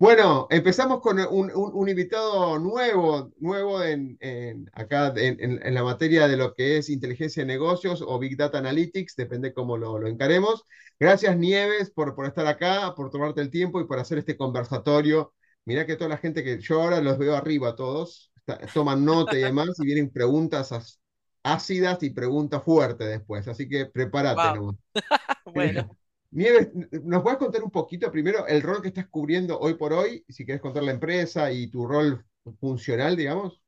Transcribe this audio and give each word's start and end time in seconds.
Bueno, 0.00 0.46
empezamos 0.50 1.00
con 1.02 1.18
un, 1.20 1.50
un- 1.54 1.72
un 1.74 1.88
invitado 1.90 2.58
nuevo, 2.58 3.32
nuevo 3.38 3.82
en, 3.84 4.16
en- 4.20 4.70
acá 4.72 5.12
en, 5.16 5.38
en- 5.40 5.60
en 5.66 5.74
la 5.74 5.84
materia 5.84 6.26
de 6.26 6.38
lo 6.38 6.54
que 6.54 6.78
es 6.78 6.88
inteligencia 6.88 7.42
de 7.42 7.46
negocios 7.46 8.02
o 8.06 8.18
Big 8.18 8.36
Data 8.38 8.58
Analytics, 8.58 9.14
depende 9.16 9.52
cómo 9.52 9.76
lo, 9.76 9.98
lo 9.98 10.08
encaremos. 10.08 10.64
Gracias, 10.98 11.36
Nieves, 11.36 11.90
por, 11.90 12.14
por 12.14 12.24
estar 12.26 12.46
acá, 12.46 12.94
por 12.96 13.10
tomarte 13.10 13.42
el 13.42 13.50
tiempo 13.50 13.78
y 13.80 13.86
por 13.86 13.98
hacer 13.98 14.16
este 14.18 14.38
conversatorio. 14.38 15.34
Mirá 15.66 15.84
que 15.86 15.96
toda 15.96 16.08
la 16.10 16.16
gente 16.18 16.42
que 16.44 16.58
yo 16.60 16.82
ahora 16.82 17.00
los 17.02 17.18
veo 17.18 17.36
arriba 17.36 17.76
todos, 17.76 18.32
está- 18.36 18.70
toman 18.72 19.04
nota 19.04 19.38
y 19.38 19.42
demás, 19.42 19.78
y 19.80 19.84
vienen 19.84 20.10
preguntas 20.10 20.72
as- 20.72 20.98
ácidas 21.42 22.02
y 22.02 22.10
preguntas 22.10 22.64
fuertes 22.64 23.06
después, 23.08 23.46
así 23.48 23.68
que 23.68 23.84
prepárate 23.86 24.52
Wow, 24.54 24.64
bueno. 25.54 25.88
Nieves, 26.32 26.68
¿nos 27.02 27.22
puedes 27.22 27.38
contar 27.38 27.62
un 27.62 27.70
poquito 27.70 28.10
primero 28.10 28.46
el 28.46 28.62
rol 28.62 28.82
que 28.82 28.88
estás 28.88 29.08
cubriendo 29.08 29.58
hoy 29.58 29.74
por 29.74 29.92
hoy? 29.92 30.24
Si 30.28 30.44
quieres 30.44 30.62
contar 30.62 30.82
la 30.84 30.92
empresa 30.92 31.50
y 31.50 31.68
tu 31.70 31.86
rol 31.86 32.24
funcional, 32.60 33.16
digamos. 33.16 33.60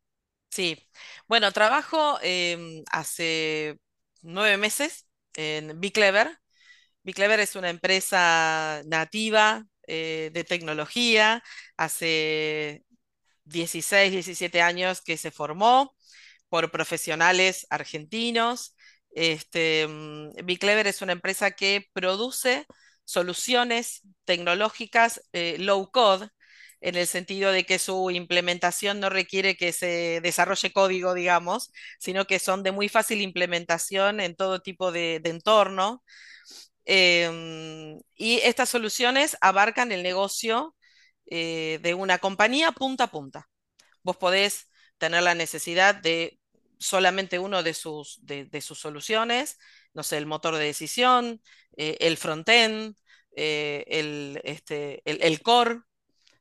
Sí, 0.50 0.76
bueno, 1.28 1.50
trabajo 1.52 2.18
em, 2.22 2.84
hace 2.90 3.78
nueve 4.22 4.56
meses 4.58 5.06
en 5.34 5.80
BeClever. 5.80 6.38
BeClever 7.04 7.40
es 7.40 7.56
una 7.56 7.70
empresa 7.70 8.82
nativa 8.86 9.66
eh, 9.88 10.30
de 10.34 10.44
tecnología. 10.44 11.42
Hace 11.76 12.84
16, 13.44 14.12
17 14.12 14.62
años 14.62 15.02
que 15.02 15.16
se 15.16 15.30
formó 15.30 15.94
por 16.48 16.70
profesionales 16.70 17.66
argentinos. 17.70 18.71
Este, 19.14 19.86
mm, 19.88 20.30
es 20.86 21.02
una 21.02 21.12
empresa 21.12 21.52
que 21.52 21.86
produce 21.92 22.66
soluciones 23.04 24.02
tecnológicas 24.24 25.22
eh, 25.32 25.56
low 25.58 25.90
code, 25.90 26.28
en 26.80 26.96
el 26.96 27.06
sentido 27.06 27.52
de 27.52 27.64
que 27.64 27.78
su 27.78 28.10
implementación 28.10 29.00
no 29.00 29.08
requiere 29.08 29.56
que 29.56 29.72
se 29.72 30.20
desarrolle 30.22 30.72
código, 30.72 31.14
digamos, 31.14 31.72
sino 32.00 32.26
que 32.26 32.38
son 32.40 32.62
de 32.64 32.72
muy 32.72 32.88
fácil 32.88 33.20
implementación 33.20 34.20
en 34.20 34.34
todo 34.36 34.60
tipo 34.60 34.90
de, 34.92 35.20
de 35.22 35.30
entorno. 35.30 36.02
Em, 36.84 38.00
y 38.16 38.38
estas 38.44 38.68
soluciones 38.68 39.36
abarcan 39.40 39.92
el 39.92 40.02
negocio 40.02 40.74
eh, 41.26 41.78
de 41.82 41.94
una 41.94 42.18
compañía 42.18 42.72
punta 42.72 43.04
a 43.04 43.10
punta. 43.10 43.48
Vos 44.02 44.16
podés 44.16 44.68
tener 44.98 45.22
la 45.22 45.34
necesidad 45.34 45.94
de 45.94 46.38
solamente 46.82 47.38
uno 47.38 47.62
de 47.62 47.74
sus, 47.74 48.18
de, 48.26 48.60
sus 48.60 48.78
soluciones, 48.80 49.58
no 49.94 50.02
sé, 50.02 50.18
el 50.18 50.26
motor 50.26 50.56
de 50.56 50.64
decisión, 50.64 51.40
eh, 51.76 51.96
el 52.00 52.16
frontend, 52.16 52.96
eh, 53.36 53.84
el, 53.88 54.40
este, 54.44 55.02
el, 55.10 55.22
el 55.22 55.42
core, 55.42 55.80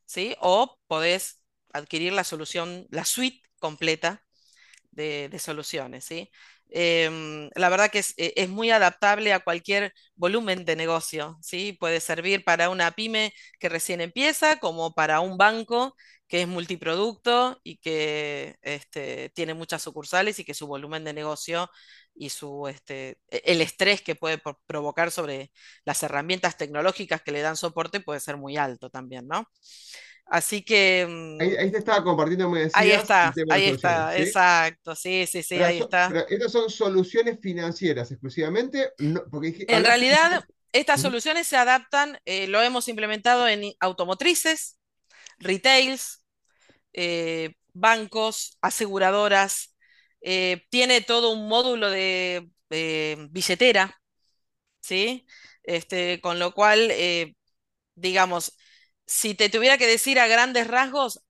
¿sí? 0.06 0.36
O 0.42 0.80
podés 0.88 1.44
adquirir 1.74 2.14
la 2.14 2.24
solución, 2.24 2.88
la 2.92 3.06
suite 3.06 3.42
completa 3.60 4.24
de, 4.92 5.30
de 5.30 5.40
soluciones, 5.40 6.06
¿sí? 6.06 6.30
Em, 6.70 7.50
la 7.56 7.70
verdad 7.70 7.90
que 7.92 8.00
es, 8.00 8.14
e- 8.18 8.34
es 8.38 8.50
muy 8.50 8.72
adaptable 8.72 9.34
a 9.34 9.40
cualquier 9.42 9.94
volumen 10.16 10.66
de 10.66 10.76
negocio, 10.76 11.38
¿sí? 11.42 11.74
Puede 11.80 12.00
servir 12.02 12.44
para 12.44 12.70
una 12.70 12.92
pyme 12.92 13.34
que 13.60 13.70
recién 13.70 14.02
empieza, 14.02 14.58
como 14.60 14.94
para 14.94 15.20
un 15.22 15.38
banco 15.38 15.96
que 16.32 16.44
es 16.44 16.50
multiproducto 16.50 17.60
y 17.64 17.78
que 17.80 18.58
este, 18.64 19.32
tiene 19.36 19.54
muchas 19.56 19.84
sucursales 19.84 20.40
y 20.40 20.46
que 20.46 20.56
su 20.56 20.68
volumen 20.68 21.06
de 21.06 21.14
negocio 21.14 21.70
y 22.16 22.30
su, 22.32 22.68
este, 22.70 23.20
e- 23.30 23.44
el 23.46 23.62
estrés 23.62 24.02
que 24.04 24.16
puede 24.16 24.40
pro- 24.40 24.60
provocar 24.68 25.12
sobre 25.12 25.52
las 25.86 26.04
herramientas 26.04 26.58
tecnológicas 26.58 27.22
que 27.24 27.34
le 27.34 27.42
dan 27.42 27.58
soporte 27.58 28.02
puede 28.02 28.22
ser 28.22 28.38
muy 28.38 28.58
alto 28.58 28.90
también, 28.92 29.28
¿no? 29.28 29.48
Así 30.28 30.64
que 30.64 31.08
Ahí, 31.38 31.56
mm, 31.56 31.58
ahí 31.58 31.72
te 31.72 31.78
estaba 31.80 32.04
compartiendo, 32.04 32.50
me 32.50 32.60
Ahí 32.74 32.92
decías, 32.92 33.18
el 33.24 33.34
está, 33.34 33.42
ahí 33.50 33.66
está, 33.68 34.18
¿sí? 34.18 34.22
exacto, 34.22 34.96
sí, 34.96 35.26
sí, 35.28 35.44
sí, 35.44 35.62
Pero, 35.62 35.64
ahí 35.64 35.78
está. 35.80 36.16
pero 36.16 36.28
estas 36.30 36.52
son 36.52 36.70
soluciones 36.70 37.40
financieras 37.42 38.12
exclusivamente, 38.12 38.92
no, 39.00 39.22
porque 39.30 39.48
dije- 39.52 39.68
En 39.68 39.84
realidad, 39.86 40.44
estas 40.74 41.02
soluciones 41.02 41.48
se 41.48 41.58
adaptan, 41.58 42.20
eh, 42.26 42.48
lo 42.48 42.62
hemos 42.62 42.88
implementado 42.88 43.48
en 43.48 43.74
automotrices, 43.80 44.80
retails, 45.40 46.21
eh, 46.94 47.56
bancos, 47.74 48.58
aseguradoras, 48.62 49.76
eh, 50.22 50.66
tiene 50.70 51.02
todo 51.02 51.32
un 51.34 51.48
módulo 51.48 51.90
de 51.90 52.50
eh, 52.70 53.18
billetera, 53.32 54.00
¿sí? 54.82 55.26
Este, 55.64 56.22
con 56.22 56.40
lo 56.40 56.54
cual, 56.54 56.92
digamos, 57.96 58.58
si 59.06 59.36
te 59.36 59.50
tuviera 59.50 59.78
que 59.78 59.88
decir 59.88 60.20
a 60.20 60.28
grandes 60.28 60.68
rasgos, 60.68 61.24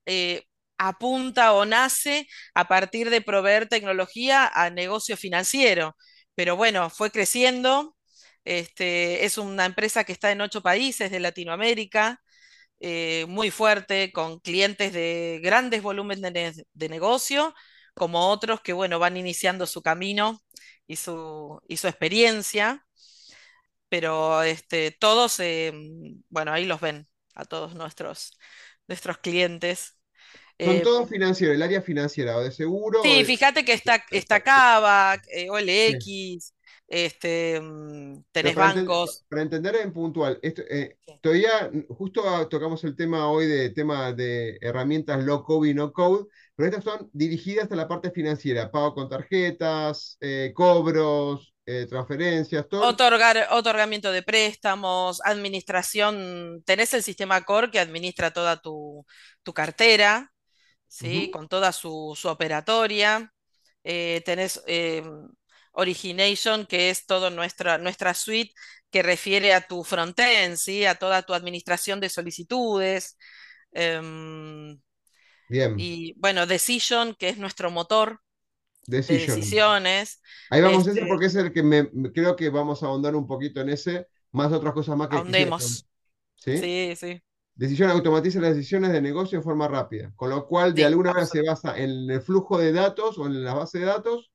apunta 0.78 1.54
o 1.54 1.66
nace 1.66 2.28
a 2.56 2.68
partir 2.68 3.10
de 3.10 3.22
proveer 3.22 3.68
tecnología 3.70 4.48
a 4.54 4.70
negocio 4.70 5.18
financiero. 5.18 5.96
Pero 6.36 6.56
bueno, 6.56 6.90
fue 6.90 7.12
creciendo. 7.12 7.96
Este, 8.46 9.26
es 9.26 9.38
una 9.38 9.66
empresa 9.66 10.04
que 10.04 10.12
está 10.14 10.32
en 10.32 10.42
ocho 10.42 10.62
países 10.64 11.12
de 11.12 11.20
Latinoamérica, 11.20 12.21
eh, 12.82 13.26
muy 13.30 13.52
fuerte, 13.52 14.12
con 14.14 14.40
clientes 14.40 14.94
de 14.94 15.40
grandes 15.44 15.82
volúmenes 15.84 16.22
de, 16.24 16.32
ne- 16.32 16.54
de 16.74 16.90
negocio, 16.90 17.54
como 17.96 18.30
otros 18.30 18.62
que, 18.62 18.74
bueno, 18.74 19.00
van 19.00 19.18
iniciando 19.18 19.68
su 19.68 19.82
camino 19.82 20.42
y 20.88 20.98
su, 20.98 21.62
y 21.68 21.78
su 21.78 21.88
experiencia 21.88 22.86
pero 23.90 24.44
este, 24.44 24.92
todos, 24.92 25.40
eh, 25.40 25.72
bueno, 26.30 26.52
ahí 26.54 26.66
los 26.66 26.80
ven 26.82 27.08
a 27.36 27.46
todos 27.46 27.76
nuestros, 27.76 28.38
nuestros 28.88 29.18
clientes. 29.20 29.98
Son 30.60 30.82
Eh, 30.82 30.82
todos 30.82 31.10
financieros, 31.10 31.56
el 31.56 31.62
área 31.62 31.82
financiera, 31.82 32.38
o 32.38 32.42
de 32.44 32.52
seguro, 32.52 33.06
o 33.10 33.16
sí, 33.16 33.24
de... 33.24 33.26
fíjate 33.26 33.66
que 33.66 33.74
está, 33.74 34.04
está 34.12 34.42
Perfecto. 34.42 34.42
Kavak, 34.42 35.24
eh, 35.32 35.50
Sí. 35.86 36.08
Este, 36.92 37.58
mm, 37.62 38.24
tenés 38.34 38.54
para, 38.54 38.74
bancos. 38.74 39.24
para 39.30 39.44
entender 39.44 39.78
en 39.78 39.94
puntual, 39.94 40.38
esto, 40.42 40.62
eh, 40.70 40.98
todavía 41.22 41.72
justo 41.88 42.22
tocamos 42.50 42.84
el 42.84 42.98
tema 42.98 43.30
hoy 43.30 43.46
de 43.46 43.70
tema 43.70 44.12
de 44.12 44.58
herramientas 44.60 45.24
low 45.24 45.42
code 45.42 45.70
y 45.70 45.74
no 45.74 45.94
code, 45.94 46.26
pero 46.54 46.68
estas 46.68 46.84
son 46.84 47.10
dirigidas 47.14 47.72
a 47.72 47.78
la 47.78 47.88
parte 47.88 48.12
financiera, 48.12 48.70
pago 48.70 48.94
con 48.94 49.08
tarjetas, 49.08 50.18
eh, 50.20 50.52
cobros, 50.54 51.54
eh, 51.66 51.86
transferencias, 51.90 52.68
todo. 52.68 52.86
Otorgar, 52.86 53.48
otorgamiento 53.52 54.12
de 54.12 54.22
préstamos, 54.22 55.22
administración, 55.24 56.62
tenés 56.66 56.94
el 56.94 57.04
sistema 57.04 57.42
Core 57.46 57.72
que 57.72 57.80
administra 57.80 58.32
toda 58.32 58.58
tu, 58.58 59.06
tu 59.44 59.54
cartera, 59.54 60.34
¿sí? 60.90 61.32
Con 61.32 61.48
toda 61.48 61.72
su, 61.72 62.18
su 62.18 62.28
operatoria. 62.28 63.32
Tenés 63.82 64.62
Origination, 65.74 66.66
que 66.66 66.90
es 66.90 67.06
toda 67.06 67.30
nuestra, 67.30 67.78
nuestra 67.78 68.14
suite 68.14 68.54
que 68.90 69.04
refiere 69.04 69.54
a 69.54 69.62
tu 69.68 69.84
frontend, 69.84 70.58
¿sí? 70.58 70.86
A 70.86 70.96
toda 70.96 71.24
tu 71.24 71.34
administración 71.34 72.00
de 72.00 72.10
solicitudes. 72.10 73.18
Em, 73.72 74.80
Bien, 75.50 75.76
y 75.76 76.14
bueno, 76.18 76.46
Decision, 76.48 77.16
que 77.16 77.30
es 77.30 77.38
nuestro 77.38 77.72
motor 77.72 78.22
de 78.88 78.98
Decision. 78.98 79.38
decisiones. 79.38 80.22
Ahí 80.50 80.62
vamos 80.62 80.88
a 80.88 80.92
ese 80.92 81.00
Este, 81.00 81.06
porque 81.06 81.28
es 81.28 81.36
el 81.36 81.54
que 81.54 81.64
me, 81.64 81.90
creo 82.14 82.36
que 82.36 82.50
vamos 82.50 82.84
a 82.84 82.88
ahondar 82.88 83.16
un 83.16 83.28
poquito 83.28 83.62
en 83.62 83.70
ese, 83.70 84.08
más 84.32 84.52
otras 84.52 84.74
cosas 84.74 84.98
más 84.98 85.10
que 85.10 85.16
ahondemos. 85.18 85.86
¿Sí? 86.36 86.52
Sí, 86.58 86.96
sí, 86.96 87.22
Decisión 87.56 87.90
automatiza 87.92 88.40
las 88.42 88.56
decisiones 88.56 88.92
de 88.92 89.02
negocio 89.02 89.40
de 89.40 89.44
forma 89.44 89.68
rápida, 89.68 90.12
con 90.16 90.30
lo 90.30 90.48
cual 90.48 90.74
de 90.76 90.84
sí, 90.84 90.86
alguna 90.86 91.12
manera 91.12 91.28
se 91.28 91.42
basa 91.44 91.78
en 91.78 92.10
el 92.10 92.22
flujo 92.22 92.58
de 92.58 92.72
datos 92.72 93.18
o 93.20 93.28
en 93.28 93.44
la 93.44 93.54
base 93.54 93.80
de 93.80 93.86
datos 93.86 94.31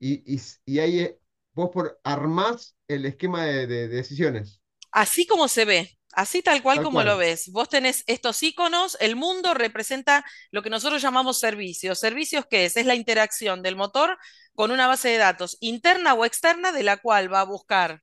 y, 0.00 0.36
y, 0.36 0.40
y 0.66 0.80
ahí 0.80 1.00
eh, 1.00 1.20
vos 1.54 1.70
por 1.72 2.00
armás 2.04 2.76
el 2.88 3.06
esquema 3.06 3.44
de, 3.46 3.68
de- 3.68 3.88
de 3.88 3.96
decisiones, 3.96 4.62
Así 4.92 5.26
como 5.26 5.48
se 5.48 5.64
ve, 5.64 5.98
así 6.12 6.42
tal 6.42 6.62
cual 6.62 6.80
tal 6.80 6.80
como 6.80 7.02
lo 7.02 7.16
ves. 7.16 7.50
Vos 7.52 7.68
tenés 7.68 8.02
estos 8.06 8.42
iconos, 8.42 8.96
el 9.00 9.14
mundo 9.16 9.54
representa 9.54 10.24
lo 10.50 10.62
que 10.62 10.70
nosotros 10.70 11.00
llamamos 11.02 11.38
servicios. 11.38 11.98
¿Servicios 12.00 12.44
qué 12.50 12.64
es? 12.66 12.76
Es 12.76 12.86
la 12.86 12.94
interacción 12.96 13.62
del 13.62 13.76
motor 13.76 14.18
con 14.54 14.70
una 14.72 14.88
base 14.88 15.08
de 15.10 15.18
datos 15.18 15.56
interna 15.60 16.14
o 16.14 16.24
externa 16.24 16.72
de 16.72 16.82
la 16.82 16.96
cual 16.98 17.32
va 17.32 17.40
a 17.40 17.44
buscar 17.44 18.02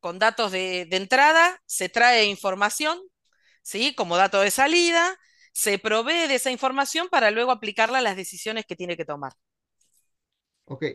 con 0.00 0.18
datos 0.20 0.52
de, 0.52 0.86
de 0.88 0.96
entrada, 0.96 1.60
se 1.66 1.88
trae 1.88 2.26
información, 2.26 3.00
¿sí? 3.62 3.94
Como 3.94 4.16
dato 4.16 4.40
de 4.40 4.50
salida, 4.52 5.16
se 5.54 5.78
provee 5.78 6.28
de 6.28 6.36
esa 6.36 6.50
información 6.52 7.08
para 7.10 7.30
luego 7.32 7.52
aplicarla 7.52 7.98
a 7.98 8.02
las 8.02 8.16
decisiones 8.16 8.66
que 8.66 8.76
tiene 8.76 8.96
que 8.98 9.04
tomar. 9.06 9.32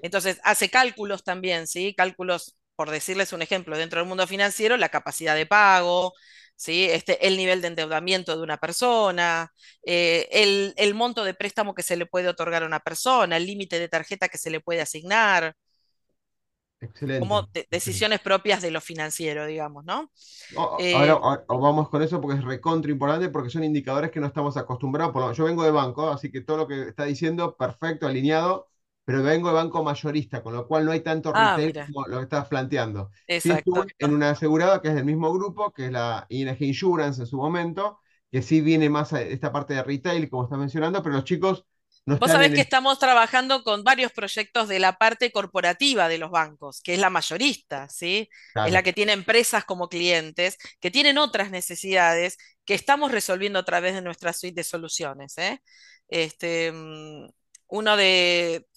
Entonces, 0.01 0.39
hace 0.43 0.69
cálculos 0.69 1.23
también, 1.23 1.67
¿sí? 1.67 1.93
Cálculos, 1.95 2.57
por 2.75 2.89
decirles 2.91 3.33
un 3.33 3.41
ejemplo, 3.41 3.77
dentro 3.77 3.99
del 3.99 4.07
mundo 4.09 4.27
financiero, 4.27 4.77
la 4.77 4.89
capacidad 4.89 5.35
de 5.35 5.45
pago, 5.45 6.13
¿sí? 6.55 6.85
Este, 6.89 7.25
el 7.27 7.37
nivel 7.37 7.61
de 7.61 7.67
endeudamiento 7.69 8.35
de 8.35 8.43
una 8.43 8.57
persona, 8.57 9.51
eh, 9.85 10.27
el, 10.31 10.73
el 10.77 10.93
monto 10.93 11.23
de 11.23 11.33
préstamo 11.33 11.73
que 11.75 11.83
se 11.83 11.95
le 11.97 12.05
puede 12.05 12.27
otorgar 12.29 12.63
a 12.63 12.65
una 12.67 12.79
persona, 12.81 13.37
el 13.37 13.45
límite 13.45 13.79
de 13.79 13.87
tarjeta 13.89 14.27
que 14.29 14.37
se 14.37 14.49
le 14.51 14.59
puede 14.61 14.81
asignar. 14.81 15.55
excelente. 16.81 17.17
como 17.17 17.43
de- 17.53 17.67
decisiones 17.71 18.19
propias 18.21 18.61
de 18.61 18.71
lo 18.71 18.81
financiero, 18.81 19.45
digamos, 19.45 19.85
¿no? 19.85 20.11
O- 20.55 20.87
Ahora, 20.91 21.13
Eh, 21.13 21.23
ahora 21.23 21.43
vamos 21.47 21.89
con 21.89 22.01
eso 22.03 22.21
porque 22.21 22.37
es 22.37 22.43
recontra 22.45 22.91
importante 22.91 23.29
porque 23.29 23.49
son 23.49 23.63
indicadores 23.63 24.11
que 24.11 24.19
no 24.19 24.27
estamos 24.27 24.55
acostumbrados. 24.57 25.11
Por 25.13 25.21
lo- 25.23 25.33
yo 25.33 25.45
vengo 25.45 25.63
de 25.63 25.71
banco, 25.71 26.09
así 26.09 26.31
que 26.31 26.41
todo 26.41 26.57
lo 26.57 26.67
que 26.67 26.89
está 26.89 27.05
diciendo, 27.05 27.55
perfecto, 27.57 28.05
alineado, 28.07 28.69
pero 29.05 29.21
vengo 29.21 29.49
de 29.49 29.55
banco 29.55 29.83
mayorista, 29.83 30.41
con 30.41 30.53
lo 30.53 30.67
cual 30.67 30.85
no 30.85 30.91
hay 30.91 31.01
tanto 31.01 31.31
ah, 31.35 31.57
retail 31.57 31.87
como 31.87 32.07
lo 32.07 32.17
que 32.17 32.23
estás 32.23 32.47
planteando. 32.47 33.11
Sí 33.27 33.51
estuve 33.51 33.87
en 33.99 34.13
una 34.13 34.31
asegurada 34.31 34.81
que 34.81 34.89
es 34.89 34.95
del 34.95 35.05
mismo 35.05 35.33
grupo, 35.33 35.71
que 35.71 35.87
es 35.87 35.91
la 35.91 36.25
ING 36.29 36.57
Insurance 36.59 37.21
en 37.21 37.27
su 37.27 37.37
momento, 37.37 37.99
que 38.31 38.41
sí 38.41 38.61
viene 38.61 38.89
más 38.89 39.13
a 39.13 39.21
esta 39.21 39.51
parte 39.51 39.73
de 39.73 39.83
retail, 39.83 40.29
como 40.29 40.43
estás 40.43 40.59
mencionando, 40.59 41.03
pero 41.03 41.15
los 41.15 41.25
chicos 41.25 41.65
no 42.05 42.17
Vos 42.17 42.31
sabés 42.31 42.49
que 42.49 42.55
el... 42.55 42.61
estamos 42.61 42.99
trabajando 42.99 43.63
con 43.63 43.83
varios 43.83 44.11
proyectos 44.11 44.67
de 44.67 44.79
la 44.79 44.97
parte 44.97 45.31
corporativa 45.31 46.09
de 46.09 46.17
los 46.17 46.31
bancos, 46.31 46.81
que 46.81 46.95
es 46.95 46.99
la 46.99 47.09
mayorista, 47.09 47.87
¿sí? 47.87 48.29
Es 48.55 48.73
la 48.73 48.83
que 48.83 48.91
tiene 48.91 49.13
empresas 49.13 49.63
como 49.63 49.87
clientes, 49.87 50.57
que 50.81 50.91
tienen 50.91 51.17
otras 51.17 51.49
necesidades 51.49 52.37
que 52.65 52.73
estamos 52.73 53.11
resolviendo 53.11 53.59
a 53.59 53.63
través 53.63 53.93
de 53.93 54.01
nuestra 54.01 54.33
suite 54.33 54.55
de 54.55 54.63
soluciones, 54.65 55.37
¿eh? 55.37 55.61
Este, 56.09 56.73
mm, 56.73 57.29
uno 57.67 57.95
de, 57.95 58.67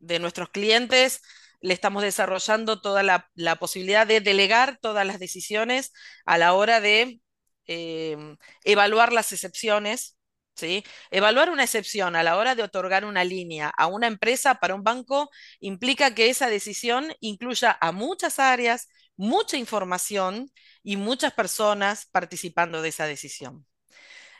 de 0.00 0.18
nuestros 0.18 0.50
clientes 0.50 1.22
le 1.60 1.74
estamos 1.74 2.02
desarrollando 2.02 2.80
toda 2.80 3.02
la, 3.02 3.28
la 3.34 3.56
posibilidad 3.56 4.06
de 4.06 4.20
delegar 4.20 4.78
todas 4.80 5.06
las 5.06 5.18
decisiones 5.18 5.92
a 6.24 6.38
la 6.38 6.54
hora 6.54 6.80
de 6.80 7.20
eh, 7.66 8.16
evaluar 8.64 9.12
las 9.12 9.32
excepciones, 9.32 10.18
¿sí? 10.56 10.84
Evaluar 11.10 11.50
una 11.50 11.64
excepción 11.64 12.16
a 12.16 12.22
la 12.22 12.36
hora 12.36 12.54
de 12.54 12.62
otorgar 12.62 13.04
una 13.04 13.24
línea 13.24 13.72
a 13.76 13.86
una 13.86 14.06
empresa 14.06 14.56
para 14.56 14.74
un 14.74 14.82
banco 14.82 15.30
implica 15.60 16.14
que 16.14 16.30
esa 16.30 16.48
decisión 16.48 17.12
incluya 17.20 17.76
a 17.80 17.92
muchas 17.92 18.38
áreas, 18.38 18.88
mucha 19.16 19.56
información 19.56 20.50
y 20.82 20.96
muchas 20.96 21.32
personas 21.34 22.06
participando 22.10 22.82
de 22.82 22.88
esa 22.88 23.06
decisión. 23.06 23.66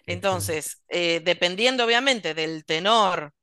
Entonces, 0.06 0.82
eh, 0.88 1.20
dependiendo 1.24 1.84
obviamente 1.84 2.34
del 2.34 2.64
tenor 2.64 3.34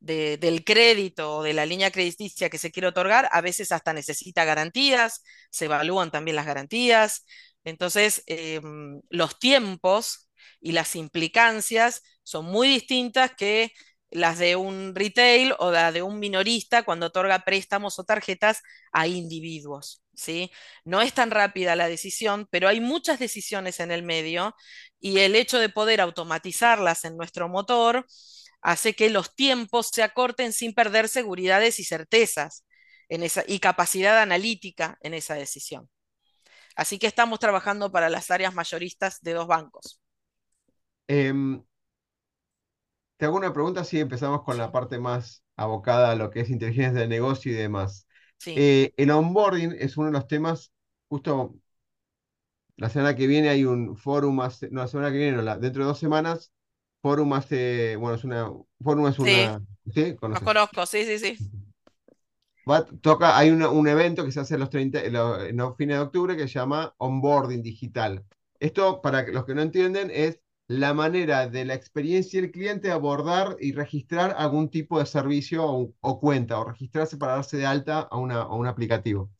de- 0.00 0.36
del 0.38 0.64
crédito 0.64 1.36
o 1.38 1.42
de 1.42 1.52
la 1.54 1.66
línea 1.66 1.90
crediticia 1.90 2.50
que 2.50 2.58
se 2.58 2.70
quiere 2.72 2.88
otorgar, 2.88 3.28
a 3.32 3.40
veces 3.40 3.72
hasta 3.72 3.92
necesita 3.92 4.44
garantías, 4.44 5.22
se 5.50 5.66
evalúan 5.66 6.10
también 6.10 6.36
las 6.36 6.46
garantías. 6.46 7.24
Entonces, 7.64 8.22
em, 8.26 9.00
los 9.10 9.38
tiempos 9.38 10.28
y 10.60 10.72
las 10.72 10.96
implicancias 10.96 12.02
son 12.22 12.46
muy 12.46 12.68
distintas 12.68 13.32
que 13.36 13.72
las 14.10 14.38
de 14.38 14.56
un 14.56 14.94
retail 14.94 15.54
o 15.58 15.70
la 15.70 15.92
de 15.92 16.02
un 16.02 16.18
minorista 16.18 16.82
cuando 16.82 17.06
otorga 17.06 17.40
préstamos 17.44 17.98
o 17.98 18.04
tarjetas 18.04 18.60
a 18.92 19.06
individuos, 19.06 20.02
¿sí? 20.14 20.50
No 20.84 21.00
es 21.00 21.12
tan 21.14 21.30
rápida 21.30 21.76
la 21.76 21.86
decisión, 21.88 22.48
pero 22.50 22.66
hay 22.68 22.80
muchas 22.80 23.18
decisiones 23.20 23.78
en 23.80 23.92
el 23.92 24.02
medio 24.02 24.54
y 24.98 25.18
el 25.20 25.36
hecho 25.36 25.58
de 25.58 25.68
poder 25.68 26.00
automatizarlas 26.00 27.04
en 27.04 27.16
nuestro 27.16 27.48
motor 27.48 28.04
hace 28.62 28.94
que 28.94 29.10
los 29.10 29.34
tiempos 29.34 29.90
se 29.92 30.02
acorten 30.02 30.52
sin 30.52 30.74
perder 30.74 31.08
seguridades 31.08 31.80
y 31.80 31.84
certezas 31.84 32.64
en 33.08 33.22
esa, 33.22 33.44
y 33.46 33.60
capacidad 33.60 34.20
analítica 34.20 34.98
en 35.02 35.14
esa 35.14 35.34
decisión. 35.34 35.88
Así 36.76 36.98
que 36.98 37.06
estamos 37.08 37.38
trabajando 37.40 37.92
para 37.92 38.10
las 38.10 38.30
áreas 38.32 38.54
mayoristas 38.54 39.20
de 39.22 39.34
dos 39.34 39.46
bancos. 39.48 40.00
Em, 41.08 41.62
te 43.16 43.26
hago 43.26 43.36
una 43.36 43.52
pregunta 43.52 43.84
si 43.84 44.00
empezamos 44.00 44.42
con 44.44 44.56
la 44.58 44.72
parte 44.72 44.98
más 44.98 45.44
abocada 45.56 46.10
a 46.10 46.14
lo 46.16 46.30
que 46.30 46.40
es 46.40 46.50
inteligencia 46.50 47.00
de 47.00 47.08
negocio 47.08 47.52
y 47.52 47.54
demás. 47.54 48.06
sí, 48.38 48.64
Eh, 48.64 48.92
el 48.96 49.10
onboarding 49.10 49.72
es 49.78 49.96
uno 49.96 50.06
de 50.08 50.12
los 50.14 50.26
temas, 50.28 50.72
justo 51.08 51.54
la 52.76 52.88
semana 52.90 53.14
que 53.16 53.26
viene 53.26 53.48
hay 53.48 53.64
un 53.64 53.96
hace- 54.42 54.70
no, 54.70 54.80
la 54.82 54.88
semana 54.88 55.10
que 55.10 55.18
viene, 55.18 55.36
no, 55.36 55.42
la- 55.42 55.58
dentro 55.58 55.82
de 55.84 55.88
dos 55.88 55.98
semanas, 55.98 56.52
fórum 57.02 57.32
hace, 57.34 57.96
bueno, 57.96 58.16
es 58.16 58.24
una, 58.24 58.50
fórum 58.82 59.06
es 59.08 59.18
sí, 59.18 59.20
una, 59.20 59.64
¿sí? 59.94 60.16
los 60.30 60.42
¿Conoces? 60.42 60.42
conozco, 60.42 60.86
sí, 60.86 61.04
sí, 61.06 61.18
sí, 61.20 61.42
Va- 62.68 62.84
toca, 63.02 63.36
hay 63.38 63.50
una- 63.50 63.68
un 63.70 63.88
evento 63.88 64.24
que 64.24 64.32
se 64.32 64.40
hace 64.40 64.58
los 64.58 64.70
30, 64.70 65.02
lo- 65.10 65.42
en 65.44 65.56
los 65.56 65.76
fines 65.76 65.96
de 65.96 66.02
octubre 66.02 66.36
que 66.36 66.46
se 66.48 66.54
llama 66.54 66.94
Onboarding 66.98 67.62
Digital. 67.62 68.24
Esto, 68.60 69.00
para 69.02 69.26
los 69.28 69.44
que 69.44 69.54
no 69.54 69.62
entienden, 69.62 70.10
es 70.12 70.40
la 70.68 70.94
manera 70.94 71.48
de 71.48 71.64
la 71.64 71.74
experiencia 71.74 72.40
del 72.40 72.50
cliente 72.52 72.90
abordar 72.90 73.56
y 73.60 73.72
registrar 73.72 74.34
algún 74.38 74.68
tipo 74.70 74.98
de 74.98 75.06
servicio 75.06 75.64
o, 75.64 75.94
o 76.00 76.20
cuenta, 76.20 76.60
o 76.60 76.64
registrarse 76.64 77.16
para 77.16 77.32
darse 77.34 77.56
de 77.56 77.66
alta 77.66 78.00
a, 78.00 78.16
una, 78.18 78.42
a 78.42 78.54
un 78.54 78.66
aplicativo. 78.66 79.30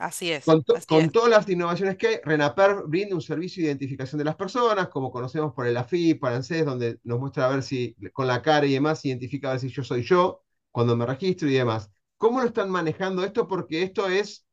Así 0.00 0.30
es, 0.32 0.44
Con, 0.44 0.62
to- 0.64 0.74
así 0.74 0.86
con 0.86 1.10
es, 1.12 1.12
todas 1.12 1.30
las 1.30 1.48
innovaciones 1.48 1.96
que 1.96 2.06
hay, 2.08 2.16
Renaper 2.24 2.84
brinda 2.86 3.14
un 3.16 3.20
servicio 3.22 3.62
de 3.62 3.68
identificación 3.68 4.18
de 4.18 4.24
las 4.24 4.36
personas, 4.36 4.88
como 4.88 5.10
conocemos 5.10 5.52
por 5.54 5.66
el 5.66 5.76
AFIP, 5.76 6.20
por 6.20 6.32
ANSES, 6.32 6.64
donde 6.64 7.00
nos 7.02 7.18
muestra 7.18 7.46
a 7.46 7.50
ver 7.50 7.62
si 7.64 7.96
con 8.12 8.28
la 8.28 8.42
cara 8.42 8.64
y 8.66 8.72
demás 8.74 9.04
identifica 9.04 9.48
a 9.48 9.52
ver 9.52 9.60
si 9.60 9.68
yo 9.70 9.82
soy 9.82 10.02
yo 10.04 10.44
cuando 10.70 10.96
me 10.96 11.04
registro 11.04 11.48
y 11.48 11.54
demás. 11.54 11.90
¿Cómo 12.16 12.40
lo 12.40 12.46
están 12.46 12.70
manejando 12.70 13.24
esto? 13.24 13.48
Porque 13.48 13.82
esto 13.82 14.08
es 14.08 14.46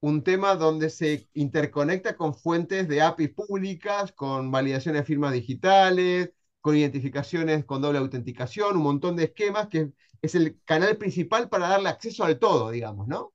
un 0.00 0.22
tema 0.24 0.56
donde 0.56 0.90
se 0.90 1.28
interconecta 1.34 2.16
con 2.16 2.34
fuentes 2.34 2.88
de 2.88 3.02
APIs 3.02 3.30
públicas, 3.34 4.12
con 4.12 4.50
validaciones 4.50 5.02
de 5.02 5.06
firmas 5.06 5.32
digitales, 5.34 6.30
con 6.60 6.76
identificaciones 6.76 7.64
con 7.64 7.82
doble 7.82 7.98
autenticación, 7.98 8.76
un 8.76 8.82
montón 8.82 9.16
de 9.16 9.24
esquemas 9.24 9.68
que 9.68 9.92
es 10.22 10.34
el 10.34 10.60
canal 10.64 10.96
principal 10.98 11.48
para 11.50 11.68
darle 11.68 11.88
acceso 11.90 12.24
al 12.24 12.38
todo, 12.38 12.70
digamos, 12.70 13.08
¿no? 13.08 13.32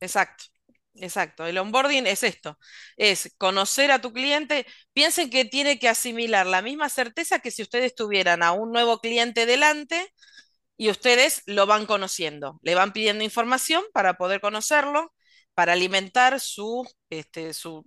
exacto. 0.00 0.51
Exacto, 0.94 1.46
el 1.46 1.56
onboarding 1.56 2.06
es 2.06 2.22
esto, 2.22 2.58
es 2.98 3.34
conocer 3.38 3.90
a 3.90 4.00
tu 4.00 4.12
cliente. 4.12 4.66
Piensen 4.92 5.30
que 5.30 5.46
tiene 5.46 5.78
que 5.78 5.88
asimilar 5.88 6.46
la 6.46 6.60
misma 6.60 6.90
certeza 6.90 7.38
que 7.38 7.50
si 7.50 7.62
ustedes 7.62 7.94
tuvieran 7.94 8.42
a 8.42 8.52
un 8.52 8.72
nuevo 8.72 8.98
cliente 9.00 9.46
delante 9.46 10.12
y 10.76 10.90
ustedes 10.90 11.42
lo 11.46 11.66
van 11.66 11.86
conociendo, 11.86 12.60
le 12.62 12.74
van 12.74 12.92
pidiendo 12.92 13.24
información 13.24 13.84
para 13.94 14.14
poder 14.18 14.40
conocerlo, 14.40 15.14
para 15.54 15.74
alimentar 15.74 16.40
su, 16.40 16.86
este, 17.10 17.54
su, 17.54 17.86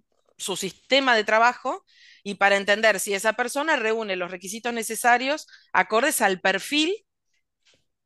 sistema 0.58 1.16
de 1.16 1.24
trabajo 1.24 1.86
y 2.24 2.36
para 2.36 2.58
entender 2.58 3.00
si 3.00 3.14
esa 3.14 3.34
persona 3.34 3.76
reúne 3.78 4.16
los 4.18 4.32
requisitos 4.32 4.74
necesarios 4.74 5.48
acordes 5.74 6.22
al 6.22 6.42
perfil 6.42 6.94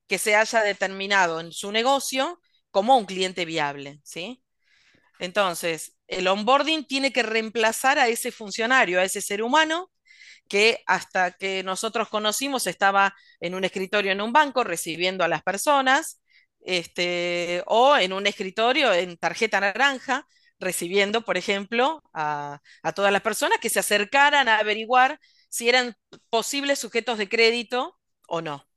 que 0.07 0.17
se 0.17 0.35
haya 0.35 0.61
determinado 0.63 1.39
en 1.39 1.51
su 1.51 1.71
negocio 1.71 2.41
como 2.71 2.97
un 2.97 3.05
cliente 3.05 3.45
viable, 3.45 3.99
¿sí? 4.03 4.43
Entonces, 5.19 5.97
el 6.07 6.27
onboarding 6.27 6.85
tiene 6.87 7.13
que 7.13 7.23
reemplazar 7.23 7.99
a 7.99 8.07
ese 8.09 8.31
funcionario, 8.31 8.99
a 8.99 9.03
ese 9.05 9.21
ser 9.21 9.43
humano 9.43 9.91
que 10.47 10.83
hasta 10.87 11.31
que 11.33 11.63
nosotros 11.63 12.09
conocimos 12.09 12.67
estaba 12.67 13.15
en 13.39 13.55
un 13.55 13.63
escritorio 13.65 14.11
en 14.11 14.21
un 14.21 14.33
banco 14.33 14.63
recibiendo 14.63 15.23
a 15.23 15.27
las 15.27 15.43
personas, 15.43 16.21
este, 16.61 17.63
o 17.67 17.95
en 17.97 18.13
un 18.13 18.27
escritorio 18.27 18.93
en 18.93 19.17
tarjeta 19.17 19.59
naranja, 19.59 20.27
recibiendo, 20.59 21.21
por 21.23 21.37
ejemplo, 21.37 22.03
a, 22.13 22.61
a 22.83 22.93
todas 22.93 23.11
las 23.13 23.21
personas 23.21 23.59
que 23.59 23.69
se 23.69 23.79
acercaran 23.79 24.47
a 24.49 24.59
averiguar 24.59 25.19
si 25.49 25.69
eran 25.69 25.95
posibles 26.29 26.79
sujetos 26.79 27.17
de 27.17 27.29
crédito 27.29 27.97
o 28.27 28.41
no. 28.41 28.68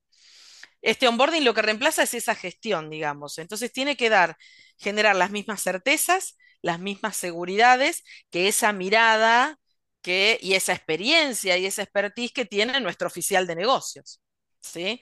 Este 0.83 1.09
onboarding 1.09 1.45
lo 1.45 1.55
que 1.55 1.63
reemplaza 1.63 2.03
es 2.05 2.15
esa 2.15 2.35
gestión, 2.35 2.91
digamos. 2.91 3.39
Entonces 3.39 3.73
tiene 3.73 3.97
que 3.97 4.11
dar, 4.11 4.37
generar 4.79 5.17
las 5.17 5.31
mismas 5.31 5.63
certezas, 5.63 6.37
las 6.63 6.81
mismas 6.81 7.17
seguridades 7.17 8.05
que 8.31 8.49
esa 8.49 8.73
mirada 8.73 9.59
que, 10.03 10.39
y 10.43 10.55
esa 10.55 10.73
experiencia 10.75 11.57
y 11.59 11.67
esa 11.67 11.83
expertise 11.83 12.33
que 12.33 12.45
tiene 12.45 12.81
nuestro 12.81 13.07
oficial 13.09 13.47
de 13.47 13.57
negocios. 13.57 14.21
¿sí? 14.61 15.01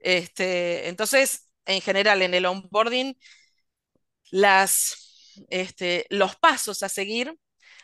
Este, 0.00 0.88
entonces, 0.88 1.50
en 1.66 1.80
general, 1.82 2.22
en 2.22 2.34
el 2.34 2.46
onboarding, 2.46 3.16
las, 4.30 5.34
este, 5.50 6.06
los 6.10 6.36
pasos 6.36 6.82
a 6.82 6.88
seguir 6.88 7.34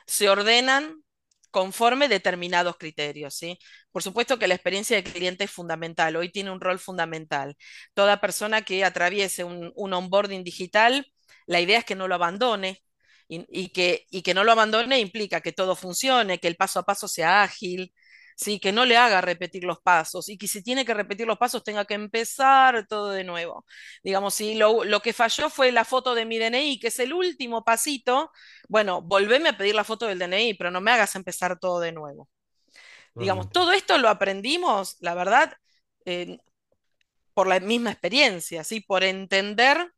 se 0.06 0.28
ordenan 0.28 1.02
conforme 1.50 2.08
determinados 2.08 2.76
criterios, 2.78 3.34
¿sí? 3.34 3.58
Por 3.90 4.02
supuesto 4.02 4.38
que 4.38 4.48
la 4.48 4.54
experiencia 4.54 4.96
del 5.00 5.12
cliente 5.12 5.44
es 5.44 5.50
fundamental, 5.50 6.16
hoy 6.16 6.30
tiene 6.30 6.50
un 6.50 6.60
rol 6.60 6.78
fundamental. 6.78 7.56
Toda 7.94 8.20
persona 8.20 8.62
que 8.62 8.84
atraviese 8.84 9.44
un, 9.44 9.72
un 9.74 9.92
onboarding 9.92 10.44
digital, 10.44 11.06
la 11.46 11.60
idea 11.60 11.78
es 11.78 11.84
que 11.84 11.94
no 11.94 12.08
lo 12.08 12.14
abandone 12.16 12.82
y, 13.28 13.68
que, 13.70 14.06
y 14.10 14.22
que 14.22 14.34
no 14.34 14.44
lo 14.44 14.52
abandone 14.52 15.00
implica 15.00 15.40
que 15.40 15.52
todo 15.52 15.76
funcione, 15.76 16.38
que 16.38 16.48
el 16.48 16.56
paso 16.56 16.80
a 16.80 16.84
paso 16.84 17.08
sea 17.08 17.42
ágil, 17.42 17.92
¿sí? 18.38 18.60
Que 18.60 18.72
no 18.72 18.86
le 18.86 18.96
haga 18.96 19.20
repetir 19.20 19.64
los 19.64 19.80
pasos 19.80 20.28
y 20.28 20.38
que 20.38 20.48
si 20.48 20.62
tiene 20.62 20.84
que 20.84 20.94
repetir 20.94 21.26
los 21.26 21.38
pasos 21.38 21.64
tenga 21.64 21.84
que 21.84 21.94
empezar 21.94 22.86
todo 22.86 23.10
de 23.10 23.24
nuevo. 23.24 23.66
Digamos, 24.02 24.34
si 24.34 24.54
lo, 24.54 24.84
lo 24.84 25.00
que 25.00 25.12
falló 25.12 25.50
fue 25.50 25.72
la 25.72 25.84
foto 25.84 26.14
de 26.14 26.24
mi 26.24 26.38
DNI, 26.38 26.78
que 26.80 26.88
es 26.88 26.98
el 27.00 27.12
último 27.12 27.64
pasito, 27.64 28.30
bueno, 28.68 29.02
volveme 29.02 29.50
a 29.50 29.56
pedir 29.58 29.74
la 29.74 29.84
foto 29.84 30.06
del 30.06 30.18
DNI, 30.20 30.54
pero 30.54 30.70
no 30.70 30.80
me 30.80 30.92
hagas 30.92 31.16
empezar 31.16 31.58
todo 31.58 31.80
de 31.80 31.92
nuevo. 31.92 32.28
Digamos, 33.14 33.50
todo 33.50 33.72
esto 33.72 33.98
lo 33.98 34.08
aprendimos, 34.08 34.96
la 35.00 35.14
verdad, 35.14 35.54
eh, 36.06 36.38
por 37.34 37.46
la 37.48 37.60
misma 37.60 37.90
experiencia, 37.92 38.64
¿sí? 38.64 38.80
Por 38.80 39.04
entender 39.04 39.92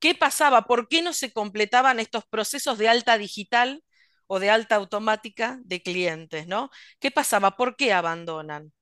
¿Qué 0.00 0.14
pasaba? 0.14 0.62
¿Por 0.64 0.88
qué 0.88 1.02
no 1.02 1.14
se 1.14 1.32
completaban 1.32 1.98
estos 1.98 2.26
procesos 2.26 2.78
de 2.78 2.88
alta 2.90 3.18
digital 3.18 3.82
o 4.26 4.38
de 4.40 4.50
alta 4.50 4.76
automática 4.76 5.58
de 5.64 5.82
clientes, 5.82 6.46
¿no? 6.46 6.70
¿Qué 7.00 7.10
pasaba? 7.10 7.56
¿Por 7.56 7.76
qué 7.76 7.92
abandonan? 7.92 8.72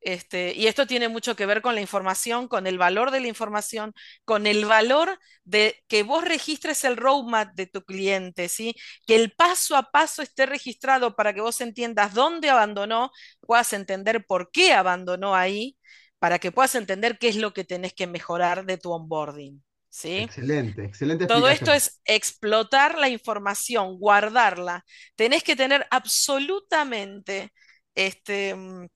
Este, 0.00 0.52
y 0.54 0.68
esto 0.68 0.86
tiene 0.86 1.08
mucho 1.08 1.34
que 1.34 1.46
ver 1.46 1.62
con 1.62 1.74
la 1.74 1.80
información, 1.80 2.46
con 2.48 2.66
el 2.68 2.78
valor 2.78 3.10
de 3.10 3.20
la 3.20 3.26
información, 3.28 3.92
con 4.24 4.46
el 4.46 4.64
valor 4.64 5.18
de 5.44 5.82
que 5.88 6.04
vos 6.04 6.24
registres 6.24 6.84
el 6.84 6.96
roadmap 6.96 7.54
de 7.54 7.66
tu 7.66 7.82
cliente, 7.82 8.48
¿sí? 8.48 8.76
Que 9.06 9.16
el 9.16 9.32
paso 9.32 9.76
a 9.76 9.90
paso 9.90 10.22
esté 10.22 10.46
registrado 10.46 11.16
para 11.16 11.34
que 11.34 11.40
vos 11.40 11.60
entiendas 11.60 12.14
dónde 12.14 12.50
abandonó, 12.50 13.10
puedas 13.40 13.72
entender 13.72 14.24
por 14.26 14.50
qué 14.52 14.72
abandonó 14.74 15.34
ahí, 15.34 15.76
para 16.20 16.38
que 16.38 16.52
puedas 16.52 16.74
entender 16.76 17.18
qué 17.18 17.28
es 17.28 17.36
lo 17.36 17.52
que 17.52 17.64
tenés 17.64 17.92
que 17.94 18.06
mejorar 18.06 18.64
de 18.64 18.78
tu 18.78 18.92
onboarding. 18.92 19.62
¿Sí? 19.96 20.18
Excelente, 20.18 20.84
excelente. 20.84 21.26
Todo 21.26 21.48
esto 21.48 21.72
es 21.72 22.02
explotar 22.04 22.98
la 22.98 23.08
información, 23.08 23.98
guardarla. 23.98 24.84
Tenés 25.14 25.42
que 25.42 25.56
tener 25.56 25.86
absolutamente 25.90 27.50
este, 27.94 28.54
mm, 28.54 28.88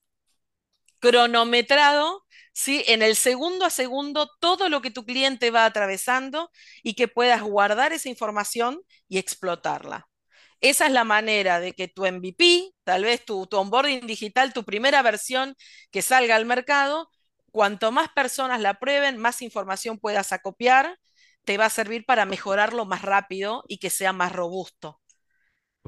cronometrado, 0.98 2.26
¿sí? 2.52 2.84
En 2.86 3.00
el 3.00 3.16
segundo 3.16 3.64
a 3.64 3.70
segundo, 3.70 4.28
todo 4.40 4.68
lo 4.68 4.82
que 4.82 4.90
tu 4.90 5.06
cliente 5.06 5.50
va 5.50 5.64
atravesando 5.64 6.50
y 6.82 6.92
que 6.92 7.08
puedas 7.08 7.40
guardar 7.40 7.94
esa 7.94 8.10
información 8.10 8.82
y 9.08 9.16
explotarla. 9.16 10.06
Esa 10.60 10.86
es 10.86 10.92
la 10.92 11.04
manera 11.04 11.60
de 11.60 11.72
que 11.72 11.88
tu 11.88 12.04
MVP, 12.04 12.72
tal 12.84 13.04
vez 13.04 13.24
tu, 13.24 13.46
tu 13.46 13.56
onboarding 13.56 14.06
digital, 14.06 14.52
tu 14.52 14.64
primera 14.64 15.00
versión 15.00 15.56
que 15.90 16.02
salga 16.02 16.36
al 16.36 16.44
mercado, 16.44 17.08
cuanto 17.50 17.92
más 17.92 18.08
personas 18.10 18.60
la 18.60 18.78
prueben, 18.78 19.18
más 19.18 19.42
información 19.42 19.98
puedas 19.98 20.32
acopiar, 20.32 20.98
te 21.44 21.58
va 21.58 21.66
a 21.66 21.70
servir 21.70 22.04
para 22.06 22.26
mejorarlo 22.26 22.84
más 22.84 23.02
rápido 23.02 23.64
y 23.68 23.78
que 23.78 23.90
sea 23.90 24.12
más 24.12 24.32
robusto. 24.32 25.00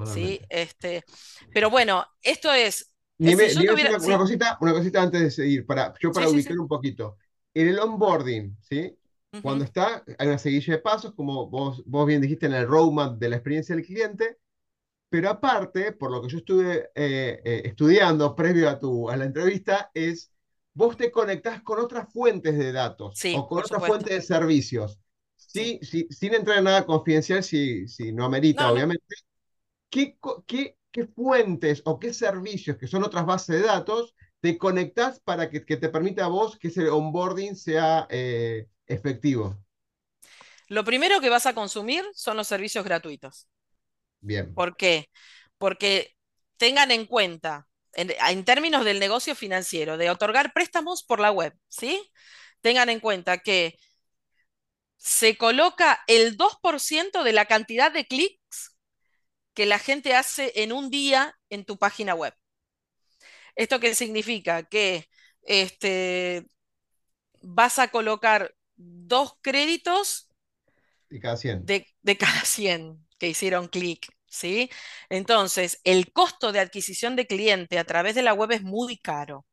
¿sí? 0.06 0.40
Este, 0.48 1.04
pero 1.52 1.70
bueno, 1.70 2.04
esto 2.22 2.52
es 2.52 2.92
una, 3.18 4.18
cosita, 4.18 4.58
una 4.60 4.72
cosita 4.72 5.02
antes 5.02 5.20
de 5.20 5.30
seguir, 5.30 5.66
para, 5.66 5.94
yo 6.00 6.10
para 6.10 6.28
ubicar 6.28 6.58
un 6.58 6.68
poquito. 6.68 7.18
En 7.54 7.68
el 7.68 7.78
onboarding, 7.78 8.56
¿sí? 8.60 8.96
Cuando 9.42 9.64
está, 9.64 10.04
hay 10.18 10.26
una 10.26 10.38
seguilla 10.38 10.74
de 10.74 10.80
pasos, 10.80 11.14
como 11.14 11.48
vos, 11.48 11.82
vos 11.86 12.06
bien 12.06 12.20
dijiste 12.20 12.46
en 12.46 12.52
el 12.52 12.66
roadmap 12.66 13.18
de 13.18 13.30
la 13.30 13.36
experiencia 13.36 13.74
del 13.74 13.84
cliente, 13.84 14.38
pero 15.08 15.30
aparte, 15.30 15.92
por 15.92 16.10
lo 16.10 16.20
que 16.20 16.28
yo 16.28 16.38
estuve 16.38 16.90
eh, 16.94 17.40
eh, 17.44 17.62
estudiando 17.64 18.34
previo 18.34 18.68
a, 18.68 18.78
tu, 18.78 19.08
a 19.08 19.16
la 19.16 19.24
entrevista, 19.24 19.90
es 19.94 20.31
vos 20.74 20.96
te 20.96 21.10
conectás 21.10 21.62
con 21.62 21.78
otras 21.78 22.12
fuentes 22.12 22.58
de 22.58 22.72
datos 22.72 23.20
o 23.34 23.48
con 23.48 23.58
otras 23.58 23.86
fuentes 23.86 24.10
de 24.10 24.22
servicios. 24.22 24.98
Sí, 25.36 25.78
sí. 25.82 26.06
sin 26.10 26.34
entrar 26.34 26.58
en 26.58 26.64
nada 26.64 26.86
confidencial, 26.86 27.42
si, 27.42 27.86
si 27.88 28.12
no 28.12 28.24
amerita, 28.24 28.72
obviamente. 28.72 29.04
¿Qué, 29.90 30.16
qué, 30.46 30.76
qué 30.90 31.06
fuentes 31.06 31.82
o 31.84 31.98
qué 31.98 32.14
servicios, 32.14 32.76
que 32.76 32.86
son 32.86 33.02
otras 33.02 33.26
bases 33.26 33.56
de 33.56 33.66
datos, 33.66 34.14
te 34.40 34.58
conectas 34.58 35.20
para 35.20 35.50
que, 35.50 35.60
te 35.60 35.88
permita 35.88 36.24
a 36.24 36.28
vos 36.28 36.58
que 36.58 36.68
ese 36.68 36.88
onboarding 36.88 37.56
sea 37.56 38.06
eh, 38.10 38.68
efectivo? 38.86 39.58
Lo 40.68 40.84
primero 40.84 41.20
que 41.20 41.28
vas 41.30 41.46
a 41.46 41.54
consumir 41.54 42.04
son 42.14 42.36
los 42.36 42.48
servicios 42.48 42.84
gratuitos. 42.84 43.48
Bien. 44.20 44.54
¿Por 44.54 44.76
qué? 44.76 45.10
Porque 45.58 46.16
tengan 46.56 46.90
en 46.90 47.06
cuenta, 47.06 47.68
en, 47.94 48.44
términos 48.44 48.84
del 48.84 49.00
negocio 49.00 49.34
financiero, 49.34 49.96
de 49.96 50.10
otorgar 50.10 50.52
préstamos 50.52 51.02
por 51.02 51.20
la 51.20 51.30
web, 51.30 51.54
¿sí? 51.68 52.10
Tengan 52.60 52.88
en 52.88 53.00
cuenta 53.00 53.38
que 53.38 53.78
se 54.96 55.36
coloca 55.36 56.02
el 56.06 56.36
2% 56.36 57.22
de 57.22 57.32
la 57.32 57.46
cantidad 57.46 57.92
de 57.92 58.06
clics 58.06 58.76
que 59.54 59.66
la 59.66 59.78
gente 59.78 60.14
hace 60.14 60.52
en 60.56 60.72
un 60.72 60.90
día 60.90 61.36
en 61.50 61.64
tu 61.64 61.76
página 61.76 62.14
web. 62.14 62.34
¿Esto 63.56 63.80
qué 63.80 63.94
significa? 63.94 64.62
Que 64.62 65.08
este, 65.42 66.46
vas 67.40 67.78
a 67.78 67.88
colocar 67.88 68.54
dos 68.76 69.34
créditos 69.42 70.28
de 71.10 71.20
cada 71.20 71.36
100. 71.36 71.66
De, 71.66 71.86
de 72.00 72.16
cada 72.16 72.40
100 72.42 73.06
que 73.18 73.28
hicieron 73.28 73.68
clic. 73.68 74.08
¿Sí? 74.32 74.70
Entonces, 75.10 75.80
el 75.84 76.12
costo 76.12 76.52
de 76.52 76.60
adquisición 76.60 77.16
de 77.16 77.26
cliente 77.26 77.78
a 77.78 77.84
través 77.84 78.14
de 78.14 78.22
la 78.22 78.34
web 78.34 78.52
es 78.52 78.62
muy 78.62 78.98
caro. 78.98 79.46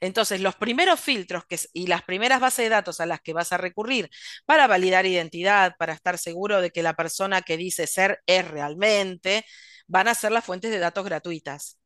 Entonces, 0.00 0.40
los 0.40 0.56
primeros 0.56 1.00
filtros 1.00 1.44
y 1.72 1.86
las 1.86 2.02
primeras 2.02 2.40
bases 2.40 2.66
de 2.66 2.70
datos 2.70 3.00
a 3.00 3.06
las 3.06 3.20
que 3.20 3.32
vas 3.32 3.52
a 3.52 3.58
recurrir 3.58 4.10
para 4.46 4.66
validar 4.66 5.06
identidad, 5.06 5.74
para 5.78 5.94
estar 5.94 6.18
seguro 6.18 6.60
de 6.60 6.70
que 6.70 6.82
la 6.82 6.94
persona 6.94 7.42
que 7.42 7.56
dice 7.56 7.86
ser 7.86 8.20
es 8.26 8.46
realmente, 8.48 9.44
van 9.86 10.08
a 10.08 10.14
ser 10.14 10.32
las 10.32 10.44
fuentes 10.44 10.70
de 10.70 10.78
datos 10.78 11.04
gratuitas. 11.04 11.78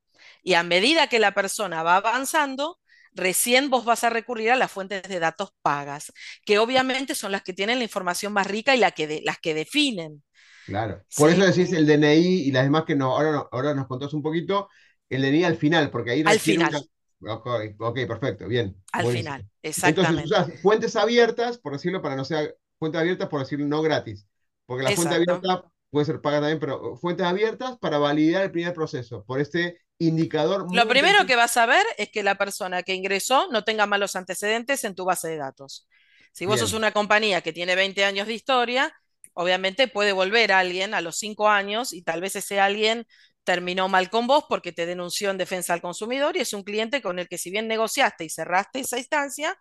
Y 0.43 0.55
a 0.55 0.62
medida 0.62 1.09
que 1.09 1.19
la 1.19 1.33
persona 1.35 1.83
va 1.83 1.97
avanzando, 1.97 2.81
recién 3.16 3.70
vos 3.70 3.85
vas 3.85 4.04
a 4.04 4.11
recurrir 4.11 4.50
a 4.50 4.56
las 4.56 4.70
fuentes 4.70 5.02
de 5.02 5.18
datos 5.18 5.50
pagas, 5.62 6.12
que 6.44 6.58
obviamente 6.58 7.14
son 7.14 7.32
las 7.32 7.42
que 7.42 7.52
tienen 7.52 7.78
la 7.78 7.85
información 7.85 8.32
más 8.32 8.46
rica 8.46 8.76
y 8.76 8.78
las 8.78 8.92
que 8.92 9.54
definen. 9.54 10.23
Claro. 10.66 11.02
Por 11.16 11.30
eso 11.30 11.44
decís 11.44 11.73
el 11.73 11.87
DNI 11.87 12.42
y 12.42 12.50
las 12.50 12.64
demás 12.64 12.85
que 12.85 12.94
no, 12.94 13.16
ahora, 13.16 13.49
ahora 13.50 13.75
nos 13.75 13.87
contás 13.87 14.12
un 14.12 14.23
poquito, 14.23 14.68
el 15.08 15.23
DNI 15.23 15.44
al 15.44 15.56
final, 15.56 15.90
porque 15.90 16.11
ahí 16.12 16.23
al 16.26 16.38
final. 16.38 16.88
Ok, 17.20 17.99
perfecto, 18.06 18.46
bien. 18.46 18.76
Al 18.92 19.06
final, 19.06 19.49
exactamente. 19.62 20.23
Entonces 20.25 20.61
fuentes 20.61 20.96
abiertas, 20.96 21.58
por 21.58 21.73
decirlo, 21.73 22.02
para 22.02 22.14
no 22.14 22.25
ser 22.25 22.58
fuentes 22.78 23.00
abiertas, 23.00 23.28
por 23.28 23.40
decirlo 23.40 23.66
no 23.66 23.80
gratis. 23.80 24.26
Porque 24.66 24.85
la 24.85 24.90
fuente 24.90 25.14
abierta 25.14 25.64
puede 25.88 26.06
ser 26.06 26.20
paga 26.20 26.40
también, 26.40 26.58
pero 26.58 26.96
fuentes 26.96 27.25
abiertas 27.25 27.78
para 27.78 27.99
validar 27.99 28.42
el 28.42 28.50
primer 28.50 28.75
proceso, 28.75 29.25
por 29.25 29.40
este 29.40 29.78
indicador. 29.98 30.66
Lo 30.74 30.88
primero 30.88 31.26
que 31.26 31.36
vas 31.36 31.56
a 31.56 31.66
ver 31.66 31.84
es 31.98 32.10
que 32.10 32.22
la 32.22 32.36
persona 32.36 32.82
que 32.82 32.94
ingresó 32.94 33.48
no 33.50 33.64
tenga 33.64 33.86
malos 33.86 34.16
antecedentes 34.16 34.84
en 34.84 34.94
tu 34.94 35.04
base 35.04 35.28
de 35.28 35.36
datos. 35.36 35.88
Si 36.32 36.44
vos 36.44 36.60
sos 36.60 36.74
una 36.74 36.92
compañía 36.92 37.40
que 37.40 37.52
tiene 37.52 37.74
20 37.74 38.04
años 38.04 38.26
de 38.26 38.34
historia, 38.34 38.94
obviamente 39.32 39.88
puede 39.88 40.12
volver 40.12 40.52
alguien 40.52 40.92
a 40.92 41.00
los 41.00 41.16
5 41.16 41.48
años 41.48 41.92
y 41.92 42.02
tal 42.02 42.20
vez 42.20 42.36
ese 42.36 42.60
alguien 42.60 43.06
terminó 43.44 43.88
mal 43.88 44.10
con 44.10 44.26
vos 44.26 44.44
porque 44.48 44.72
te 44.72 44.86
denunció 44.86 45.30
en 45.30 45.38
defensa 45.38 45.72
al 45.72 45.80
consumidor 45.80 46.36
y 46.36 46.40
es 46.40 46.52
un 46.52 46.62
cliente 46.64 47.00
con 47.00 47.18
el 47.18 47.28
que 47.28 47.38
si 47.38 47.50
bien 47.50 47.68
negociaste 47.68 48.24
y 48.24 48.28
cerraste 48.28 48.80
esa 48.80 48.98
instancia, 48.98 49.56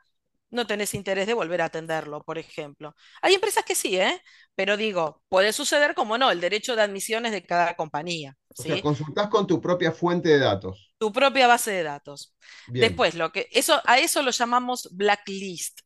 no 0.55 0.65
tenés 0.65 0.93
interés 0.93 1.27
de 1.27 1.33
volver 1.33 1.61
a 1.61 1.65
atenderlo, 1.65 2.23
por 2.23 2.37
ejemplo. 2.37 2.95
Hay 3.21 3.33
empresas 3.35 3.63
que 3.63 3.75
sí, 3.75 3.97
¿eh? 3.97 4.21
Pero 4.55 4.77
digo, 4.77 5.21
puede 5.29 5.53
suceder 5.53 5.93
como 5.93 6.17
no, 6.17 6.31
el 6.31 6.41
derecho 6.41 6.75
de 6.75 6.81
admisiones 6.81 7.31
de 7.31 7.43
cada 7.43 7.75
compañía. 7.75 8.35
O 8.57 8.63
sea, 8.63 8.81
consultás 8.81 9.27
con 9.27 9.45
tu 9.45 9.61
propia 9.61 9.91
fuente 9.91 10.29
de 10.29 10.39
datos. 10.39 10.91
Tu 10.97 11.11
propia 11.11 11.45
base 11.45 11.71
de 11.71 11.83
datos. 11.83 12.33
Después, 12.67 13.15
lo 13.15 13.31
que, 13.31 13.47
eso, 13.51 13.81
a 13.85 13.99
eso 13.99 14.21
lo 14.21 14.31
llamamos 14.31 14.89
blacklist. 14.93 15.81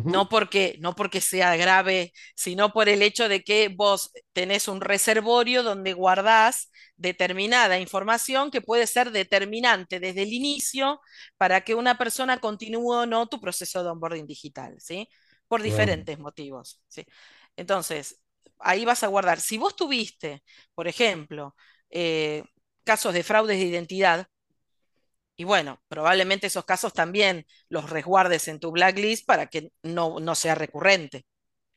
No 0.00 0.28
porque, 0.28 0.76
no 0.80 0.94
porque 0.96 1.20
sea 1.20 1.56
grave, 1.56 2.12
sino 2.34 2.72
por 2.72 2.88
el 2.88 3.02
hecho 3.02 3.28
de 3.28 3.42
que 3.44 3.68
vos 3.68 4.10
tenés 4.32 4.66
un 4.68 4.80
reservorio 4.80 5.62
donde 5.62 5.92
guardás 5.92 6.70
determinada 6.96 7.78
información 7.78 8.50
que 8.50 8.60
puede 8.60 8.86
ser 8.88 9.12
determinante 9.12 10.00
desde 10.00 10.22
el 10.22 10.32
inicio 10.32 11.00
para 11.36 11.60
que 11.62 11.74
una 11.76 11.98
persona 11.98 12.38
continúe 12.40 12.90
o 12.92 13.06
no 13.06 13.26
tu 13.28 13.40
proceso 13.40 13.82
de 13.84 13.90
onboarding 13.90 14.26
digital, 14.26 14.74
¿sí? 14.80 15.08
Por 15.48 15.62
diferentes 15.62 16.18
motivos, 16.18 16.80
¿sí? 16.88 17.04
Entonces, 17.56 18.20
ahí 18.58 18.84
vas 18.84 19.02
a 19.02 19.08
guardar. 19.08 19.40
Si 19.40 19.58
vos 19.58 19.76
tuviste, 19.76 20.42
por 20.74 20.88
ejemplo, 20.88 21.54
eh, 21.90 22.44
casos 22.84 23.14
de 23.14 23.22
fraudes 23.22 23.58
de 23.58 23.64
identidad, 23.66 24.26
y 25.36 25.44
bueno, 25.44 25.80
probablemente 25.88 26.46
esos 26.46 26.64
casos 26.64 26.92
también 26.92 27.46
los 27.68 27.90
resguardes 27.90 28.48
en 28.48 28.60
tu 28.60 28.70
blacklist 28.70 29.26
para 29.26 29.46
que 29.46 29.72
no, 29.82 30.20
no 30.20 30.34
sea 30.34 30.54
recurrente. 30.54 31.24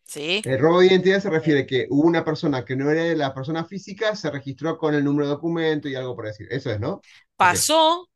¿Sí? 0.03 0.41
El 0.45 0.59
robo 0.59 0.81
de 0.81 0.88
identidad 0.88 1.19
se 1.19 1.31
refiere 1.31 1.62
a 1.62 1.65
que 1.65 1.88
una 1.89 2.24
persona 2.24 2.63
que 2.63 2.75
no 2.75 2.91
era 2.91 3.15
la 3.15 3.33
persona 3.33 3.65
física 3.65 4.15
se 4.15 4.29
registró 4.29 4.77
con 4.77 4.93
el 4.93 5.03
número 5.03 5.25
de 5.25 5.33
documento 5.33 5.88
y 5.89 5.95
algo 5.95 6.15
por 6.15 6.27
decir. 6.27 6.47
Eso 6.51 6.69
es, 6.69 6.79
¿no? 6.79 7.01
Pasó, 7.35 8.07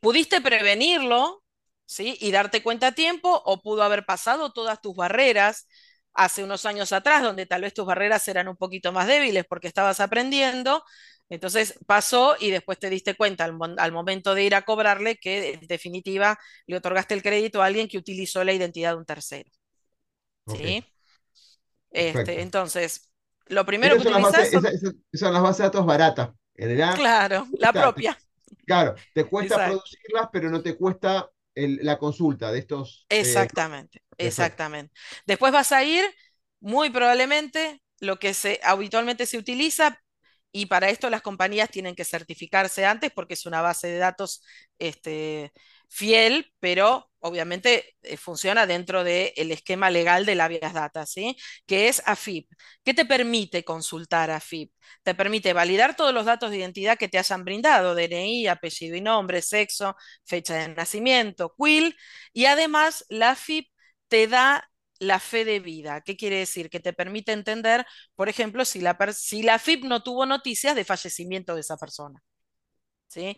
pudiste 0.00 0.42
prevenirlo, 0.42 1.42
¿sí? 1.86 2.18
Y 2.20 2.32
darte 2.32 2.62
cuenta 2.62 2.88
a 2.88 2.92
tiempo, 2.92 3.42
o 3.46 3.62
pudo 3.62 3.82
haber 3.82 4.04
pasado 4.04 4.52
todas 4.52 4.80
tus 4.82 4.94
barreras 4.94 5.66
hace 6.12 6.44
unos 6.44 6.66
años 6.66 6.92
atrás, 6.92 7.22
donde 7.22 7.46
tal 7.46 7.62
vez 7.62 7.72
tus 7.72 7.86
barreras 7.86 8.28
eran 8.28 8.48
un 8.48 8.56
poquito 8.56 8.92
más 8.92 9.06
débiles 9.06 9.46
porque 9.48 9.68
estabas 9.68 10.00
aprendiendo, 10.00 10.84
entonces 11.32 11.78
pasó 11.86 12.36
y 12.38 12.50
después 12.50 12.78
te 12.78 12.90
diste 12.90 13.14
cuenta 13.14 13.44
al, 13.44 13.92
momento 13.92 14.34
de 14.34 14.44
ir 14.44 14.54
a 14.54 14.66
cobrarle 14.66 15.16
que 15.16 15.54
en 15.54 15.66
definitiva 15.66 16.38
le 16.66 16.76
otorgaste 16.76 17.14
el 17.14 17.22
crédito 17.22 17.62
a 17.62 17.64
alguien 17.64 17.88
que 17.88 17.96
utilizó 17.96 18.44
la 18.44 18.52
identidad 18.52 18.90
de 18.90 18.98
un 18.98 19.06
tercero. 19.06 19.50
¿Sí? 20.46 20.84
Este, 21.90 22.42
entonces, 22.42 23.10
lo 23.46 23.64
primero 23.64 23.96
que 23.96 24.08
utilizas... 24.08 24.50
Son... 24.50 24.66
Esas, 24.66 24.94
son 25.14 25.32
las 25.32 25.42
bases 25.42 25.58
de 25.58 25.64
datos 25.64 25.86
baratas. 25.86 26.30
claro, 26.96 27.46
la 27.58 27.72
propia. 27.72 28.18
claro, 28.66 28.94
te 29.14 29.24
cuesta 29.24 29.68
producirlas, 29.68 30.28
pero 30.30 30.50
no 30.50 30.60
te 30.60 30.76
cuesta 30.76 31.30
la 31.54 31.98
consulta 31.98 32.52
de 32.52 32.58
estos... 32.58 33.06
Eh, 33.08 33.20
exactamente, 33.20 34.02
exactamente. 34.18 34.92
Después 35.24 35.50
vas 35.50 35.72
a 35.72 35.82
ir 35.82 36.04
Muy 36.60 36.90
probablemente 36.90 37.82
lo 38.00 38.18
que 38.18 38.34
se, 38.34 38.60
habitualmente 38.64 39.24
se 39.24 39.38
utiliza, 39.38 40.01
y 40.52 40.66
para 40.66 40.90
esto 40.90 41.10
las 41.10 41.22
compañías 41.22 41.70
tienen 41.70 41.94
que 41.94 42.04
certificarse 42.04 42.84
antes 42.84 43.10
porque 43.12 43.34
es 43.34 43.46
una 43.46 43.62
base 43.62 43.88
de 43.88 43.98
datos 43.98 44.44
este, 44.78 45.52
fiel, 45.88 46.52
pero 46.60 47.10
obviamente 47.20 47.96
eh, 48.02 48.16
funciona 48.16 48.66
dentro 48.66 49.04
del 49.04 49.50
esquema 49.52 49.90
legal 49.90 50.26
de 50.26 50.34
la 50.34 50.46
Avias 50.46 50.72
Data, 50.74 51.06
¿sí? 51.06 51.36
Que 51.66 51.88
es 51.88 52.02
AFIP. 52.06 52.48
¿Qué 52.84 52.94
te 52.94 53.04
permite 53.04 53.64
consultar 53.64 54.30
AFIP? 54.30 54.72
Te 55.02 55.14
permite 55.14 55.52
validar 55.52 55.96
todos 55.96 56.12
los 56.14 56.24
datos 56.26 56.50
de 56.50 56.58
identidad 56.58 56.98
que 56.98 57.08
te 57.08 57.18
hayan 57.18 57.44
brindado, 57.44 57.94
DNI, 57.94 58.46
apellido 58.48 58.96
y 58.96 59.00
nombre, 59.00 59.42
sexo, 59.42 59.96
fecha 60.24 60.54
de 60.56 60.68
nacimiento, 60.74 61.54
QUIL, 61.56 61.96
y 62.32 62.46
además 62.46 63.04
la 63.08 63.30
AFIP 63.30 63.68
te 64.08 64.26
da 64.26 64.68
la 65.02 65.18
fe 65.20 65.44
de 65.44 65.60
vida. 65.60 66.00
¿Qué 66.02 66.16
quiere 66.16 66.38
decir? 66.38 66.70
Que 66.70 66.80
te 66.80 66.92
permite 66.92 67.32
entender, 67.32 67.84
por 68.14 68.28
ejemplo, 68.28 68.64
si 68.64 68.80
la, 68.80 68.96
si 69.12 69.42
la 69.42 69.58
FIP 69.58 69.84
no 69.84 70.02
tuvo 70.02 70.26
noticias 70.26 70.76
de 70.76 70.84
fallecimiento 70.84 71.54
de 71.54 71.60
esa 71.62 71.76
persona. 71.76 72.22
¿Sí? 73.08 73.36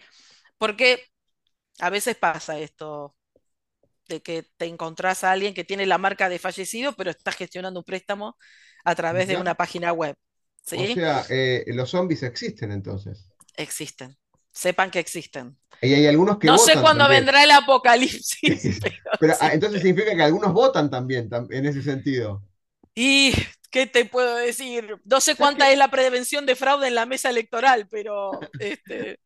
Porque 0.59 1.07
a 1.81 1.91
veces 1.91 2.17
pasa 2.17 2.59
esto, 2.59 3.17
de 4.09 4.23
que 4.23 4.47
te 4.57 4.67
encontrás 4.67 5.25
a 5.25 5.33
alguien 5.33 5.55
que 5.55 5.65
tiene 5.65 5.87
la 5.87 5.99
marca 5.99 6.29
de 6.29 6.39
fallecido, 6.39 6.93
pero 6.95 7.11
está 7.11 7.33
gestionando 7.33 7.81
un 7.81 7.85
préstamo 7.85 8.37
a 8.85 8.95
través 8.95 9.27
de 9.29 9.37
una 9.37 9.55
página 9.55 9.93
web. 9.93 10.17
¿sí? 10.63 10.77
O 10.77 10.95
sea, 10.95 11.25
eh, 11.31 11.65
los 11.69 11.91
zombies 11.91 12.23
existen 12.23 12.73
entonces. 12.73 13.27
Existen. 13.57 14.17
Sepan 14.55 14.91
que 14.91 15.01
existen. 15.01 15.59
Y 15.83 15.93
hay 15.93 16.07
algunos 16.07 16.39
que 16.39 16.47
no 16.47 16.57
sé 16.57 16.81
cuándo 16.81 17.09
vendrá 17.09 17.45
el 17.45 17.51
apocalipsis. 17.51 18.81
pero, 19.21 19.35
ah, 19.41 19.53
entonces 19.53 19.83
significa 19.83 20.15
que 20.15 20.23
algunos 20.23 20.53
votan 20.53 20.89
también 20.91 21.29
en 21.51 21.67
ese 21.67 21.83
sentido. 21.83 22.43
Y 22.95 23.35
¿qué 23.71 23.87
te 23.87 24.05
puedo 24.05 24.37
decir? 24.37 24.97
No 25.05 25.21
sé 25.21 25.35
cuánta 25.35 25.73
es 25.73 25.77
la 25.77 25.91
prevención 25.91 26.47
de 26.47 26.55
fraude 26.55 26.87
en 26.87 26.95
la 26.95 27.07
mesa 27.07 27.31
electoral, 27.31 27.89
pero 27.91 28.39
este... 28.61 29.19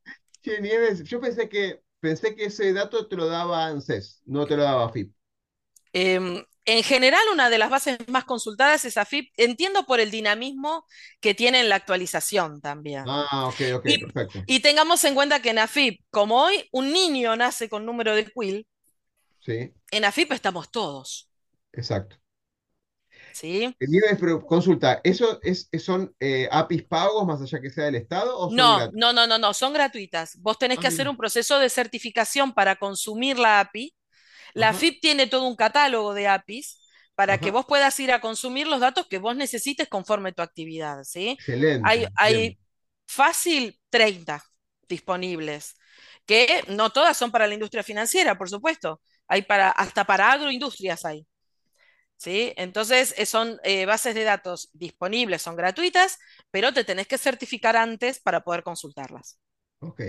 Nieves, 0.62 1.04
yo 1.04 1.20
pensé 1.20 1.50
que 1.50 1.82
pensé 2.00 2.34
que 2.34 2.46
ese 2.46 2.72
dato 2.72 3.06
te 3.06 3.16
lo 3.16 3.26
daba 3.26 3.66
ANSES, 3.66 4.22
no 4.24 4.46
te 4.46 4.56
lo 4.56 4.62
daba 4.62 4.86
AFIP. 4.86 5.12
Em, 5.92 6.42
en 6.68 6.82
general, 6.82 7.22
una 7.32 7.48
de 7.48 7.56
las 7.56 7.70
bases 7.70 7.96
más 8.08 8.24
consultadas 8.24 8.84
es 8.84 8.98
AFIP. 8.98 9.32
Entiendo 9.38 9.86
por 9.86 10.00
el 10.00 10.10
dinamismo 10.10 10.84
que 11.18 11.34
tiene 11.34 11.60
en 11.60 11.70
la 11.70 11.76
actualización 11.76 12.60
también. 12.60 13.04
Ah, 13.06 13.46
ok, 13.46 13.60
ok, 13.76 13.84
perfecto. 14.12 14.42
Y 14.46 14.60
tengamos 14.60 15.02
en 15.04 15.14
cuenta 15.14 15.40
que 15.40 15.48
en 15.48 15.60
AFIP, 15.60 16.02
como 16.10 16.42
hoy 16.42 16.68
un 16.70 16.92
niño 16.92 17.34
nace 17.36 17.70
con 17.70 17.86
número 17.86 18.14
de 18.14 18.30
quill, 18.30 18.66
sí. 19.40 19.72
en 19.90 20.04
AFIP 20.04 20.32
estamos 20.32 20.70
todos. 20.70 21.30
Exacto. 21.72 22.16
¿Sí? 23.32 23.74
Pero 24.20 24.44
consulta, 24.44 25.00
¿eso 25.04 25.40
es, 25.42 25.70
son 25.78 26.14
eh, 26.20 26.48
APIs 26.50 26.82
pagos 26.82 27.26
más 27.26 27.40
allá 27.40 27.60
que 27.62 27.70
sea 27.70 27.84
del 27.84 27.94
Estado? 27.94 28.36
O 28.36 28.50
no, 28.50 28.90
no, 28.92 29.14
no, 29.14 29.26
no, 29.26 29.38
no, 29.38 29.54
son 29.54 29.72
gratuitas. 29.72 30.36
Vos 30.40 30.58
tenés 30.58 30.78
que 30.78 30.88
ah, 30.88 30.90
hacer 30.90 31.08
un 31.08 31.16
proceso 31.16 31.58
de 31.58 31.70
certificación 31.70 32.52
para 32.52 32.76
consumir 32.76 33.38
la 33.38 33.60
API. 33.60 33.94
La 34.54 34.72
FIP 34.72 35.00
tiene 35.00 35.26
todo 35.26 35.46
un 35.46 35.56
catálogo 35.56 36.14
de 36.14 36.28
APIs 36.28 36.80
para 37.14 37.38
que 37.38 37.50
vos 37.50 37.66
puedas 37.66 37.98
ir 38.00 38.12
a 38.12 38.20
consumir 38.20 38.66
los 38.68 38.80
datos 38.80 39.08
que 39.08 39.18
vos 39.18 39.34
necesites 39.36 39.88
conforme 39.88 40.32
tu 40.32 40.42
actividad. 40.42 41.02
¿sí? 41.04 41.30
Excelente. 41.30 41.88
Hay, 41.88 42.06
hay 42.14 42.58
fácil 43.06 43.80
30 43.90 44.42
disponibles, 44.88 45.74
que 46.26 46.62
no 46.68 46.90
todas 46.90 47.16
son 47.16 47.30
para 47.32 47.46
la 47.46 47.54
industria 47.54 47.82
financiera, 47.82 48.38
por 48.38 48.48
supuesto. 48.48 49.00
Hay 49.26 49.42
para, 49.42 49.70
hasta 49.70 50.04
para 50.04 50.30
agroindustrias 50.32 51.04
hay. 51.04 51.26
¿sí? 52.16 52.52
Entonces, 52.56 53.14
eh, 53.16 53.26
son 53.26 53.58
eh, 53.64 53.86
bases 53.86 54.14
de 54.14 54.24
datos 54.24 54.70
disponibles, 54.72 55.42
son 55.42 55.56
gratuitas, 55.56 56.18
pero 56.50 56.72
te 56.72 56.84
tenés 56.84 57.06
que 57.06 57.18
certificar 57.18 57.76
antes 57.76 58.20
para 58.20 58.42
poder 58.42 58.62
consultarlas. 58.62 59.38
Ok. 59.80 60.02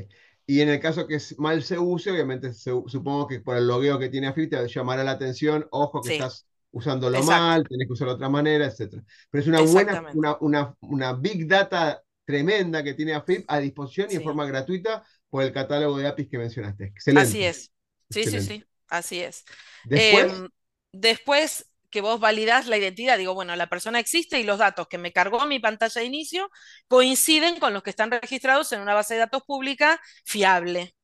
Y 0.50 0.62
en 0.62 0.70
el 0.70 0.80
caso 0.80 1.06
que 1.06 1.20
mal 1.38 1.62
se 1.62 1.78
use, 1.78 2.10
obviamente 2.10 2.54
supongo 2.54 3.28
que 3.28 3.40
por 3.40 3.56
el 3.56 3.68
logueo 3.68 4.00
que 4.00 4.10
tiene 4.10 4.26
AFIP 4.26 4.50
te 4.50 4.68
llamará 4.68 5.04
la 5.04 5.12
atención, 5.12 5.68
ojo 5.70 6.02
que 6.02 6.16
estás 6.16 6.48
usándolo 6.72 7.22
mal, 7.22 7.64
tenés 7.70 7.86
que 7.86 7.94
usarlo 7.94 8.14
de 8.14 8.16
otra 8.16 8.30
manera, 8.30 8.66
etc. 8.66 8.96
Pero 9.30 9.42
es 9.44 9.48
una 9.48 9.62
buena, 9.62 10.38
una, 10.42 10.76
una, 10.80 11.14
big 11.14 11.48
data 11.48 12.02
tremenda 12.26 12.84
que 12.84 12.96
tiene 12.96 13.14
AFIP 13.14 13.46
a 13.48 13.60
disposición 13.60 14.08
y 14.10 14.16
en 14.16 14.24
forma 14.24 14.44
gratuita 14.48 15.06
por 15.30 15.44
el 15.44 15.54
catálogo 15.54 16.00
de 16.00 16.08
APIs 16.08 16.30
que 16.30 16.40
mencionaste. 16.40 16.86
Excelente. 16.86 17.30
Así 17.30 17.44
es. 17.44 17.72
Sí, 18.10 18.24
sí, 18.24 18.42
sí, 18.42 18.66
así 18.88 19.20
es. 19.20 19.46
Después, 19.86 20.34
em, 20.34 20.50
después 20.92 21.66
que 21.90 22.02
vos 22.02 22.20
validás 22.20 22.68
la 22.68 22.78
identidad, 22.78 23.18
digo, 23.18 23.34
bueno, 23.34 23.56
la 23.56 23.68
persona 23.70 24.00
existe 24.00 24.40
y 24.40 24.44
los 24.44 24.60
datos 24.60 24.88
que 24.88 24.98
me 24.98 25.12
cargó 25.14 25.46
mi 25.46 25.60
pantalla 25.60 26.02
de 26.02 26.08
inicio 26.08 26.50
coinciden 26.88 27.60
con 27.60 27.74
los 27.74 27.84
que 27.84 27.90
están 27.92 28.12
registrados 28.12 28.72
en 28.72 28.82
una 28.82 28.94
base 28.94 29.16
de 29.16 29.22
datos 29.22 29.44
pública 29.46 30.02
fiable. 30.26 30.96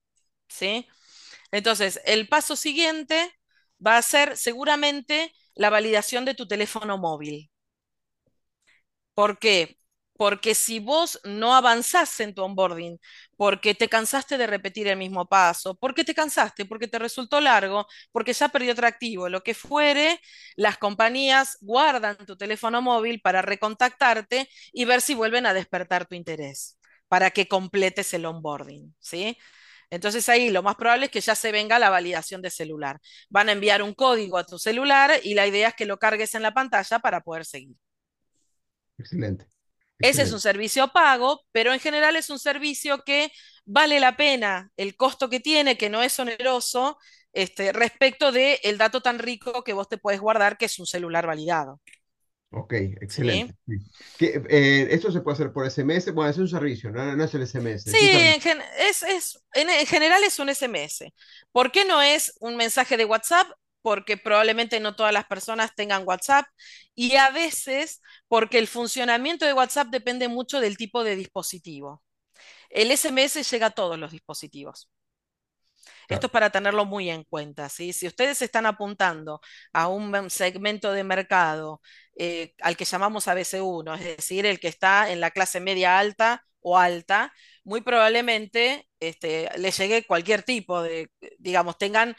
¿Sí? 0.49 0.87
Entonces, 1.51 2.01
el 2.05 2.27
paso 2.29 2.55
siguiente 2.55 3.31
va 3.85 3.97
a 3.97 4.01
ser 4.01 4.37
seguramente 4.37 5.33
la 5.55 5.69
validación 5.69 6.25
de 6.25 6.35
tu 6.35 6.47
teléfono 6.47 6.97
móvil. 6.97 7.51
¿Por 9.13 9.39
qué? 9.39 9.77
Porque 10.17 10.55
si 10.55 10.79
vos 10.79 11.19
no 11.25 11.55
avanzás 11.55 12.19
en 12.21 12.33
tu 12.33 12.41
onboarding, 12.43 12.99
porque 13.35 13.75
te 13.75 13.89
cansaste 13.89 14.37
de 14.37 14.47
repetir 14.47 14.87
el 14.87 14.97
mismo 14.97 15.25
paso, 15.27 15.75
porque 15.75 16.03
te 16.05 16.13
cansaste, 16.15 16.65
porque 16.65 16.87
te 16.87 16.99
resultó 16.99 17.41
largo, 17.41 17.85
porque 18.11 18.33
ya 18.33 18.47
perdió 18.49 18.71
atractivo, 18.71 19.27
lo 19.29 19.41
que 19.43 19.53
fuere, 19.53 20.19
las 20.55 20.77
compañías 20.77 21.57
guardan 21.61 22.17
tu 22.25 22.37
teléfono 22.37 22.81
móvil 22.81 23.19
para 23.21 23.41
recontactarte 23.41 24.49
y 24.71 24.85
ver 24.85 25.01
si 25.01 25.15
vuelven 25.15 25.45
a 25.45 25.53
despertar 25.53 26.05
tu 26.05 26.15
interés, 26.15 26.77
para 27.07 27.31
que 27.31 27.47
completes 27.47 28.13
el 28.13 28.25
onboarding, 28.25 28.95
¿sí? 28.99 29.37
Entonces 29.89 30.27
ahí 30.29 30.49
lo 30.49 30.63
más 30.63 30.75
probable 30.75 31.05
es 31.05 31.11
que 31.11 31.21
ya 31.21 31.35
se 31.35 31.51
venga 31.51 31.79
la 31.79 31.89
validación 31.89 32.41
de 32.41 32.49
celular. 32.49 32.99
Van 33.29 33.49
a 33.49 33.51
enviar 33.53 33.81
un 33.83 33.93
código 33.93 34.37
a 34.37 34.45
tu 34.45 34.57
celular 34.59 35.11
y 35.23 35.33
la 35.35 35.47
idea 35.47 35.69
es 35.69 35.75
que 35.75 35.85
lo 35.85 35.97
cargues 35.99 36.35
en 36.35 36.41
la 36.43 36.53
pantalla 36.53 36.99
para 36.99 37.21
poder 37.21 37.45
seguir. 37.45 37.75
Excelente. 38.97 39.47
Ese 39.99 40.23
es 40.23 40.31
un 40.33 40.41
servicio 40.41 40.89
pago, 40.89 41.41
pero 41.51 41.73
en 41.73 41.79
general 41.79 42.15
es 42.15 42.29
un 42.29 42.39
servicio 42.39 43.03
que 43.03 43.31
vale 43.65 43.99
la 43.99 44.17
pena 44.17 44.71
el 44.77 44.95
costo 44.95 45.29
que 45.29 45.39
tiene, 45.39 45.77
que 45.77 45.89
no 45.89 46.03
es 46.03 46.19
oneroso, 46.19 46.97
este, 47.33 47.73
respecto 47.73 48.31
del 48.31 48.57
el 48.63 48.77
dato 48.77 49.01
tan 49.01 49.19
rico 49.19 49.63
que 49.63 49.73
vos 49.73 49.89
te 49.89 49.97
puedes 49.97 50.19
guardar, 50.19 50.57
que 50.57 50.65
es 50.65 50.79
un 50.79 50.85
celular 50.85 51.27
validado. 51.27 51.81
Ok, 52.51 52.73
excelente. 53.01 53.53
Eh, 54.19 54.87
¿Esto 54.91 55.11
se 55.11 55.19
puede 55.19 55.35
hacer 55.35 55.51
por 55.51 55.69
SMS? 55.69 56.11
Bueno, 56.13 56.31
es 56.31 56.37
un 56.37 56.47
servicio, 56.47 56.89
no, 56.89 57.21
es 57.21 57.33
el 57.33 57.45
SMS. 57.45 57.91
Sí, 57.91 58.09
en, 58.11 58.61
es, 58.79 59.03
en, 59.53 59.85
general 59.85 60.23
es 60.23 60.39
un 60.39 60.47
SMS. 60.47 61.11
¿Por 61.51 61.71
qué 61.71 61.83
no 61.83 62.01
es 62.01 62.33
un 62.39 62.55
mensaje 62.55 62.95
de 62.95 63.03
WhatsApp? 63.03 63.47
Porque 63.85 64.17
probablemente 64.17 64.79
no 64.79 64.95
todas 64.95 65.13
las 65.13 65.25
personas 65.27 65.75
tengan 65.75 66.07
WhatsApp 66.07 66.47
y 66.95 67.17
a 67.17 67.29
veces 67.29 68.01
porque 68.27 68.57
el 68.57 68.67
funcionamiento 68.67 69.45
de 69.45 69.53
WhatsApp 69.53 69.89
depende 69.89 70.27
mucho 70.27 70.59
del 70.59 70.75
tipo 70.75 71.03
de 71.03 71.15
dispositivo. 71.15 72.01
El 72.71 72.89
SMS 72.89 73.43
llega 73.51 73.67
a 73.67 73.71
todos 73.71 73.99
los 73.99 74.11
dispositivos. 74.11 74.89
Esto 76.09 76.27
es 76.27 76.31
para 76.31 76.49
tenerlo 76.49 76.85
muy 76.85 77.11
en 77.11 77.23
cuenta. 77.25 77.69
Si 77.69 77.91
ustedes 78.07 78.41
están 78.41 78.65
apuntando 78.65 79.39
a 79.71 79.87
un 79.87 80.31
segmento 80.31 80.91
de 80.91 81.03
mercado 81.03 81.79
eh, 82.17 82.53
al 82.61 82.75
que 82.75 82.85
llamamos 82.85 83.27
ABC1, 83.27 83.95
es 83.99 84.03
decir, 84.17 84.47
el 84.47 84.59
que 84.59 84.67
está 84.67 85.11
en 85.11 85.19
la 85.19 85.29
clase 85.29 85.59
media 85.59 85.99
alta 85.99 86.43
o 86.59 86.79
alta, 86.79 87.31
muy 87.63 87.81
probablemente 87.81 88.89
este, 88.99 89.47
le 89.59 89.69
llegue 89.69 90.05
cualquier 90.07 90.41
tipo 90.41 90.81
de, 90.81 91.11
digamos, 91.37 91.77
tengan 91.77 92.15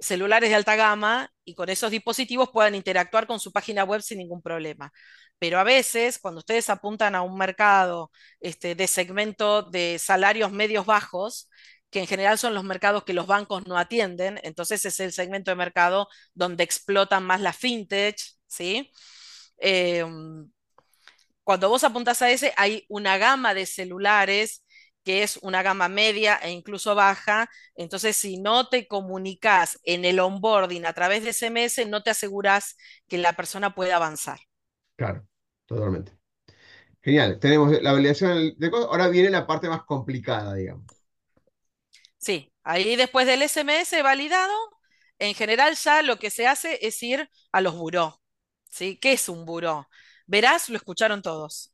celulares 0.00 0.50
de 0.50 0.56
alta 0.56 0.76
gama 0.76 1.30
y 1.44 1.54
con 1.54 1.68
esos 1.68 1.90
dispositivos 1.90 2.50
puedan 2.50 2.74
interactuar 2.74 3.26
con 3.26 3.40
su 3.40 3.52
página 3.52 3.84
web 3.84 4.02
sin 4.02 4.18
ningún 4.18 4.42
problema. 4.42 4.92
Pero 5.38 5.58
a 5.58 5.64
veces, 5.64 6.18
cuando 6.18 6.40
ustedes 6.40 6.68
apuntan 6.70 7.14
a 7.14 7.22
un 7.22 7.36
mercado 7.36 8.10
este, 8.40 8.74
de 8.74 8.86
segmento 8.88 9.62
de 9.62 9.98
salarios 9.98 10.52
medios 10.52 10.86
bajos, 10.86 11.48
que 11.90 12.00
en 12.00 12.06
general 12.06 12.38
son 12.38 12.54
los 12.54 12.64
mercados 12.64 13.04
que 13.04 13.14
los 13.14 13.26
bancos 13.26 13.66
no 13.66 13.78
atienden, 13.78 14.38
entonces 14.42 14.84
es 14.84 15.00
el 15.00 15.12
segmento 15.12 15.50
de 15.50 15.56
mercado 15.56 16.08
donde 16.34 16.64
explotan 16.64 17.24
más 17.24 17.40
la 17.40 17.52
fintech, 17.52 18.18
¿sí? 18.46 18.92
Em, 19.58 20.50
cuando 21.44 21.68
vos 21.70 21.84
apuntas 21.84 22.20
a 22.22 22.30
ese, 22.30 22.52
hay 22.56 22.84
una 22.88 23.16
gama 23.18 23.54
de 23.54 23.66
celulares 23.66 24.64
que 25.08 25.22
es 25.22 25.38
una 25.38 25.62
gama 25.62 25.88
media 25.88 26.36
e 26.36 26.50
incluso 26.50 26.94
baja. 26.94 27.48
Entonces, 27.74 28.14
si 28.14 28.38
no 28.38 28.68
te 28.68 28.86
comunicas 28.86 29.80
en 29.84 30.04
el 30.04 30.20
onboarding 30.20 30.84
a 30.84 30.92
través 30.92 31.24
de 31.24 31.30
SMS, 31.30 31.86
no 31.86 32.02
te 32.02 32.10
aseguras 32.10 32.76
que 33.08 33.16
la 33.16 33.32
persona 33.32 33.74
pueda 33.74 33.96
avanzar. 33.96 34.38
Claro, 34.96 35.26
totalmente. 35.64 36.12
Genial, 37.00 37.38
tenemos 37.40 37.80
la 37.80 37.92
validación 37.92 38.52
de 38.58 38.70
cosas. 38.70 38.88
Ahora 38.90 39.08
viene 39.08 39.30
la 39.30 39.46
parte 39.46 39.66
más 39.70 39.84
complicada, 39.84 40.52
digamos. 40.52 40.84
Sí, 42.18 42.52
ahí 42.62 42.94
después 42.94 43.26
del 43.26 43.40
SMS 43.40 44.02
validado, 44.02 44.52
en 45.18 45.34
general 45.34 45.74
ya 45.74 46.02
lo 46.02 46.18
que 46.18 46.28
se 46.28 46.46
hace 46.46 46.86
es 46.86 47.02
ir 47.02 47.30
a 47.50 47.62
los 47.62 47.74
buró. 47.74 48.20
¿sí? 48.68 48.98
¿Qué 49.00 49.14
es 49.14 49.30
un 49.30 49.46
buró? 49.46 49.88
Verás, 50.26 50.68
lo 50.68 50.76
escucharon 50.76 51.22
todos, 51.22 51.72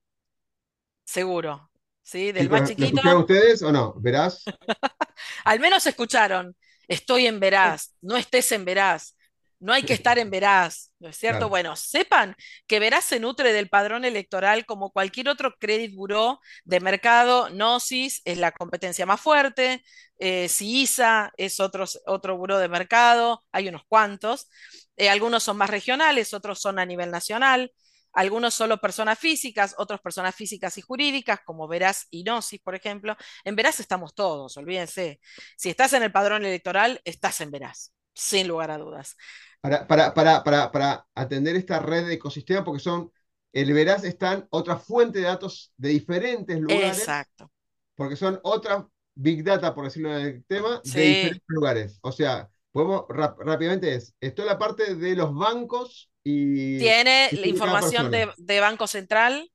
seguro. 1.05 1.69
¿Sí? 2.05 2.33
Del 2.33 2.51
más 2.51 2.69
pero 2.69 2.79
¿lo 2.79 2.87
chiquito 2.87 3.19
ustedes 3.19 3.63
o 3.63 3.73
no? 3.73 3.95
¿Verás? 3.97 4.45
Al 5.45 5.59
menos 5.59 5.87
escucharon, 5.87 6.55
estoy 6.87 7.27
en 7.27 7.41
Veraz, 7.41 7.97
no 8.03 8.17
estés 8.17 8.53
en 8.53 8.65
Veraz, 8.65 9.17
no 9.59 9.73
hay 9.73 9.83
que 9.85 9.95
estar 9.95 10.19
en 10.19 10.31
Veraz, 10.31 10.93
¿no 10.99 11.09
es 11.09 11.17
cierto? 11.17 11.39
Claro. 11.39 11.49
Bueno, 11.49 11.77
sepan 11.77 12.37
que 12.67 12.79
Veraz 12.79 13.07
se 13.07 13.19
nutre 13.19 13.55
del 13.55 13.71
padrón 13.71 14.05
electoral 14.05 14.67
como 14.67 14.91
cualquier 14.91 15.31
otro 15.31 15.55
credit 15.59 15.95
bureau 15.95 16.39
de 16.65 16.81
mercado. 16.81 17.49
Gnosis 17.49 18.21
es 18.27 18.37
la 18.37 18.53
competencia 18.53 19.07
más 19.07 19.23
fuerte, 19.23 19.83
eh, 20.19 20.51
CISA 20.51 21.33
es 21.39 21.61
otro, 21.61 21.87
otro 22.05 22.37
buró 22.37 22.59
de 22.59 22.69
mercado, 22.69 23.43
hay 23.53 23.69
unos 23.69 23.85
cuantos. 23.89 24.51
Eh, 24.99 25.09
algunos 25.09 25.43
son 25.43 25.57
más 25.57 25.71
regionales, 25.71 26.35
otros 26.35 26.61
son 26.61 26.79
a 26.79 26.85
nivel 26.85 27.11
nacional. 27.11 27.73
Algunos 28.15 28.55
solo 28.55 28.81
personas 28.81 29.19
físicas, 29.19 29.75
otros 29.79 30.01
personas 30.01 30.35
físicas 30.35 30.79
y 30.79 30.81
jurídicas, 30.81 31.41
como 31.45 31.69
Veraz 31.69 32.07
y 32.11 32.23
Gnosis, 32.23 32.61
por 32.61 32.75
ejemplo. 32.75 33.17
En 33.45 33.57
Veraz 33.57 33.81
estamos 33.81 34.15
todos, 34.15 34.57
olvídense. 34.57 35.21
Si 35.57 35.69
estás 35.71 35.93
en 35.93 36.03
el 36.03 36.13
padrón 36.13 36.45
electoral, 36.45 37.01
estás 37.05 37.41
en 37.41 37.51
Veraz, 37.51 37.93
sin 38.15 38.49
lugar 38.49 38.71
a 38.71 38.79
dudas. 38.79 39.17
Para, 39.61 39.87
para, 39.87 40.15
para, 40.15 40.45
para, 40.45 40.71
para 40.71 41.07
atender 41.15 41.57
esta 41.57 41.79
red 41.79 42.07
de 42.07 42.15
ecosistema, 42.15 42.65
porque 42.65 42.81
son, 42.81 43.11
el 43.53 43.73
Veraz 43.73 44.05
están 44.05 44.47
otra 44.51 44.77
fuente 44.77 45.19
de 45.19 45.25
datos 45.25 45.73
de 45.77 45.89
diferentes 45.91 46.59
lugares, 46.61 46.99
Exacto. 46.99 47.51
porque 47.95 48.17
son 48.17 48.39
otra 48.43 48.87
Big 49.15 49.45
Data, 49.45 49.75
por 49.75 49.85
decirlo 49.85 50.17
en 50.17 50.27
el 50.27 50.45
tema, 50.45 50.81
de 50.85 51.01
diferentes 51.01 51.43
lugares. 51.47 51.99
O 52.03 52.13
sea, 52.13 52.49
podemos 52.73 53.05
rápidamente 53.09 53.95
es, 53.95 54.15
esto 54.21 54.43
es 54.43 54.49
la 54.49 54.59
parte 54.59 54.97
de 54.97 55.15
los 55.15 55.35
bancos 55.35 56.11
y, 56.25 56.79
tiene 56.79 57.29
la 57.33 57.47
información 57.47 58.11
de, 58.11 58.33
de 58.39 58.61
Banco 58.61 58.87
Central, 58.87 59.53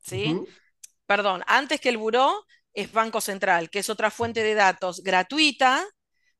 ¿sí? 0.00 0.40
Perdón, 1.06 1.42
antes 1.46 1.80
que 1.80 1.88
el 1.88 1.98
buró 1.98 2.46
es 2.72 2.92
Banco 2.92 3.20
Central, 3.20 3.68
que 3.68 3.80
es 3.80 3.90
otra 3.90 4.10
fuente 4.10 4.42
de 4.42 4.54
datos 4.54 5.02
gratuita, 5.02 5.84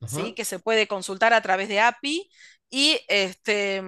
¿sí? 0.07 0.33
Que 0.35 0.45
se 0.45 0.59
puede 0.59 0.87
consultar 0.87 1.33
a 1.35 1.43
través 1.43 1.69
de 1.69 1.81
API 1.81 2.31
y, 2.71 3.01
este, 3.09 3.83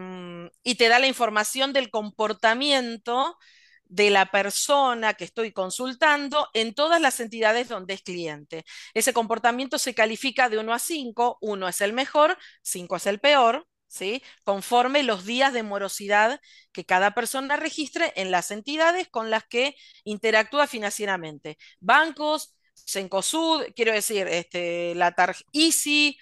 y 0.62 0.75
te 0.75 0.88
da 0.88 0.99
la 0.99 1.07
información 1.07 1.72
del 1.72 1.90
comportamiento 1.90 3.37
de 3.85 4.11
la 4.11 4.31
persona 4.31 5.14
que 5.14 5.25
estoy 5.25 5.53
consultando 5.53 6.49
en 6.55 6.75
todas 6.75 7.01
las 7.01 7.20
entidades 7.20 7.68
donde 7.68 7.94
es 7.94 8.03
cliente. 8.03 8.64
Ese 8.94 9.12
comportamiento 9.12 9.79
se 9.79 9.94
califica 9.94 10.49
de 10.49 10.59
1 10.59 10.72
a 10.75 10.79
5, 10.79 11.38
1 11.40 11.68
es 11.68 11.81
el 11.81 11.92
mejor, 11.92 12.37
5 12.62 12.96
es 12.96 13.07
el 13.07 13.20
peor, 13.20 13.66
¿sí? 13.88 14.22
Conforme 14.44 15.03
los 15.03 15.25
días 15.25 15.53
de 15.53 15.62
morosidad 15.62 16.40
que 16.72 16.85
cada 16.85 17.14
persona 17.14 17.57
registre 17.57 18.12
en 18.16 18.31
las 18.31 18.51
entidades 18.51 19.09
con 19.09 19.31
las 19.31 19.44
que 19.44 19.77
interactúa 20.05 20.66
financieramente. 20.66 21.59
Bancos, 21.81 22.57
Cencosud, 22.75 23.64
quiero 23.75 23.92
decir, 23.92 24.27
este, 24.29 24.94
la 24.94 25.12
Tar 25.12 25.37
Easy, 25.53 26.18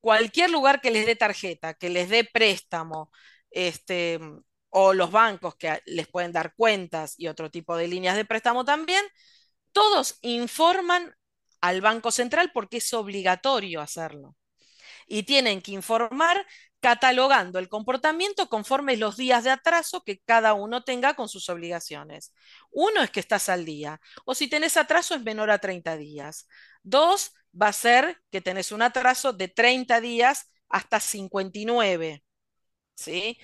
cualquier 0.00 0.50
lugar 0.50 0.80
que 0.80 0.90
les 0.90 1.06
dé 1.06 1.16
tarjeta, 1.16 1.74
que 1.74 1.90
les 1.90 2.08
dé 2.08 2.24
préstamo, 2.24 3.10
este, 3.50 4.18
o 4.70 4.92
los 4.94 5.10
bancos 5.10 5.56
que 5.56 5.80
les 5.86 6.08
pueden 6.08 6.32
dar 6.32 6.54
cuentas 6.54 7.14
y 7.18 7.28
otro 7.28 7.50
tipo 7.50 7.76
de 7.76 7.88
líneas 7.88 8.16
de 8.16 8.24
préstamo 8.24 8.64
también, 8.64 9.04
todos 9.72 10.18
informan 10.22 11.14
al 11.60 11.80
Banco 11.80 12.10
Central 12.12 12.52
porque 12.52 12.78
es 12.78 12.92
obligatorio 12.94 13.80
hacerlo. 13.80 14.36
Y 15.10 15.24
tienen 15.24 15.60
que 15.60 15.72
informar 15.72 16.46
catalogando 16.80 17.58
el 17.58 17.68
comportamiento 17.68 18.48
conforme 18.48 18.96
los 18.96 19.16
días 19.16 19.44
de 19.44 19.50
atraso 19.50 20.02
que 20.04 20.20
cada 20.20 20.54
uno 20.54 20.84
tenga 20.84 21.14
con 21.14 21.28
sus 21.28 21.48
obligaciones. 21.50 22.32
Uno 22.70 23.02
es 23.02 23.10
que 23.10 23.20
estás 23.20 23.48
al 23.48 23.64
día, 23.66 24.00
o 24.24 24.34
si 24.34 24.48
tenés 24.48 24.76
atraso 24.76 25.14
es 25.16 25.22
menor 25.22 25.50
a 25.50 25.58
30 25.58 25.96
días. 25.96 26.46
Dos, 26.84 27.32
va 27.60 27.68
a 27.68 27.72
ser 27.72 28.22
que 28.30 28.40
tenés 28.40 28.72
un 28.72 28.82
atraso 28.82 29.32
de 29.32 29.48
30 29.48 30.00
días 30.00 30.46
hasta 30.68 31.00
59, 31.00 32.22
¿sí? 32.96 33.38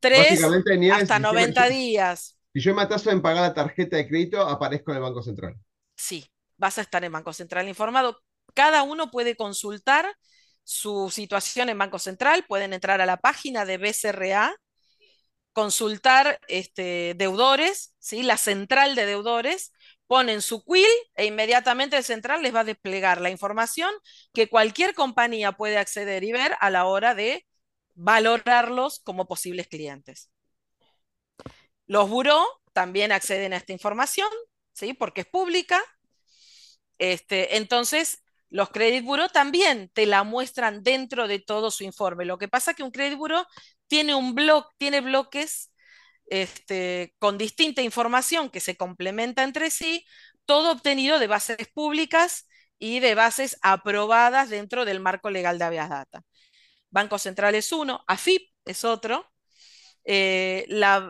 Tres, 0.00 0.56
hasta 0.88 1.18
si 1.18 1.24
yo, 1.24 1.38
me- 1.40 1.52
90 1.52 1.68
días. 1.68 2.38
si 2.52 2.60
yo 2.60 2.74
me 2.74 2.82
atraso 2.82 3.10
en 3.10 3.22
pagar 3.22 3.42
la 3.42 3.54
tarjeta 3.54 3.96
de 3.96 4.06
crédito, 4.08 4.40
aparezco 4.42 4.92
en 4.92 4.98
el 4.98 5.02
Banco 5.02 5.22
Central. 5.22 5.56
Sí, 5.96 6.26
vas 6.56 6.78
a 6.78 6.82
estar 6.82 7.04
en 7.04 7.12
Banco 7.12 7.32
Central 7.32 7.68
informado. 7.68 8.22
Cada 8.54 8.82
uno 8.82 9.10
puede 9.10 9.36
consultar 9.36 10.16
su 10.64 11.10
situación 11.10 11.68
en 11.68 11.78
Banco 11.78 11.98
Central, 11.98 12.44
pueden 12.46 12.72
entrar 12.72 13.00
a 13.00 13.06
la 13.06 13.16
página 13.16 13.64
de 13.64 13.78
BCRA, 13.78 14.54
consultar 15.52 16.40
este, 16.48 17.14
deudores, 17.16 17.94
¿sí? 17.98 18.22
la 18.22 18.36
central 18.36 18.94
de 18.94 19.06
deudores, 19.06 19.72
ponen 20.06 20.42
su 20.42 20.64
quill 20.64 20.86
e 21.14 21.26
inmediatamente 21.26 21.96
el 21.96 22.04
central 22.04 22.42
les 22.42 22.54
va 22.54 22.60
a 22.60 22.64
desplegar 22.64 23.20
la 23.20 23.30
información 23.30 23.90
que 24.32 24.48
cualquier 24.48 24.94
compañía 24.94 25.52
puede 25.52 25.78
acceder 25.78 26.24
y 26.24 26.32
ver 26.32 26.56
a 26.60 26.70
la 26.70 26.86
hora 26.86 27.14
de 27.14 27.46
valorarlos 27.94 29.00
como 29.00 29.26
posibles 29.26 29.68
clientes. 29.68 30.30
Los 31.86 32.08
buró 32.08 32.46
también 32.72 33.12
acceden 33.12 33.52
a 33.52 33.56
esta 33.56 33.72
información, 33.72 34.28
¿sí? 34.72 34.94
porque 34.94 35.22
es 35.22 35.26
pública. 35.26 35.82
Este, 36.98 37.56
entonces, 37.56 38.22
los 38.50 38.70
credit 38.70 39.04
bureau 39.04 39.28
también 39.28 39.90
te 39.94 40.06
la 40.06 40.24
muestran 40.24 40.82
dentro 40.82 41.28
de 41.28 41.38
todo 41.38 41.70
su 41.70 41.84
informe. 41.84 42.24
Lo 42.24 42.38
que 42.38 42.48
pasa 42.48 42.72
es 42.72 42.76
que 42.76 42.82
un 42.82 42.90
credit 42.90 43.16
bureau 43.18 43.44
tiene 43.86 44.14
un 44.14 44.34
blog, 44.34 44.66
tiene 44.78 45.00
bloques 45.00 45.72
este, 46.26 47.14
con 47.18 47.38
distinta 47.38 47.82
información 47.82 48.50
que 48.50 48.60
se 48.60 48.76
complementa 48.76 49.42
entre 49.44 49.70
sí, 49.70 50.04
todo 50.44 50.72
obtenido 50.72 51.18
de 51.18 51.26
bases 51.26 51.68
públicas 51.74 52.48
y 52.78 53.00
de 53.00 53.14
bases 53.14 53.58
aprobadas 53.62 54.50
dentro 54.50 54.84
del 54.84 55.00
marco 55.00 55.30
legal 55.30 55.58
de 55.58 55.64
Avias 55.64 55.90
Data. 55.90 56.22
Banco 56.90 57.18
Central 57.18 57.54
es 57.54 57.72
uno, 57.72 58.04
AFIP 58.06 58.50
es 58.64 58.84
otro, 58.84 59.30
eh, 60.04 60.66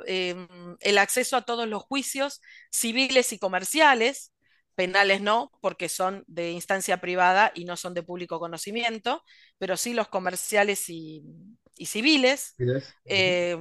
eh, 0.06 0.46
el 0.80 0.98
acceso 0.98 1.36
a 1.36 1.42
todos 1.42 1.68
los 1.68 1.82
juicios 1.82 2.40
civiles 2.70 3.32
y 3.32 3.38
comerciales, 3.38 4.32
penales 4.74 5.20
no, 5.20 5.50
porque 5.60 5.88
son 5.88 6.24
de 6.26 6.52
instancia 6.52 7.00
privada 7.00 7.52
y 7.54 7.64
no 7.64 7.76
son 7.76 7.94
de 7.94 8.02
público 8.02 8.38
conocimiento, 8.40 9.22
pero 9.58 9.76
sí 9.76 9.94
los 9.94 10.08
comerciales 10.08 10.88
y, 10.88 11.22
y 11.76 11.86
civiles, 11.86 12.58
eh, 13.04 13.56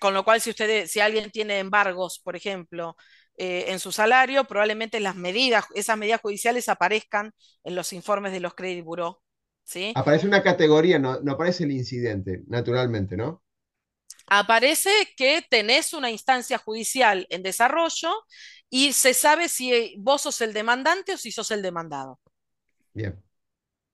con 0.00 0.14
lo 0.14 0.24
cual 0.24 0.40
si 0.40 0.50
ustedes, 0.50 0.90
si 0.90 1.00
alguien 1.00 1.30
tiene 1.30 1.58
embargos, 1.58 2.18
por 2.20 2.36
ejemplo, 2.36 2.96
eh, 3.36 3.66
en 3.68 3.78
su 3.80 3.92
salario, 3.92 4.44
probablemente 4.44 5.00
las 5.00 5.16
medidas, 5.16 5.64
esas 5.74 5.96
medidas 5.98 6.20
judiciales 6.20 6.68
aparezcan 6.68 7.32
en 7.64 7.74
los 7.74 7.92
informes 7.92 8.32
de 8.32 8.40
los 8.40 8.54
credit 8.54 8.84
bureau, 8.84 9.18
¿sí? 9.64 10.00
Aparece 10.00 10.26
una 10.26 10.42
categoría, 10.42 10.98
no, 10.98 11.20
no 11.20 11.32
aparece 11.32 11.64
el 11.64 11.72
incidente, 11.72 12.42
naturalmente, 12.46 13.16
¿no? 13.16 13.42
Aparece 14.26 14.90
que 15.16 15.42
tenés 15.42 15.92
una 15.92 16.10
instancia 16.10 16.58
judicial 16.58 17.26
en 17.30 17.42
desarrollo 17.42 18.12
y 18.70 18.92
se 18.92 19.14
sabe 19.14 19.48
si 19.48 19.94
vos 19.98 20.22
sos 20.22 20.40
el 20.40 20.52
demandante 20.52 21.14
o 21.14 21.18
si 21.18 21.32
sos 21.32 21.50
el 21.50 21.62
demandado. 21.62 22.20
Bien, 22.94 23.22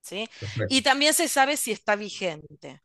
¿sí? 0.02 0.28
perfecto. 0.38 0.74
Y 0.74 0.82
también 0.82 1.14
se 1.14 1.28
sabe 1.28 1.56
si 1.56 1.72
está 1.72 1.96
vigente. 1.96 2.82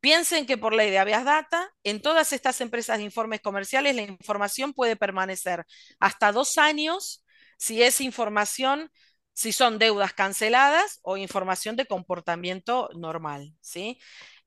Piensen 0.00 0.46
que 0.46 0.58
por 0.58 0.74
ley 0.74 0.90
de 0.90 0.98
habeas 0.98 1.24
data, 1.24 1.70
en 1.84 2.02
todas 2.02 2.32
estas 2.32 2.60
empresas 2.60 2.98
de 2.98 3.04
informes 3.04 3.40
comerciales, 3.40 3.94
la 3.94 4.02
información 4.02 4.72
puede 4.72 4.96
permanecer 4.96 5.64
hasta 6.00 6.32
dos 6.32 6.58
años 6.58 7.24
si 7.56 7.82
es 7.84 8.00
información, 8.00 8.90
si 9.32 9.52
son 9.52 9.78
deudas 9.78 10.12
canceladas 10.12 10.98
o 11.02 11.16
información 11.16 11.76
de 11.76 11.86
comportamiento 11.86 12.88
normal, 12.96 13.54
¿sí? 13.60 14.00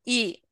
Y 0.04 0.45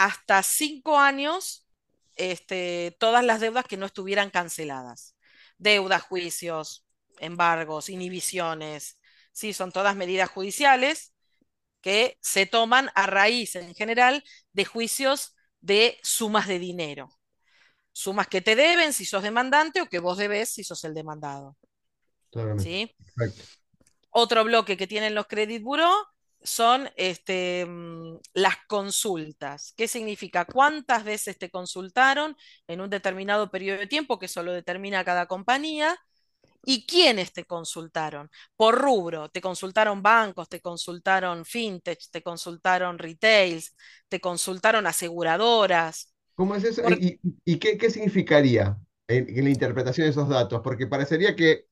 hasta 0.00 0.42
cinco 0.42 0.98
años 0.98 1.68
este, 2.16 2.96
todas 2.98 3.22
las 3.22 3.38
deudas 3.38 3.66
que 3.66 3.76
no 3.76 3.84
estuvieran 3.84 4.30
canceladas. 4.30 5.14
Deudas, 5.58 6.00
juicios, 6.00 6.86
embargos, 7.18 7.90
inhibiciones, 7.90 8.98
sí, 9.32 9.52
son 9.52 9.72
todas 9.72 9.96
medidas 9.96 10.30
judiciales 10.30 11.12
que 11.82 12.16
se 12.22 12.46
toman 12.46 12.90
a 12.94 13.08
raíz 13.08 13.56
en 13.56 13.74
general 13.74 14.24
de 14.54 14.64
juicios 14.64 15.36
de 15.60 15.98
sumas 16.02 16.48
de 16.48 16.58
dinero. 16.58 17.10
Sumas 17.92 18.26
que 18.26 18.40
te 18.40 18.56
deben 18.56 18.94
si 18.94 19.04
sos 19.04 19.22
demandante 19.22 19.82
o 19.82 19.86
que 19.86 19.98
vos 19.98 20.16
debes 20.16 20.48
si 20.48 20.64
sos 20.64 20.82
el 20.84 20.94
demandado. 20.94 21.58
¿sí? 22.58 22.96
Otro 24.08 24.44
bloque 24.44 24.78
que 24.78 24.86
tienen 24.86 25.14
los 25.14 25.26
credit 25.26 25.62
bureau 25.62 25.92
son 26.42 26.90
este, 26.96 27.66
mm, 27.66 28.18
las 28.34 28.56
consultas. 28.68 29.72
¿Qué 29.76 29.88
significa? 29.88 30.44
¿Cuántas 30.46 31.04
veces 31.04 31.38
te 31.38 31.50
consultaron 31.50 32.36
en 32.68 32.80
un 32.80 32.90
determinado 32.90 33.50
periodo 33.50 33.78
de 33.78 33.86
tiempo 33.86 34.18
que 34.18 34.26
eso 34.26 34.42
lo 34.42 34.52
determina 34.52 35.04
cada 35.04 35.26
compañía? 35.26 35.96
¿Y 36.64 36.86
quiénes 36.86 37.32
te 37.32 37.44
consultaron? 37.44 38.30
Por 38.56 38.76
rubro, 38.80 39.30
te 39.30 39.40
consultaron 39.40 40.02
bancos, 40.02 40.48
te 40.48 40.60
consultaron 40.60 41.44
fintech, 41.44 42.00
te 42.10 42.22
consultaron 42.22 42.98
retails, 42.98 43.74
te 44.08 44.20
consultaron 44.20 44.86
aseguradoras. 44.86 46.14
¿Cómo 46.34 46.54
es 46.54 46.64
eso? 46.64 46.82
¿Y, 46.86 47.20
y- 47.44 47.58
qué, 47.58 47.76
qué 47.78 47.90
significaría 47.90 48.78
en, 49.08 49.28
en 49.38 49.44
la 49.44 49.50
interpretación 49.50 50.06
de 50.06 50.10
esos 50.10 50.28
datos? 50.28 50.60
Porque 50.62 50.86
parecería 50.86 51.36
que 51.36 51.66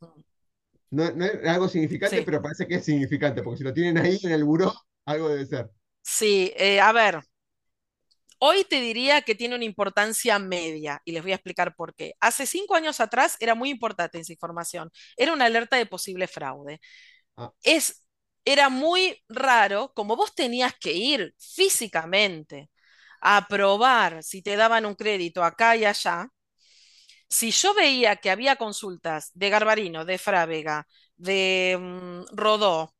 no, 0.90 1.11
no 1.12 1.24
es 1.24 1.46
algo 1.48 1.68
significante, 1.68 2.22
Sí, 2.22 2.24
pero 2.24 2.42
parece 2.42 2.66
que 2.66 2.77
es 2.77 2.85
significante, 2.85 3.42
porque 3.42 3.59
si 3.59 3.64
lo 3.64 3.72
tienen 3.74 3.98
ahí 3.98 4.18
en 4.22 4.33
el 4.33 4.44
buró, 4.44 4.72
algo 5.07 5.29
debe 5.29 5.46
ser. 5.46 5.70
sí, 6.03 6.53
eh, 6.57 6.81
a 6.81 6.92
ver, 6.92 7.20
hoy 8.38 8.64
te 8.64 8.81
diría 8.81 9.22
que 9.22 9.35
tiene 9.35 9.55
una 9.57 9.64
importancia 9.64 10.38
media 10.38 11.01
y 11.05 11.12
les 11.12 11.22
voy 11.22 11.33
a 11.33 11.37
explicar 11.37 11.74
por 11.74 11.94
qué. 11.94 12.14
Hace 12.20 12.46
cinco 12.46 12.74
años 12.74 13.01
atrás 13.01 13.37
era 13.40 13.55
muy 13.55 13.70
importante 13.70 14.18
esa 14.20 14.33
información, 14.33 14.90
era 15.16 15.33
una 15.33 15.46
alerta 15.46 15.77
de 15.77 15.87
posible 15.87 16.27
fraude. 16.29 16.81
Ah, 17.37 17.53
Es, 17.62 18.07
era 18.44 18.68
muy 18.70 19.22
raro, 19.29 19.92
como 19.94 20.16
vos 20.16 20.35
tenías 20.35 20.74
que 20.81 20.92
ir 20.94 21.35
físicamente 21.38 22.70
a 23.22 23.46
probar 23.48 24.22
si 24.22 24.42
te 24.42 24.57
daban 24.57 24.87
un 24.87 24.94
crédito 24.96 25.44
acá 25.44 25.77
y 25.77 25.85
allá, 25.87 26.29
si 27.28 27.50
yo 27.50 27.74
veía 27.74 28.16
que 28.16 28.30
había 28.30 28.56
consultas 28.56 29.30
de 29.34 29.50
Garbarino, 29.50 30.04
de 30.04 30.18
Frávega, 30.18 30.86
de 31.16 31.76
mm, 31.80 32.36
Rodó, 32.36 32.94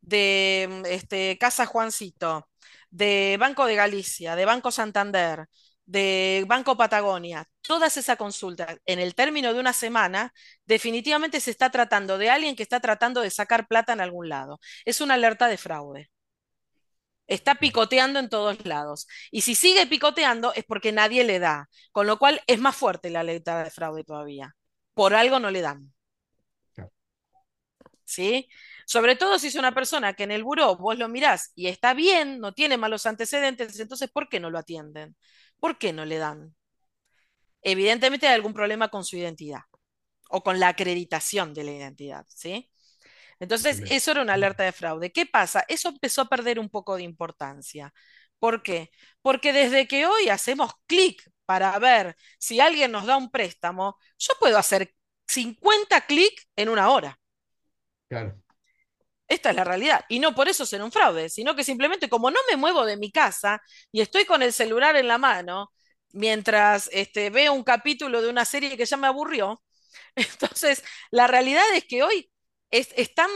de 0.00 0.68
mm, 0.70 0.86
este, 0.86 1.38
Casa 1.38 1.66
Juancito, 1.66 2.48
de 2.90 3.36
Banco 3.40 3.66
de 3.66 3.74
Galicia, 3.76 4.36
de 4.36 4.44
Banco 4.44 4.70
Santander, 4.70 5.46
de 5.86 6.44
Banco 6.48 6.76
Patagonia, 6.76 7.46
todas 7.60 7.96
esas 7.96 8.16
consultas 8.16 8.78
en 8.86 8.98
el 9.00 9.14
término 9.14 9.52
de 9.52 9.60
una 9.60 9.72
semana, 9.72 10.32
definitivamente 10.64 11.40
se 11.40 11.50
está 11.50 11.70
tratando 11.70 12.16
de 12.18 12.30
alguien 12.30 12.56
que 12.56 12.62
está 12.62 12.80
tratando 12.80 13.20
de 13.20 13.30
sacar 13.30 13.66
plata 13.68 13.92
en 13.92 14.00
algún 14.00 14.28
lado. 14.28 14.60
Es 14.84 15.00
una 15.00 15.14
alerta 15.14 15.48
de 15.48 15.58
fraude. 15.58 16.10
Está 17.26 17.56
picoteando 17.56 18.18
en 18.18 18.28
todos 18.28 18.64
lados. 18.66 19.06
Y 19.30 19.42
si 19.42 19.54
sigue 19.54 19.86
picoteando 19.86 20.52
es 20.54 20.64
porque 20.64 20.92
nadie 20.92 21.24
le 21.24 21.38
da. 21.38 21.68
Con 21.92 22.06
lo 22.06 22.18
cual 22.18 22.40
es 22.46 22.58
más 22.60 22.76
fuerte 22.76 23.10
la 23.10 23.20
alerta 23.20 23.64
de 23.64 23.70
fraude 23.70 24.04
todavía. 24.04 24.54
Por 24.94 25.14
algo 25.14 25.40
no 25.40 25.50
le 25.50 25.60
dan. 25.62 25.92
¿Sí? 28.04 28.48
Sobre 28.86 29.16
todo 29.16 29.38
si 29.38 29.48
es 29.48 29.54
una 29.54 29.74
persona 29.74 30.14
que 30.14 30.24
en 30.24 30.30
el 30.30 30.44
buró 30.44 30.76
vos 30.76 30.98
lo 30.98 31.08
mirás 31.08 31.52
y 31.54 31.68
está 31.68 31.94
bien, 31.94 32.38
no 32.40 32.52
tiene 32.52 32.76
malos 32.76 33.06
antecedentes, 33.06 33.78
entonces 33.80 34.10
¿por 34.10 34.28
qué 34.28 34.40
no 34.40 34.50
lo 34.50 34.58
atienden? 34.58 35.16
¿Por 35.58 35.78
qué 35.78 35.92
no 35.92 36.04
le 36.04 36.18
dan? 36.18 36.54
Evidentemente 37.62 38.28
hay 38.28 38.34
algún 38.34 38.54
problema 38.54 38.88
con 38.88 39.04
su 39.04 39.16
identidad 39.16 39.62
o 40.28 40.42
con 40.42 40.60
la 40.60 40.68
acreditación 40.68 41.54
de 41.54 41.64
la 41.64 41.72
identidad, 41.72 42.26
¿sí? 42.28 42.70
Entonces, 43.44 43.82
eso 43.88 44.12
era 44.12 44.22
una 44.22 44.34
alerta 44.34 44.64
de 44.64 44.72
fraude. 44.72 45.12
¿Qué 45.12 45.26
pasa? 45.26 45.64
Eso 45.68 45.88
empezó 45.90 46.22
a 46.22 46.28
perder 46.28 46.58
un 46.58 46.70
poco 46.70 46.96
de 46.96 47.04
importancia. 47.04 47.92
¿Por 48.38 48.62
qué? 48.62 48.90
Porque 49.22 49.52
desde 49.52 49.88
que 49.88 50.06
hoy 50.06 50.28
hacemos 50.28 50.72
clic 50.86 51.22
para 51.46 51.78
ver 51.78 52.16
si 52.38 52.60
alguien 52.60 52.92
nos 52.92 53.06
da 53.06 53.16
un 53.16 53.30
préstamo, 53.30 53.98
yo 54.18 54.34
puedo 54.40 54.58
hacer 54.58 54.94
50 55.28 56.02
clics 56.02 56.48
en 56.56 56.68
una 56.70 56.90
hora. 56.90 57.18
claro, 58.08 58.42
Esta 59.28 59.50
es 59.50 59.56
la 59.56 59.64
realidad. 59.64 60.04
Y 60.08 60.18
no 60.18 60.34
por 60.34 60.48
eso 60.48 60.66
ser 60.66 60.82
un 60.82 60.92
fraude, 60.92 61.28
sino 61.30 61.56
que 61.56 61.64
simplemente 61.64 62.08
como 62.08 62.30
no 62.30 62.38
me 62.50 62.56
muevo 62.56 62.84
de 62.84 62.96
mi 62.96 63.10
casa 63.10 63.62
y 63.90 64.00
estoy 64.00 64.24
con 64.26 64.42
el 64.42 64.52
celular 64.52 64.96
en 64.96 65.08
la 65.08 65.18
mano 65.18 65.72
mientras 66.12 66.88
este, 66.92 67.30
veo 67.30 67.52
un 67.54 67.64
capítulo 67.64 68.22
de 68.22 68.28
una 68.28 68.44
serie 68.44 68.76
que 68.76 68.84
ya 68.86 68.96
me 68.96 69.08
aburrió, 69.08 69.62
entonces 70.16 70.84
la 71.10 71.26
realidad 71.26 71.64
es 71.74 71.84
que 71.86 72.02
hoy 72.02 72.30
es, 72.78 72.88
es 72.96 73.14
tan 73.14 73.30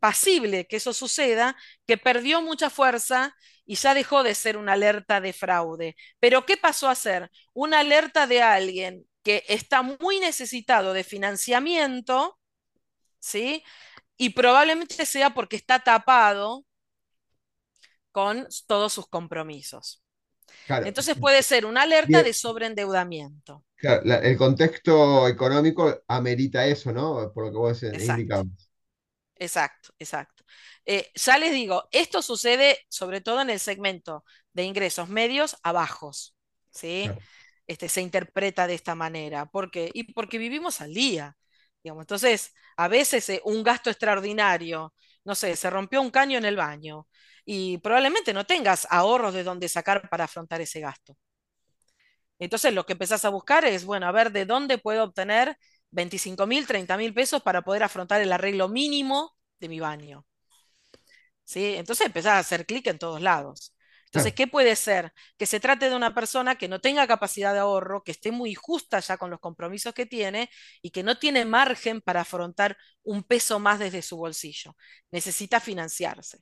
pasible 0.00 0.66
que 0.66 0.76
eso 0.76 0.92
suceda 0.92 1.56
que 1.86 1.98
perdió 1.98 2.40
mucha 2.42 2.70
fuerza 2.70 3.34
y 3.66 3.76
ya 3.76 3.94
dejó 3.94 4.22
de 4.22 4.34
ser 4.34 4.56
una 4.56 4.72
alerta 4.74 5.20
de 5.20 5.32
fraude. 5.32 5.96
Pero 6.20 6.46
¿qué 6.46 6.56
pasó 6.56 6.88
a 6.88 6.94
ser? 6.94 7.30
Una 7.52 7.80
alerta 7.80 8.26
de 8.26 8.42
alguien 8.42 9.06
que 9.22 9.44
está 9.48 9.82
muy 9.82 10.18
necesitado 10.20 10.92
de 10.94 11.04
financiamiento, 11.04 12.38
¿sí? 13.20 13.64
Y 14.18 14.30
probablemente 14.30 15.06
sea 15.06 15.30
porque 15.34 15.56
está 15.56 15.80
tapado 15.80 16.66
con 18.12 18.46
todos 18.66 18.92
sus 18.92 19.06
compromisos. 19.08 20.02
claro. 20.64 20.86
Entonces 20.88 21.18
puede 21.18 21.42
ser 21.42 21.66
una 21.66 21.82
alerta 21.82 22.22
de 22.22 22.32
sobreendeudamiento. 22.34 23.64
claro, 23.76 24.02
la- 24.04 24.18
el 24.18 24.36
contexto 24.36 25.26
económico 25.28 26.02
amerita 26.08 26.66
eso, 26.66 26.92
¿no? 26.92 27.32
Por 27.32 27.46
lo 27.46 27.50
que 27.52 27.58
vos 27.58 27.82
indicabas. 27.82 28.69
Exacto, 29.40 29.94
exacto. 29.98 30.44
Eh, 30.86 31.10
ya 31.16 31.38
les 31.38 31.52
digo, 31.52 31.88
esto 31.92 32.22
sucede 32.22 32.78
sobre 32.90 33.22
todo 33.22 33.40
en 33.40 33.50
el 33.50 33.58
segmento 33.60 34.24
de 34.52 34.64
ingresos 34.64 35.08
medios 35.08 35.56
a 35.62 35.72
bajos, 35.72 36.36
¿sí? 36.70 37.10
Claro, 37.12 37.22
Este, 37.66 37.88
se 37.88 38.02
interpreta 38.02 38.66
de 38.66 38.74
esta 38.74 38.94
manera. 38.94 39.46
¿Por 39.46 39.70
qué? 39.70 39.90
Y 39.94 40.12
porque 40.12 40.36
vivimos 40.38 40.80
al 40.82 40.92
día, 40.94 41.36
digamos. 41.82 42.02
Entonces, 42.02 42.52
a 42.76 42.88
veces 42.88 43.28
eh, 43.30 43.40
un 43.44 43.62
gasto 43.62 43.90
extraordinario, 43.90 44.94
no 45.24 45.34
sé, 45.34 45.56
se 45.56 45.70
rompió 45.70 46.02
un 46.02 46.10
caño 46.10 46.36
en 46.38 46.44
el 46.44 46.56
baño 46.56 47.08
y 47.46 47.78
probablemente 47.78 48.34
no 48.34 48.44
tengas 48.46 48.86
ahorros 48.90 49.32
de 49.34 49.44
dónde 49.44 49.68
sacar 49.70 50.08
para 50.10 50.24
afrontar 50.24 50.60
ese 50.60 50.80
gasto. 50.80 51.16
Entonces, 52.38 52.72
lo 52.74 52.86
que 52.86 52.94
empezás 52.94 53.24
a 53.24 53.28
buscar 53.30 53.64
es, 53.64 53.84
bueno, 53.84 54.06
a 54.06 54.12
ver 54.12 54.32
de 54.32 54.46
dónde 54.46 54.78
puedo 54.78 55.04
obtener 55.04 55.56
25 55.90 56.46
mil, 56.46 56.66
30 56.66 56.96
mil 56.96 57.14
pesos 57.14 57.42
para 57.42 57.62
poder 57.62 57.82
afrontar 57.82 58.20
el 58.20 58.32
arreglo 58.32 58.68
mínimo 58.68 59.36
de 59.58 59.68
mi 59.68 59.80
baño. 59.80 60.26
¿sí? 61.44 61.74
Entonces 61.76 62.06
empezás 62.06 62.32
a 62.34 62.38
hacer 62.38 62.66
clic 62.66 62.86
en 62.86 62.98
todos 62.98 63.20
lados. 63.20 63.74
Entonces, 64.06 64.34
¿qué 64.34 64.46
puede 64.48 64.74
ser? 64.76 65.12
Que 65.38 65.46
se 65.46 65.60
trate 65.60 65.88
de 65.88 65.94
una 65.94 66.14
persona 66.14 66.56
que 66.56 66.66
no 66.68 66.80
tenga 66.80 67.06
capacidad 67.06 67.52
de 67.52 67.60
ahorro, 67.60 68.02
que 68.02 68.10
esté 68.12 68.32
muy 68.32 68.54
justa 68.54 68.98
ya 69.00 69.16
con 69.18 69.30
los 69.30 69.38
compromisos 69.40 69.94
que 69.94 70.04
tiene 70.06 70.50
y 70.82 70.90
que 70.90 71.04
no 71.04 71.18
tiene 71.18 71.44
margen 71.44 72.00
para 72.00 72.22
afrontar 72.22 72.76
un 73.04 73.22
peso 73.22 73.60
más 73.60 73.78
desde 73.78 74.02
su 74.02 74.16
bolsillo. 74.16 74.76
Necesita 75.12 75.60
financiarse. 75.60 76.40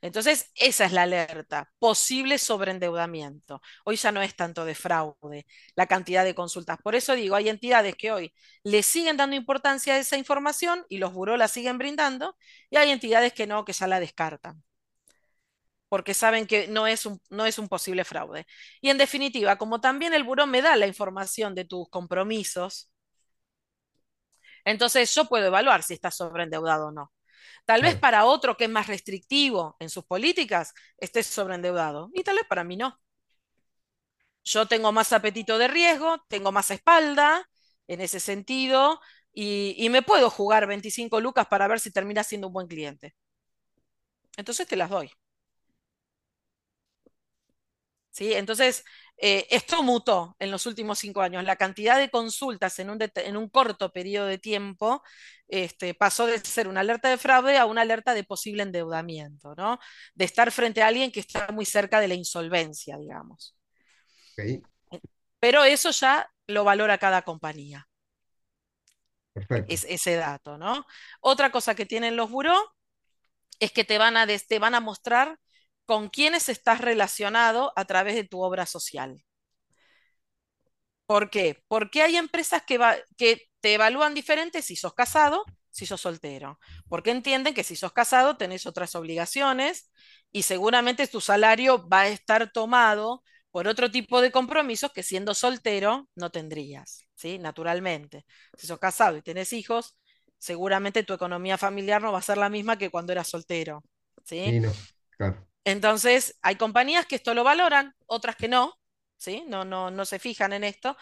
Entonces, 0.00 0.50
esa 0.54 0.84
es 0.86 0.92
la 0.92 1.02
alerta, 1.02 1.70
posible 1.78 2.38
sobreendeudamiento. 2.38 3.60
Hoy 3.84 3.96
ya 3.96 4.12
no 4.12 4.22
es 4.22 4.34
tanto 4.36 4.64
de 4.64 4.74
fraude 4.74 5.46
la 5.74 5.86
cantidad 5.86 6.24
de 6.24 6.34
consultas. 6.34 6.78
Por 6.82 6.94
eso 6.94 7.14
digo, 7.14 7.36
hay 7.36 7.48
entidades 7.48 7.96
que 7.96 8.12
hoy 8.12 8.32
le 8.64 8.82
siguen 8.82 9.16
dando 9.16 9.36
importancia 9.36 9.94
a 9.94 9.98
esa 9.98 10.16
información 10.16 10.84
y 10.88 10.98
los 10.98 11.12
buró 11.12 11.36
la 11.36 11.48
siguen 11.48 11.78
brindando, 11.78 12.36
y 12.70 12.76
hay 12.76 12.90
entidades 12.90 13.32
que 13.32 13.46
no, 13.46 13.64
que 13.64 13.72
ya 13.72 13.86
la 13.86 14.00
descartan 14.00 14.62
porque 15.88 16.14
saben 16.14 16.46
que 16.46 16.66
no 16.68 16.86
es 16.86 17.06
un, 17.06 17.20
no 17.30 17.46
es 17.46 17.58
un 17.58 17.68
posible 17.68 18.04
fraude. 18.04 18.46
Y 18.80 18.90
en 18.90 18.98
definitiva, 18.98 19.56
como 19.58 19.80
también 19.80 20.14
el 20.14 20.24
buró 20.24 20.46
me 20.46 20.62
da 20.62 20.76
la 20.76 20.86
información 20.86 21.54
de 21.54 21.64
tus 21.64 21.88
compromisos, 21.90 22.90
entonces 24.64 25.14
yo 25.14 25.24
puedo 25.26 25.46
evaluar 25.46 25.82
si 25.82 25.94
estás 25.94 26.16
sobreendeudado 26.16 26.88
o 26.88 26.92
no. 26.92 27.12
Tal 27.66 27.82
vez 27.82 27.96
para 27.96 28.26
otro 28.26 28.56
que 28.56 28.64
es 28.66 28.70
más 28.70 28.88
restrictivo 28.88 29.76
en 29.80 29.90
sus 29.90 30.04
políticas 30.06 30.74
estés 30.98 31.26
sobreendeudado 31.28 32.10
y 32.14 32.24
tal 32.24 32.36
vez 32.36 32.46
para 32.48 32.64
mí 32.64 32.76
no. 32.78 32.98
Yo 34.44 34.66
tengo 34.66 34.92
más 34.92 35.12
apetito 35.12 35.58
de 35.58 35.68
riesgo, 35.68 36.18
tengo 36.28 36.52
más 36.52 36.70
espalda 36.70 37.48
en 37.88 38.00
ese 38.00 38.20
sentido 38.20 39.00
y, 39.32 39.74
y 39.78 39.88
me 39.90 40.02
puedo 40.02 40.30
jugar 40.30 40.66
25 40.66 41.20
lucas 41.20 41.46
para 41.48 41.66
ver 41.68 41.80
si 41.80 41.90
termina 41.92 42.22
siendo 42.24 42.46
un 42.48 42.52
buen 42.54 42.68
cliente. 42.68 43.14
Entonces 44.38 44.66
te 44.66 44.76
las 44.76 44.88
doy. 44.90 45.10
¿Sí? 48.16 48.32
Entonces, 48.32 48.84
eh, 49.18 49.46
esto 49.50 49.82
mutó 49.82 50.36
en 50.38 50.50
los 50.50 50.64
últimos 50.66 50.98
cinco 50.98 51.20
años. 51.20 51.44
La 51.44 51.56
cantidad 51.56 51.98
de 51.98 52.10
consultas 52.10 52.78
en 52.78 52.90
un, 52.90 52.98
en 53.00 53.36
un 53.36 53.48
corto 53.50 53.92
periodo 53.92 54.26
de 54.26 54.38
tiempo 54.38 55.02
este, 55.48 55.94
pasó 55.94 56.26
de 56.26 56.38
ser 56.38 56.66
una 56.68 56.80
alerta 56.80 57.10
de 57.10 57.18
fraude 57.18 57.58
a 57.58 57.66
una 57.66 57.82
alerta 57.82 58.14
de 58.14 58.24
posible 58.24 58.62
endeudamiento, 58.62 59.54
¿no? 59.54 59.78
De 60.14 60.24
estar 60.24 60.50
frente 60.50 60.82
a 60.82 60.86
alguien 60.88 61.12
que 61.12 61.20
está 61.20 61.48
muy 61.52 61.66
cerca 61.66 62.00
de 62.00 62.08
la 62.08 62.14
insolvencia, 62.14 62.96
digamos. 62.98 63.54
Pero 65.38 65.64
eso 65.64 65.90
ya 65.90 66.30
lo 66.46 66.64
valora 66.64 66.98
cada 66.98 67.22
compañía, 67.22 67.88
perfecto. 69.32 69.74
es 69.74 69.84
ese 69.88 70.16
dato, 70.16 70.58
¿no? 70.58 70.86
Otra 71.20 71.50
cosa 71.50 71.74
que 71.74 71.86
tienen 71.86 72.16
los 72.16 72.30
buró 72.30 72.54
es 73.60 73.72
que 73.72 73.84
te 73.84 73.98
van 73.98 74.16
a, 74.16 74.26
te 74.26 74.58
van 74.58 74.74
a 74.74 74.80
mostrar 74.80 75.38
con 75.86 76.08
quiénes 76.08 76.48
estás 76.48 76.80
relacionado 76.80 77.72
a 77.76 77.84
través 77.84 78.16
de 78.16 78.24
tu 78.24 78.42
obra 78.42 78.66
social. 78.66 79.24
¿Por 81.06 81.30
qué? 81.30 81.62
Porque 81.68 82.02
hay 82.02 82.16
empresas 82.16 82.62
que, 82.66 82.78
te 83.60 83.74
evalúan 83.74 84.14
diferente 84.14 84.62
si 84.62 84.76
sos 84.76 84.94
casado, 84.94 85.44
si 85.70 85.86
sos 85.86 86.00
soltero. 86.00 86.58
Porque 86.88 87.10
entienden 87.10 87.54
que 87.54 87.64
si 87.64 87.76
sos 87.76 87.92
casado 87.92 88.36
tenés 88.36 88.66
otras 88.66 88.94
obligaciones 88.94 89.90
y 90.32 90.42
seguramente 90.42 91.06
tu 91.06 91.20
salario 91.20 91.88
va 91.88 92.02
a 92.02 92.08
estar 92.08 92.52
tomado 92.52 93.22
por 93.50 93.68
otro 93.68 93.90
tipo 93.90 94.20
de 94.20 94.30
compromisos 94.30 94.92
que 94.92 95.02
siendo 95.02 95.34
soltero 95.34 96.08
no 96.14 96.30
tendrías, 96.30 97.06
¿sí? 97.14 97.38
Naturalmente. 97.38 98.26
Si 98.56 98.66
sos 98.66 98.78
casado 98.78 99.16
y 99.16 99.22
tenés 99.22 99.52
hijos, 99.52 99.96
seguramente 100.38 101.04
tu 101.04 101.14
economía 101.14 101.56
familiar 101.56 102.02
no 102.02 102.12
va 102.12 102.18
a 102.18 102.22
ser 102.22 102.38
la 102.38 102.50
misma 102.50 102.76
que 102.78 102.90
cuando 102.90 103.12
eras 103.12 103.28
soltero, 103.28 103.82
¿sí? 104.24 104.60
No, 104.60 104.72
claro, 105.16 105.48
Entonces, 105.66 106.38
hay 106.42 106.56
compañías 106.56 107.06
que 107.06 107.16
esto 107.16 107.34
lo 107.34 107.44
valoran, 107.44 107.94
otras 108.06 108.36
que 108.36 108.48
no, 108.48 108.74
¿sí? 109.18 109.44
No, 109.48 109.66
no, 109.66 109.90
no 109.92 110.06
se 110.06 110.20
fijan 110.20 110.54
en 110.54 110.64
esto, 110.64 110.96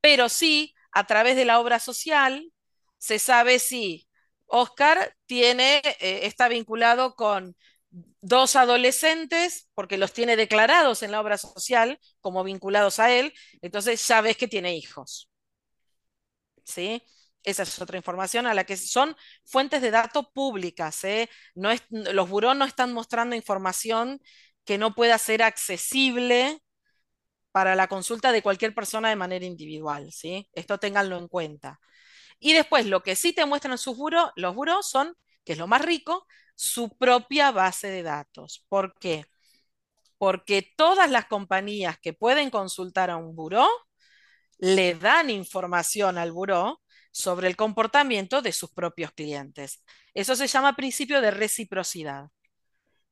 pero 0.00 0.28
sí, 0.28 0.74
a 0.92 1.06
través 1.06 1.36
de 1.36 1.44
la 1.46 1.60
obra 1.60 1.80
social, 1.80 2.52
se 2.98 3.18
sabe 3.20 3.58
si 3.60 4.08
Oscar 4.46 5.16
tiene, 5.26 5.82
eh, 6.00 6.20
está 6.26 6.48
vinculado 6.48 7.14
con 7.16 7.56
dos 8.22 8.56
adolescentes, 8.56 9.68
porque 9.74 9.98
los 9.98 10.12
tiene 10.12 10.36
declarados 10.36 11.02
en 11.02 11.12
la 11.12 11.20
obra 11.20 11.38
social 11.38 11.98
como 12.20 12.44
vinculados 12.44 13.00
a 13.00 13.12
él, 13.12 13.34
entonces 13.62 14.06
ya 14.08 14.20
ves 14.22 14.36
que 14.36 14.48
tiene 14.48 14.76
hijos. 14.76 15.30
¿Sí? 16.64 17.02
Esa 17.44 17.64
es 17.64 17.80
otra 17.80 17.96
información 17.96 18.46
a 18.46 18.54
la 18.54 18.64
que 18.64 18.76
son 18.76 19.16
fuentes 19.44 19.82
de 19.82 19.90
datos 19.90 20.26
públicas. 20.32 21.02
¿eh? 21.04 21.28
No 21.54 21.70
los 21.90 22.28
burós 22.28 22.56
no 22.56 22.64
están 22.64 22.92
mostrando 22.92 23.34
información 23.36 24.20
que 24.64 24.78
no 24.78 24.94
pueda 24.94 25.18
ser 25.18 25.42
accesible 25.42 26.62
para 27.52 27.74
la 27.74 27.88
consulta 27.88 28.32
de 28.32 28.42
cualquier 28.42 28.74
persona 28.74 29.08
de 29.08 29.16
manera 29.16 29.44
individual. 29.44 30.12
¿sí? 30.12 30.48
Esto 30.54 30.78
ténganlo 30.78 31.18
en 31.18 31.28
cuenta. 31.28 31.80
Y 32.38 32.54
después, 32.54 32.86
lo 32.86 33.02
que 33.02 33.16
sí 33.16 33.32
te 33.32 33.46
muestran 33.46 33.78
sus 33.78 33.96
burós, 33.96 34.32
los 34.36 34.54
burós 34.54 34.88
son, 34.88 35.16
que 35.44 35.52
es 35.52 35.58
lo 35.58 35.68
más 35.68 35.82
rico, 35.82 36.26
su 36.54 36.96
propia 36.96 37.50
base 37.52 37.88
de 37.88 38.02
datos. 38.02 38.66
¿Por 38.68 38.94
qué? 38.98 39.26
Porque 40.18 40.72
todas 40.76 41.10
las 41.10 41.26
compañías 41.26 41.98
que 41.98 42.12
pueden 42.12 42.50
consultar 42.50 43.10
a 43.10 43.16
un 43.16 43.36
buró 43.36 43.68
le 44.58 44.94
dan 44.94 45.30
información 45.30 46.18
al 46.18 46.32
buró 46.32 46.81
sobre 47.12 47.46
el 47.46 47.56
comportamiento 47.56 48.42
de 48.42 48.52
sus 48.52 48.70
propios 48.70 49.12
clientes. 49.12 49.84
Eso 50.14 50.34
se 50.34 50.48
llama 50.48 50.74
principio 50.74 51.20
de 51.20 51.30
reciprocidad. 51.30 52.30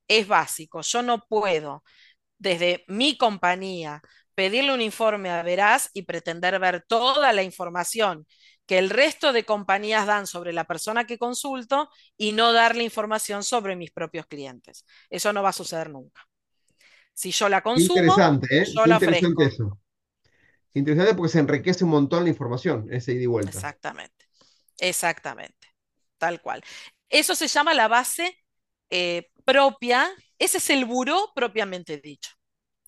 Es 0.07 0.27
básico. 0.27 0.81
Yo 0.81 1.01
no 1.01 1.25
puedo, 1.29 1.83
desde 2.37 2.83
mi 2.87 3.17
compañía, 3.17 4.01
pedirle 4.35 4.73
un 4.73 4.81
informe 4.81 5.29
a 5.29 5.43
Veraz 5.43 5.89
y 5.93 6.01
pretender 6.01 6.59
ver 6.59 6.83
toda 6.87 7.31
la 7.31 7.43
información 7.43 8.25
que 8.65 8.77
el 8.77 8.89
resto 8.89 9.33
de 9.33 9.45
compañías 9.45 10.07
dan 10.07 10.27
sobre 10.27 10.53
la 10.53 10.65
persona 10.65 11.05
que 11.05 11.17
consulto 11.17 11.89
y 12.17 12.31
no 12.31 12.53
darle 12.53 12.83
información 12.83 13.43
sobre 13.43 13.75
mis 13.75 13.91
propios 13.91 14.25
clientes. 14.25 14.85
Eso 15.09 15.33
no 15.33 15.43
va 15.43 15.49
a 15.49 15.53
suceder 15.53 15.89
nunca. 15.89 16.21
Si 17.13 17.31
yo 17.31 17.49
la 17.49 17.61
consumo, 17.61 17.99
interesante, 17.99 18.61
¿eh? 18.61 18.65
yo 18.73 18.85
la 18.85 18.97
eso. 18.97 19.77
Interesante 20.73 21.15
porque 21.15 21.31
se 21.31 21.39
enriquece 21.39 21.83
un 21.83 21.91
montón 21.91 22.23
la 22.23 22.29
información, 22.29 22.87
ese 22.91 23.13
ida 23.13 23.23
y 23.23 23.25
vuelta. 23.25 23.57
Exactamente, 23.57 24.25
exactamente, 24.79 25.67
tal 26.17 26.41
cual. 26.41 26.63
Eso 27.09 27.35
se 27.35 27.47
llama 27.47 27.73
la 27.73 27.87
base 27.87 28.37
eh, 28.89 29.31
propia, 29.45 30.09
ese 30.39 30.59
es 30.59 30.69
el 30.69 30.85
buró 30.85 31.31
propiamente 31.35 31.97
dicho, 31.97 32.31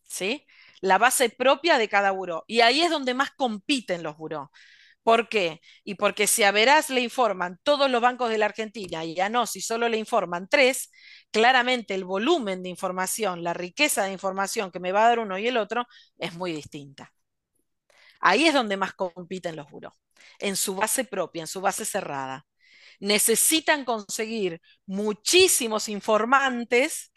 ¿sí? 0.03 0.45
La 0.81 0.97
base 0.97 1.29
propia 1.29 1.77
de 1.77 1.89
cada 1.89 2.11
buró. 2.11 2.43
Y 2.47 2.61
ahí 2.61 2.81
es 2.81 2.89
donde 2.89 3.13
más 3.13 3.31
compiten 3.31 4.03
los 4.03 4.17
burós. 4.17 4.49
¿Por 5.03 5.27
qué? 5.27 5.61
Y 5.83 5.95
porque 5.95 6.27
si 6.27 6.43
a 6.43 6.51
Veraz 6.51 6.89
le 6.89 7.01
informan 7.01 7.59
todos 7.63 7.91
los 7.91 8.01
bancos 8.01 8.29
de 8.29 8.37
la 8.37 8.45
Argentina 8.45 9.03
y 9.03 9.19
a 9.19 9.29
no, 9.29 9.45
si 9.45 9.59
solo 9.59 9.89
le 9.89 9.97
informan 9.97 10.47
tres, 10.49 10.89
claramente 11.31 11.93
el 11.93 12.05
volumen 12.05 12.63
de 12.63 12.69
información, 12.69 13.43
la 13.43 13.53
riqueza 13.53 14.03
de 14.03 14.13
información 14.13 14.71
que 14.71 14.79
me 14.79 14.93
va 14.93 15.05
a 15.05 15.09
dar 15.09 15.19
uno 15.19 15.37
y 15.37 15.47
el 15.47 15.57
otro 15.57 15.85
es 16.17 16.33
muy 16.35 16.53
distinta. 16.53 17.11
Ahí 18.25 18.47
es 18.47 18.53
donde 18.53 18.77
más 18.77 18.93
compiten 18.93 19.55
los 19.55 19.69
buros, 19.69 19.93
en 20.39 20.55
su 20.55 20.75
base 20.75 21.03
propia, 21.03 21.41
en 21.41 21.47
su 21.47 21.59
base 21.61 21.83
cerrada. 21.85 22.45
Necesitan 22.99 23.83
conseguir 23.85 24.61
muchísimos 24.85 25.89
informantes 25.89 27.11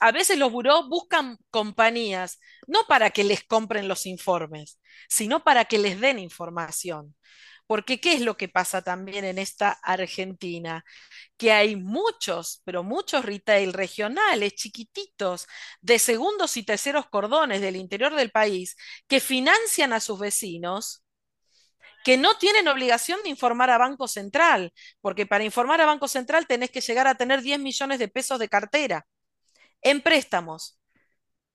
a 0.00 0.12
veces 0.12 0.38
los 0.38 0.52
burós 0.52 0.88
buscan 0.88 1.38
compañías 1.50 2.38
no 2.66 2.80
para 2.86 3.10
que 3.10 3.24
les 3.24 3.44
compren 3.44 3.88
los 3.88 4.06
informes, 4.06 4.78
sino 5.08 5.42
para 5.42 5.64
que 5.64 5.78
les 5.78 6.00
den 6.00 6.18
información. 6.18 7.14
Porque 7.66 8.00
¿qué 8.00 8.14
es 8.14 8.20
lo 8.20 8.36
que 8.36 8.48
pasa 8.48 8.82
también 8.82 9.24
en 9.24 9.38
esta 9.38 9.72
Argentina? 9.82 10.84
Que 11.36 11.52
hay 11.52 11.76
muchos, 11.76 12.62
pero 12.64 12.82
muchos 12.82 13.24
retail 13.24 13.72
regionales, 13.72 14.54
chiquititos, 14.54 15.46
de 15.80 15.98
segundos 15.98 16.56
y 16.56 16.64
terceros 16.64 17.06
cordones 17.08 17.60
del 17.60 17.76
interior 17.76 18.14
del 18.14 18.30
país, 18.30 18.76
que 19.08 19.20
financian 19.20 19.92
a 19.92 20.00
sus 20.00 20.18
vecinos 20.20 21.02
que 22.04 22.16
no 22.16 22.38
tienen 22.38 22.68
obligación 22.68 23.20
de 23.24 23.30
informar 23.30 23.68
a 23.68 23.78
Banco 23.78 24.06
Central, 24.06 24.72
porque 25.00 25.26
para 25.26 25.42
informar 25.42 25.80
a 25.80 25.86
Banco 25.86 26.06
Central 26.06 26.46
tenés 26.46 26.70
que 26.70 26.80
llegar 26.80 27.08
a 27.08 27.16
tener 27.16 27.42
10 27.42 27.58
millones 27.58 27.98
de 27.98 28.06
pesos 28.06 28.38
de 28.38 28.48
cartera 28.48 29.06
en 29.82 30.00
préstamos. 30.02 30.78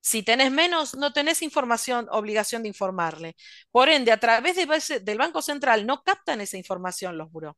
Si 0.02 0.24
tenés 0.24 0.52
menos, 0.52 0.96
no 0.96 1.14
tenés 1.14 1.42
información, 1.44 2.08
obligación 2.12 2.64
de 2.64 2.70
informarle. 2.70 3.36
Por 3.72 3.88
ende, 3.90 4.12
a 4.12 4.20
través 4.20 4.56
del 5.06 5.18
Banco 5.18 5.42
Central 5.42 5.86
no 5.86 6.04
captan 6.04 6.42
esa 6.42 6.58
información 6.58 7.18
los 7.18 7.32
buros. 7.32 7.56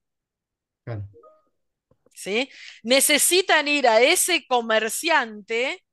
¿Sí? 2.13 2.49
Necesitan 2.84 3.67
ir 3.67 3.88
a 3.88 4.01
ese 4.01 4.45
comerciante 4.45 5.84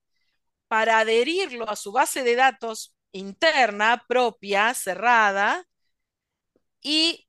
para 0.68 0.98
adherirlo 0.98 1.68
a 1.68 1.76
su 1.76 1.92
base 1.92 2.22
de 2.24 2.36
datos 2.36 2.96
interna, 3.12 4.04
propia, 4.08 4.74
cerrada, 4.74 5.64
y 6.82 7.28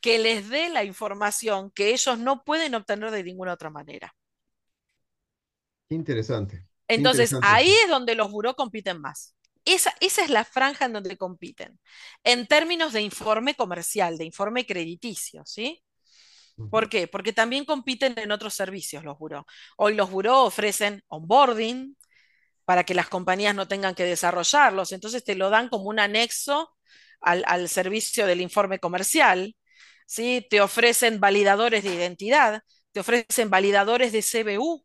que 0.00 0.18
les 0.18 0.48
dé 0.48 0.68
la 0.68 0.84
información 0.84 1.70
que 1.70 1.90
ellos 1.90 2.18
no 2.18 2.44
pueden 2.44 2.74
obtener 2.74 3.10
de 3.10 3.24
ninguna 3.24 3.54
otra 3.54 3.70
manera. 3.70 4.14
Interesante. 5.90 6.67
Entonces, 6.88 7.34
ahí 7.42 7.70
es 7.84 7.88
donde 7.88 8.14
los 8.14 8.30
buró 8.30 8.54
compiten 8.54 9.00
más. 9.00 9.34
Esa, 9.64 9.94
esa, 10.00 10.24
es 10.24 10.30
la 10.30 10.44
franja 10.44 10.86
en 10.86 10.94
donde 10.94 11.18
compiten, 11.18 11.78
en 12.24 12.46
términos 12.46 12.94
de 12.94 13.02
informe 13.02 13.54
comercial, 13.54 14.16
de 14.16 14.24
informe 14.24 14.64
crediticio, 14.66 15.42
¿sí? 15.44 15.82
¿Por 16.70 16.88
qué? 16.88 17.06
Porque 17.06 17.32
también 17.32 17.64
compiten 17.64 18.14
en 18.18 18.32
otros 18.32 18.54
servicios 18.54 19.04
los 19.04 19.18
buró. 19.18 19.46
Hoy 19.76 19.94
los 19.94 20.10
buró 20.10 20.42
ofrecen 20.42 21.04
onboarding 21.08 21.96
para 22.64 22.84
que 22.84 22.94
las 22.94 23.08
compañías 23.08 23.54
no 23.54 23.68
tengan 23.68 23.94
que 23.94 24.04
desarrollarlos, 24.04 24.92
entonces 24.92 25.22
te 25.24 25.34
lo 25.34 25.50
dan 25.50 25.68
como 25.68 25.84
un 25.84 26.00
anexo 26.00 26.74
al, 27.20 27.44
al 27.46 27.68
servicio 27.68 28.26
del 28.26 28.40
informe 28.40 28.78
comercial, 28.78 29.56
¿sí? 30.06 30.46
Te 30.50 30.60
ofrecen 30.60 31.20
validadores 31.20 31.84
de 31.84 31.94
identidad, 31.94 32.62
te 32.92 33.00
ofrecen 33.00 33.50
validadores 33.50 34.12
de 34.12 34.22
CBU, 34.22 34.84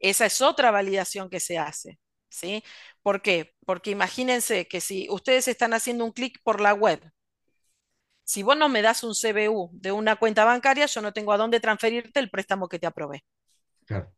esa 0.00 0.26
es 0.26 0.40
otra 0.42 0.70
validación 0.70 1.30
que 1.30 1.40
se 1.40 1.58
hace. 1.58 1.98
¿sí? 2.30 2.64
¿Por 3.02 3.22
qué? 3.22 3.54
Porque 3.66 3.90
imagínense 3.90 4.66
que 4.68 4.80
si 4.80 5.08
ustedes 5.10 5.48
están 5.48 5.74
haciendo 5.74 6.04
un 6.04 6.12
clic 6.12 6.40
por 6.42 6.60
la 6.60 6.74
web, 6.74 7.00
si 8.24 8.42
vos 8.42 8.56
no 8.56 8.68
me 8.68 8.82
das 8.82 9.02
un 9.02 9.14
CBU 9.14 9.70
de 9.72 9.92
una 9.92 10.16
cuenta 10.16 10.44
bancaria, 10.44 10.86
yo 10.86 11.00
no 11.00 11.12
tengo 11.12 11.32
a 11.32 11.36
dónde 11.36 11.60
transferirte 11.60 12.20
el 12.20 12.30
préstamo 12.30 12.68
que 12.68 12.78
te 12.78 12.86
aprobé. 12.86 13.24
Claro. 13.86 14.14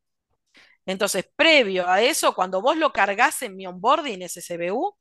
Entonces, 0.84 1.26
previo 1.36 1.88
a 1.88 2.02
eso, 2.02 2.34
cuando 2.34 2.60
vos 2.60 2.76
lo 2.76 2.92
cargas 2.92 3.40
en 3.42 3.56
mi 3.56 3.66
onboarding, 3.66 4.22
ese 4.22 4.42
CBU, 4.42 4.96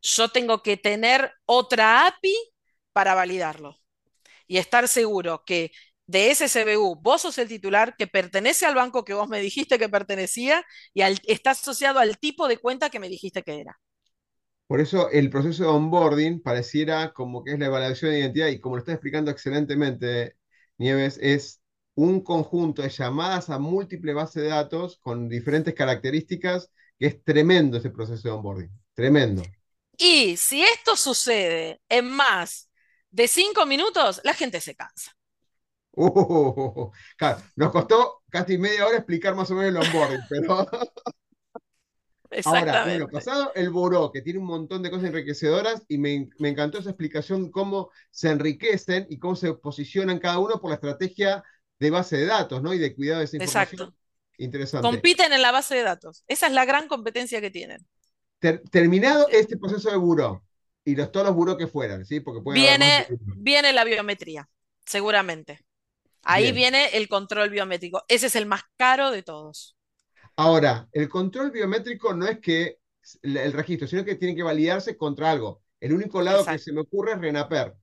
yo 0.00 0.28
tengo 0.30 0.62
que 0.62 0.76
tener 0.76 1.32
otra 1.44 2.06
API 2.06 2.34
para 2.92 3.14
validarlo 3.14 3.78
y 4.46 4.58
estar 4.58 4.88
seguro 4.88 5.44
que 5.44 5.72
de 6.12 6.30
ese 6.30 6.46
CBU, 6.48 6.96
vos 7.00 7.22
sos 7.22 7.38
el 7.38 7.48
titular 7.48 7.96
que 7.96 8.06
pertenece 8.06 8.66
al 8.66 8.74
banco 8.74 9.04
que 9.04 9.14
vos 9.14 9.28
me 9.28 9.40
dijiste 9.40 9.78
que 9.78 9.88
pertenecía 9.88 10.62
y 10.92 11.02
está 11.26 11.52
asociado 11.52 11.98
al 11.98 12.18
tipo 12.18 12.46
de 12.48 12.58
cuenta 12.58 12.90
que 12.90 13.00
me 13.00 13.08
dijiste 13.08 13.42
que 13.42 13.60
era. 13.60 13.80
Por 14.66 14.80
eso 14.80 15.10
el 15.10 15.30
proceso 15.30 15.64
de 15.64 15.70
onboarding 15.70 16.42
pareciera 16.42 17.12
como 17.12 17.42
que 17.42 17.52
es 17.52 17.58
la 17.58 17.66
evaluación 17.66 18.10
de 18.10 18.20
identidad 18.20 18.48
y 18.48 18.60
como 18.60 18.76
lo 18.76 18.80
está 18.80 18.92
explicando 18.92 19.30
excelentemente 19.30 20.36
Nieves, 20.76 21.18
es 21.22 21.60
un 21.94 22.20
conjunto 22.20 22.82
de 22.82 22.90
llamadas 22.90 23.48
a 23.50 23.58
múltiples 23.58 24.14
bases 24.14 24.42
de 24.42 24.48
datos 24.48 24.98
con 24.98 25.28
diferentes 25.28 25.74
características, 25.74 26.70
que 26.98 27.06
es 27.06 27.24
tremendo 27.24 27.78
ese 27.78 27.90
proceso 27.90 28.28
de 28.28 28.34
onboarding, 28.34 28.70
tremendo. 28.94 29.42
Y 29.96 30.36
si 30.36 30.62
esto 30.62 30.96
sucede 30.96 31.80
en 31.88 32.10
más 32.10 32.70
de 33.10 33.28
cinco 33.28 33.64
minutos, 33.66 34.20
la 34.24 34.34
gente 34.34 34.60
se 34.60 34.74
cansa. 34.74 35.12
Uh, 35.94 36.90
nos 37.56 37.70
costó 37.70 38.22
casi 38.30 38.56
media 38.56 38.86
hora 38.86 38.96
explicar 38.96 39.34
más 39.34 39.50
o 39.50 39.54
menos 39.54 39.70
el 39.70 39.76
onboarding, 39.76 40.20
pero. 40.28 40.66
Ahora, 42.46 42.84
bueno, 42.84 43.08
pasado 43.08 43.52
el 43.54 43.68
buró, 43.68 44.10
que 44.10 44.22
tiene 44.22 44.38
un 44.38 44.46
montón 44.46 44.82
de 44.82 44.90
cosas 44.90 45.08
enriquecedoras, 45.08 45.82
y 45.88 45.98
me, 45.98 46.30
encantó 46.38 46.78
esa 46.78 46.90
explicación, 46.90 47.50
cómo 47.50 47.90
se 48.10 48.30
enriquecen 48.30 49.06
y 49.10 49.18
cómo 49.18 49.36
se 49.36 49.52
posicionan 49.52 50.18
cada 50.18 50.38
uno 50.38 50.58
por 50.58 50.70
la 50.70 50.76
estrategia 50.76 51.44
de 51.78 51.90
base 51.90 52.16
de 52.16 52.26
datos, 52.26 52.62
¿no? 52.62 52.72
Y 52.72 52.78
de 52.78 52.94
cuidado 52.94 53.18
de 53.18 53.26
esa 53.26 53.36
información. 53.36 53.80
Exacto. 53.80 53.98
Interesante. 54.38 54.88
Compiten 54.88 55.32
en 55.34 55.42
la 55.42 55.52
base 55.52 55.74
de 55.74 55.82
datos. 55.82 56.24
Esa 56.26 56.46
es 56.46 56.54
la 56.54 56.64
gran 56.64 56.88
competencia 56.88 57.40
que 57.42 57.50
tienen. 57.50 57.86
terminado 58.70 59.28
este 59.28 59.58
proceso 59.58 59.90
de 59.90 59.96
buró, 59.96 60.42
y 60.84 60.96
los, 60.96 61.12
todos 61.12 61.26
los 61.26 61.36
buró 61.36 61.58
que 61.58 61.66
fueran, 61.66 62.06
¿sí? 62.06 62.20
Porque 62.20 62.40
viene, 62.52 63.06
viene 63.36 63.74
la 63.74 63.84
biometría, 63.84 64.48
seguramente. 64.86 65.60
Ahí 66.22 66.52
viene 66.52 66.96
el 66.96 67.08
control 67.08 67.50
biométrico. 67.50 68.04
Ese 68.08 68.26
es 68.26 68.36
el 68.36 68.46
más 68.46 68.62
caro 68.76 69.10
de 69.10 69.22
todos. 69.22 69.76
Ahora, 70.36 70.88
el 70.92 71.08
control 71.08 71.50
biométrico 71.50 72.14
no 72.14 72.26
es 72.26 72.38
que 72.38 72.78
el, 73.22 73.52
registro, 73.52 73.86
sino 73.86 74.04
que 74.04 74.14
tiene 74.14 74.34
que 74.34 74.42
validarse 74.42 74.96
contra 74.96 75.30
algo. 75.30 75.62
El 75.80 75.92
único 75.92 76.22
lado 76.22 76.44
que 76.46 76.58
se 76.58 76.72
me 76.72 76.80
ocurre 76.80 77.12
es 77.12 77.18
Renaper. 77.18 77.74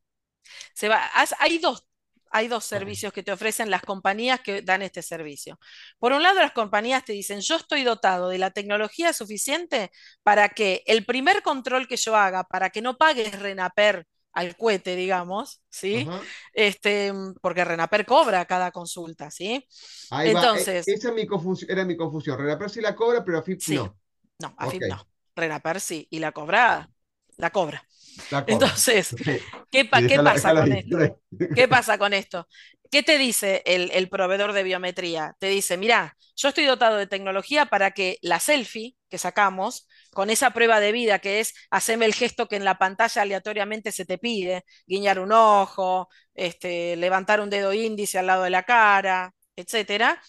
Se 0.74 0.88
va, 0.88 1.10
hay 1.40 1.58
dos, 1.58 1.86
hay 2.32 2.48
dos 2.48 2.64
servicios 2.64 3.12
que 3.12 3.24
te 3.24 3.32
ofrecen 3.32 3.70
las 3.70 3.82
compañías 3.82 4.40
que 4.40 4.62
dan 4.62 4.82
este 4.82 5.02
servicio. 5.02 5.60
Por 6.00 6.14
un 6.14 6.24
lado, 6.24 6.40
las 6.40 6.54
compañías 6.54 7.04
te 7.04 7.14
dicen, 7.14 7.42
yo 7.42 7.58
estoy 7.58 7.84
dotado 7.84 8.30
de 8.30 8.38
la 8.38 8.52
tecnología 8.52 9.14
suficiente 9.14 9.92
para 10.24 10.50
que 10.50 10.84
el 10.86 11.06
primer 11.06 11.42
control 11.44 11.88
que 11.88 11.98
yo 11.98 12.16
haga, 12.16 12.46
para 12.46 12.70
que 12.70 12.82
no 12.82 12.98
pagues 12.98 13.38
Renaper 13.40 14.08
al 14.34 14.56
cohete, 14.58 14.96
digamos, 14.96 15.64
¿sí? 15.70 16.12
Ajá. 16.12 16.28
Este, 16.54 17.14
porque 17.42 17.66
Renaper 17.66 18.06
cobra 18.06 18.46
cada 18.46 18.72
consulta, 18.72 19.32
¿sí? 19.32 19.68
Ahí 20.10 20.30
va. 20.30 20.52
E- 20.54 20.72
Entonces, 20.72 20.86
esa 20.86 21.10
es 21.10 21.14
mi 21.16 21.26
confusión, 21.28 21.72
era 21.72 21.84
mi 21.86 21.96
confusión. 21.98 22.38
Renaper 22.38 22.70
sí 22.70 22.82
la 22.82 22.96
cobra, 22.96 23.24
pero 23.24 23.40
AFIP 23.40 23.64
sí, 23.68 23.80
no. 23.80 24.00
no, 24.40 24.54
AFIP 24.58 24.86
no. 24.88 25.08
Renaper 25.36 25.80
sí, 25.80 26.08
y 26.10 26.20
la 26.20 26.32
cobra, 26.32 26.90
la 27.38 27.52
cobra. 27.52 27.84
la 28.30 28.46
cobra. 28.46 28.84
Entonces. 28.86 29.16
¿qué, 29.72 29.86
pa- 29.86 30.04
pasa 30.24 30.56
con 30.56 30.74
esto? 30.74 31.14
¿Qué 31.54 31.68
pasa 31.70 31.98
con 32.00 32.14
esto? 32.14 32.48
¿Qué 32.92 33.04
te 33.04 33.18
dice 33.20 33.64
el, 33.68 33.92
el 33.94 34.10
proveedor 34.10 34.54
de 34.54 34.64
biometría? 34.64 35.36
Te 35.40 35.48
dice, 35.50 35.78
mira, 35.78 36.18
yo 36.38 36.50
estoy 36.50 36.66
dotado 36.66 36.98
de 36.98 37.08
tecnología 37.08 37.68
para 37.68 37.92
que 37.94 38.20
la 38.24 38.40
selfie 38.42 38.98
que 39.10 39.18
sacamos, 39.18 39.88
con 40.14 40.30
esa 40.30 40.52
prueba 40.52 40.80
de 40.80 40.92
vida 40.92 41.20
que 41.20 41.40
es 41.40 41.54
hacerme 41.72 42.06
el 42.06 42.14
gesto 42.14 42.48
que 42.48 42.56
en 42.56 42.66
la 42.66 42.78
pantalla 42.78 43.22
aleatoriamente 43.24 43.92
se 43.92 44.06
te 44.06 44.18
pide, 44.18 44.66
guiñar 44.88 45.20
un 45.20 45.32
ojo, 45.32 46.10
este, 46.34 46.96
levantar 46.96 47.42
un 47.42 47.50
dedo 47.50 47.74
índice 47.74 48.20
al 48.20 48.28
lado 48.28 48.44
de 48.44 48.50
la 48.52 48.64
cara, 48.64 49.34
etcétera, 49.56 50.22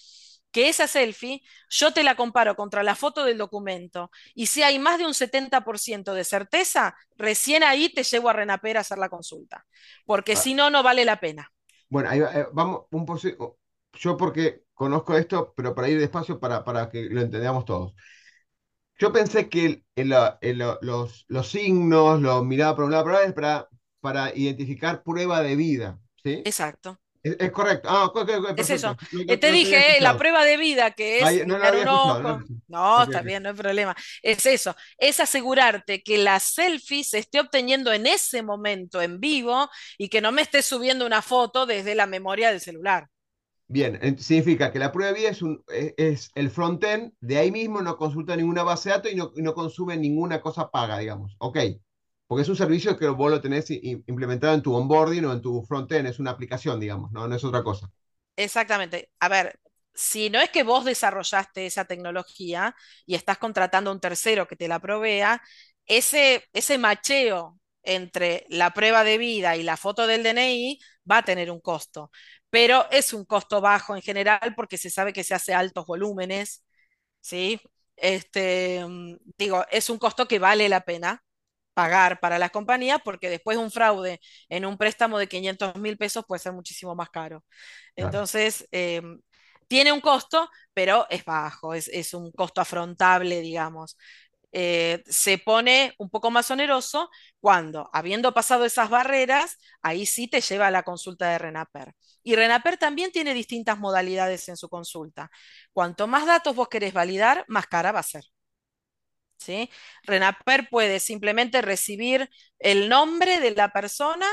que 0.52 0.68
esa 0.68 0.88
selfie 0.88 1.42
yo 1.68 1.92
te 1.92 2.02
la 2.02 2.16
comparo 2.16 2.56
contra 2.56 2.82
la 2.82 2.94
foto 2.96 3.24
del 3.24 3.38
documento 3.38 4.10
y 4.34 4.46
si 4.46 4.62
hay 4.62 4.78
más 4.78 4.98
de 4.98 5.06
un 5.06 5.14
70% 5.14 6.14
de 6.14 6.24
certeza, 6.24 6.96
recién 7.16 7.62
ahí 7.62 7.88
te 7.92 8.02
llevo 8.02 8.28
a 8.30 8.32
Renaper 8.32 8.76
a 8.78 8.80
hacer 8.80 8.98
la 8.98 9.08
consulta, 9.08 9.66
porque 10.04 10.34
Ah, 10.34 10.36
si 10.36 10.54
no, 10.54 10.70
no 10.70 10.82
vale 10.82 11.04
la 11.04 11.20
pena. 11.20 11.52
Bueno, 11.88 12.08
ahí 12.10 12.20
va, 12.20 12.32
eh, 12.34 12.46
vamos 12.52 12.86
un 12.90 13.06
Yo 13.94 14.16
porque 14.16 14.64
conozco 14.74 15.16
esto, 15.16 15.52
pero 15.56 15.74
para 15.74 15.88
ir 15.88 15.98
despacio 15.98 16.38
para, 16.40 16.64
para 16.64 16.88
que 16.88 17.02
lo 17.10 17.20
entendamos 17.20 17.64
todos. 17.64 17.94
Yo 19.00 19.12
pensé 19.12 19.48
que 19.48 19.66
el- 19.66 19.84
el- 19.96 20.08
la- 20.10 20.38
el- 20.40 20.58
lo- 20.58 20.78
los, 20.82 21.24
los 21.28 21.48
signos, 21.48 22.20
los 22.20 22.44
miraba 22.44 22.76
por 22.76 22.84
un 22.84 22.92
lado, 22.92 23.04
por 23.04 23.12
otro, 23.14 23.26
es 23.26 23.32
para, 23.32 23.68
para 24.00 24.36
identificar 24.36 25.02
prueba 25.02 25.42
de 25.42 25.56
vida, 25.56 25.98
¿sí? 26.22 26.42
Exacto. 26.44 26.98
Es, 27.22 27.36
es 27.38 27.50
correcto. 27.52 27.88
Ah, 27.90 28.10
Es 28.56 28.70
eso. 28.70 28.96
No, 29.12 29.38
te 29.38 29.46
no 29.48 29.52
dije, 29.52 29.96
eh, 29.98 30.00
la 30.00 30.16
prueba 30.16 30.44
de 30.44 30.56
vida, 30.56 30.90
que 30.92 31.20
es 31.22 31.46
no 31.46 31.56
un 31.56 31.62
no 31.88 32.12
ojo. 32.22 33.02
está 33.04 33.22
bien, 33.22 33.42
no 33.42 33.50
hay 33.50 33.54
problema. 33.54 33.96
Es 34.22 34.46
eso, 34.46 34.76
es 34.98 35.20
asegurarte 35.20 36.02
que 36.02 36.18
la 36.18 36.40
selfie 36.40 37.04
se 37.04 37.18
esté 37.18 37.40
obteniendo 37.40 37.92
en 37.92 38.06
ese 38.06 38.42
momento 38.42 39.02
en 39.02 39.20
vivo 39.20 39.68
y 39.98 40.08
que 40.08 40.20
no 40.20 40.32
me 40.32 40.42
esté 40.42 40.62
subiendo 40.62 41.06
una 41.06 41.22
foto 41.22 41.66
desde 41.66 41.94
la 41.94 42.06
memoria 42.06 42.50
del 42.50 42.60
celular. 42.60 43.06
Bien, 43.72 43.98
en- 44.02 44.18
significa 44.18 44.72
que 44.72 44.78
la 44.80 44.90
prueba 44.92 45.12
de 45.12 45.18
vida 45.20 45.30
es, 45.30 45.42
un, 45.42 45.62
es, 45.96 46.30
el 46.34 46.50
frontend, 46.50 47.12
de 47.20 47.38
ahí 47.38 47.50
mismo 47.52 47.80
no 47.82 47.96
consulta 47.96 48.36
ninguna 48.36 48.62
base 48.64 48.88
de 48.88 48.96
datos 48.96 49.12
y 49.12 49.14
no, 49.16 49.32
no 49.36 49.54
consume 49.54 49.96
ninguna 49.96 50.40
cosa 50.40 50.70
paga, 50.70 50.98
digamos. 50.98 51.36
Ok, 51.38 51.58
porque 52.26 52.42
es 52.42 52.48
un 52.48 52.56
servicio 52.56 52.96
que 52.98 53.08
vos 53.08 53.30
lo 53.30 53.40
tenés 53.40 53.70
implementado 53.70 54.54
en 54.54 54.62
tu 54.62 54.74
onboarding 54.74 55.24
o 55.24 55.32
en 55.32 55.40
tu 55.40 55.62
frontend, 55.62 56.08
es 56.08 56.18
una 56.18 56.32
aplicación, 56.32 56.80
digamos, 56.80 57.12
no, 57.12 57.28
no 57.28 57.34
es 57.36 57.44
otra 57.44 57.62
cosa. 57.62 57.90
Exactamente. 58.36 59.10
A 59.20 59.28
ver, 59.28 59.60
si 59.94 60.30
no 60.30 60.40
es 60.40 60.50
que 60.50 60.62
vos 60.62 60.84
desarrollaste 60.84 61.66
esa 61.66 61.84
tecnología 61.84 62.74
y 63.06 63.14
estás 63.14 63.38
contratando 63.38 63.90
a 63.90 63.94
un 63.94 64.00
tercero 64.00 64.46
que 64.48 64.56
te 64.56 64.68
la 64.68 64.80
provea, 64.80 65.42
ese, 65.86 66.44
ese 66.52 66.78
macheo 66.78 67.58
entre 67.82 68.44
la 68.48 68.72
prueba 68.72 69.04
de 69.04 69.18
vida 69.18 69.56
y 69.56 69.62
la 69.62 69.76
foto 69.76 70.06
del 70.06 70.22
DNI 70.22 70.78
va 71.10 71.18
a 71.18 71.24
tener 71.24 71.50
un 71.50 71.60
costo, 71.60 72.10
pero 72.50 72.86
es 72.90 73.12
un 73.12 73.24
costo 73.24 73.60
bajo 73.60 73.96
en 73.96 74.02
general 74.02 74.54
porque 74.56 74.78
se 74.78 74.90
sabe 74.90 75.12
que 75.12 75.24
se 75.24 75.34
hace 75.34 75.54
altos 75.54 75.86
volúmenes, 75.86 76.64
¿sí? 77.20 77.60
Este, 77.96 78.84
mm, 78.86 79.16
digo, 79.38 79.64
es 79.70 79.90
un 79.90 79.98
costo 79.98 80.26
que 80.28 80.38
vale 80.38 80.68
la 80.68 80.82
pena 80.82 81.22
pagar 81.74 82.20
para 82.20 82.38
las 82.38 82.50
compañías 82.50 83.00
porque 83.04 83.30
después 83.30 83.56
un 83.58 83.70
fraude 83.70 84.20
en 84.48 84.66
un 84.66 84.76
préstamo 84.78 85.18
de 85.18 85.28
500 85.28 85.76
mil 85.76 85.96
pesos 85.98 86.24
puede 86.26 86.40
ser 86.40 86.52
muchísimo 86.52 86.94
más 86.94 87.10
caro. 87.10 87.44
Claro, 87.98 88.24
Entonces, 88.24 88.68
eh, 88.72 89.02
tiene 89.68 89.92
un 89.92 90.00
costo, 90.00 90.48
pero 90.74 91.06
es 91.10 91.24
bajo, 91.24 91.74
es, 91.74 91.88
es 91.88 92.14
un 92.14 92.32
costo 92.32 92.60
afrontable, 92.60 93.40
digamos. 93.40 93.96
Eh, 94.52 95.02
se 95.06 95.38
pone 95.38 95.94
un 95.98 96.10
poco 96.10 96.30
más 96.30 96.50
oneroso 96.50 97.10
cuando, 97.40 97.88
habiendo 97.92 98.34
pasado 98.34 98.64
esas 98.64 98.90
barreras, 98.90 99.56
ahí 99.82 100.06
sí 100.06 100.28
te 100.28 100.40
lleva 100.40 100.66
a 100.68 100.70
la 100.72 100.82
consulta 100.82 101.30
de 101.30 101.38
Renaper. 101.38 101.94
Y 102.22 102.34
Renaper 102.36 102.76
también 102.76 103.12
tiene 103.12 103.32
distintas 103.34 103.78
modalidades 103.78 104.48
en 104.48 104.56
su 104.56 104.68
consulta. 104.68 105.30
Cuanto 105.72 106.06
más 106.06 106.26
datos 106.26 106.54
vos 106.56 106.68
querés 106.68 106.92
validar, 106.92 107.44
más 107.48 107.66
cara 107.66 107.92
va 107.92 108.00
a 108.00 108.02
ser. 108.02 108.24
¿sí? 109.38 109.70
Renaper 110.04 110.68
puede 110.70 111.00
simplemente 111.00 111.62
recibir 111.62 112.28
el 112.58 112.88
nombre 112.88 113.40
de 113.40 113.52
la 113.52 113.70
persona, 113.72 114.26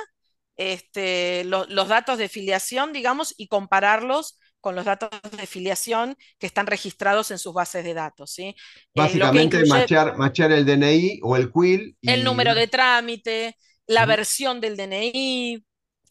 este, 0.56 1.44
lo- 1.46 1.66
los 1.68 1.88
datos 1.88 2.18
de 2.18 2.30
filiación, 2.30 2.92
digamos, 2.94 3.34
y 3.38 3.48
compararlos 3.48 4.40
con 4.62 4.76
los 4.76 4.86
datos 4.86 5.10
de 5.32 5.48
filiación 5.48 6.18
que 6.40 6.48
están 6.48 6.68
registrados 6.68 7.32
en 7.32 7.40
sus 7.40 7.54
bases 7.54 7.84
de 7.84 7.94
datos, 7.94 8.32
¿sí? 8.32 8.44
Eh, 8.48 8.56
Básicamente, 8.96 9.58
incluye 9.58 9.70
machear, 9.70 10.18
machear 10.18 10.52
el 10.52 10.66
DNI 10.66 11.20
o 11.24 11.36
el 11.36 11.52
quill 11.52 11.98
el 12.02 12.24
número 12.24 12.56
de 12.56 12.68
trámite, 12.68 13.58
la 13.86 14.06
versión 14.06 14.60
del 14.60 14.76
DNI, 14.76 15.64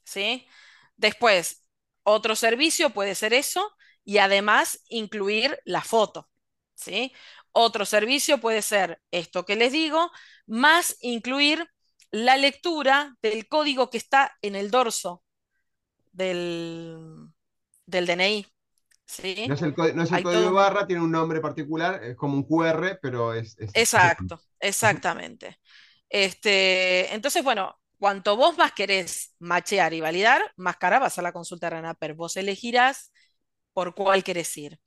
¿sí? 0.04 0.46
Después, 0.96 1.62
otro 2.02 2.36
servicio 2.36 2.90
puede 2.90 3.14
ser 3.14 3.34
eso 3.34 3.72
y 4.04 4.18
además 4.18 4.80
incluir 4.88 5.58
la 5.64 5.82
foto, 5.82 6.28
¿sí? 6.74 7.12
Otro 7.52 7.84
servicio 7.84 8.38
puede 8.38 8.62
ser 8.62 9.00
esto 9.10 9.44
que 9.44 9.56
les 9.56 9.72
digo, 9.72 10.10
más 10.46 10.96
incluir 11.00 11.66
la 12.10 12.36
lectura 12.36 13.16
del 13.20 13.48
código 13.48 13.90
que 13.90 13.98
está 13.98 14.36
en 14.40 14.54
el 14.54 14.70
dorso 14.70 15.24
del, 16.12 17.25
del 17.86 18.06
DNI, 18.06 18.46
No 19.44 19.54
es 19.54 19.62
el, 19.62 19.74
co- 19.74 19.92
no 19.94 20.02
es 20.02 20.12
el 20.12 20.20
Hay 20.20 20.22
código 20.22 20.52
todo 20.52 20.52
barra, 20.52 20.86
tiene 20.86 21.02
un 21.02 21.10
nombre 21.12 21.40
particular, 21.40 22.02
es 22.04 22.16
como 22.16 22.34
un 22.36 22.42
QR, 22.44 22.98
pero 23.00 23.32
es. 23.32 23.56
Exacto, 23.72 24.40
exactamente. 24.60 25.58
Este, 26.08 27.14
entonces, 27.14 27.44
bueno, 27.44 27.78
cuanto 27.98 28.36
vos 28.36 28.56
más 28.58 28.72
querés 28.72 29.34
machear 29.38 29.92
y 29.94 30.00
validar, 30.00 30.42
más 30.56 30.76
cara 30.78 30.98
va 30.98 31.06
a 31.06 31.10
ser 31.10 31.24
la 31.24 31.32
consulta 31.32 31.66
de 31.66 31.76
Renaper. 31.76 32.14
Vos 32.14 32.36
elegirás 32.36 33.12
por 33.72 33.94
cuál 33.94 34.24
querés 34.24 34.56
ir. 34.58 34.80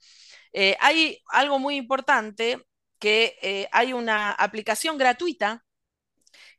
Eh, 0.54 0.78
hay 0.82 1.20
algo 1.32 1.60
muy 1.60 1.78
importante 1.78 2.64
que 3.00 3.38
eh, 3.42 3.70
hay 3.72 3.94
una 3.94 4.32
aplicación 4.34 4.98
gratuita 4.98 5.66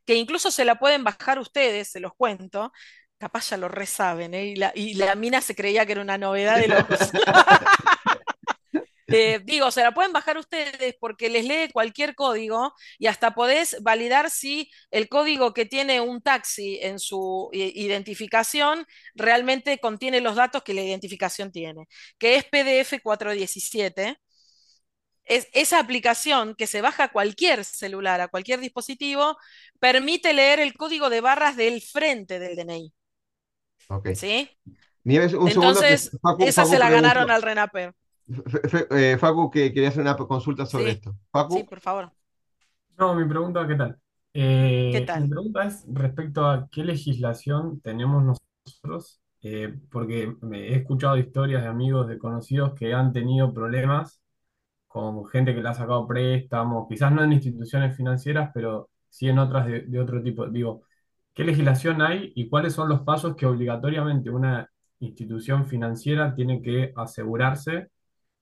que 0.05 0.15
incluso 0.15 0.51
se 0.51 0.65
la 0.65 0.75
pueden 0.79 1.03
bajar 1.03 1.39
ustedes, 1.39 1.89
se 1.91 1.99
los 1.99 2.13
cuento. 2.15 2.71
Capaz 3.21 3.49
ya 3.51 3.57
lo 3.57 3.67
resaben, 3.67 4.33
¿eh? 4.33 4.45
Y 4.47 4.55
la, 4.55 4.71
y 4.75 4.95
la 4.95 5.13
mina 5.15 5.41
se 5.41 5.55
creía 5.55 5.85
que 5.85 5.91
era 5.93 6.01
una 6.01 6.17
novedad 6.17 6.57
de 6.57 6.67
locos. 6.67 6.99
Eh, 9.13 9.41
digo, 9.43 9.71
se 9.71 9.81
la 9.83 9.93
pueden 9.93 10.13
bajar 10.13 10.37
ustedes 10.37 10.95
porque 10.99 11.29
les 11.29 11.43
lee 11.45 11.69
cualquier 11.73 12.15
código 12.15 12.73
y 12.97 13.07
hasta 13.07 13.33
podés 13.35 13.75
validar 13.83 14.29
si 14.29 14.71
el 14.89 15.09
código 15.09 15.53
que 15.53 15.65
tiene 15.65 15.99
un 15.99 16.21
taxi 16.21 16.79
en 16.81 16.97
su 16.97 17.49
i- 17.51 17.73
identificación 17.85 18.85
realmente 19.13 19.79
contiene 19.79 20.21
los 20.21 20.35
datos 20.37 20.63
que 20.63 20.73
la 20.73 20.81
identificación 20.83 21.51
tiene, 21.51 21.87
que 22.17 22.35
es 22.37 22.45
PDF 22.45 23.01
417. 23.01 24.17
Es, 25.25 25.47
esa 25.53 25.79
aplicación 25.79 26.55
que 26.55 26.67
se 26.67 26.81
baja 26.81 27.05
a 27.05 27.11
cualquier 27.11 27.65
celular, 27.65 28.21
a 28.21 28.27
cualquier 28.29 28.59
dispositivo, 28.59 29.37
permite 29.79 30.33
leer 30.33 30.59
el 30.59 30.73
código 30.75 31.09
de 31.09 31.21
barras 31.21 31.55
del 31.57 31.81
frente 31.81 32.39
del 32.39 32.55
DNI, 32.57 32.93
Ok. 33.91 34.07
¿sí? 34.11 34.49
Nieves, 35.03 35.33
un 35.33 35.51
segundo 35.51 35.85
que 35.85 35.95
Entonces, 35.95 36.11
Facu, 36.21 36.43
esa 36.47 36.61
Facu 36.61 36.71
se 36.71 36.79
la 36.79 36.89
ganaron 36.89 37.31
al 37.31 37.41
Renaper, 37.41 37.93
eh, 38.91 39.17
Facu 39.19 39.49
que 39.51 39.73
quería 39.73 39.89
hacer 39.89 40.01
una 40.01 40.15
consulta 40.17 40.65
sobre 40.65 40.91
¿sí? 40.91 40.91
esto. 40.91 41.15
Sí, 41.47 41.63
Facu, 41.63 41.65
por 41.65 41.79
favor. 41.81 42.11
No, 42.97 43.15
mi 43.15 43.25
pregunta, 43.27 43.67
¿qué 43.67 43.75
tal? 43.75 43.97
¿Qué 44.89 45.01
Eh, 45.01 45.01
mi 45.01 45.05
tal? 45.05 45.29
pregunta 45.29 45.63
es 45.65 45.85
respecto 45.91 46.45
a 46.45 46.67
qué 46.71 46.83
legislación 46.83 47.81
tenemos 47.81 48.23
nosotros, 48.23 49.21
eh, 49.41 49.75
porque 49.91 50.35
me 50.41 50.69
he 50.69 50.75
escuchado 50.77 51.17
historias 51.17 51.63
de 51.63 51.69
amigos, 51.69 52.07
de 52.07 52.17
conocidos 52.19 52.73
que 52.75 52.93
han 52.93 53.11
tenido 53.13 53.53
problemas 53.53 54.21
con 54.87 55.25
gente 55.27 55.55
que 55.55 55.61
le 55.61 55.69
ha 55.69 55.73
sacado 55.75 56.07
préstamos, 56.07 56.87
quizás 56.89 57.11
no 57.13 57.23
en 57.23 57.33
instituciones 57.33 57.95
financieras, 57.97 58.51
pero 58.53 58.89
sí 59.09 59.29
en 59.29 59.39
otras 59.39 59.67
de, 59.67 59.81
de 59.83 59.99
otro 59.99 60.21
tipo. 60.23 60.47
Digo, 60.47 60.83
¿qué 61.41 61.47
legislación 61.47 62.03
hay 62.03 62.31
y 62.35 62.47
cuáles 62.49 62.73
son 62.73 62.87
los 62.87 63.01
pasos 63.01 63.35
que 63.35 63.47
obligatoriamente 63.47 64.29
una 64.29 64.69
institución 64.99 65.65
financiera 65.65 66.35
tiene 66.35 66.61
que 66.61 66.93
asegurarse? 66.95 67.87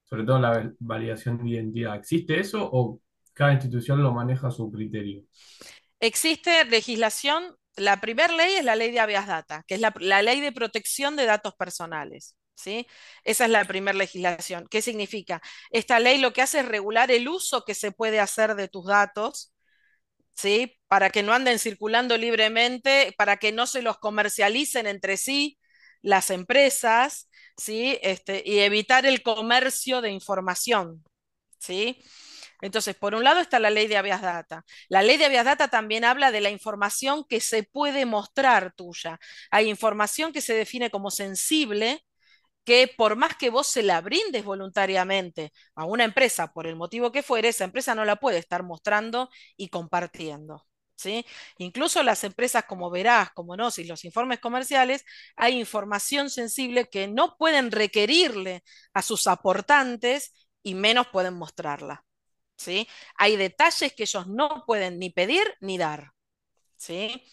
sobre 0.03 0.23
todo 0.23 0.39
la 0.39 0.73
validación 0.79 1.37
de 1.37 1.51
identidad. 1.51 1.95
¿Existe 1.95 2.39
eso 2.39 2.67
o 2.71 2.99
cada 3.33 3.53
institución 3.53 4.01
lo 4.01 4.11
maneja 4.11 4.47
a 4.47 4.51
su 4.51 4.71
criterio? 4.71 5.23
Existe 5.99 6.65
legislación, 6.65 7.55
la 7.75 8.01
primera 8.01 8.35
ley 8.35 8.55
es 8.55 8.65
la 8.65 8.75
ley 8.75 8.89
de 8.89 8.99
habeas 8.99 9.27
data, 9.27 9.63
que 9.67 9.75
es 9.75 9.81
la, 9.81 9.93
la 9.99 10.23
ley 10.23 10.41
de 10.41 10.51
protección 10.51 11.15
de 11.15 11.25
datos 11.25 11.53
personales. 11.53 12.35
¿Sí? 12.55 12.87
Esa 13.23 13.45
es 13.45 13.51
la 13.51 13.63
primera 13.65 13.95
legislación. 13.95 14.67
¿Qué 14.67 14.81
significa? 14.81 15.41
Esta 15.69 15.99
ley 15.99 16.17
lo 16.17 16.33
que 16.33 16.41
hace 16.41 16.61
es 16.61 16.67
regular 16.67 17.11
el 17.11 17.29
uso 17.29 17.63
que 17.63 17.75
se 17.75 17.91
puede 17.91 18.19
hacer 18.19 18.55
de 18.55 18.67
tus 18.67 18.87
datos, 18.87 19.53
¿sí? 20.39 20.79
Para 20.87 21.09
que 21.09 21.21
no 21.23 21.33
anden 21.33 21.59
circulando 21.59 22.17
libremente, 22.17 23.13
para 23.17 23.37
que 23.37 23.51
no 23.51 23.67
se 23.67 23.81
los 23.81 23.97
comercialicen 23.99 24.87
entre 24.87 25.17
sí 25.17 25.57
las 26.01 26.29
empresas, 26.31 27.29
¿sí? 27.57 27.99
Este, 28.01 28.41
y 28.45 28.59
evitar 28.59 29.05
el 29.05 29.21
comercio 29.21 30.01
de 30.01 30.11
información, 30.11 31.03
¿sí? 31.59 32.01
Entonces, 32.61 32.95
por 32.95 33.15
un 33.15 33.23
lado 33.23 33.41
está 33.41 33.59
la 33.59 33.69
ley 33.69 33.87
de 33.87 33.97
habeas 33.97 34.21
data. 34.21 34.65
La 34.89 35.01
ley 35.01 35.17
de 35.17 35.25
habeas 35.25 35.45
data 35.45 35.67
también 35.69 36.05
habla 36.05 36.31
de 36.31 36.41
la 36.41 36.49
información 36.51 37.25
que 37.27 37.41
se 37.41 37.63
puede 37.63 38.05
mostrar 38.05 38.73
tuya. 38.73 39.19
Hay 39.51 39.69
información 39.69 40.33
que 40.33 40.41
se 40.41 40.53
define 40.53 40.89
como 40.89 41.11
sensible, 41.11 42.03
que 42.64 42.88
por 42.95 43.16
más 43.16 43.36
que 43.36 43.49
vos 43.49 43.68
se 43.68 43.84
la 43.84 44.01
brindes 44.01 44.43
voluntariamente 44.43 45.51
a 45.76 45.86
una 45.86 46.03
empresa, 46.03 46.53
por 46.53 46.68
el 46.68 46.76
motivo 46.76 47.12
que 47.12 47.24
fuere, 47.24 47.49
esa 47.49 47.64
empresa 47.64 47.95
no 47.95 48.05
la 48.05 48.18
puede 48.18 48.38
estar 48.38 48.64
mostrando 48.64 49.30
y 49.57 49.70
compartiendo. 49.70 50.66
¿Sí? 50.95 51.26
Incluso 51.60 52.03
las 52.03 52.26
empresas 52.26 52.66
como 52.66 52.89
Verás, 52.89 53.32
como 53.32 53.53
Gnosis, 53.53 53.88
los 53.88 54.03
informes 54.03 54.39
comerciales, 54.39 55.05
hay 55.38 55.57
información 55.57 56.30
sensible 56.30 56.89
que 56.89 57.07
no 57.07 57.38
pueden 57.38 57.72
requerirle 57.72 58.64
a 58.93 59.01
sus 59.01 59.28
aportantes 59.28 60.34
y 60.62 60.76
menos 60.76 61.07
pueden 61.07 61.36
mostrarla. 61.36 62.03
¿sí? 62.57 62.88
Hay 63.16 63.38
detalles 63.38 63.93
que 63.93 64.03
ellos 64.03 64.28
no 64.28 64.64
pueden 64.68 64.99
ni 64.99 65.10
pedir 65.10 65.55
ni 65.62 65.78
dar. 65.78 66.12
¿sí? 66.78 67.24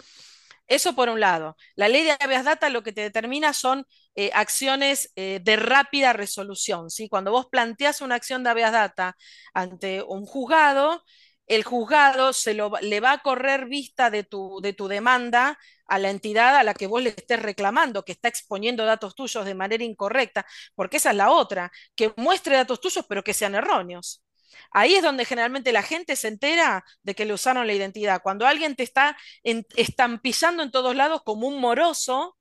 Eso 0.66 0.94
por 0.94 1.08
un 1.08 1.20
lado. 1.20 1.56
La 1.76 1.88
ley 1.88 2.04
de 2.04 2.16
habeas 2.20 2.44
data 2.44 2.70
lo 2.70 2.82
que 2.82 2.92
te 2.92 3.02
determina 3.02 3.52
son 3.52 3.86
eh, 4.16 4.30
acciones 4.34 5.12
eh, 5.16 5.40
de 5.42 5.56
rápida 5.56 6.12
resolución. 6.12 6.90
¿sí? 6.90 7.08
Cuando 7.08 7.32
vos 7.32 7.46
planteas 7.50 8.00
una 8.00 8.14
acción 8.16 8.42
de 8.42 8.50
habeas 8.50 8.72
data 8.72 9.16
ante 9.54 10.02
un 10.02 10.26
juzgado, 10.26 11.02
el 11.46 11.64
juzgado 11.64 12.32
se 12.32 12.54
lo, 12.54 12.72
le 12.80 13.00
va 13.00 13.12
a 13.12 13.18
correr 13.18 13.66
vista 13.66 14.10
de 14.10 14.24
tu, 14.24 14.60
de 14.62 14.72
tu 14.72 14.88
demanda 14.88 15.58
a 15.86 15.98
la 15.98 16.10
entidad 16.10 16.56
a 16.56 16.64
la 16.64 16.74
que 16.74 16.86
vos 16.86 17.02
le 17.02 17.10
estés 17.10 17.40
reclamando, 17.40 18.04
que 18.04 18.12
está 18.12 18.28
exponiendo 18.28 18.84
datos 18.84 19.14
tuyos 19.14 19.44
de 19.44 19.54
manera 19.54 19.84
incorrecta, 19.84 20.46
porque 20.74 20.96
esa 20.96 21.10
es 21.10 21.16
la 21.16 21.30
otra, 21.30 21.70
que 21.94 22.12
muestre 22.16 22.56
datos 22.56 22.80
tuyos 22.80 23.04
pero 23.08 23.22
que 23.22 23.34
sean 23.34 23.54
erróneos. 23.54 24.24
Ahí 24.70 24.94
es 24.94 25.02
donde 25.02 25.24
generalmente 25.24 25.72
la 25.72 25.82
gente 25.82 26.16
se 26.16 26.28
entera 26.28 26.84
de 27.02 27.14
que 27.14 27.24
le 27.24 27.34
usaron 27.34 27.66
la 27.66 27.74
identidad. 27.74 28.22
Cuando 28.22 28.46
alguien 28.46 28.74
te 28.76 28.82
está 28.82 29.16
estampillando 29.42 30.62
en 30.62 30.70
todos 30.70 30.96
lados 30.96 31.22
como 31.24 31.46
un 31.46 31.60
moroso 31.60 32.36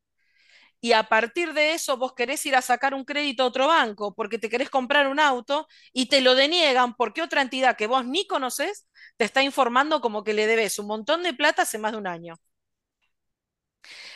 y 0.86 0.94
a 0.94 1.04
partir 1.10 1.54
de 1.54 1.74
eso 1.74 1.98
vos 1.98 2.14
querés 2.14 2.46
ir 2.46 2.56
a 2.56 2.62
sacar 2.62 2.94
un 2.94 3.06
crédito 3.06 3.44
a 3.44 3.48
otro 3.48 3.68
banco 3.68 4.14
porque 4.16 4.38
te 4.40 4.50
querés 4.50 4.70
comprar 4.70 5.08
un 5.08 5.20
auto 5.20 5.68
y 5.94 6.08
te 6.08 6.22
lo 6.22 6.36
deniegan 6.36 6.96
porque 6.96 7.22
otra 7.24 7.42
entidad 7.42 7.76
que 7.78 7.88
vos 7.88 8.06
ni 8.06 8.28
conoces 8.28 8.88
te 9.18 9.26
está 9.26 9.42
informando 9.44 10.02
como 10.02 10.24
que 10.24 10.34
le 10.34 10.48
debes 10.48 10.78
un 10.80 10.88
montón 10.88 11.24
de 11.24 11.34
plata 11.34 11.64
hace 11.64 11.78
más 11.80 11.92
de 11.94 11.98
un 12.00 12.08
año. 12.08 12.36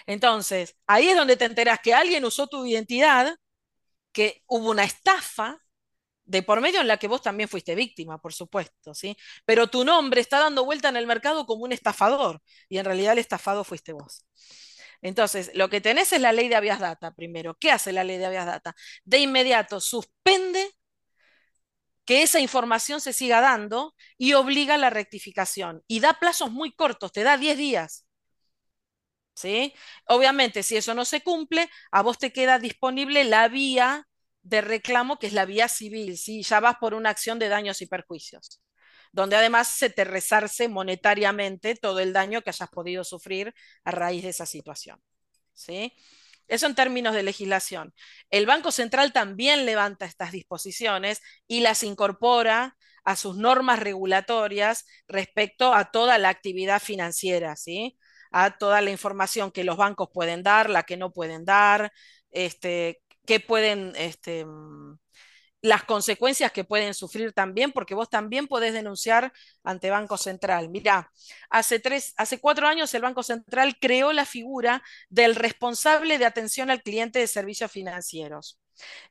Entonces, 0.06 0.76
ahí 0.88 1.10
es 1.10 1.18
donde 1.18 1.38
te 1.38 1.46
enterás 1.46 1.80
que 1.82 1.94
alguien 1.94 2.26
usó 2.26 2.48
tu 2.48 2.66
identidad, 2.66 3.36
que 4.14 4.44
hubo 4.48 4.72
una 4.72 4.84
estafa 4.84 5.60
de 6.26 6.44
por 6.44 6.62
medio 6.62 6.82
en 6.82 6.88
la 6.90 6.98
que 6.98 7.08
vos 7.08 7.22
también 7.22 7.50
fuiste 7.50 7.76
víctima, 7.76 8.20
por 8.20 8.34
supuesto, 8.34 8.94
¿sí? 8.96 9.18
Pero 9.46 9.68
tu 9.70 9.86
nombre 9.86 10.22
está 10.22 10.40
dando 10.40 10.66
vuelta 10.66 10.90
en 10.90 10.98
el 10.98 11.08
mercado 11.08 11.46
como 11.46 11.64
un 11.66 11.74
estafador 11.74 12.42
y 12.70 12.78
en 12.80 12.86
realidad 12.86 13.14
el 13.14 13.20
estafado 13.20 13.64
fuiste 13.66 13.94
vos. 13.94 14.26
Entonces, 15.02 15.52
lo 15.54 15.70
que 15.70 15.82
tenés 15.82 16.12
es 16.14 16.22
la 16.22 16.34
ley 16.34 16.50
de 16.50 16.56
habeas 16.56 16.80
data 16.80 17.12
primero. 17.14 17.56
¿Qué 17.60 17.72
hace 17.72 17.92
la 17.94 18.04
ley 18.04 18.18
de 18.18 18.26
habeas 18.26 18.46
data? 18.46 18.76
De 19.06 19.20
inmediato 19.20 19.80
suspende 19.80 20.72
que 22.06 22.24
esa 22.24 22.40
información 22.40 23.00
se 23.02 23.14
siga 23.14 23.40
dando 23.42 23.96
y 24.18 24.34
obliga 24.34 24.76
a 24.76 24.78
la 24.78 24.90
rectificación. 24.90 25.84
Y 25.88 26.00
da 26.00 26.14
plazos 26.20 26.52
muy 26.52 26.74
cortos, 26.74 27.12
te 27.12 27.24
da 27.24 27.38
10 27.38 27.58
días. 27.58 28.06
¿Sí? 29.34 29.74
Obviamente, 30.08 30.64
si 30.64 30.76
eso 30.76 30.94
no 30.94 31.06
se 31.06 31.22
cumple, 31.22 31.70
a 31.92 32.02
vos 32.02 32.18
te 32.18 32.34
queda 32.34 32.60
disponible 32.60 33.24
la 33.24 33.48
vía 33.48 34.08
de 34.42 34.62
reclamo, 34.62 35.18
que 35.18 35.28
es 35.28 35.34
la 35.34 35.46
vía 35.46 35.68
civil, 35.70 36.18
si 36.18 36.44
ya 36.44 36.60
vas 36.60 36.76
por 36.80 36.94
una 36.94 37.10
acción 37.10 37.40
de 37.40 37.48
daños 37.48 37.82
y 37.82 37.88
perjuicios, 37.88 38.60
donde 39.12 39.36
además 39.36 39.68
se 39.68 39.90
te 39.90 40.04
resarce 40.04 40.68
monetariamente 40.68 41.76
todo 41.76 42.00
el 42.00 42.14
daño 42.14 42.42
que 42.42 42.50
hayas 42.52 42.70
podido 42.70 43.04
sufrir 43.04 43.54
a 43.84 43.92
raíz 43.92 44.24
de 44.24 44.30
esa 44.30 44.46
situación. 44.46 45.02
¿sí? 45.54 45.94
Eso 46.48 46.66
en 46.66 46.76
términos 46.76 47.14
de 47.14 47.24
legislación. 47.24 47.94
El 48.30 48.46
Banco 48.46 48.72
Central 48.72 49.14
también 49.14 49.66
levanta 49.66 50.06
estas 50.06 50.32
disposiciones 50.32 51.22
y 51.48 51.62
las 51.62 51.84
incorpora 51.84 52.78
a 53.04 53.16
sus 53.16 53.38
normas 53.38 53.80
regulatorias 53.80 54.86
respecto 55.08 55.74
a 55.74 55.92
toda 55.92 56.18
la 56.18 56.30
actividad 56.30 56.82
financiera, 56.82 57.56
¿sí? 57.56 57.98
a 58.32 58.58
toda 58.58 58.82
la 58.82 58.92
información 58.92 59.52
que 59.52 59.64
los 59.64 59.78
bancos 59.78 60.10
pueden 60.14 60.44
dar, 60.44 60.70
la 60.70 60.84
que 60.84 60.98
no 60.98 61.12
pueden 61.12 61.46
dar, 61.46 61.92
este, 62.32 63.02
qué 63.26 63.40
pueden, 63.40 63.94
este, 63.96 64.46
las 65.62 65.84
consecuencias 65.84 66.52
que 66.52 66.64
pueden 66.64 66.94
sufrir 66.94 67.34
también, 67.34 67.72
porque 67.72 67.96
vos 67.96 68.10
también 68.10 68.48
podés 68.48 68.74
denunciar 68.74 69.34
ante 69.64 69.90
Banco 69.90 70.18
Central. 70.18 70.70
Mirá, 70.70 71.12
hace, 71.50 71.80
tres, 71.80 72.14
hace 72.18 72.40
cuatro 72.40 72.68
años 72.68 72.94
el 72.94 73.02
Banco 73.02 73.24
Central 73.24 73.78
creó 73.80 74.14
la 74.14 74.26
figura 74.26 74.84
del 75.10 75.36
responsable 75.36 76.18
de 76.18 76.26
atención 76.26 76.70
al 76.70 76.82
cliente 76.82 77.20
de 77.20 77.28
servicios 77.28 77.72
financieros. 77.72 78.60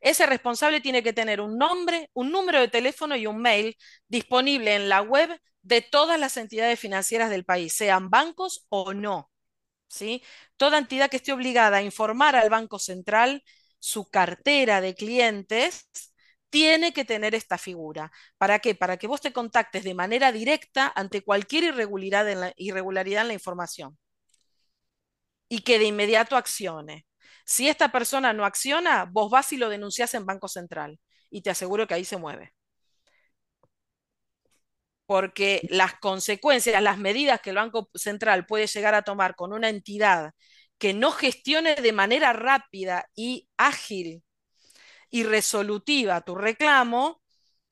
Ese 0.01 0.27
responsable 0.27 0.81
tiene 0.81 1.03
que 1.03 1.13
tener 1.13 1.41
un 1.41 1.59
nombre, 1.59 2.11
un 2.15 2.31
número 2.33 2.61
de 2.61 2.69
teléfono 2.69 3.17
y 3.17 3.27
un 3.27 3.41
mail 3.41 3.77
disponible 4.09 4.75
en 4.75 4.89
la 4.89 5.03
web 5.03 5.31
de 5.63 5.83
todas 5.83 6.19
las 6.19 6.37
entidades 6.39 6.81
financieras 6.81 7.31
del 7.31 7.45
país, 7.45 7.75
sean 7.75 8.09
bancos 8.11 8.67
o 8.71 8.95
no. 8.95 9.31
¿sí? 9.89 10.23
Toda 10.57 10.79
entidad 10.79 11.11
que 11.11 11.17
esté 11.19 11.33
obligada 11.33 11.79
a 11.79 11.83
informar 11.83 12.37
al 12.37 12.51
Banco 12.51 12.79
Central 12.79 13.43
su 13.79 14.11
cartera 14.11 14.81
de 14.81 14.95
clientes, 14.95 15.89
tiene 16.51 16.93
que 16.93 17.05
tener 17.05 17.35
esta 17.35 17.59
figura. 17.59 18.11
¿Para 18.39 18.59
qué? 18.61 18.75
Para 18.75 18.97
que 18.97 19.07
vos 19.07 19.21
te 19.21 19.33
contactes 19.33 19.85
de 19.85 19.95
manera 19.95 20.33
directa 20.33 20.93
ante 20.95 21.23
cualquier 21.23 21.65
irregularidad 21.65 22.29
en 22.31 22.41
la, 22.41 22.53
irregularidad 22.57 23.23
en 23.23 23.29
la 23.29 23.35
información 23.35 23.99
y 25.49 25.61
que 25.61 25.79
de 25.79 25.87
inmediato 25.87 26.37
accione. 26.37 27.07
Si 27.45 27.69
esta 27.69 27.91
persona 27.93 28.33
no 28.33 28.45
acciona, 28.45 29.05
vos 29.11 29.31
vas 29.31 29.53
y 29.53 29.57
lo 29.57 29.69
denuncias 29.69 30.15
en 30.15 30.27
Banco 30.27 30.49
Central 30.49 31.01
y 31.31 31.43
te 31.43 31.51
aseguro 31.51 31.87
que 31.87 31.95
ahí 31.95 32.05
se 32.05 32.17
mueve. 32.19 32.55
Porque 35.07 35.63
las 35.71 35.95
consecuencias, 35.99 36.83
las 36.83 36.99
medidas 36.99 37.41
que 37.41 37.51
el 37.51 37.57
Banco 37.57 37.91
Central 37.95 38.47
puede 38.47 38.67
llegar 38.67 38.95
a 38.95 39.03
tomar 39.03 39.37
con 39.37 39.53
una 39.53 39.71
entidad 39.71 40.33
que 40.79 40.93
no 40.95 41.13
gestione 41.13 41.77
de 41.77 41.93
manera 41.93 42.33
rápida 42.33 43.09
y 43.15 43.49
ágil 43.57 44.23
y 45.11 45.25
resolutiva 45.25 46.21
tu 46.23 46.35
reclamo, 46.35 47.21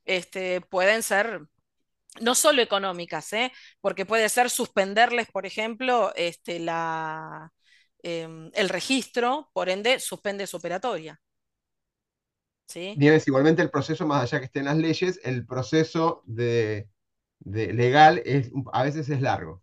este, 0.04 0.60
pueden 0.60 1.02
ser 1.02 1.42
no 2.20 2.34
solo 2.34 2.62
económicas, 2.62 3.32
¿eh? 3.32 3.52
porque 3.80 4.06
puede 4.06 4.28
ser 4.28 4.50
suspenderles, 4.50 5.28
por 5.30 5.46
ejemplo, 5.46 6.12
este, 6.16 6.58
la, 6.58 7.52
em, 8.02 8.50
el 8.54 8.68
registro, 8.68 9.50
por 9.52 9.68
ende, 9.68 10.00
suspende 10.00 10.46
su 10.46 10.56
operatoria. 10.56 11.20
¿Sí? 12.66 12.94
Nieves, 12.98 13.28
igualmente 13.28 13.62
el 13.62 13.70
proceso, 13.70 14.06
más 14.06 14.22
allá 14.22 14.40
que 14.40 14.46
estén 14.46 14.64
las 14.64 14.76
leyes, 14.76 15.20
el 15.22 15.46
proceso 15.46 16.22
de, 16.24 16.88
de 17.38 17.72
legal 17.72 18.22
es, 18.24 18.50
a 18.72 18.82
veces 18.82 19.08
es 19.08 19.20
largo. 19.20 19.62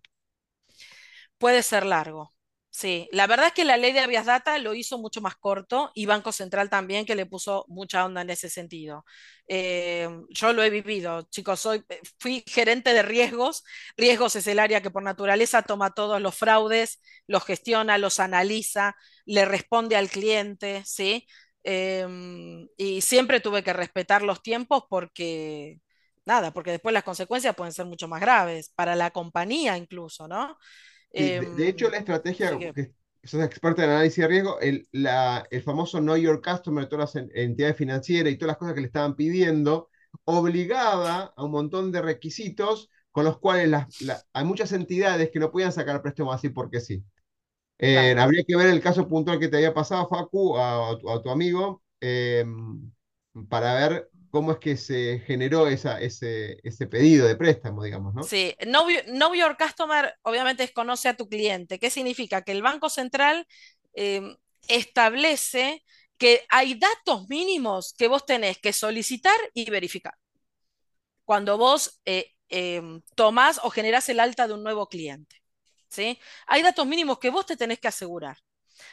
Puede 1.37 1.63
ser 1.63 1.85
largo, 1.85 2.32
Sí, 2.75 3.07
la 3.11 3.27
verdad 3.27 3.47
es 3.47 3.53
que 3.53 3.65
la 3.65 3.77
ley 3.77 3.93
de 3.93 3.99
habeas 3.99 4.25
data 4.25 4.57
lo 4.57 4.73
hizo 4.73 4.97
mucho 4.97 5.21
más 5.21 5.35
corto 5.35 5.91
y 5.93 6.07
Banco 6.07 6.31
Central 6.31 6.71
también 6.71 7.05
que 7.05 7.13
le 7.15 7.27
puso 7.27 7.65
mucha 7.67 8.03
onda 8.03 8.21
en 8.23 8.31
ese 8.31 8.49
sentido. 8.49 9.05
Eh, 9.47 10.09
yo 10.29 10.53
lo 10.53 10.63
he 10.63 10.71
vivido, 10.71 11.21
chicos, 11.29 11.59
soy, 11.59 11.83
eh, 11.87 12.01
fui 12.19 12.43
gerente 12.47 12.91
de 12.95 13.03
riesgos. 13.03 13.63
Riesgos 13.95 14.35
es 14.37 14.47
el 14.47 14.57
área 14.57 14.81
que 14.81 14.89
por 14.89 15.03
naturaleza 15.03 15.61
toma 15.61 15.91
todos 15.93 16.19
los 16.19 16.35
fraudes, 16.35 16.99
los 17.27 17.43
gestiona, 17.45 17.99
los 17.99 18.19
analiza, 18.19 18.95
le 19.25 19.45
responde 19.45 19.95
al 19.95 20.09
cliente, 20.09 20.81
¿sí? 20.83 21.27
Em, 21.63 22.67
y 22.75 23.01
siempre 23.01 23.39
tuve 23.39 23.63
que 23.63 23.71
respetar 23.73 24.23
los 24.23 24.41
tiempos 24.41 24.83
porque, 24.89 25.79
nada, 26.25 26.51
porque 26.51 26.71
después 26.71 26.91
las 26.93 27.03
consecuencias 27.03 27.55
pueden 27.55 27.71
ser 27.73 27.85
mucho 27.85 28.07
más 28.07 28.19
graves, 28.19 28.69
para 28.75 28.95
la 28.95 29.11
compañía 29.11 29.77
incluso, 29.77 30.27
¿no? 30.27 30.57
De, 31.13 31.67
hecho, 31.67 31.89
la 31.89 31.97
estrategia 31.97 32.57
sos 33.23 33.41
experta 33.41 33.83
en 33.83 33.91
análisis 33.91 34.17
de 34.17 34.27
riesgo, 34.27 34.59
el, 34.59 34.87
la, 34.91 35.45
el 35.49 35.61
famoso 35.61 35.99
Know 35.99 36.17
Your 36.17 36.41
Customer, 36.41 36.87
todas 36.87 37.15
las 37.15 37.29
entidades 37.33 37.77
financieras 37.77 38.33
y 38.33 38.37
todas 38.37 38.49
las 38.49 38.57
cosas 38.57 38.73
que 38.73 38.81
le 38.81 38.87
estaban 38.87 39.15
pidiendo, 39.15 39.89
obligaba 40.25 41.33
a 41.35 41.43
un 41.43 41.51
montón 41.51 41.91
de 41.91 42.01
requisitos 42.01 42.89
con 43.11 43.25
los 43.25 43.37
cuales 43.37 43.71
hay 44.33 44.45
muchas 44.45 44.71
entidades 44.73 45.29
que 45.31 45.39
no 45.39 45.51
podían 45.51 45.71
sacar 45.71 46.01
préstamos 46.01 46.35
así 46.35 46.49
porque 46.49 46.81
sí. 46.81 47.03
Eh, 47.79 48.15
habría 48.17 48.43
que 48.43 48.55
ver 48.55 48.67
el 48.67 48.81
caso 48.81 49.07
puntual 49.07 49.39
que 49.39 49.47
te 49.47 49.57
había 49.57 49.73
pasado, 49.73 50.07
Facu, 50.07 50.57
a, 50.57 50.97
tu 51.23 51.29
amigo, 51.29 51.83
em, 51.99 52.91
para 53.49 53.73
ver 53.75 54.09
cómo 54.33 54.51
es 54.53 54.57
que 54.57 54.77
se 54.77 55.19
generó 55.27 55.67
ese, 55.67 56.87
pedido 56.89 57.27
de 57.27 57.35
préstamo, 57.35 57.83
digamos, 57.83 58.15
¿no? 58.15 58.23
Sí, 58.23 58.55
know, 58.61 58.87
know, 59.05 59.35
Your 59.35 59.55
Customer 59.55 60.11
obviamente 60.23 60.73
conoce 60.73 61.07
a 61.07 61.15
tu 61.15 61.29
cliente. 61.29 61.77
¿Qué 61.77 61.91
significa? 61.91 62.41
Que 62.41 62.51
el 62.51 62.63
Banco 62.63 62.89
Central 62.89 63.45
em, 63.93 64.35
establece 64.67 65.83
que 66.17 66.47
hay 66.49 66.73
datos 66.73 67.29
mínimos 67.29 67.93
que 67.95 68.07
vos 68.07 68.25
tenés 68.25 68.57
que 68.57 68.73
solicitar 68.73 69.37
y 69.53 69.69
verificar. 69.69 70.15
Cuando 71.25 71.59
vos 71.59 72.01
eh, 72.03 72.31
em, 72.49 73.03
tomás 73.13 73.59
o 73.61 73.69
generás 73.69 74.09
el 74.09 74.19
alta 74.19 74.47
de 74.47 74.55
un 74.55 74.63
nuevo 74.63 74.89
cliente. 74.89 75.43
¿sí? 75.89 76.19
Hay 76.47 76.63
datos 76.63 76.87
mínimos 76.87 77.19
que 77.19 77.29
vos 77.29 77.45
te 77.45 77.55
tenés 77.55 77.79
que 77.79 77.89
asegurar. 77.89 78.39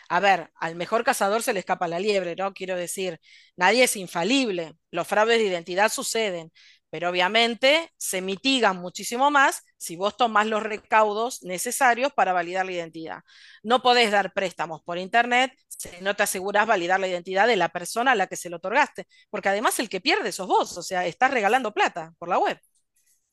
A 0.09 0.21
ver, 0.21 0.51
al 0.57 0.75
mejor 0.77 1.05
cazador 1.05 1.43
se 1.43 1.53
le 1.53 1.61
escapa 1.61 1.89
la 1.89 2.01
liebre, 2.01 2.37
¿no? 2.37 2.53
Quiero 2.53 2.77
decir, 2.77 3.21
nadie 3.57 3.85
es 3.85 3.97
infalible, 3.97 4.75
los 4.91 5.07
fraudes 5.07 5.39
de 5.39 5.47
identidad 5.47 5.91
suceden, 5.91 6.53
pero 6.91 7.09
obviamente 7.09 7.93
se 7.97 8.21
mitigan 8.21 8.77
muchísimo 8.79 9.31
más 9.31 9.63
si 9.77 9.97
vos 9.97 10.17
tomás 10.17 10.47
los 10.47 10.63
recaudos 10.63 11.43
necesarios 11.43 12.13
para 12.13 12.33
validar 12.33 12.67
la 12.67 12.73
identidad. 12.73 13.21
No 13.63 13.83
podés 13.83 14.11
dar 14.11 14.33
préstamos 14.33 14.83
por 14.83 14.99
internet 14.99 15.53
si 15.69 15.89
no 16.03 16.15
te 16.17 16.25
aseguras 16.25 16.67
validar 16.67 17.01
la 17.01 17.09
identidad 17.09 17.47
de 17.47 17.57
la 17.57 17.69
persona 17.69 18.13
a 18.13 18.15
la 18.15 18.27
que 18.27 18.37
se 18.37 18.51
lo 18.51 18.57
otorgaste, 18.57 19.07
porque 19.31 19.49
además 19.49 19.79
el 19.79 19.89
que 19.89 20.01
pierde 20.01 20.33
sos 20.33 20.49
vos, 20.49 20.77
o 20.77 20.83
sea, 20.83 21.07
estás 21.07 21.31
regalando 21.31 21.73
plata 21.73 22.13
por 22.19 22.29
la 22.29 22.39
web. 22.39 22.59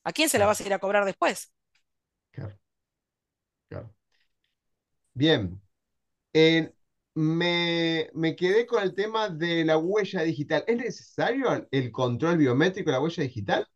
¿A 0.03 0.13
quién 0.13 0.29
se 0.29 0.39
la 0.39 0.45
vas 0.45 0.61
a 0.61 0.65
ir 0.65 0.73
a 0.73 0.79
cobrar 0.79 1.05
después? 1.05 1.51
Claro. 2.31 2.57
Claro. 3.69 3.93
Bien, 5.13 5.59
me, 7.15 8.09
me, 8.13 8.35
quedé 8.35 8.65
con 8.67 8.83
el 8.83 8.93
tema 8.93 9.29
de 9.29 9.65
la 9.65 9.77
huella 9.77 10.21
digital. 10.21 10.63
¿Es 10.67 10.77
necesario 10.77 11.67
el 11.71 11.91
control 11.91 12.37
biométrico 12.37 12.89
de 12.89 12.93
la 12.93 13.01
huella 13.01 13.23
digital? 13.23 13.67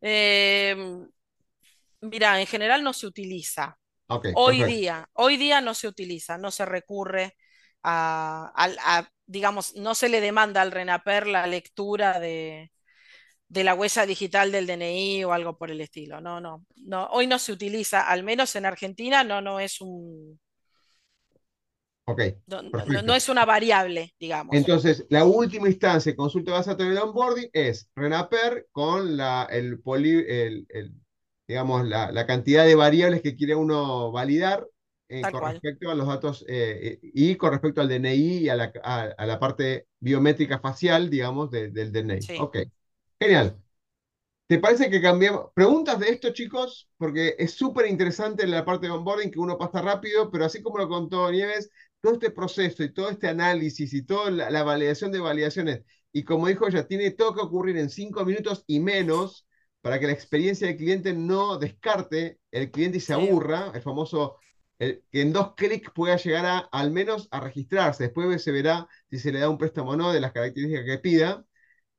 Em, 0.00 1.08
mira, 2.00 2.40
en 2.40 2.46
general 2.46 2.82
no 2.82 2.92
se 2.92 3.06
utiliza. 3.06 3.78
hoy 4.34 4.64
día, 4.64 5.08
hoy 5.12 5.36
día 5.36 5.60
no 5.60 5.74
se 5.74 5.86
utiliza, 5.86 6.38
no 6.38 6.50
se 6.50 6.64
recurre 6.64 7.36
a, 7.82 9.08
digamos, 9.26 9.74
no 9.76 9.94
se 9.94 10.08
le 10.08 10.20
demanda 10.20 10.62
al 10.62 10.72
RENAPER 10.72 11.26
la 11.26 11.46
lectura 11.46 12.18
de, 12.18 12.72
de 13.48 13.64
la 13.64 13.74
huella 13.74 14.06
digital 14.06 14.52
del 14.52 14.66
DNI 14.66 15.24
o 15.24 15.32
algo 15.32 15.56
por 15.56 15.70
el 15.70 15.80
estilo. 15.80 16.20
No, 16.20 16.40
no, 16.40 16.66
no, 16.76 17.06
hoy 17.12 17.26
no 17.26 17.38
se 17.38 17.52
utiliza, 17.52 18.08
al 18.08 18.24
menos 18.24 18.56
en 18.56 18.66
Argentina 18.66 19.24
no, 19.24 19.40
no 19.40 19.60
es 19.60 19.80
un, 19.80 20.40
no, 23.04 23.14
es 23.14 23.28
una 23.28 23.44
variable, 23.44 24.14
digamos. 24.18 24.54
Entonces, 24.54 25.06
la 25.10 25.24
última 25.24 25.68
instancia 25.68 26.12
de 26.12 26.16
consulta 26.16 26.52
basada 26.52 26.84
en 26.84 26.92
el 26.92 26.98
onboarding 26.98 27.50
es 27.52 27.90
RENAPER 27.94 28.68
con 28.72 29.16
la, 29.16 29.48
el, 29.50 29.80
el, 29.86 30.94
digamos, 31.46 31.86
la, 31.86 32.26
cantidad 32.26 32.64
de 32.64 32.74
variables 32.74 33.22
que 33.22 33.36
quiere 33.36 33.54
uno 33.54 34.10
validar 34.12 34.66
eh, 35.08 35.22
con 35.22 35.42
respecto 35.52 35.90
a 35.90 35.94
los 35.94 36.06
datos 36.06 36.44
eh, 36.48 36.98
y 37.02 37.36
con 37.36 37.52
respecto 37.52 37.80
al 37.80 37.88
DNI 37.88 38.38
y 38.38 38.48
a 38.48 38.56
la, 38.56 38.72
a, 38.82 39.26
la 39.26 39.38
parte 39.38 39.86
biométrica 40.00 40.58
facial, 40.58 41.10
digamos, 41.10 41.50
del 41.50 41.92
DNI. 41.92 42.38
Ok, 42.40 42.58
genial. 43.20 43.58
¿Te 44.48 44.58
parece 44.58 44.88
que 44.88 45.02
cambiamos? 45.02 45.50
Preguntas 45.52 45.98
de 45.98 46.08
esto, 46.08 46.32
chicos, 46.32 46.88
porque 46.96 47.36
es 47.38 47.52
súper 47.52 47.86
interesante 47.86 48.46
la 48.46 48.64
parte 48.64 48.86
de 48.86 48.92
onboarding 48.94 49.30
que 49.30 49.38
uno 49.38 49.58
pasa 49.58 49.82
rápido, 49.82 50.30
pero 50.30 50.46
así 50.46 50.62
como 50.62 50.78
lo 50.78 50.88
contó 50.88 51.30
Nieves, 51.30 51.70
todo 52.00 52.14
este 52.14 52.30
proceso 52.30 52.82
y 52.82 52.92
todo 52.92 53.10
este 53.10 53.28
análisis 53.28 53.92
y 53.94 54.02
toda 54.02 54.30
la, 54.30 54.62
validación 54.62 55.12
de 55.12 55.20
validaciones, 55.20 55.82
y 56.12 56.24
como 56.24 56.48
dijo 56.48 56.66
ella, 56.68 56.86
tiene 56.86 57.10
todo 57.10 57.34
que 57.34 57.40
ocurrir 57.40 57.76
en 57.78 57.90
cinco 57.90 58.24
minutos 58.24 58.64
y 58.66 58.80
menos 58.80 59.46
para 59.80 59.98
que 60.00 60.06
la 60.06 60.12
experiencia 60.12 60.66
del 60.66 60.76
cliente 60.76 61.12
no 61.14 61.58
descarte 61.58 62.40
el 62.50 62.70
cliente 62.70 62.98
y 62.98 63.00
se 63.00 63.14
aburra, 63.14 63.72
el 63.74 63.82
famoso, 63.82 64.36
que 64.78 65.02
en 65.12 65.32
dos 65.32 65.54
clics 65.54 65.90
pueda 65.94 66.16
llegar 66.16 66.46
a, 66.46 66.58
al 66.58 66.90
menos 66.92 67.28
a 67.30 67.40
registrarse, 67.40 68.04
después 68.04 68.42
se 68.42 68.52
verá 68.52 68.86
si 69.10 69.18
se 69.18 69.32
le 69.32 69.40
da 69.40 69.50
un 69.50 69.58
préstamo 69.58 69.90
o 69.92 69.96
no 69.96 70.12
de 70.12 70.20
las 70.20 70.32
características 70.32 70.84
que 70.84 70.98
pida. 70.98 71.44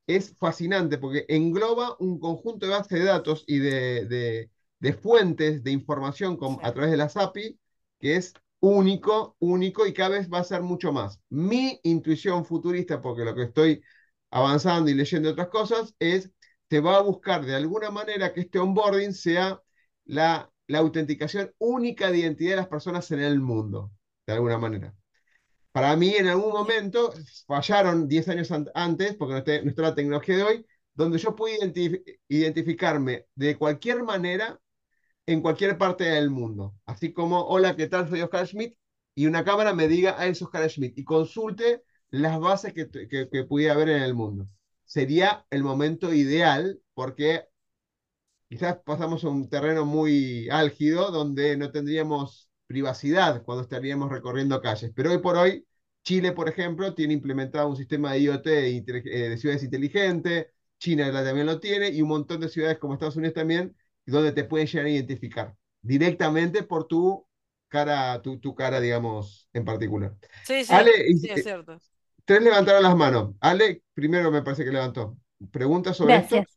Es 0.08 0.36
fascinante 0.38 0.98
porque 0.98 1.26
engloba 1.30 1.96
un 2.00 2.20
conjunto 2.20 2.66
de 2.66 2.72
bases 2.74 3.00
de 3.00 3.06
datos 3.06 3.44
y 3.48 3.60
de, 3.60 4.50
de, 4.80 4.94
fuentes 4.94 5.64
de 5.64 5.72
información 5.72 6.38
con, 6.38 6.58
a 6.64 6.74
través 6.74 6.92
de 6.92 6.98
las 6.98 7.16
API 7.18 7.60
que 8.00 8.16
es 8.16 8.34
único, 8.62 9.36
único 9.40 9.86
y 9.88 9.94
cada 9.94 10.10
vez 10.10 10.30
va 10.32 10.40
a 10.40 10.44
ser 10.44 10.62
mucho 10.62 10.92
más. 10.92 11.22
Mi 11.30 11.80
intuición 11.84 12.46
futurista, 12.46 13.02
porque 13.02 13.26
lo 13.26 13.36
que 13.36 13.44
estoy 13.44 13.82
avanzando 14.32 14.92
y 14.92 14.94
leyendo 14.96 15.32
otras 15.32 15.50
cosas, 15.50 15.96
es 16.00 16.32
se 16.70 16.80
va 16.82 16.98
a 16.98 17.02
buscar 17.02 17.46
de 17.46 17.56
alguna 17.56 17.90
manera 17.92 18.34
que 18.34 18.42
este 18.42 18.60
onboarding 18.60 19.14
sea 19.14 19.62
la, 20.06 20.52
la 20.68 20.80
autenticación 20.80 21.54
única 21.58 22.12
de 22.12 22.20
identidad 22.20 22.52
de 22.52 22.56
las 22.58 22.68
personas 22.68 23.10
en 23.12 23.20
el 23.22 23.40
mundo, 23.40 23.92
de 24.28 24.34
alguna 24.34 24.58
manera. 24.58 24.96
Para 25.72 25.96
mí, 25.96 26.16
en 26.16 26.28
algún 26.28 26.52
momento, 26.52 27.14
fallaron 27.48 28.08
10 28.08 28.28
años 28.30 28.50
antes, 28.74 29.16
porque 29.16 29.34
no 29.64 29.70
está, 29.70 29.82
la 29.82 29.96
tecnología 29.96 30.38
de 30.38 30.44
hoy, 30.44 30.66
donde 30.94 31.18
yo 31.20 31.36
pude 31.36 31.58
identificarme 32.28 33.26
de 33.36 33.58
cualquier 33.58 34.04
manera 34.04 34.60
en 35.30 35.42
cualquier 35.42 35.78
parte 35.78 36.06
del 36.06 36.32
mundo. 36.32 36.76
Así 36.86 37.14
como, 37.14 37.42
hola, 37.46 37.76
¿qué 37.76 37.88
tal? 37.88 38.10
Soy 38.10 38.22
Oscar 38.22 38.48
Schmidt. 38.48 38.76
Y 39.14 39.28
una 39.28 39.44
cámara 39.44 39.74
me 39.76 39.88
diga, 39.88 40.16
ah, 40.18 40.26
es 40.28 40.42
Oscar 40.42 40.68
Schmidt. 40.70 40.98
Y 40.98 41.04
consulte 41.04 41.84
las 42.10 42.40
bases 42.40 42.74
que, 42.74 42.90
que, 42.90 43.44
pudiera 43.44 43.76
haber 43.76 43.90
en 43.90 44.02
el 44.02 44.16
mundo. 44.16 44.48
Sería 44.86 45.46
el 45.52 45.64
momento 45.64 46.14
ideal 46.14 46.82
porque 46.96 47.46
quizás 48.48 48.78
pasamos 48.84 49.24
a 49.24 49.30
un 49.30 49.50
terreno 49.50 49.86
muy 49.86 50.50
álgido 50.50 51.12
donde 51.12 51.56
no 51.58 51.72
tendríamos 51.72 52.50
privacidad 52.66 53.44
cuando 53.44 53.64
estaríamos 53.64 54.10
recorriendo 54.12 54.62
calles. 54.62 54.92
Pero 54.96 55.12
hoy 55.12 55.20
por 55.20 55.38
hoy, 55.38 55.68
Chile, 56.04 56.32
por 56.32 56.50
ejemplo, 56.50 56.96
tiene 56.96 57.14
implementado 57.14 57.68
un 57.70 57.76
sistema 57.78 58.14
de 58.14 58.22
IoT 58.22 58.48
eh, 58.48 58.84
de 59.30 59.38
ciudades 59.38 59.64
inteligentes, 59.64 60.48
China 60.80 61.12
también 61.12 61.46
lo 61.46 61.60
tiene 61.60 61.90
y 61.90 62.02
un 62.02 62.10
montón 62.10 62.42
de 62.42 62.50
ciudades 62.50 62.80
como 62.80 62.94
Estados 62.94 63.18
Unidos 63.18 63.36
también 63.36 63.76
donde 64.12 64.32
te 64.34 64.44
pueden 64.46 64.68
llegar 64.68 64.86
a 64.88 64.90
identificar 64.90 65.56
directamente 65.82 66.64
por 66.64 66.88
tu 66.88 67.28
cara, 67.68 68.22
tu, 68.22 68.40
tu 68.40 68.56
cara, 68.56 68.80
digamos, 68.80 69.50
en 69.54 69.66
particular. 69.66 70.16
Sí, 70.42 70.66
sí, 70.66 70.76
Ale, 70.76 70.92
sí, 71.14 71.30
es 71.30 71.42
cierto. 71.44 71.82
Tres 72.26 72.42
levantaron 72.42 72.84
las 72.84 72.96
manos. 72.96 73.36
Ale, 73.42 73.84
primero 73.94 74.32
me 74.32 74.42
parece 74.42 74.64
que 74.64 74.72
levantó. 74.72 75.18
¿Preguntas 75.52 75.98
sobre 75.98 76.18
esto? 76.18 76.48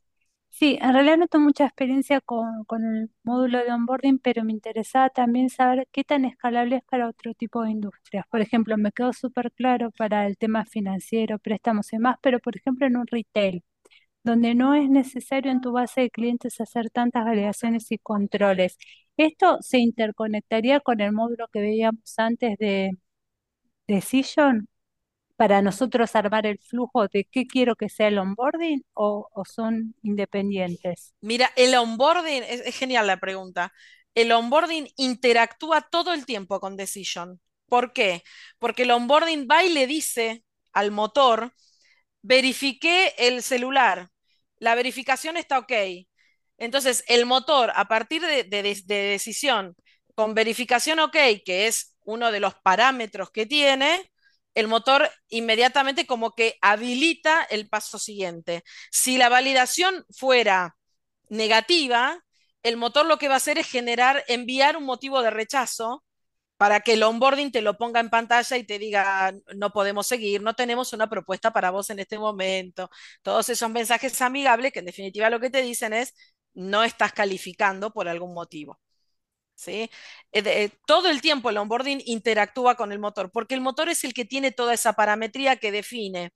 Sí, 0.51 0.79
en 0.81 0.93
realidad 0.93 1.17
no 1.17 1.27
tengo 1.29 1.47
mucha 1.47 1.65
experiencia 1.67 2.21
con, 2.21 2.65
con 2.67 2.85
el 2.85 3.11
módulo 3.25 3.59
de 3.65 3.73
onboarding, 3.73 4.19
pero 4.19 4.45
me 4.45 4.53
interesaba 4.53 5.09
también 5.11 5.49
saber 5.51 5.89
qué 5.91 6.05
tan 6.05 6.25
escalable 6.27 6.77
es 6.77 6.85
para 6.85 7.09
otro 7.09 7.35
tipo 7.35 7.63
de 7.63 7.71
industrias. 7.71 8.27
Por 8.31 8.41
ejemplo, 8.43 8.77
me 8.77 8.93
quedó 8.93 9.13
súper 9.15 9.51
claro 9.53 9.91
para 9.93 10.27
el 10.27 10.37
tema 10.39 10.65
financiero, 10.67 11.39
préstamos 11.39 11.93
y 11.93 11.97
demás, 11.97 12.17
pero 12.23 12.39
por 12.39 12.57
ejemplo 12.57 12.87
en 12.87 12.97
un 12.99 13.07
retail 13.07 13.65
donde 14.25 14.55
no 14.55 14.75
es 14.75 14.89
necesario 14.89 15.51
en 15.51 15.61
tu 15.61 15.73
base 15.73 16.03
de 16.03 16.11
clientes 16.11 16.61
hacer 16.61 16.91
tantas 16.91 17.25
validaciones 17.25 17.91
y 17.93 17.99
controles. 17.99 18.77
Esto 19.16 19.59
se 19.61 19.79
interconectaría 19.79 20.81
con 20.81 21.01
el 21.01 21.12
módulo 21.12 21.49
que 21.49 21.61
veíamos 21.61 22.18
antes 22.18 22.57
de 22.59 22.91
Decision 23.87 24.68
para 25.43 25.61
nosotros 25.61 26.14
armar 26.14 26.47
el 26.47 26.61
flujo 26.61 27.09
de 27.09 27.25
qué 27.25 27.49
quiero 27.49 27.75
que 27.75 27.89
sea 27.89 28.07
el 28.07 28.18
onboarding 28.18 28.85
o, 28.95 29.29
son 29.45 29.97
independientes. 30.03 31.14
Mira, 31.20 31.51
el 31.57 31.75
onboarding, 31.75 32.45
es, 32.45 32.77
genial 32.77 33.09
la 33.09 33.18
pregunta. 33.18 33.73
El 34.14 34.31
onboarding 34.31 34.87
interactúa 34.97 35.81
todo 35.91 36.12
el 36.12 36.27
tiempo 36.27 36.61
con 36.61 36.77
Decision. 36.77 37.41
¿Por 37.66 37.93
qué? 37.93 38.23
Porque 38.61 38.85
el 38.85 38.93
onboarding 38.93 39.49
va 39.51 39.64
y 39.64 39.70
le 39.73 39.89
dice 39.89 40.45
al 40.73 40.93
motor, 40.93 41.53
verifiqué 42.23 43.12
el 43.18 43.43
celular, 43.43 44.12
la 44.63 44.77
verificación 44.77 45.37
está 45.37 45.59
ok. 45.59 45.73
Entonces, 46.57 47.03
el 47.09 47.27
motor, 47.27 47.73
a 47.75 47.89
partir 47.89 48.23
de, 48.23 48.45
decisión 48.45 49.75
con 50.15 50.35
verificación 50.35 51.01
ok, 51.01 51.17
que 51.45 51.67
es 51.67 51.97
uno 52.05 52.31
de 52.31 52.39
los 52.39 52.55
parámetros 52.63 53.33
que 53.33 53.45
tiene, 53.45 54.13
el 54.55 54.69
motor 54.69 55.11
inmediatamente 55.29 56.07
como 56.07 56.31
que 56.37 56.59
habilita 56.61 57.43
el 57.43 57.69
paso 57.69 57.99
siguiente. 57.99 58.63
Si 58.93 59.19
la 59.19 59.29
validación 59.29 60.05
fuera 60.17 60.77
negativa, 61.29 62.23
el 62.63 62.77
motor 62.77 63.07
lo 63.07 63.19
que 63.19 63.27
va 63.27 63.35
a 63.35 63.39
hacer 63.39 63.59
es 63.59 63.69
generar, 63.69 64.23
enviar 64.29 64.77
un 64.77 64.85
motivo 64.85 65.23
de 65.23 65.31
rechazo 65.31 66.05
para 66.63 66.79
que 66.81 66.93
el 66.93 67.03
onboarding 67.03 67.51
te 67.51 67.61
lo 67.61 67.77
ponga 67.77 67.99
en 67.99 68.09
pantalla 68.09 68.57
y 68.57 68.63
te 68.63 68.79
diga, 68.79 69.35
no 69.57 69.73
podemos 69.73 70.07
seguir, 70.07 70.43
no 70.43 70.55
tenemos 70.55 70.93
una 70.93 71.11
propuesta 71.11 71.53
para 71.53 71.73
vos 71.73 71.91
en 71.91 71.99
este 71.99 72.21
momento. 72.21 72.89
Todos 73.23 73.49
esos 73.49 73.69
mensajes 73.69 74.21
amigables 74.23 74.73
que 74.73 74.79
en 74.79 74.85
definitiva 74.85 75.29
lo 75.29 75.41
que 75.41 75.51
te 75.51 75.61
dicen 75.61 75.93
es, 75.93 76.15
no 76.55 76.85
estás 76.85 77.13
calificando 77.13 77.93
por 77.93 78.07
algún 78.09 78.33
motivo. 78.33 78.81
¿Sí? 79.57 79.91
Eh, 80.33 80.43
eh, 80.47 80.71
todo 80.87 81.09
el 81.11 81.21
tiempo 81.21 81.51
el 81.51 81.59
onboarding 81.59 82.01
interactúa 82.07 82.77
con 82.77 82.93
el 82.93 83.01
motor, 83.01 83.33
porque 83.33 83.57
el 83.57 83.61
motor 83.61 83.89
es 83.89 84.05
el 84.05 84.15
que 84.15 84.25
tiene 84.25 84.53
toda 84.53 84.75
esa 84.75 84.93
parametría 84.93 85.57
que 85.57 85.73
define 85.73 86.33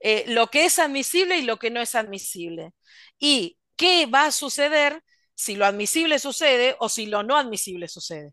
eh, 0.00 0.24
lo 0.28 0.48
que 0.48 0.64
es 0.64 0.78
admisible 0.78 1.36
y 1.38 1.42
lo 1.42 1.58
que 1.58 1.70
no 1.70 1.82
es 1.82 1.94
admisible. 1.94 2.72
Y 3.18 3.58
qué 3.76 4.06
va 4.06 4.26
a 4.26 4.32
suceder 4.32 5.02
si 5.34 5.56
lo 5.56 5.66
admisible 5.66 6.18
sucede 6.18 6.76
o 6.80 6.88
si 6.88 7.04
lo 7.06 7.22
no 7.22 7.36
admisible 7.36 7.86
sucede. 7.88 8.32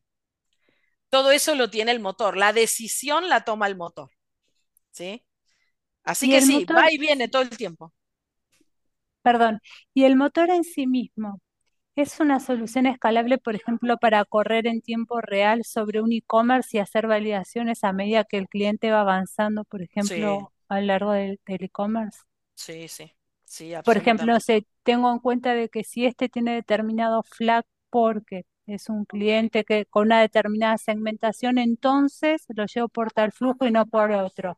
Todo 1.16 1.32
eso 1.32 1.56
lo 1.56 1.70
tiene 1.70 1.94
el 1.94 2.02
motor. 2.02 2.36
La 2.36 2.52
decisión 2.52 3.30
la 3.30 3.46
toma 3.46 3.68
el 3.68 3.78
motor. 3.78 4.10
¿Sí? 4.92 5.24
Así 6.04 6.30
que 6.30 6.42
sí, 6.42 6.66
va 6.66 6.92
y 6.92 6.98
viene 6.98 7.30
todo 7.30 7.42
el 7.42 7.52
tiempo. 7.52 7.94
Perdón. 9.22 9.62
¿Y 9.94 10.04
el 10.04 10.18
motor 10.18 10.50
en 10.50 10.66
sí 10.66 10.88
mismo 10.88 11.40
es 11.96 12.20
una 12.20 12.42
solución 12.42 12.86
escalable, 12.86 13.38
por 13.38 13.56
ejemplo, 13.56 13.96
para 13.96 14.26
correr 14.26 14.68
en 14.68 14.82
tiempo 14.82 15.22
real 15.22 15.64
sobre 15.64 16.02
un 16.02 16.12
e-commerce 16.12 16.76
y 16.76 16.82
hacer 16.82 17.08
validaciones 17.08 17.86
a 17.86 17.94
medida 17.94 18.26
que 18.26 18.36
el 18.36 18.50
cliente 18.50 18.92
va 18.92 19.00
avanzando, 19.00 19.64
por 19.64 19.84
ejemplo, 19.84 20.52
a 20.68 20.82
lo 20.82 20.86
largo 20.86 21.14
del 21.14 21.40
e-commerce? 21.46 22.20
Sí, 22.56 22.90
sí, 22.90 23.10
sí, 23.46 23.72
Por 23.86 23.96
ejemplo, 23.96 24.36
tengo 24.84 25.14
en 25.14 25.20
cuenta 25.20 25.54
de 25.54 25.70
que 25.70 25.86
si 25.86 26.06
este 26.06 26.28
tiene 26.28 26.56
determinado 26.56 27.24
flag 27.24 27.64
porque 27.90 28.44
es 28.68 28.90
un 28.90 29.06
cliente 29.06 29.64
que 29.66 29.86
con 29.88 30.08
una 30.08 30.22
determinada 30.22 30.78
segmentación, 30.78 31.58
entonces 31.58 32.44
lo 32.50 32.66
llevo 32.66 32.90
por 32.90 33.12
tal 33.12 33.32
flujo 33.32 33.66
y 33.66 33.72
no 33.72 33.86
por 33.88 34.12
otro. 34.12 34.58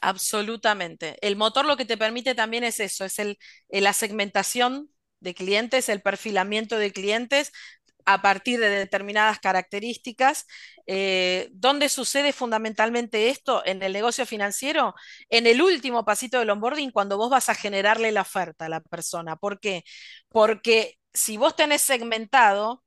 Absolutamente. 0.00 1.16
El 1.26 1.36
motor 1.36 1.66
lo 1.66 1.76
que 1.76 1.84
te 1.84 1.96
permite 1.96 2.34
también 2.34 2.62
es 2.64 2.78
eso, 2.80 3.04
es 3.04 3.18
el, 3.18 3.38
la 3.68 3.92
segmentación 3.92 4.90
de 5.20 5.34
clientes, 5.34 5.88
el 5.88 6.02
perfilamiento 6.02 6.78
de 6.78 6.92
clientes 6.92 7.50
a 8.06 8.22
partir 8.22 8.60
de 8.60 8.70
determinadas 8.70 9.40
características. 9.40 10.46
Eh, 10.86 11.48
¿Dónde 11.52 11.88
sucede 11.88 12.32
fundamentalmente 12.32 13.28
esto? 13.30 13.62
En 13.66 13.82
el 13.82 13.92
negocio 13.92 14.26
financiero, 14.26 14.94
en 15.30 15.46
el 15.46 15.60
último 15.62 16.04
pasito 16.04 16.38
del 16.38 16.50
onboarding, 16.50 16.90
cuando 16.92 17.18
vos 17.18 17.30
vas 17.30 17.48
a 17.48 17.54
generarle 17.56 18.12
la 18.12 18.22
oferta 18.22 18.66
a 18.66 18.68
la 18.68 18.80
persona. 18.80 19.36
¿Por 19.36 19.60
qué? 19.60 19.84
Porque 20.28 20.98
si 21.12 21.36
vos 21.36 21.56
tenés 21.56 21.82
segmentado, 21.82 22.84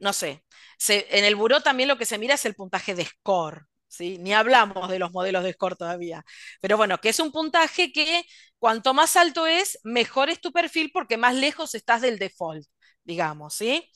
no 0.00 0.12
sé, 0.12 0.44
en 0.88 1.24
el 1.24 1.36
buró 1.36 1.60
también 1.60 1.88
lo 1.88 1.98
que 1.98 2.06
se 2.06 2.18
mira 2.18 2.34
es 2.34 2.44
el 2.44 2.54
puntaje 2.54 2.94
de 2.94 3.04
score. 3.04 3.66
¿Sí? 3.88 4.18
Ni 4.18 4.32
hablamos 4.32 4.88
de 4.88 5.00
los 5.00 5.10
modelos 5.10 5.42
de 5.42 5.52
score 5.52 5.74
todavía. 5.76 6.24
Pero 6.60 6.76
bueno, 6.76 6.98
que 6.98 7.08
es 7.08 7.18
un 7.18 7.32
puntaje 7.32 7.90
que 7.92 8.24
cuanto 8.58 8.94
más 8.94 9.16
alto 9.16 9.48
es, 9.48 9.80
mejor 9.82 10.30
es 10.30 10.40
tu 10.40 10.52
perfil 10.52 10.92
porque 10.92 11.16
más 11.16 11.34
lejos 11.34 11.74
estás 11.74 12.00
del 12.00 12.16
default, 12.16 12.68
digamos, 13.02 13.54
¿sí? 13.54 13.90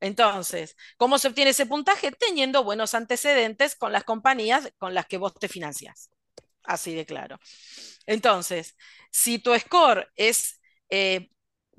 Entonces, 0.00 0.76
¿cómo 0.98 1.18
se 1.18 1.28
obtiene 1.28 1.52
ese 1.52 1.64
puntaje? 1.66 2.12
Teniendo 2.12 2.62
buenos 2.62 2.94
antecedentes 2.94 3.74
con 3.74 3.90
las 3.92 4.04
compañías 4.04 4.70
con 4.78 4.92
las 4.94 5.06
que 5.06 5.16
vos 5.16 5.34
te 5.34 5.48
financias. 5.48 6.10
Así 6.62 6.94
de 6.94 7.06
claro. 7.06 7.38
Entonces, 8.06 8.76
si 9.10 9.38
tu 9.38 9.58
score 9.58 10.10
es 10.16 10.60
eh, 10.90 11.30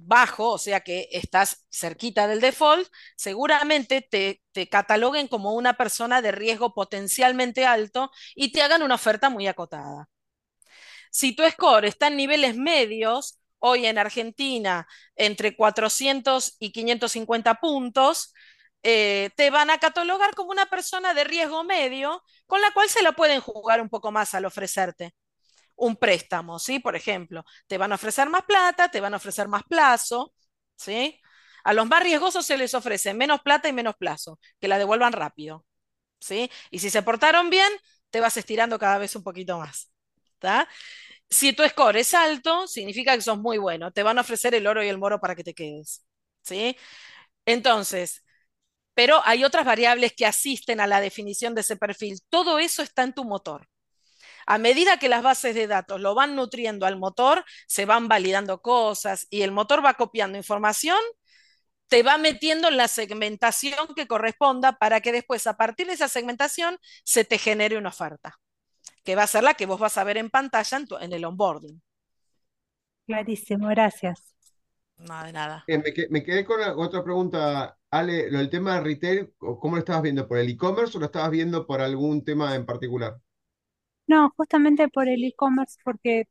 bajo, 0.06 0.52
o 0.52 0.58
sea 0.58 0.82
que 0.82 1.10
estás 1.12 1.66
cerquita 1.72 2.28
del 2.28 2.42
default, 2.42 2.88
seguramente 3.16 4.02
te, 4.02 4.42
cataloguen 4.70 5.28
como 5.28 5.54
una 5.54 5.76
persona 5.78 6.22
de 6.22 6.32
riesgo 6.32 6.74
potencialmente 6.74 7.66
alto 7.66 8.12
y 8.36 8.52
te 8.52 8.62
hagan 8.62 8.84
una 8.84 8.96
oferta 8.96 9.30
muy 9.30 9.48
acotada. 9.48 10.10
Si 11.12 11.36
tu 11.36 11.44
score 11.50 11.86
está 11.86 12.08
en 12.08 12.18
niveles 12.18 12.56
medios, 12.56 13.40
hoy 13.60 13.86
en 13.86 13.98
Argentina 13.98 14.88
entre 15.16 15.56
400 15.56 16.56
y 16.60 16.72
550 16.72 17.56
puntos, 17.56 18.34
eh, 18.84 19.32
te 19.36 19.50
van 19.50 19.70
a 19.70 19.80
catalogar 19.80 20.36
como 20.36 20.52
una 20.52 20.68
persona 20.68 21.14
de 21.14 21.24
riesgo 21.26 21.64
medio, 21.64 22.24
con 22.48 22.62
la 22.62 22.72
cual 22.72 22.90
se 22.90 23.02
la 23.02 23.14
pueden 23.14 23.42
jugar 23.42 23.82
un 23.82 23.90
poco 23.90 24.12
más 24.12 24.34
al 24.36 24.46
ofrecerte 24.46 25.14
un 25.80 25.96
préstamo, 25.98 26.60
¿sí? 26.60 26.80
Por 26.80 26.96
ejemplo, 26.96 27.46
te 27.68 27.78
van 27.78 27.92
a 27.92 27.96
ofrecer 27.96 28.30
más 28.30 28.44
plata, 28.44 28.90
te 28.92 29.02
van 29.02 29.14
a 29.14 29.18
ofrecer 29.18 29.48
más 29.48 29.64
plazo, 29.64 30.34
¿sí? 30.78 31.20
A 31.64 31.74
los 31.74 31.88
más 31.88 32.04
riesgosos 32.04 32.46
se 32.46 32.58
les 32.58 32.74
ofrece 32.74 33.14
menos 33.14 33.42
plata 33.42 33.70
y 33.70 33.74
menos 33.74 33.96
plazo, 33.98 34.40
que 34.60 34.68
la 34.68 34.78
devuelvan 34.78 35.14
rápido, 35.14 35.66
¿sí? 36.20 36.52
Y 36.72 36.80
si 36.80 36.90
se 36.92 37.04
portaron 37.04 37.50
bien, 37.50 37.70
te 38.12 38.22
vas 38.22 38.38
estirando 38.38 38.80
cada 38.80 38.98
vez 39.00 39.16
un 39.16 39.24
poquito 39.24 39.60
más. 39.60 39.92
Si 41.30 41.54
tu 41.54 41.64
score 41.68 41.98
es 41.98 42.14
alto, 42.14 42.68
significa 42.68 43.16
que 43.16 43.22
sos 43.22 43.38
muy 43.40 43.58
bueno, 43.58 43.92
te 43.92 44.04
van 44.04 44.18
a 44.18 44.22
ofrecer 44.22 44.56
el 44.56 44.66
oro 44.68 44.84
y 44.84 44.88
el 44.88 44.98
moro 44.98 45.20
para 45.20 45.36
que 45.36 45.44
te 45.44 45.54
quedes, 45.54 46.06
¿sí? 46.42 46.76
Entonces, 47.46 48.24
pero 48.96 49.22
hay 49.26 49.46
otras 49.46 49.66
variables 49.66 50.14
que 50.16 50.28
asisten 50.28 50.82
a 50.82 50.88
la 50.88 51.02
definición 51.02 51.56
de 51.56 51.62
ese 51.64 51.78
perfil. 51.78 52.20
Todo 52.30 52.60
eso 52.60 52.84
está 52.84 53.04
en 53.04 53.14
tu 53.16 53.26
motor. 53.26 53.69
A 54.50 54.58
medida 54.58 54.98
que 54.98 55.10
las 55.10 55.22
bases 55.22 55.54
de 55.54 55.68
datos 55.68 56.02
lo 56.02 56.16
van 56.16 56.36
nutriendo 56.36 56.88
al 56.88 56.98
motor, 56.98 57.46
se 57.68 57.86
van 57.86 58.08
validando 58.08 58.64
cosas 58.64 59.28
y 59.30 59.44
el 59.44 59.52
motor 59.52 59.86
va 59.86 59.94
copiando 59.94 60.40
información, 60.40 60.98
te 61.88 62.02
va 62.02 62.18
metiendo 62.18 62.68
en 62.68 62.76
la 62.76 62.88
segmentación 62.88 63.94
que 63.96 64.08
corresponda 64.08 64.80
para 64.80 65.02
que 65.02 65.12
después, 65.12 65.46
a 65.46 65.56
partir 65.56 65.86
de 65.86 65.94
esa 65.94 66.08
segmentación, 66.08 66.80
se 67.04 67.26
te 67.26 67.38
genere 67.38 67.78
una 67.78 67.90
oferta, 67.90 68.40
que 69.04 69.16
va 69.16 69.22
a 69.22 69.28
ser 69.28 69.44
la 69.44 69.54
que 69.54 69.68
vos 69.68 69.80
vas 69.80 70.00
a 70.00 70.04
ver 70.04 70.18
en 70.18 70.32
pantalla 70.32 70.80
en, 71.00 71.14
el 71.14 71.26
onboarding. 71.26 71.80
Clarísimo, 73.06 73.68
gracias. 73.68 74.34
No, 74.98 75.26
de 75.26 75.32
nada. 75.32 75.64
Eh, 75.68 76.08
me, 76.10 76.24
quedé 76.24 76.44
con 76.44 76.60
otra 76.60 77.04
pregunta, 77.04 77.78
Ale, 77.92 78.32
lo 78.32 78.40
del 78.40 78.50
tema 78.50 78.74
de 78.74 78.82
retail, 78.82 79.32
¿cómo 79.38 79.76
lo 79.76 79.80
estabas 79.82 80.02
viendo? 80.02 80.28
¿Por 80.28 80.40
el 80.40 80.50
e-commerce 80.50 80.98
o 80.98 81.00
lo 81.00 81.06
estabas 81.06 81.30
viendo 81.30 81.68
por 81.68 81.82
algún 81.82 82.26
tema 82.26 82.56
en 82.56 82.66
particular? 82.66 83.16
No, 84.10 84.32
justamente 84.38 84.88
por 84.90 85.08
el 85.10 85.24
e-commerce, 85.24 85.78
porque 85.84 86.24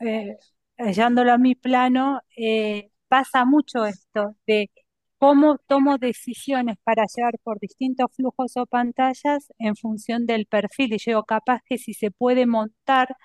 eh, 0.00 0.36
llevándolo 0.78 1.32
a 1.32 1.38
mi 1.38 1.54
plano, 1.56 2.20
eh, 2.36 2.90
pasa 3.08 3.44
mucho 3.46 3.86
esto 3.86 4.36
de 4.46 4.70
cómo 5.18 5.58
tomo 5.68 5.98
decisiones 5.98 6.76
para 6.84 7.04
llevar 7.16 7.34
por 7.44 7.58
distintos 7.60 8.08
flujos 8.16 8.56
o 8.56 8.66
pantallas 8.66 9.48
en 9.58 9.76
función 9.76 10.26
del 10.26 10.46
perfil. 10.46 10.94
Y 10.94 10.98
yo 10.98 11.24
capaz 11.24 11.62
que 11.66 11.78
si 11.78 11.94
se 11.94 12.10
puede 12.12 12.46
montar 12.46 13.16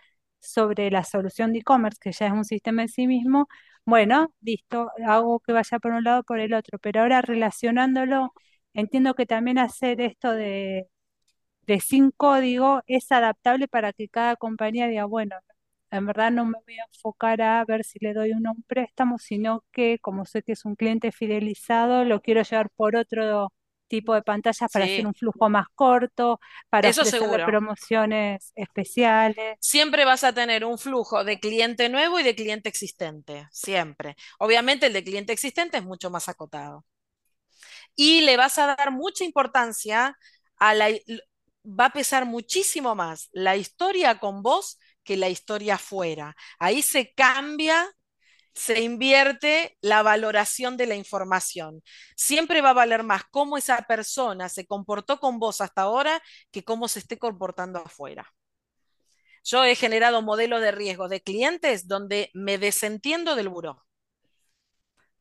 sobre 0.42 0.92
la 0.92 1.04
solución 1.06 1.54
de 1.54 1.60
e-commerce, 1.60 2.00
que 2.02 2.12
ya 2.14 2.28
es 2.28 2.34
un 2.34 2.46
sistema 2.46 2.84
en 2.84 2.90
sí 2.90 3.08
mismo, 3.08 3.48
bueno, 3.86 4.34
listo, 4.42 4.92
hago 5.08 5.40
que 5.42 5.54
vaya 5.54 5.80
por 5.80 5.94
un 5.94 6.04
lado 6.04 6.24
por 6.24 6.40
el 6.40 6.54
otro. 6.54 6.80
Pero 6.80 7.02
ahora 7.02 7.22
relacionándolo, 7.22 8.34
entiendo 8.74 9.14
que 9.16 9.26
también 9.26 9.58
hacer 9.60 10.02
esto 10.02 10.32
de 10.34 10.88
de 11.68 11.80
sin 11.80 12.12
código 12.12 12.82
es 12.88 13.12
adaptable 13.12 13.68
para 13.68 13.94
que 13.94 14.10
cada 14.10 14.36
compañía 14.36 14.88
diga, 14.88 15.06
bueno, 15.06 15.36
en 15.92 16.06
verdad 16.08 16.32
no 16.32 16.46
me 16.46 16.58
voy 16.66 16.80
a 16.80 16.86
enfocar 16.92 17.42
a 17.42 17.64
ver 17.66 17.84
si 17.84 18.00
le 18.00 18.14
doy 18.14 18.32
uno 18.32 18.52
un 18.56 18.64
préstamo, 18.64 19.20
sino 19.20 19.64
que 19.72 20.00
como 20.00 20.26
sé 20.26 20.42
que 20.42 20.54
es 20.54 20.66
un 20.66 20.76
cliente 20.76 21.12
fidelizado, 21.12 22.04
lo 22.04 22.22
quiero 22.22 22.42
llevar 22.42 22.70
por 22.76 22.96
otro 22.96 23.52
tipo 23.88 24.16
de 24.16 24.24
pantallas 24.24 24.72
para 24.72 24.86
hacer 24.86 25.06
un 25.06 25.14
flujo 25.14 25.50
más 25.50 25.68
corto, 25.76 26.40
para 26.70 26.90
hacer 26.90 27.46
promociones 27.46 28.52
especiales. 28.56 29.56
Siempre 29.60 30.04
vas 30.04 30.24
a 30.24 30.34
tener 30.34 30.66
un 30.66 30.80
flujo 30.80 31.24
de 31.24 31.40
cliente 31.40 31.90
nuevo 31.90 32.20
y 32.20 32.24
de 32.24 32.34
cliente 32.34 32.70
existente, 32.70 33.48
siempre. 33.52 34.16
Obviamente 34.40 34.88
el 34.88 34.94
de 34.94 35.04
cliente 35.04 35.32
existente 35.32 35.78
es 35.78 35.84
mucho 35.84 36.10
más 36.10 36.28
acotado. 36.28 36.86
Y 37.96 38.22
le 38.22 38.36
vas 38.36 38.58
a 38.58 38.76
dar 38.76 38.92
mucha 38.92 39.26
importancia 39.26 40.18
a 40.58 40.74
la, 40.74 40.90
va 41.66 41.86
a 41.86 41.94
pesar 41.94 42.26
muchísimo 42.26 42.96
más 42.96 43.30
la 43.32 43.56
historia 43.56 44.20
con 44.20 44.42
vos 44.44 44.80
que 45.04 45.18
la 45.18 45.30
historia 45.30 45.78
fuera. 45.78 46.36
Ahí 46.60 46.82
se 46.82 47.14
cambia, 47.14 47.90
se 48.54 48.82
invierte 48.82 49.78
la 49.82 50.04
valoración 50.04 50.78
de 50.78 50.88
la 50.88 50.96
información. 50.96 51.84
Siempre 52.16 52.62
va 52.62 52.72
a 52.72 52.74
valer 52.74 53.04
más 53.04 53.24
cómo 53.32 53.58
esa 53.58 53.78
persona 53.84 54.50
se 54.50 54.66
comportó 54.66 55.20
con 55.20 55.40
vos 55.40 55.62
hasta 55.62 55.84
ahora 55.84 56.22
que 56.52 56.64
cómo 56.64 56.88
se 56.88 57.00
esté 57.00 57.18
comportando 57.18 57.80
afuera. 57.80 58.34
Yo 59.44 59.64
he 59.66 59.76
generado 59.76 60.22
modelos 60.22 60.62
de 60.62 60.72
riesgo 60.72 61.10
de 61.10 61.22
clientes 61.22 61.88
donde 61.88 62.30
me 62.34 62.58
desentiendo 62.58 63.36
del 63.36 63.50
buró. 63.50 63.86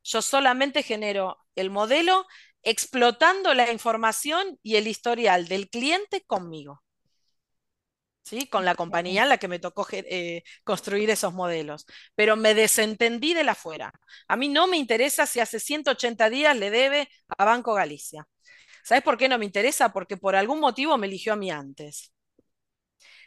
Yo 0.05 0.23
solamente 0.23 0.83
genero 0.83 1.39
el 1.55 1.71
modelo 1.71 2.27
explotando 2.63 3.55
la 3.55 3.71
información 3.73 4.59
y 4.63 4.77
el 4.77 4.87
historial 4.89 5.49
del 5.49 5.69
cliente 5.71 6.23
conmigo. 6.27 6.83
¿Sí? 8.25 8.47
Con 8.49 8.65
la 8.65 8.77
compañía 8.77 9.25
en 9.25 9.29
la 9.29 9.39
que 9.39 9.49
me 9.49 9.59
tocó 9.59 9.87
eh, 9.91 10.45
construir 10.65 11.11
esos 11.11 11.35
modelos. 11.35 11.87
Pero 12.15 12.37
me 12.37 12.55
desentendí 12.55 13.35
de 13.35 13.45
la 13.45 13.55
fuera. 13.55 13.93
A 14.29 14.37
mí 14.37 14.49
no 14.49 14.67
me 14.69 14.77
interesa 14.77 15.27
si 15.27 15.41
hace 15.41 15.59
180 15.61 16.31
días 16.31 16.57
le 16.57 16.71
debe 16.71 17.09
a 17.37 17.45
Banco 17.45 17.75
Galicia. 17.75 18.27
¿Sabes 18.85 19.03
por 19.05 19.19
qué 19.19 19.29
no 19.29 19.39
me 19.39 19.45
interesa? 19.47 19.93
Porque 19.93 20.17
por 20.17 20.37
algún 20.37 20.61
motivo 20.61 20.99
me 20.99 21.07
eligió 21.09 21.33
a 21.35 21.37
mí 21.37 21.51
antes. 21.51 22.13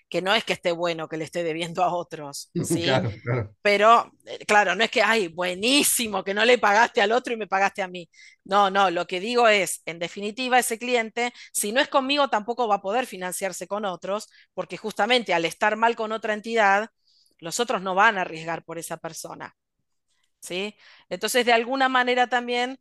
Que 0.10 0.22
no 0.22 0.34
es 0.34 0.44
que 0.44 0.54
esté 0.54 0.72
bueno 0.72 1.08
que 1.10 1.18
le 1.18 1.26
esté 1.26 1.44
debiendo 1.44 1.84
a 1.84 1.94
otros, 1.94 2.52
¿sí? 2.64 2.84
Claro, 2.84 3.12
claro. 3.24 3.56
Pero, 3.62 4.12
eh, 4.26 4.46
claro, 4.46 4.76
no 4.76 4.84
es 4.84 4.92
que, 4.92 5.02
ay, 5.02 5.28
buenísimo, 5.30 6.24
que 6.24 6.34
no 6.34 6.46
le 6.46 6.58
pagaste 6.58 7.02
al 7.02 7.12
otro 7.12 7.34
y 7.34 7.38
me 7.38 7.48
pagaste 7.48 7.82
a 7.82 7.88
mí. 7.88 8.10
No, 8.44 8.70
no, 8.70 8.92
lo 8.92 9.08
que 9.08 9.20
digo 9.20 9.48
es, 9.48 9.82
en 9.86 10.00
definitiva, 10.00 10.60
ese 10.60 10.78
cliente, 10.78 11.34
si 11.52 11.72
no 11.72 11.82
es 11.82 11.88
conmigo, 11.88 12.30
tampoco 12.30 12.68
va 12.68 12.76
a 12.76 12.82
poder 12.82 13.08
financiarse 13.08 13.68
con 13.68 13.86
otros, 13.86 14.30
porque 14.54 14.78
justamente 14.78 15.34
al 15.34 15.46
estar 15.46 15.76
mal 15.76 15.96
con 15.96 16.12
otra 16.12 16.34
entidad, 16.34 16.90
los 17.40 17.60
otros 17.60 17.82
no 17.82 17.96
van 17.96 18.18
a 18.18 18.22
arriesgar 18.22 18.64
por 18.64 18.78
esa 18.78 18.98
persona. 18.98 19.56
¿Sí? 20.40 20.76
Entonces, 21.10 21.46
de 21.46 21.54
alguna 21.54 21.90
manera 21.90 22.28
también, 22.28 22.80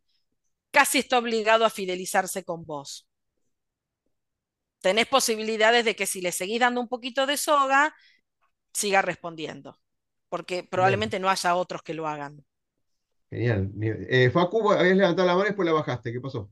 casi 0.71 0.99
está 0.99 1.17
obligado 1.19 1.65
a 1.65 1.69
fidelizarse 1.69 2.43
con 2.43 2.65
vos. 2.65 3.04
Tenés 4.85 5.07
posibilidades 5.07 5.83
de 5.83 5.95
que 5.95 6.05
si 6.05 6.21
le 6.21 6.31
seguís 6.31 6.59
dando 6.59 6.79
un 6.79 6.87
poquito 6.87 7.25
de 7.25 7.37
soga, 7.37 7.95
siga 8.71 9.01
respondiendo, 9.01 9.79
porque 10.29 10.63
probablemente 10.63 11.19
no 11.19 11.27
haya 11.27 11.55
otros 11.55 11.81
que 11.81 11.95
lo 11.95 12.07
hagan. 12.07 12.45
Genial. 13.31 13.71
Eh, 13.81 14.29
Facu, 14.29 14.71
habías 14.71 14.95
levantado 14.95 15.27
la 15.27 15.33
mano 15.33 15.45
y 15.45 15.47
después 15.47 15.65
la 15.65 15.73
bajaste. 15.73 16.13
¿Qué 16.13 16.21
pasó? 16.21 16.51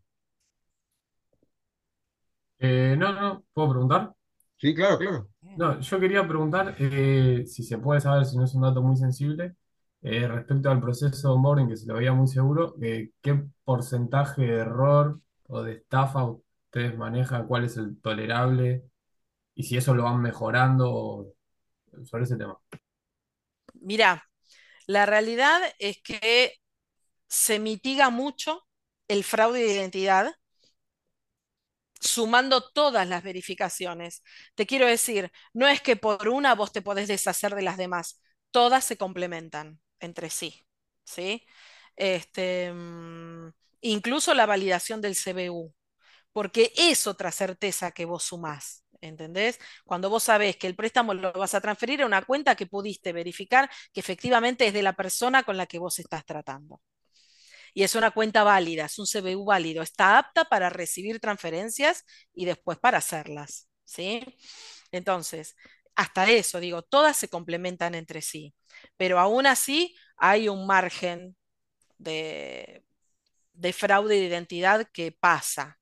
Eh, 2.57 2.95
no, 2.97 3.13
no, 3.13 3.43
¿puedo 3.53 3.69
preguntar? 3.69 4.15
Sí, 4.57 4.73
claro, 4.73 4.97
claro. 4.97 5.27
No, 5.55 5.79
yo 5.79 5.99
quería 5.99 6.27
preguntar 6.27 6.75
eh, 6.79 7.43
si 7.45 7.61
se 7.61 7.77
puede 7.77 8.01
saber, 8.01 8.25
si 8.25 8.35
no 8.35 8.45
es 8.45 8.55
un 8.55 8.63
dato 8.63 8.81
muy 8.81 8.97
sensible, 8.97 9.53
eh, 10.01 10.27
respecto 10.27 10.71
al 10.71 10.81
proceso 10.81 11.27
de 11.27 11.33
onboarding, 11.35 11.67
que 11.67 11.77
se 11.77 11.85
lo 11.85 11.93
veía 11.93 12.13
muy 12.13 12.27
seguro, 12.27 12.73
eh, 12.81 13.11
¿qué 13.21 13.43
porcentaje 13.63 14.41
de 14.41 14.57
error 14.57 15.19
o 15.49 15.61
de 15.61 15.73
estafa 15.73 16.25
ustedes 16.73 16.97
manejan? 16.97 17.47
¿Cuál 17.47 17.65
es 17.65 17.77
el 17.77 18.01
tolerable? 18.01 18.83
Y 19.53 19.63
si 19.63 19.77
eso 19.77 19.93
lo 19.93 20.03
van 20.03 20.21
mejorando 20.21 21.27
sobre 22.03 22.23
ese 22.23 22.35
tema. 22.35 22.57
Mira, 23.75 24.27
la 24.87 25.05
realidad 25.05 25.61
es 25.77 26.01
que 26.01 26.55
se 27.27 27.59
mitiga 27.59 28.09
mucho 28.09 28.67
el 29.07 29.23
fraude 29.23 29.59
de 29.59 29.73
identidad 29.73 30.33
sumando 31.99 32.71
todas 32.71 33.07
las 33.07 33.23
verificaciones. 33.23 34.23
Te 34.55 34.65
quiero 34.65 34.87
decir, 34.87 35.31
no 35.53 35.67
es 35.67 35.79
que 35.79 35.95
por 35.95 36.27
una 36.27 36.55
vos 36.55 36.71
te 36.71 36.81
podés 36.81 37.07
deshacer 37.07 37.53
de 37.53 37.61
las 37.61 37.77
demás, 37.77 38.19
todas 38.51 38.83
se 38.83 38.97
complementan 38.97 39.79
entre 39.99 40.31
sí, 40.31 40.65
¿sí? 41.05 41.45
Este, 41.95 42.73
mm, 42.73 43.51
incluso 43.81 44.33
la 44.33 44.47
validación 44.47 45.01
del 45.01 45.15
CBU, 45.15 45.73
porque 46.33 46.73
es 46.75 47.07
otra 47.07 47.31
certeza 47.31 47.91
que 47.91 48.05
vos 48.05 48.23
sumás. 48.23 48.83
¿Entendés? 49.01 49.59
Cuando 49.85 50.09
vos 50.09 50.23
sabés 50.23 50.55
que 50.55 50.65
el 50.67 50.75
préstamo 50.75 51.13
lo 51.13 51.33
vas 51.33 51.53
a 51.55 51.61
transferir 51.61 52.01
a 52.01 52.05
una 52.05 52.21
cuenta 52.23 52.55
que 52.55 52.67
pudiste 52.67 53.11
verificar 53.11 53.69
que 53.93 53.99
efectivamente 53.99 54.65
es 54.67 54.73
de 54.73 54.81
la 54.81 54.93
persona 54.93 55.43
con 55.43 55.57
la 55.57 55.65
que 55.65 55.77
vos 55.79 55.99
estás 55.99 56.25
tratando 56.25 56.79
y 57.73 57.83
es 57.83 57.95
una 57.95 58.11
cuenta 58.11 58.43
válida, 58.43 58.85
es 58.85 58.99
un 58.99 59.07
CBU 59.07 59.45
válido, 59.45 59.81
está 59.83 60.17
apta 60.17 60.45
para 60.45 60.69
recibir 60.69 61.19
transferencias 61.19 62.05
y 62.33 62.45
después 62.45 62.77
para 62.79 62.99
hacerlas, 62.99 63.69
¿sí? 63.83 64.21
Entonces, 64.91 65.55
hasta 65.95 66.29
eso, 66.29 66.59
digo, 66.59 66.81
todas 66.83 67.17
se 67.17 67.29
complementan 67.29 67.95
entre 67.95 68.21
sí, 68.21 68.53
pero 68.97 69.19
aún 69.19 69.45
así 69.47 69.95
hay 70.17 70.49
un 70.49 70.65
margen 70.67 71.35
de, 71.97 72.85
de 73.53 73.73
fraude 73.73 74.15
de 74.15 74.25
identidad 74.27 74.87
que 74.93 75.11
pasa. 75.11 75.79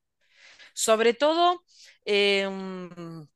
Sobre 0.74 1.13
todo 1.13 1.63
em, 2.05 3.28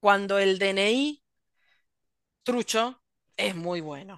cuando 0.00 0.38
el 0.38 0.58
DNI 0.58 1.22
trucho 2.44 3.02
es 3.36 3.54
muy 3.56 3.80
bueno. 3.82 4.16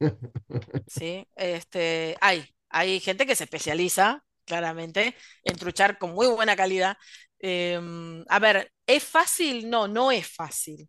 Sí, 0.86 1.26
este, 1.36 2.16
hay, 2.20 2.44
hay 2.68 3.00
gente 3.00 3.26
que 3.26 3.34
se 3.36 3.44
especializa, 3.44 4.24
claramente, 4.44 5.16
en 5.42 5.56
truchar 5.56 5.98
con 5.98 6.12
muy 6.14 6.26
buena 6.28 6.56
calidad. 6.56 6.96
Em, 7.38 8.24
a 8.28 8.38
ver, 8.38 8.72
¿es 8.86 9.02
fácil? 9.04 9.68
No, 9.70 9.88
no 9.88 10.12
es 10.12 10.26
fácil. 10.28 10.88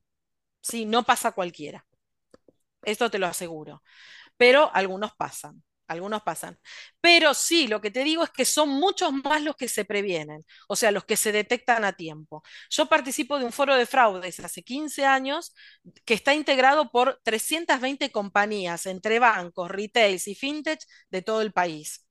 Sí, 0.61 0.85
no 0.85 1.03
pasa 1.03 1.33
cualquiera. 1.33 1.85
Esto 2.83 3.11
te 3.11 3.19
lo 3.19 3.27
aseguro. 3.27 3.83
Pero 4.37 4.71
algunos 4.75 5.15
pasan 5.15 5.63
algunos 5.87 6.23
pasan. 6.23 6.59
Pero 7.01 7.33
sí, 7.33 7.67
lo 7.67 7.81
que 7.81 7.91
te 7.91 8.03
digo 8.03 8.23
es 8.23 8.29
que 8.29 8.45
son 8.45 8.69
muchos 8.69 9.11
más 9.13 9.41
los 9.41 9.55
que 9.55 9.67
se 9.67 9.85
previenen, 9.85 10.45
o 10.67 10.75
sea, 10.75 10.91
los 10.91 11.05
que 11.05 11.17
se 11.17 11.31
detectan 11.31 11.85
a 11.85 11.93
tiempo. 11.93 12.43
Yo 12.69 12.87
participo 12.87 13.39
de 13.39 13.45
un 13.45 13.51
foro 13.51 13.75
de 13.75 13.85
fraudes 13.85 14.39
hace 14.39 14.63
15 14.63 15.05
años 15.05 15.53
que 16.05 16.13
está 16.13 16.33
integrado 16.33 16.91
por 16.91 17.19
320 17.23 18.11
compañías 18.11 18.85
entre 18.85 19.19
bancos, 19.19 19.69
retails 19.71 20.27
y 20.27 20.35
fintech 20.35 20.81
de 21.09 21.21
todo 21.21 21.41
el 21.41 21.51
país. 21.53 22.05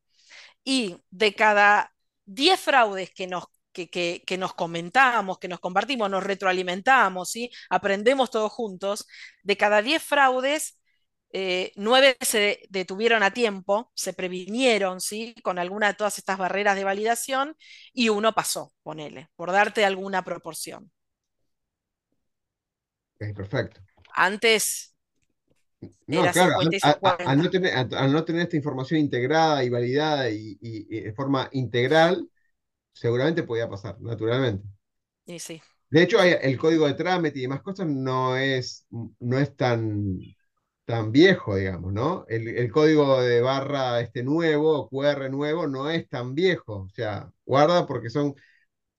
Y 0.65 0.97
de 1.11 1.35
cada 1.35 1.93
10 2.27 2.61
fraudes 2.61 3.11
que 3.13 3.27
nos 3.27 3.45
que, 3.75 4.37
nos 4.39 4.55
comentamos, 4.55 5.39
que 5.39 5.49
nos 5.49 5.61
compartimos, 5.61 6.09
nos 6.11 6.23
retroalimentamos, 6.25 7.31
¿sí? 7.31 7.51
aprendemos 7.69 8.31
todos 8.31 8.53
juntos, 8.53 9.07
de 9.43 9.57
cada 9.57 9.83
10 9.83 10.03
fraudes, 10.03 10.79
eh, 11.37 11.73
nueve 11.75 12.17
se 12.21 12.61
detuvieron 12.71 13.25
a 13.25 13.33
tiempo, 13.33 13.91
se 13.93 14.13
previnieron, 14.13 15.01
¿sí? 15.01 15.35
Con 15.43 15.59
alguna 15.59 15.89
de 15.89 15.95
todas 15.95 16.17
estas 16.17 16.39
barreras 16.39 16.77
de 16.77 16.85
validación 16.85 17.57
y 17.93 18.09
uno 18.09 18.33
pasó, 18.33 18.73
ponele, 18.85 19.31
por 19.35 19.51
darte 19.51 19.85
alguna 19.85 20.23
proporción. 20.23 20.93
perfecto. 23.19 23.81
Antes 24.13 24.95
no, 26.07 26.23
claro, 26.31 26.55
al, 26.61 27.43
no 28.13 28.25
tener, 28.25 28.43
esta 28.43 28.57
información 28.57 29.01
integrada 29.01 29.65
y 29.65 29.71
validada 29.71 30.31
y, 30.31 30.55
de 30.85 31.13
forma 31.15 31.49
integral, 31.51 32.31
seguramente 32.93 33.43
podía 33.43 33.69
pasar, 33.69 34.01
naturalmente. 34.01 34.65
Y 35.27 35.41
sí. 35.41 35.61
De 35.91 36.05
hecho, 36.05 36.23
el 36.23 36.57
código 36.59 36.87
de 36.87 36.95
trámite 36.95 37.41
y 37.41 37.43
demás 37.43 37.61
cosas 37.61 37.89
no 37.89 38.37
es, 38.37 38.87
no 39.19 39.39
es 39.39 39.57
tan, 39.57 40.21
tan 40.85 41.13
viejo, 41.13 41.57
digamos, 41.57 41.93
¿no? 41.93 42.25
El, 42.29 42.71
código 42.71 43.21
de 43.23 43.41
barra 43.41 44.01
este 44.01 44.23
nuevo, 44.23 44.89
QR 44.89 45.31
nuevo, 45.31 45.67
no 45.67 45.91
es 45.91 46.09
tan 46.09 46.35
viejo. 46.35 46.83
O 46.83 46.89
sea, 46.91 47.31
guarda 47.47 47.87
porque 47.87 48.11
son 48.11 48.35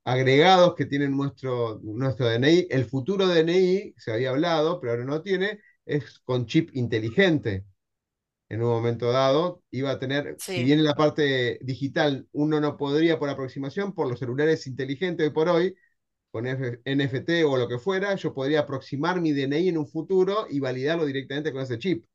agregados 0.05 0.75
que 0.75 0.85
tienen 0.85 1.15
nuestro, 1.15 1.79
nuestro 1.83 2.27
DNI. 2.29 2.67
El 2.69 2.85
futuro 2.85 3.27
DNI, 3.27 3.93
se 3.97 4.13
había 4.13 4.31
hablado, 4.31 4.79
pero 4.79 4.93
ahora 4.93 5.05
no 5.05 5.21
tiene, 5.21 5.59
es 5.85 6.19
con 6.21 6.45
chip 6.47 6.71
inteligente. 6.73 7.65
En 8.49 8.61
un 8.61 8.69
momento 8.69 9.11
dado, 9.11 9.63
iba 9.71 9.91
a 9.91 9.99
tener, 9.99 10.35
si 10.39 10.63
bien 10.63 10.79
en 10.79 10.85
la 10.85 10.95
parte 10.95 11.59
digital 11.61 12.27
uno 12.31 12.59
no 12.61 12.77
podría 12.77 13.17
por 13.19 13.29
aproximación, 13.29 13.93
por 13.93 14.07
los 14.07 14.19
celulares 14.19 14.67
inteligentes 14.67 15.27
hoy 15.27 15.33
por 15.33 15.49
hoy, 15.49 15.75
con 16.35 16.45
NFT 16.45 17.45
o 17.45 17.55
lo 17.55 17.65
que 17.65 17.79
fuera, 17.79 18.13
yo 18.15 18.33
podría 18.33 18.59
aproximar 18.59 19.21
mi 19.21 19.31
DNI 19.31 19.69
en 19.69 19.77
un 19.77 19.87
futuro 19.87 20.47
y 20.49 20.59
validarlo 20.59 21.05
directamente 21.05 21.53
con 21.53 21.61
ese 21.61 21.79
chip. 21.79 22.05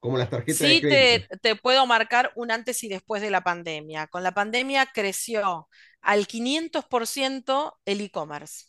Como 0.00 0.18
las 0.18 0.28
tarjetas 0.28 0.58
de 0.58 0.80
crédito. 0.80 1.28
Te, 1.30 1.38
te 1.38 1.54
puedo 1.54 1.86
marcar 1.86 2.32
un 2.34 2.50
antes 2.50 2.82
y 2.82 2.88
después 2.88 3.22
de 3.22 3.30
la 3.30 3.42
pandemia. 3.42 4.08
Con 4.08 4.24
la 4.24 4.32
pandemia 4.32 4.86
creció 4.92 5.68
al 6.00 6.26
500% 6.26 7.74
el 7.84 8.00
e-commerce. 8.00 8.64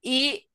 Y 0.00 0.48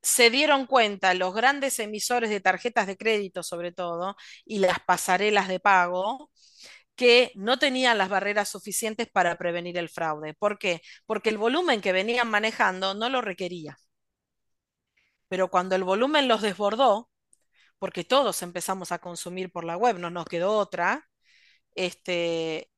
se 0.00 0.30
dieron 0.30 0.64
cuenta 0.64 1.12
los 1.12 1.34
grandes 1.34 1.78
emisores 1.78 2.30
de 2.30 2.40
tarjetas 2.40 2.86
de 2.86 2.96
crédito, 2.96 3.42
sobre 3.42 3.70
todo, 3.70 4.16
y 4.46 4.60
las 4.60 4.78
pasarelas 4.86 5.48
de 5.48 5.60
pago, 5.60 6.30
que 6.98 7.32
no 7.36 7.58
tenían 7.58 7.98
las 7.98 8.10
barreras 8.10 8.50
suficientes 8.50 9.08
para 9.10 9.38
prevenir 9.38 9.78
el 9.78 9.88
fraude. 9.90 10.34
¿Por 10.34 10.58
qué? 10.58 10.82
Porque 11.06 11.30
el 11.30 11.38
volumen 11.38 11.80
que 11.82 11.92
venían 11.92 12.28
manejando 12.30 12.94
no 12.94 13.08
lo 13.10 13.22
requería. 13.22 13.78
Pero 15.28 15.48
cuando 15.50 15.76
el 15.76 15.84
volumen 15.84 16.28
los 16.28 16.42
desbordó, 16.42 17.10
porque 17.78 18.04
todos 18.04 18.42
empezamos 18.42 18.92
a 18.92 18.98
consumir 19.00 19.52
por 19.52 19.64
la 19.64 19.76
web, 19.76 19.98
no 19.98 20.10
nos 20.10 20.26
quedó 20.26 20.52
otra, 20.58 21.08
este, 21.76 22.70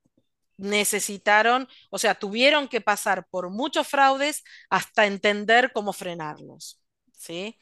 necesitaron, 0.59 1.69
o 1.91 1.99
sea, 1.99 2.15
tuvieron 2.17 2.69
que 2.69 2.81
pasar 2.83 3.27
por 3.31 3.51
muchos 3.51 3.89
fraudes 3.89 4.45
hasta 4.71 5.07
entender 5.07 5.73
cómo 5.73 5.93
frenarlos. 5.93 6.83
¿sí? 7.19 7.59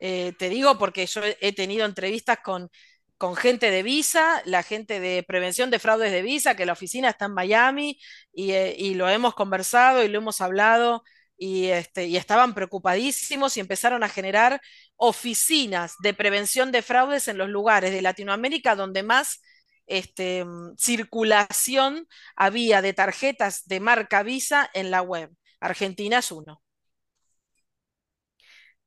Eh, 0.00 0.32
te 0.38 0.48
digo 0.48 0.78
porque 0.78 1.06
yo 1.06 1.22
he 1.40 1.52
tenido 1.54 1.84
entrevistas 1.86 2.38
con 2.44 2.70
con 3.18 3.36
gente 3.36 3.70
de 3.70 3.82
Visa, 3.82 4.42
la 4.44 4.62
gente 4.62 5.00
de 5.00 5.22
prevención 5.24 5.70
de 5.70 5.80
fraudes 5.80 6.12
de 6.12 6.22
Visa, 6.22 6.56
que 6.56 6.66
la 6.66 6.72
oficina 6.72 7.10
está 7.10 7.26
en 7.26 7.34
Miami 7.34 8.00
eh, 8.34 8.74
y, 8.78 8.94
lo 8.94 9.08
hemos 9.08 9.34
conversado 9.34 10.04
y 10.04 10.08
lo 10.08 10.18
hemos 10.18 10.40
hablado 10.40 11.02
y, 11.36 11.66
este, 11.66 12.06
y 12.06 12.16
estaban 12.16 12.54
preocupadísimos 12.54 13.56
y 13.56 13.60
empezaron 13.60 14.04
a 14.04 14.08
generar 14.08 14.60
oficinas 14.96 15.94
de 16.00 16.14
prevención 16.14 16.72
de 16.72 16.82
fraudes 16.82 17.28
en 17.28 17.38
los 17.38 17.48
lugares 17.48 17.92
de 17.92 18.02
Latinoamérica 18.02 18.76
donde 18.76 19.02
más 19.02 19.42
este, 19.86 20.44
mm, 20.44 20.76
circulación 20.78 22.06
había 22.36 22.82
de 22.82 22.92
tarjetas 22.94 23.66
de 23.66 23.80
marca 23.80 24.22
Visa 24.22 24.70
en 24.74 24.90
la 24.90 25.02
web. 25.02 25.30
Argentina 25.60 26.18
es 26.18 26.30
uno. 26.32 26.62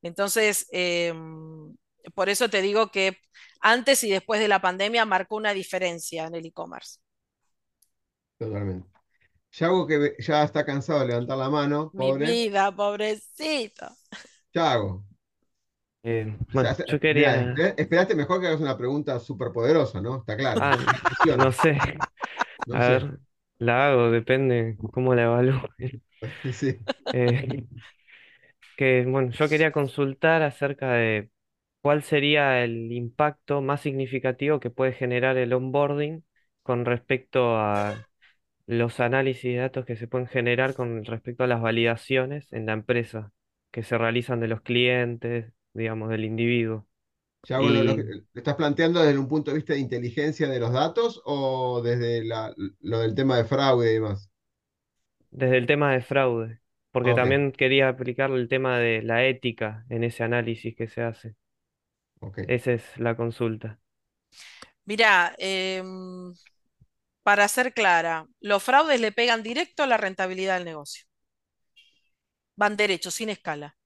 Entonces, 0.01 0.67
em, 0.71 1.75
por 2.15 2.29
eso 2.29 2.49
te 2.49 2.61
digo 2.61 2.91
que 2.91 3.17
antes 3.61 4.03
y 4.03 4.09
después 4.11 4.39
de 4.41 4.47
la 4.47 4.61
pandemia 4.61 5.05
marcó 5.05 5.35
una 5.37 5.53
diferencia 5.53 6.25
en 6.27 6.35
el 6.35 6.45
e-commerce. 6.45 6.99
Totalmente. 8.37 8.89
Yago 9.53 9.87
que 9.87 10.15
ya 10.19 10.43
está 10.43 10.65
cansado 10.65 11.01
de 11.01 11.07
levantar 11.07 11.37
la 11.39 11.49
mano, 11.51 11.93
Mi 11.93 12.11
pobre. 12.13 12.27
vida, 12.27 12.69
pobrecito. 12.75 13.87
Yago, 14.53 15.03
Eh, 16.03 16.35
o 16.49 16.51
bueno, 16.51 16.71
sea, 16.73 16.85
yo 16.85 16.99
quería... 16.99 17.35
esper- 17.35 17.75
esperaste 17.77 18.15
mejor 18.15 18.41
que 18.41 18.47
hagas 18.47 18.61
una 18.61 18.77
pregunta 18.77 19.19
súper 19.19 19.51
poderosa, 19.51 20.01
¿no? 20.01 20.17
Está 20.17 20.35
claro. 20.37 20.67
Ah, 20.67 20.77
no 21.35 21.51
sé. 21.51 21.77
no 22.65 22.79
A 22.79 22.83
sé. 22.83 22.99
ver, 22.99 23.19
la 23.59 23.87
hago, 23.89 24.11
depende 24.11 24.77
cómo 24.93 25.15
la 25.15 25.23
evalúe. 25.25 25.61
Sí. 26.53 26.77
Eh, 27.11 27.65
que, 28.75 29.05
bueno, 29.07 29.31
yo 29.31 29.49
quería 29.49 29.71
consultar 29.71 30.41
acerca 30.43 30.91
de 30.93 31.29
cuál 31.81 32.03
sería 32.03 32.63
el 32.63 32.91
impacto 32.91 33.61
más 33.61 33.81
significativo 33.81 34.59
que 34.59 34.69
puede 34.69 34.93
generar 34.93 35.37
el 35.37 35.53
onboarding 35.53 36.23
con 36.63 36.85
respecto 36.85 37.57
a 37.57 38.03
los 38.67 38.99
análisis 38.99 39.43
de 39.53 39.57
datos 39.57 39.85
que 39.85 39.95
se 39.97 40.07
pueden 40.07 40.27
generar 40.27 40.73
con 40.75 41.05
respecto 41.05 41.43
a 41.43 41.47
las 41.47 41.61
validaciones 41.61 42.51
en 42.53 42.65
la 42.67 42.73
empresa 42.73 43.33
que 43.71 43.83
se 43.83 43.97
realizan 43.97 44.39
de 44.39 44.47
los 44.49 44.61
clientes, 44.61 45.53
digamos, 45.73 46.09
del 46.09 46.25
individuo. 46.25 46.87
Yago, 47.47 47.69
lo, 47.69 47.83
lo 47.83 47.95
que- 47.95 48.03
¿lo 48.03 48.23
estás 48.33 48.55
planteando 48.55 49.01
desde 49.01 49.19
un 49.19 49.27
punto 49.27 49.51
de 49.51 49.57
vista 49.57 49.73
de 49.73 49.79
inteligencia 49.79 50.47
de 50.47 50.59
los 50.59 50.71
datos 50.71 51.21
o 51.25 51.81
desde 51.83 52.23
la- 52.23 52.53
lo 52.81 52.99
del 52.99 53.15
tema 53.15 53.37
de 53.37 53.45
fraude 53.45 53.91
y 53.91 53.93
demás? 53.95 54.29
desde 55.31 55.57
el 55.57 55.67
tema 55.67 55.91
de 55.93 56.01
fraude, 56.01 56.61
porque 56.91 57.13
Ok, 57.13 57.13
también 57.13 57.51
quería 57.51 57.89
aplicar 57.89 58.31
el 58.31 58.47
tema 58.47 58.79
de 58.79 59.01
la 59.01 59.25
ética 59.25 59.85
en 59.89 60.03
ese 60.05 60.23
análisis 60.23 60.73
que 60.75 60.87
se 60.87 61.01
hace. 61.01 61.35
Ok. 62.21 62.39
Esa 62.47 62.71
es 62.73 62.97
la 62.97 63.15
consulta. 63.15 63.79
Mira, 64.85 65.33
em, 65.37 66.33
para 67.23 67.47
ser 67.47 67.73
clara, 67.73 68.27
los 68.41 68.63
fraudes 68.63 69.01
le 69.01 69.11
pegan 69.11 69.43
directo 69.43 69.83
a 69.83 69.87
la 69.87 69.97
rentabilidad 69.97 70.55
del 70.55 70.65
negocio. 70.65 71.05
Van 72.55 72.77
derecho, 72.77 73.11
sin 73.11 73.29
escala. 73.29 73.77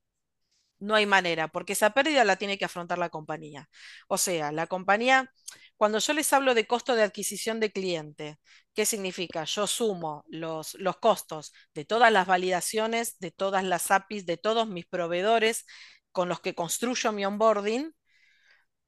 No 0.80 0.96
hay 0.96 1.06
manera, 1.06 1.48
porque 1.50 1.74
esa 1.74 1.92
pérdida 1.92 2.26
la 2.26 2.38
tiene 2.38 2.58
que 2.58 2.66
afrontar 2.66 2.98
la 3.00 3.10
compañía. 3.10 3.70
O 4.08 4.18
sea, 4.18 4.52
la 4.52 4.68
compañía, 4.68 5.32
cuando 5.78 6.00
yo 6.00 6.14
les 6.14 6.34
hablo 6.34 6.54
de 6.56 6.68
costo 6.68 6.96
de 6.96 7.04
adquisición 7.04 7.60
de 7.62 7.72
cliente, 7.72 8.40
¿qué 8.76 8.86
significa? 8.86 9.46
Yo 9.46 9.68
sumo 9.68 10.26
los, 10.30 10.76
los 10.76 10.98
costos 10.98 11.54
de 11.74 11.86
todas 11.86 12.12
las 12.12 12.28
validaciones, 12.28 13.18
de 13.20 13.32
todas 13.32 13.64
las 13.64 13.92
APIs, 13.92 14.26
de 14.26 14.38
todos 14.38 14.68
mis 14.68 14.86
proveedores 14.88 15.66
con 16.14 16.30
los 16.30 16.42
que 16.42 16.56
construyo 16.56 17.12
mi 17.14 17.26
onboarding, 17.26 17.94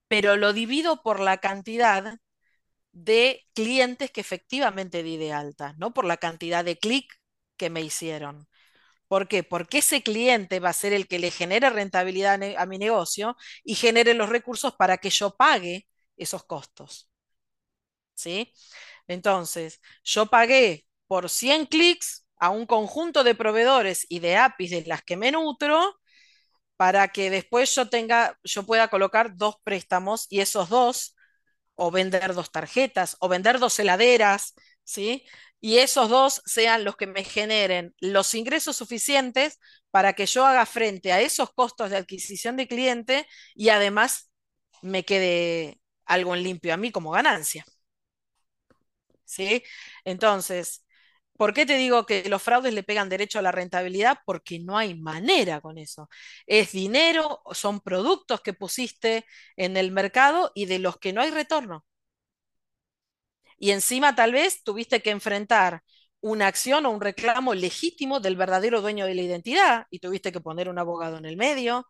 pero 0.07 0.37
lo 0.37 0.53
divido 0.53 1.01
por 1.03 1.19
la 1.19 1.37
cantidad 1.37 2.19
de 2.93 3.45
clientes 3.53 4.11
que 4.11 4.21
efectivamente 4.21 5.03
di 5.03 5.17
de 5.17 5.33
alta, 5.33 5.75
no 5.77 5.93
por 5.93 6.05
la 6.05 6.17
cantidad 6.17 6.65
de 6.65 6.77
clic 6.77 7.13
que 7.57 7.69
me 7.69 7.81
hicieron. 7.81 8.47
¿Por 9.07 9.27
qué? 9.27 9.43
Porque 9.43 9.79
ese 9.79 10.03
cliente 10.03 10.59
va 10.59 10.69
a 10.69 10.73
ser 10.73 10.93
el 10.93 11.07
que 11.07 11.19
le 11.19 11.31
genere 11.31 11.69
rentabilidad 11.69 12.39
a, 12.57 12.65
mi 12.65 12.77
negocio 12.77 13.37
y 13.63 13.75
genere 13.75 14.13
los 14.13 14.29
recursos 14.29 14.75
para 14.75 14.97
que 14.97 15.09
yo 15.11 15.35
pague 15.37 15.87
esos 16.17 16.43
costos. 16.45 17.09
¿Sí? 18.15 18.53
Entonces, 19.07 19.81
yo 20.03 20.27
pagué 20.27 20.85
por 21.07 21.29
100 21.29 21.65
clics 21.67 22.25
a 22.37 22.49
un 22.49 22.65
conjunto 22.65 23.23
de 23.23 23.35
proveedores 23.35 24.05
y 24.09 24.19
de 24.19 24.37
APIs 24.37 24.71
de 24.71 24.85
las 24.85 25.03
que 25.03 25.17
me 25.17 25.31
nutro 25.31 25.99
para 26.77 27.09
que 27.09 27.29
después 27.29 27.73
yo 27.75 27.89
tenga, 27.89 28.37
yo 28.43 28.63
pueda 28.65 28.89
colocar 28.89 29.35
dos 29.37 29.57
préstamos 29.63 30.27
y 30.29 30.41
esos 30.41 30.69
dos 30.69 31.15
o 31.75 31.91
vender 31.91 32.33
dos 32.33 32.51
tarjetas, 32.51 33.17
o 33.19 33.29
vender 33.29 33.59
dos 33.59 33.79
heladeras, 33.79 34.53
¿sí? 34.83 35.25
Y 35.59 35.77
esos 35.79 36.09
dos 36.09 36.41
sean 36.45 36.83
los 36.83 36.95
que 36.97 37.07
me 37.07 37.23
generen 37.23 37.95
los 37.99 38.33
ingresos 38.35 38.77
suficientes 38.77 39.59
para 39.91 40.13
que 40.13 40.25
yo 40.25 40.45
haga 40.45 40.65
frente 40.65 41.11
a 41.11 41.21
esos 41.21 41.53
costos 41.53 41.89
de 41.89 41.97
adquisición 41.97 42.57
de 42.57 42.67
cliente 42.67 43.27
y 43.55 43.69
además 43.69 44.31
me 44.81 45.03
quede 45.05 45.79
algo 46.05 46.35
en 46.35 46.43
limpio 46.43 46.73
a 46.73 46.77
mí 46.77 46.91
como 46.91 47.11
ganancia, 47.11 47.65
¿sí? 49.25 49.63
Entonces, 50.05 50.85
¿por 51.37 51.53
qué 51.53 51.65
te 51.65 51.75
digo 51.77 52.05
que 52.05 52.27
los 52.29 52.41
fraudes 52.41 52.73
le 52.73 52.83
pegan 52.83 53.09
derecho 53.09 53.39
a 53.39 53.41
la 53.41 53.51
rentabilidad? 53.51 54.17
Porque 54.25 54.59
no 54.59 54.77
hay 54.77 54.95
manera 54.99 55.61
con 55.61 55.77
eso. 55.77 56.09
Es 56.45 56.71
dinero, 56.71 57.41
son 57.53 57.79
productos 57.81 58.41
que 58.41 58.53
pusiste 58.53 59.25
en 59.55 59.77
el 59.77 59.91
mercado 59.91 60.51
y 60.55 60.65
de 60.65 60.79
los 60.79 60.97
que 60.97 61.13
no 61.13 61.21
hay 61.21 61.31
retorno. 61.31 61.85
Y 63.57 63.71
encima 63.71 64.15
tal 64.15 64.31
vez 64.33 64.63
tuviste 64.63 65.01
que 65.01 65.09
enfrentar 65.11 65.81
una 66.19 66.47
acción 66.47 66.85
o 66.85 66.91
un 66.91 67.01
reclamo 67.01 67.53
legítimo 67.53 68.19
del 68.19 68.35
verdadero 68.35 68.81
dueño 68.81 69.05
de 69.05 69.15
la 69.15 69.21
identidad 69.21 69.85
y 69.89 69.99
tuviste 69.99 70.31
que 70.31 70.41
poner 70.41 70.69
un 70.69 70.79
abogado 70.79 71.17
en 71.17 71.25
el 71.25 71.37
medio, 71.37 71.87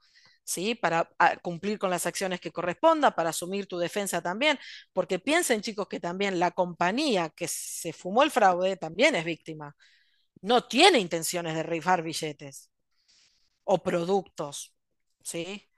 ¿sí? 0.48 0.76
Para 0.76 1.10
a, 1.20 1.38
cumplir 1.38 1.78
con 1.80 1.90
las 1.90 2.06
acciones 2.06 2.40
que 2.42 2.52
corresponda, 2.52 3.12
para 3.16 3.32
asumir 3.32 3.68
tu 3.68 3.78
defensa 3.78 4.22
también, 4.22 4.58
porque 4.94 5.20
piensen 5.20 5.62
chicos 5.62 5.88
que 5.88 6.00
también 6.00 6.40
la 6.40 6.52
compañía 6.52 7.30
que 7.32 7.48
se 7.48 7.94
fumó 7.94 8.24
el 8.24 8.32
fraude 8.32 8.78
también 8.78 9.16
es 9.16 9.26
víctima. 9.26 9.76
No 10.42 10.66
tiene 10.68 11.00
intenciones 11.00 11.56
de 11.56 11.64
rifar 11.64 12.04
billetes 12.04 12.72
o 13.66 13.84
productos, 13.84 14.74
¿sí? 15.24 15.70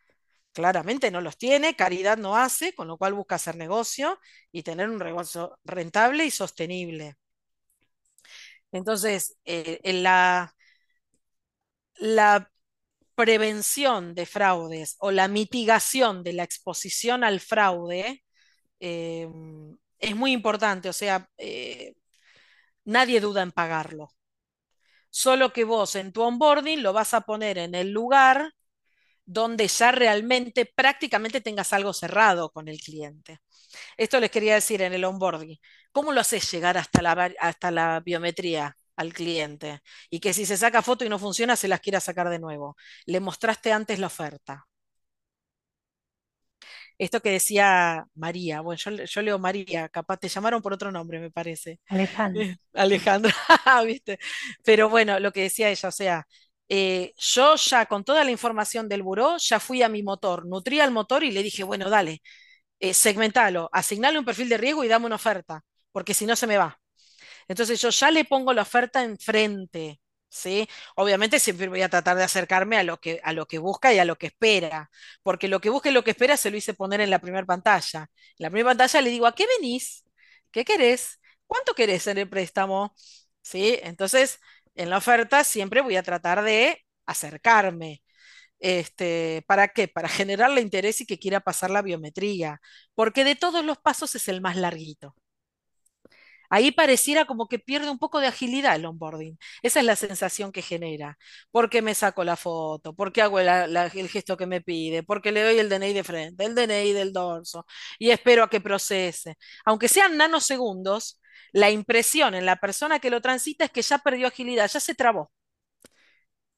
Claramente 0.54 1.12
no 1.12 1.22
los 1.22 1.38
tiene, 1.38 1.76
caridad 1.76 2.18
no 2.18 2.38
hace, 2.38 2.74
con 2.76 2.88
lo 2.88 2.98
cual 2.98 3.14
busca 3.14 3.36
hacer 3.36 3.56
negocio 3.58 4.20
y 4.52 4.64
tener 4.64 4.90
un 4.90 5.00
negocio 5.00 5.60
rentable 5.66 6.26
y 6.26 6.32
sostenible. 6.32 7.18
Entonces, 8.72 9.38
eh, 9.46 9.80
en 9.84 10.04
la, 10.04 10.54
la 12.00 12.50
prevención 13.20 14.16
de 14.16 14.26
fraudes 14.26 14.96
o 15.00 15.12
la 15.12 15.28
mitigación 15.28 16.24
de 16.24 16.32
la 16.32 16.44
exposición 16.44 17.26
al 17.26 17.42
fraude 17.42 18.24
eh, 18.80 19.28
es 20.00 20.16
muy 20.16 20.32
importante, 20.32 20.88
o 20.88 20.94
sea, 20.94 21.28
eh, 21.38 21.96
nadie 22.86 23.20
duda 23.20 23.42
en 23.42 23.52
pagarlo. 23.52 24.10
Solo 25.10 25.52
que 25.52 25.66
vos 25.66 25.96
en 25.96 26.14
tu 26.14 26.22
onboarding 26.22 26.82
lo 26.82 26.94
vas 26.94 27.14
a 27.14 27.22
poner 27.22 27.58
en 27.58 27.76
el 27.76 27.92
lugar 27.92 28.54
donde 29.26 29.68
ya 29.68 29.92
realmente 29.92 30.66
prácticamente 30.66 31.42
tengas 31.42 31.74
algo 31.74 31.94
cerrado 31.94 32.52
con 32.52 32.70
el 32.70 32.80
cliente. 32.80 33.40
Esto 33.98 34.20
les 34.22 34.32
quería 34.32 34.56
decir 34.56 34.82
en 34.82 34.94
el 34.94 35.06
onboarding. 35.06 35.58
¿Cómo 35.92 36.14
lo 36.14 36.22
haces 36.22 36.52
llegar 36.52 36.78
hasta 36.78 37.02
la, 37.02 37.34
hasta 37.40 37.72
la 37.72 38.02
biometría 38.02 38.78
al 39.00 39.14
cliente? 39.14 39.82
Y 40.10 40.20
que 40.20 40.34
si 40.34 40.46
se 40.46 40.58
saca 40.58 40.82
foto 40.84 41.06
y 41.06 41.10
no 41.10 41.20
funciona, 41.20 41.56
se 41.56 41.68
las 41.68 41.80
quiera 41.82 42.00
sacar 42.00 42.30
de 42.30 42.40
nuevo. 42.40 42.76
Le 43.06 43.20
mostraste 43.20 43.72
antes 43.72 44.00
la 44.00 44.08
oferta. 44.08 44.66
Esto 46.98 47.22
que 47.22 47.32
decía 47.32 48.06
María, 48.16 48.62
bueno, 48.62 48.78
yo, 48.78 48.92
yo 49.06 49.22
leo 49.22 49.40
María, 49.40 49.88
capaz 49.90 50.18
te 50.18 50.28
llamaron 50.30 50.62
por 50.62 50.74
otro 50.74 50.92
nombre, 50.92 51.20
me 51.20 51.32
parece. 51.32 51.80
Alejandra. 51.88 52.44
Eh, 52.44 52.58
Alejandra, 52.74 53.34
¿viste? 53.86 54.20
Pero 54.64 54.90
bueno, 54.90 55.20
lo 55.20 55.32
que 55.32 55.44
decía 55.44 55.70
ella, 55.70 55.90
o 55.90 55.92
sea, 55.92 56.28
eh, 56.70 57.14
yo 57.18 57.56
ya 57.56 57.86
con 57.88 58.04
toda 58.04 58.24
la 58.24 58.32
información 58.32 58.90
del 58.90 59.04
buró, 59.04 59.38
ya 59.38 59.60
fui 59.60 59.82
a 59.84 59.90
mi 59.90 60.04
motor, 60.04 60.46
nutrí 60.48 60.80
al 60.82 60.92
motor 60.92 61.24
y 61.24 61.32
le 61.32 61.44
dije, 61.44 61.64
bueno, 61.64 61.90
dale, 61.90 62.22
eh, 62.80 62.94
segmentalo, 62.94 63.70
asignale 63.74 64.20
un 64.20 64.26
perfil 64.26 64.50
de 64.50 64.58
riesgo 64.58 64.84
y 64.84 64.90
dame 64.90 65.06
una 65.08 65.16
oferta, 65.16 65.64
porque 65.92 66.14
si 66.14 66.26
no 66.26 66.36
se 66.36 66.48
me 66.48 66.58
va. 66.58 66.80
Entonces 67.50 67.82
yo 67.82 67.92
ya 67.92 68.12
le 68.12 68.26
pongo 68.26 68.54
la 68.54 68.64
oferta 68.64 69.04
enfrente, 69.04 70.02
¿sí? 70.30 70.70
Obviamente 70.98 71.40
siempre 71.40 71.70
voy 71.70 71.84
a 71.84 71.90
tratar 71.90 72.18
de 72.18 72.24
acercarme 72.26 72.78
a 72.78 72.84
lo 72.84 73.00
que, 73.00 73.22
a 73.24 73.34
lo 73.34 73.48
que 73.48 73.60
busca 73.60 73.94
y 73.94 74.00
a 74.00 74.06
lo 74.06 74.18
que 74.18 74.28
espera, 74.28 74.92
porque 75.24 75.50
lo 75.50 75.62
que 75.62 75.72
busca 75.72 75.90
y 75.90 75.94
lo 75.94 76.04
que 76.06 76.12
espera 76.12 76.38
se 76.38 76.52
lo 76.52 76.58
hice 76.58 76.76
poner 76.76 77.02
en 77.02 77.12
la 77.12 77.20
primera 77.20 77.46
pantalla. 77.48 78.02
En 78.40 78.44
la 78.46 78.50
primera 78.52 78.72
pantalla 78.72 79.02
le 79.02 79.12
digo, 79.12 79.28
¿a 79.28 79.36
qué 79.36 79.46
venís? 79.60 80.06
¿Qué 80.52 80.66
querés? 80.66 81.20
¿Cuánto 81.48 81.76
querés 81.76 82.08
en 82.08 82.18
el 82.20 82.30
préstamo? 82.30 82.94
¿Sí? 83.42 83.80
Entonces, 83.84 84.40
en 84.76 84.90
la 84.90 84.98
oferta 84.98 85.44
siempre 85.44 85.82
voy 85.82 85.96
a 85.98 86.04
tratar 86.04 86.44
de 86.44 86.86
acercarme. 87.06 88.04
Este, 88.60 89.44
¿para 89.48 89.70
qué? 89.70 89.88
Para 89.88 90.10
generarle 90.10 90.62
interés 90.62 91.02
y 91.02 91.06
que 91.08 91.20
quiera 91.20 91.40
pasar 91.42 91.72
la 91.72 91.82
biometría, 91.84 92.62
porque 92.96 93.24
de 93.26 93.36
todos 93.36 93.66
los 93.66 93.78
pasos 93.80 94.16
es 94.16 94.28
el 94.30 94.42
más 94.42 94.56
larguito. 94.58 95.16
Ahí 96.50 96.72
pareciera 96.72 97.26
como 97.26 97.48
que 97.48 97.60
pierde 97.60 97.90
un 97.90 98.00
poco 98.00 98.20
de 98.20 98.28
agilidad 98.28 98.76
el 98.76 98.86
onboarding. 98.86 99.38
Esa 99.62 99.80
es 99.80 99.86
la 99.86 99.96
sensación 99.96 100.52
que 100.52 100.62
genera. 100.62 101.18
Porque 101.52 101.82
me 101.82 101.96
saco 101.96 102.24
la 102.24 102.36
foto, 102.36 102.94
porque 102.96 103.22
hago 103.22 103.40
el 103.40 104.10
gesto 104.10 104.38
que 104.38 104.46
me 104.48 104.62
pide, 104.62 105.04
porque 105.04 105.32
le 105.32 105.44
doy 105.44 105.60
el 105.60 105.70
DNI 105.70 105.94
de 105.94 106.04
frente, 106.04 106.46
el 106.46 106.56
DNI 106.56 106.94
del 106.94 107.14
dorso 107.14 107.66
y 107.98 108.12
espero 108.12 108.44
a 108.44 108.50
que 108.50 108.62
procese. 108.62 109.38
Aunque 109.66 109.88
sean 109.88 110.18
nanosegundos, 110.18 111.20
la 111.52 111.70
impresión 111.72 112.36
en 112.36 112.46
la 112.46 112.58
persona 112.58 113.00
que 113.00 113.10
lo 113.10 113.22
transita 113.22 113.66
es 113.66 113.72
que 113.72 113.82
ya 113.82 113.98
perdió 114.00 114.28
agilidad, 114.28 114.70
ya 114.70 114.80
se 114.80 114.96
trabó 114.96 115.32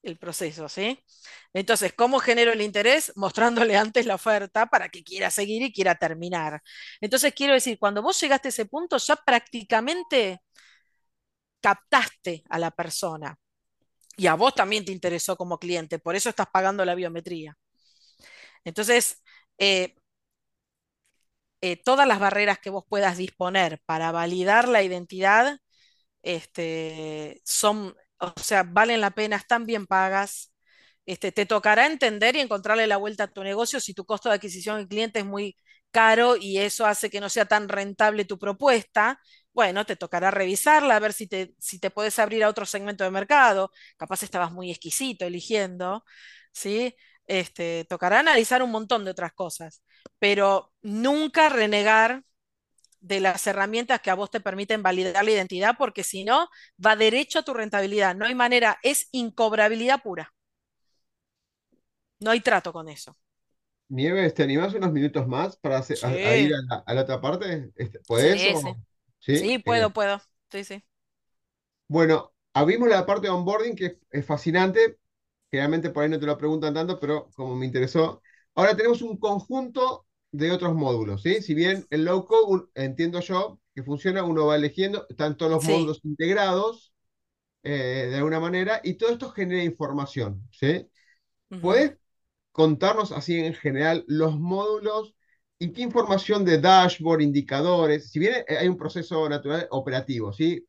el 0.02 0.18
proceso, 0.18 0.68
¿sí? 0.68 0.98
Entonces, 1.52 1.92
¿cómo 1.94 2.18
genero 2.20 2.52
el 2.52 2.60
interés? 2.62 3.12
Mostrándole 3.16 3.76
antes 3.76 4.06
la 4.06 4.16
oferta 4.16 4.66
para 4.66 4.88
que 4.88 5.04
quiera 5.04 5.30
seguir 5.30 5.62
y 5.62 5.72
quiera 5.72 5.94
terminar. 5.96 6.60
Entonces, 7.00 7.32
quiero 7.34 7.54
decir, 7.54 7.78
cuando 7.78 8.02
vos 8.02 8.20
llegaste 8.20 8.48
a 8.48 8.50
ese 8.50 8.66
punto, 8.66 8.96
ya 8.98 9.16
prácticamente 9.16 10.40
captaste 11.60 12.42
a 12.50 12.58
la 12.58 12.70
persona 12.70 13.36
y 14.16 14.26
a 14.28 14.34
vos 14.36 14.54
también 14.54 14.84
te 14.84 14.92
interesó 14.92 15.36
como 15.36 15.58
cliente, 15.58 15.98
por 16.00 16.16
eso 16.16 16.30
estás 16.30 16.48
pagando 16.52 16.84
la 16.84 16.94
biometría. 16.96 17.56
Entonces, 18.64 19.22
eh, 19.58 19.94
eh, 21.60 21.76
todas 21.82 22.06
las 22.08 22.18
barreras 22.20 22.58
que 22.58 22.70
vos 22.70 22.84
puedas 22.88 23.16
disponer 23.16 23.80
para 23.86 24.10
validar 24.12 24.68
la 24.68 24.82
identidad 24.82 25.58
este, 26.22 27.42
son, 27.44 27.94
o 28.22 28.40
sea, 28.42 28.62
valen 28.64 29.00
la 29.00 29.10
pena, 29.12 29.36
están 29.36 29.66
bien 29.66 29.86
pagas. 29.86 30.52
Este, 31.06 31.32
te 31.32 31.46
tocará 31.46 31.86
entender 31.86 32.36
y 32.36 32.40
encontrarle 32.40 32.86
la 32.86 32.96
vuelta 32.96 33.24
a 33.24 33.28
tu 33.32 33.42
negocio 33.42 33.80
si 33.80 33.92
tu 33.94 34.04
costo 34.06 34.28
de 34.28 34.36
adquisición 34.36 34.76
del 34.78 34.88
cliente 34.88 35.18
es 35.20 35.24
muy 35.26 35.56
caro 35.90 36.36
y 36.36 36.58
eso 36.58 36.86
hace 36.86 37.10
que 37.10 37.20
no 37.20 37.28
sea 37.28 37.44
tan 37.46 37.68
rentable 37.68 38.24
tu 38.24 38.38
propuesta. 38.38 39.20
Bueno, 39.52 39.84
te 39.84 39.96
tocará 39.96 40.30
revisarla, 40.30 40.96
a 40.96 41.00
ver 41.00 41.12
si 41.12 41.26
te, 41.26 41.54
si 41.58 41.78
te 41.80 41.90
puedes 41.90 42.18
abrir 42.18 42.44
a 42.44 42.48
otro 42.48 42.64
segmento 42.66 43.04
de 43.04 43.10
mercado. 43.10 43.70
Capaz 43.96 44.22
estabas 44.22 44.52
muy 44.52 44.70
exquisito 44.70 45.24
eligiendo, 45.26 46.04
¿sí? 46.52 46.94
Este, 47.26 47.84
tocará 47.88 48.20
analizar 48.20 48.62
un 48.62 48.70
montón 48.70 49.04
de 49.04 49.10
otras 49.10 49.32
cosas, 49.32 49.82
pero 50.18 50.72
nunca 50.82 51.48
renegar 51.48 52.22
de 53.02 53.20
las 53.20 53.46
herramientas 53.46 54.00
que 54.00 54.10
a 54.10 54.14
vos 54.14 54.30
te 54.30 54.40
permiten 54.40 54.82
validar 54.82 55.24
la 55.24 55.30
identidad, 55.32 55.76
porque 55.78 56.04
si 56.04 56.24
no, 56.24 56.48
va 56.84 56.96
derecho 56.96 57.40
a 57.40 57.44
tu 57.44 57.54
rentabilidad. 57.54 58.14
No 58.16 58.26
hay 58.26 58.34
manera, 58.36 58.78
es 58.82 59.08
incobrabilidad 59.12 60.02
pura. 60.02 60.32
No 62.20 62.30
hay 62.30 62.40
trato 62.40 62.72
con 62.72 62.88
eso. 62.88 63.14
Nieves, 63.88 64.34
¿te 64.34 64.42
animás 64.42 64.72
unos 64.74 64.92
minutos 64.92 65.26
más 65.28 65.56
para 65.58 65.78
hacer- 65.78 65.98
a, 66.02 66.18
a 66.30 66.36
ir 66.36 66.52
a 66.54 66.58
la, 66.68 66.76
a 66.86 66.94
la 66.94 67.02
otra 67.02 67.20
parte? 67.20 67.70
Este, 67.76 68.00
¿Podés 68.00 68.40
sí, 68.40 68.56
sí. 68.56 68.74
o- 68.74 68.80
¿Sí? 69.20 69.32
Sí, 69.32 69.58
Eh, 69.64 69.64
puedo, 69.64 69.92
puedo. 69.92 70.20
Sí, 70.50 70.64
sí. 70.64 70.84
bueno, 71.88 72.32
abrimos 72.54 72.88
la 72.88 73.06
parte 73.06 73.26
de 73.28 73.32
onboarding 73.32 73.76
que 73.76 73.86
es, 73.86 73.96
es 74.10 74.26
fascinante. 74.26 74.98
Generalmente 75.50 75.90
por 75.90 76.02
ahí 76.04 76.08
no 76.10 76.18
te 76.20 76.26
lo 76.26 76.38
preguntan 76.38 76.74
tanto, 76.74 76.98
pero 77.00 77.30
como 77.36 77.54
me 77.56 77.66
interesó. 77.66 78.22
Ahora 78.54 78.76
tenemos 78.76 79.02
un 79.02 79.18
conjunto 79.18 80.06
de 80.32 80.50
otros 80.52 80.74
módulos, 80.74 81.22
¿sí? 81.22 81.42
Si 81.42 81.54
bien 81.54 81.86
el 81.90 82.04
low 82.04 82.24
code, 82.26 82.44
un- 82.48 82.70
entiendo 82.74 83.20
yo 83.20 83.60
que 83.74 83.82
funciona, 83.84 84.24
uno 84.24 84.46
va 84.46 84.56
eligiendo, 84.56 85.06
están 85.10 85.36
todos 85.36 85.52
los 85.52 85.62
Sí. 85.62 85.64
módulos 85.64 86.00
integrados 86.04 86.92
eh, 87.64 88.08
de 88.10 88.16
alguna 88.16 88.40
manera 88.40 88.80
y 88.84 88.94
todo 88.94 89.10
esto 89.12 89.30
genera 89.30 89.64
información, 89.64 90.42
¿sí? 90.52 90.88
Ujú. 91.50 91.60
¿Puedes 91.60 91.98
contarnos 92.52 93.12
así 93.12 93.38
en 93.40 93.54
general 93.54 94.04
los 94.08 94.38
módulos 94.40 95.14
y 95.58 95.72
qué 95.72 95.82
información 95.82 96.44
de 96.44 96.60
dashboard, 96.60 97.22
indicadores, 97.22 98.10
si 98.10 98.18
bien 98.20 98.44
hay 98.48 98.68
un 98.68 98.76
proceso 98.78 99.28
natural 99.28 99.68
operativo, 99.70 100.32
¿sí? 100.32 100.66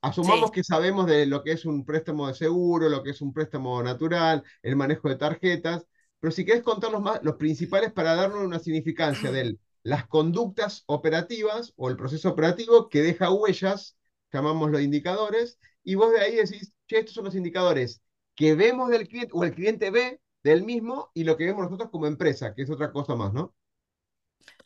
Asumamos 0.00 0.50
Sí. 0.50 0.52
que 0.52 0.64
sabemos 0.64 1.06
de 1.06 1.26
lo 1.26 1.42
que 1.44 1.52
es 1.52 1.64
un 1.66 1.84
préstamo 1.84 2.26
de 2.28 2.34
seguro, 2.34 2.88
lo 2.88 3.02
que 3.02 3.10
es 3.10 3.20
un 3.20 3.32
préstamo 3.32 3.82
natural, 3.82 4.42
el 4.62 4.76
manejo 4.76 5.08
de 5.08 5.16
tarjetas, 5.16 5.86
pero 6.20 6.30
si 6.32 6.44
querés 6.44 6.62
contarnos 6.62 7.02
más 7.02 7.22
los 7.22 7.36
principales 7.36 7.92
para 7.92 8.14
darnos 8.14 8.44
una 8.44 8.58
significancia 8.58 9.30
de 9.30 9.58
las 9.82 10.06
conductas 10.06 10.82
operativas 10.86 11.72
o 11.76 11.88
el 11.90 11.96
proceso 11.96 12.28
operativo 12.30 12.88
que 12.88 13.02
deja 13.02 13.30
huellas, 13.30 13.96
llamamos 14.32 14.70
los 14.70 14.80
indicadores, 14.82 15.58
y 15.84 15.94
vos 15.94 16.12
de 16.12 16.20
ahí 16.20 16.36
decís, 16.36 16.72
che, 16.86 16.98
estos 16.98 17.14
son 17.14 17.24
los 17.24 17.34
indicadores 17.36 18.02
que 18.34 18.54
vemos 18.54 18.90
del 18.90 19.08
cliente 19.08 19.30
o 19.32 19.44
el 19.44 19.54
cliente 19.54 19.90
ve 19.90 20.20
del 20.42 20.64
mismo 20.64 21.10
y 21.14 21.24
lo 21.24 21.36
que 21.36 21.46
vemos 21.46 21.64
nosotros 21.64 21.90
como 21.90 22.06
empresa, 22.06 22.54
que 22.54 22.62
es 22.62 22.70
otra 22.70 22.92
cosa 22.92 23.14
más, 23.14 23.32
¿no? 23.32 23.54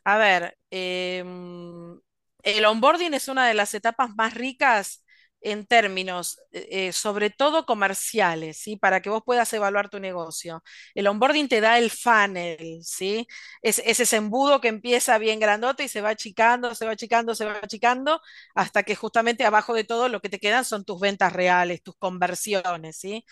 A 0.04 0.16
ver, 0.18 0.58
em, 0.70 2.00
el 2.42 2.64
onboarding 2.64 3.14
es 3.14 3.28
una 3.28 3.46
de 3.46 3.54
las 3.54 3.74
etapas 3.74 4.14
más 4.16 4.34
ricas 4.34 5.04
en 5.42 5.66
términos, 5.66 6.38
eh, 6.52 6.68
eh, 6.88 6.92
sobre 6.92 7.30
todo 7.30 7.66
comerciales, 7.66 8.58
¿sí? 8.58 8.76
Para 8.76 9.00
que 9.00 9.10
vos 9.10 9.22
puedas 9.24 9.52
evaluar 9.52 9.88
tu 9.90 9.98
negocio. 10.00 10.62
El 10.94 11.06
onboarding 11.06 11.48
te 11.48 11.60
da 11.60 11.78
el 11.78 11.90
funnel, 11.90 12.80
¿sí? 12.84 13.26
Es, 13.62 13.80
es 13.84 14.00
ese 14.00 14.16
embudo 14.16 14.60
que 14.60 14.68
empieza 14.68 15.18
bien 15.18 15.40
grandote 15.40 15.84
y 15.84 15.88
se 15.88 16.00
va 16.00 16.10
achicando, 16.10 16.74
se 16.74 16.86
va 16.86 16.92
achicando, 16.92 17.34
se 17.34 17.44
va 17.46 17.58
achicando, 17.62 18.20
hasta 18.54 18.82
que 18.82 18.94
justamente 18.96 19.44
abajo 19.44 19.74
de 19.74 19.84
todo 19.84 20.08
lo 20.08 20.20
que 20.20 20.28
te 20.28 20.38
quedan 20.38 20.64
son 20.64 20.84
tus 20.84 21.00
ventas 21.00 21.32
reales, 21.32 21.82
tus 21.82 21.96
conversiones, 21.96 22.96
¿sí? 22.98 23.24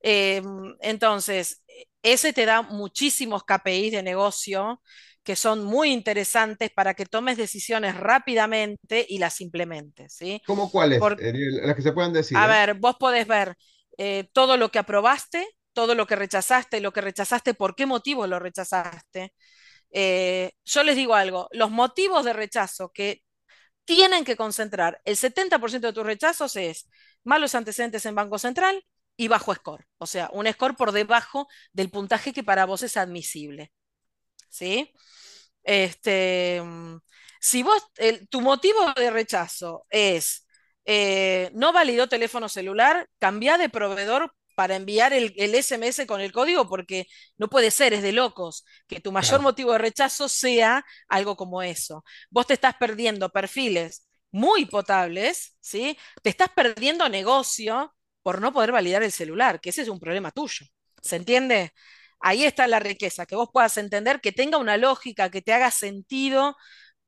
Em, 0.00 0.44
entonces, 0.80 1.62
ese 2.02 2.32
te 2.32 2.44
da 2.46 2.62
muchísimos 2.62 3.44
KPIs 3.44 3.92
de 3.92 4.02
negocio 4.02 4.82
que 5.24 5.36
son 5.36 5.64
muy 5.64 5.90
interesantes 5.90 6.70
para 6.70 6.94
que 6.94 7.06
tomes 7.06 7.36
decisiones 7.36 7.96
rápidamente 7.96 9.04
y 9.08 9.18
las 9.18 9.40
implementes, 9.40 10.14
¿sí? 10.14 10.40
¿Cómo 10.46 10.70
cuáles? 10.70 11.02
Eh, 11.18 11.32
las 11.62 11.74
que 11.74 11.82
se 11.82 11.92
puedan 11.92 12.12
decir, 12.12 12.36
a 12.36 12.44
¿eh? 12.44 12.48
ver, 12.48 12.74
vos 12.74 12.96
podés 13.00 13.26
ver 13.26 13.56
eh, 13.96 14.28
todo 14.32 14.56
lo 14.56 14.70
que 14.70 14.78
aprobaste, 14.78 15.48
todo 15.72 15.94
lo 15.94 16.06
que 16.06 16.14
rechazaste, 16.16 16.80
lo 16.80 16.92
que 16.92 17.00
rechazaste, 17.00 17.54
por 17.54 17.74
qué 17.74 17.86
motivo 17.86 18.26
lo 18.26 18.38
rechazaste. 18.38 19.32
Eh, 19.90 20.52
yo 20.64 20.82
les 20.82 20.96
digo 20.96 21.14
algo, 21.14 21.48
los 21.52 21.70
motivos 21.70 22.24
de 22.24 22.32
rechazo 22.32 22.90
que 22.92 23.22
tienen 23.84 24.24
que 24.24 24.36
concentrar 24.36 25.00
el 25.04 25.16
70% 25.16 25.88
de 25.88 25.92
tus 25.92 26.04
rechazos 26.04 26.56
es 26.56 26.88
malos 27.24 27.54
antecedentes 27.54 28.06
en 28.06 28.14
Banco 28.14 28.38
Central 28.38 28.84
y 29.16 29.28
bajo 29.28 29.54
score, 29.54 29.86
o 29.98 30.06
sea, 30.06 30.28
un 30.32 30.52
score 30.52 30.76
por 30.76 30.92
debajo 30.92 31.48
del 31.72 31.90
puntaje 31.90 32.32
que 32.32 32.42
para 32.42 32.66
vos 32.66 32.82
es 32.82 32.96
admisible. 32.96 33.72
¿Sí? 34.54 34.92
Este, 35.62 36.60
mm, 36.62 36.98
si 37.40 37.62
vos, 37.62 37.82
el- 37.96 38.28
tu 38.28 38.40
motivo 38.40 38.78
de 38.96 39.10
rechazo 39.10 39.86
es 39.90 40.46
eh, 40.86 41.50
no 41.54 41.72
validó 41.72 42.08
teléfono 42.08 42.48
celular, 42.48 43.08
cambia 43.18 43.56
de 43.58 43.70
proveedor 43.70 44.34
para 44.54 44.76
enviar 44.76 45.12
el, 45.14 45.32
el 45.36 45.54
SMS 45.54 46.06
con 46.06 46.20
el 46.20 46.30
código, 46.32 46.68
porque 46.68 47.06
no 47.38 47.48
puede 47.48 47.70
ser, 47.70 47.94
es 47.94 48.02
de 48.02 48.12
locos, 48.12 48.64
que 48.86 49.00
tu 49.00 49.10
mayor 49.12 49.40
Claro. 49.40 49.42
motivo 49.42 49.72
de 49.72 49.78
rechazo 49.78 50.28
sea 50.28 50.84
algo 51.08 51.36
como 51.36 51.62
eso. 51.62 52.04
Vos 52.30 52.46
te 52.46 52.54
estás 52.54 52.74
perdiendo 52.76 53.30
perfiles 53.30 54.06
muy 54.30 54.66
potables, 54.66 55.56
¿sí? 55.60 55.96
Te 56.22 56.30
estás 56.30 56.50
perdiendo 56.50 57.08
negocio 57.08 57.94
por 58.22 58.40
no 58.40 58.52
poder 58.52 58.72
validar 58.72 59.02
el 59.02 59.12
celular, 59.12 59.60
que 59.60 59.70
ese 59.70 59.82
es 59.82 59.88
un 59.88 60.00
problema 60.00 60.30
tuyo. 60.32 60.66
¿Se 61.02 61.16
entiende? 61.16 61.72
Ahí 62.26 62.44
está 62.44 62.66
la 62.68 62.80
riqueza, 62.80 63.26
que 63.26 63.36
vos 63.36 63.50
puedas 63.52 63.76
entender, 63.76 64.20
que 64.20 64.32
tenga 64.32 64.58
una 64.58 64.76
lógica, 64.78 65.30
que 65.30 65.42
te 65.42 65.52
haga 65.52 65.70
sentido 65.70 66.56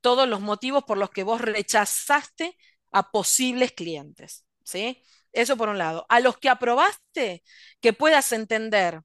todos 0.03 0.29
los 0.29 0.41
motivos 0.41 0.85
por 0.85 0.99
los 0.99 1.11
que 1.11 1.25
vos 1.25 1.41
rechazaste 1.41 2.57
a 2.93 3.11
posibles 3.13 3.73
clientes, 3.73 4.47
¿sí? 4.65 5.03
Eso 5.33 5.57
por 5.57 5.69
un 5.71 5.79
lado. 5.79 6.07
A 6.09 6.21
los 6.21 6.39
que 6.39 6.49
aprobaste, 6.51 7.45
que 7.81 7.93
puedas 7.95 8.33
entender, 8.33 9.03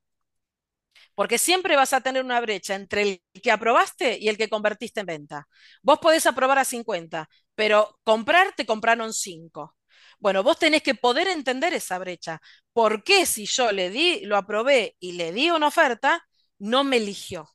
porque 1.16 1.38
siempre 1.38 1.76
vas 1.76 1.94
a 1.94 2.02
tener 2.02 2.24
una 2.24 2.40
brecha 2.42 2.76
entre 2.76 3.02
el 3.04 3.24
que 3.42 3.52
aprobaste 3.52 4.18
y 4.20 4.30
el 4.30 4.38
que 4.38 4.50
convertiste 4.50 5.02
en 5.02 5.06
venta. 5.08 5.48
Vos 5.82 6.00
podés 6.00 6.26
aprobar 6.26 6.58
a 6.60 6.66
50, 6.66 7.30
pero 7.56 8.00
comprar 8.04 8.54
te 8.56 8.66
compraron 8.66 9.14
5. 9.14 9.76
Bueno, 10.22 10.44
vos 10.44 10.60
tenés 10.60 10.84
que 10.84 10.96
poder 10.96 11.28
entender 11.28 11.74
esa 11.74 12.00
brecha. 12.00 12.42
¿Por 12.74 13.04
qué 13.04 13.26
si 13.28 13.46
yo 13.48 13.74
le 13.74 13.90
di, 13.90 14.22
lo 14.26 14.38
aprobé 14.38 14.98
y 15.00 15.14
le 15.14 15.34
di 15.34 15.52
una 15.52 15.68
oferta, 15.68 16.28
no 16.60 16.84
me 16.86 16.98
eligió? 16.98 17.50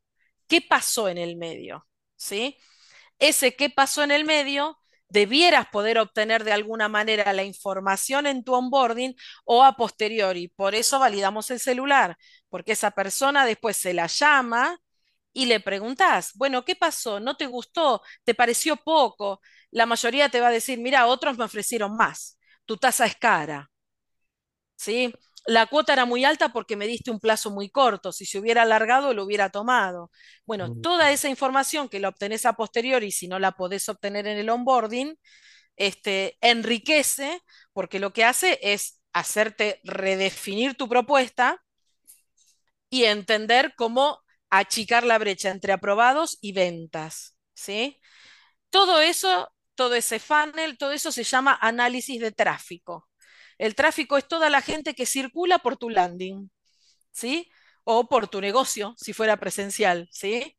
¿Qué 0.48 0.60
pasó 0.62 1.08
en 1.08 1.18
el 1.18 1.36
medio? 1.36 1.88
¿Sí? 2.16 2.58
Ese 3.18 3.56
qué 3.56 3.70
pasó 3.70 4.02
en 4.04 4.12
el 4.12 4.24
medio, 4.26 4.78
debieras 5.08 5.68
poder 5.70 5.98
obtener 5.98 6.44
de 6.44 6.52
alguna 6.52 6.88
manera 6.88 7.32
la 7.34 7.44
información 7.44 8.26
en 8.26 8.44
tu 8.44 8.54
onboarding 8.54 9.16
o 9.44 9.64
a 9.64 9.76
posteriori. 9.76 10.48
Por 10.48 10.74
eso 10.74 10.98
validamos 11.00 11.50
el 11.52 11.60
celular, 11.60 12.16
porque 12.50 12.72
esa 12.72 12.92
persona 12.92 13.46
después 13.46 13.76
se 13.78 13.94
la 13.94 14.06
llama 14.08 14.78
y 15.32 15.46
le 15.46 15.60
preguntas, 15.60 16.32
bueno, 16.34 16.64
¿qué 16.64 16.76
pasó? 16.76 17.20
¿No 17.20 17.36
te 17.36 17.46
gustó? 17.46 18.02
¿Te 18.24 18.34
pareció 18.34 18.76
poco? 18.76 19.40
La 19.70 19.86
mayoría 19.86 20.28
te 20.30 20.40
va 20.40 20.48
a 20.48 20.50
decir, 20.50 20.78
mira, 20.80 21.06
otros 21.06 21.36
me 21.38 21.44
ofrecieron 21.44 21.96
más, 21.96 22.35
tu 22.66 22.76
tasa 22.78 23.06
es 23.06 23.16
cara, 23.16 23.70
¿sí? 24.76 25.12
La 25.46 25.66
cuota 25.66 25.92
era 25.92 26.04
muy 26.06 26.24
alta 26.24 26.48
porque 26.52 26.76
me 26.76 26.86
diste 26.88 27.10
un 27.10 27.20
plazo 27.20 27.50
muy 27.50 27.70
corto. 27.70 28.10
Si 28.12 28.26
se 28.26 28.38
hubiera 28.38 28.62
alargado, 28.62 29.14
lo 29.14 29.24
hubiera 29.24 29.50
tomado. 29.50 30.10
Bueno, 30.44 30.68
Mm. 30.68 30.80
toda 30.80 31.12
esa 31.12 31.28
información 31.28 31.88
que 31.88 32.00
la 32.00 32.08
obtenés 32.08 32.46
a 32.46 32.54
posteriori, 32.54 33.12
si 33.12 33.28
no 33.28 33.38
la 33.38 33.52
podés 33.52 33.88
obtener 33.88 34.26
en 34.26 34.38
el 34.38 34.50
onboarding, 34.50 35.14
este, 35.76 36.38
enriquece 36.42 37.42
porque 37.72 38.00
lo 38.00 38.12
que 38.12 38.24
hace 38.24 38.58
es 38.62 39.00
hacerte 39.12 39.80
redefinir 39.84 40.76
tu 40.76 40.88
propuesta 40.88 41.62
y 42.90 43.04
entender 43.04 43.74
cómo 43.76 44.22
achicar 44.50 45.04
la 45.04 45.18
brecha 45.18 45.50
entre 45.50 45.72
aprobados 45.72 46.38
y 46.40 46.52
ventas, 46.52 47.36
¿sí? 47.54 48.00
Todo 48.70 49.00
eso, 49.00 49.50
todo 49.76 49.94
ese 49.94 50.18
funnel, 50.20 50.78
todo 50.78 50.92
eso 50.92 51.12
se 51.12 51.24
llama 51.24 51.58
análisis 51.60 52.20
de 52.20 52.32
tráfico. 52.32 53.08
El 53.58 53.74
tráfico 53.76 54.18
es 54.18 54.28
toda 54.28 54.50
la 54.50 54.62
gente 54.62 54.94
que 54.94 55.06
circula 55.06 55.58
por 55.60 55.76
tu 55.76 55.90
landing, 55.90 56.50
¿sí? 57.12 57.50
O 57.84 58.08
por 58.08 58.28
tu 58.28 58.40
negocio, 58.40 58.94
si 58.98 59.12
fuera 59.12 59.38
presencial, 59.38 60.08
¿sí? 60.12 60.58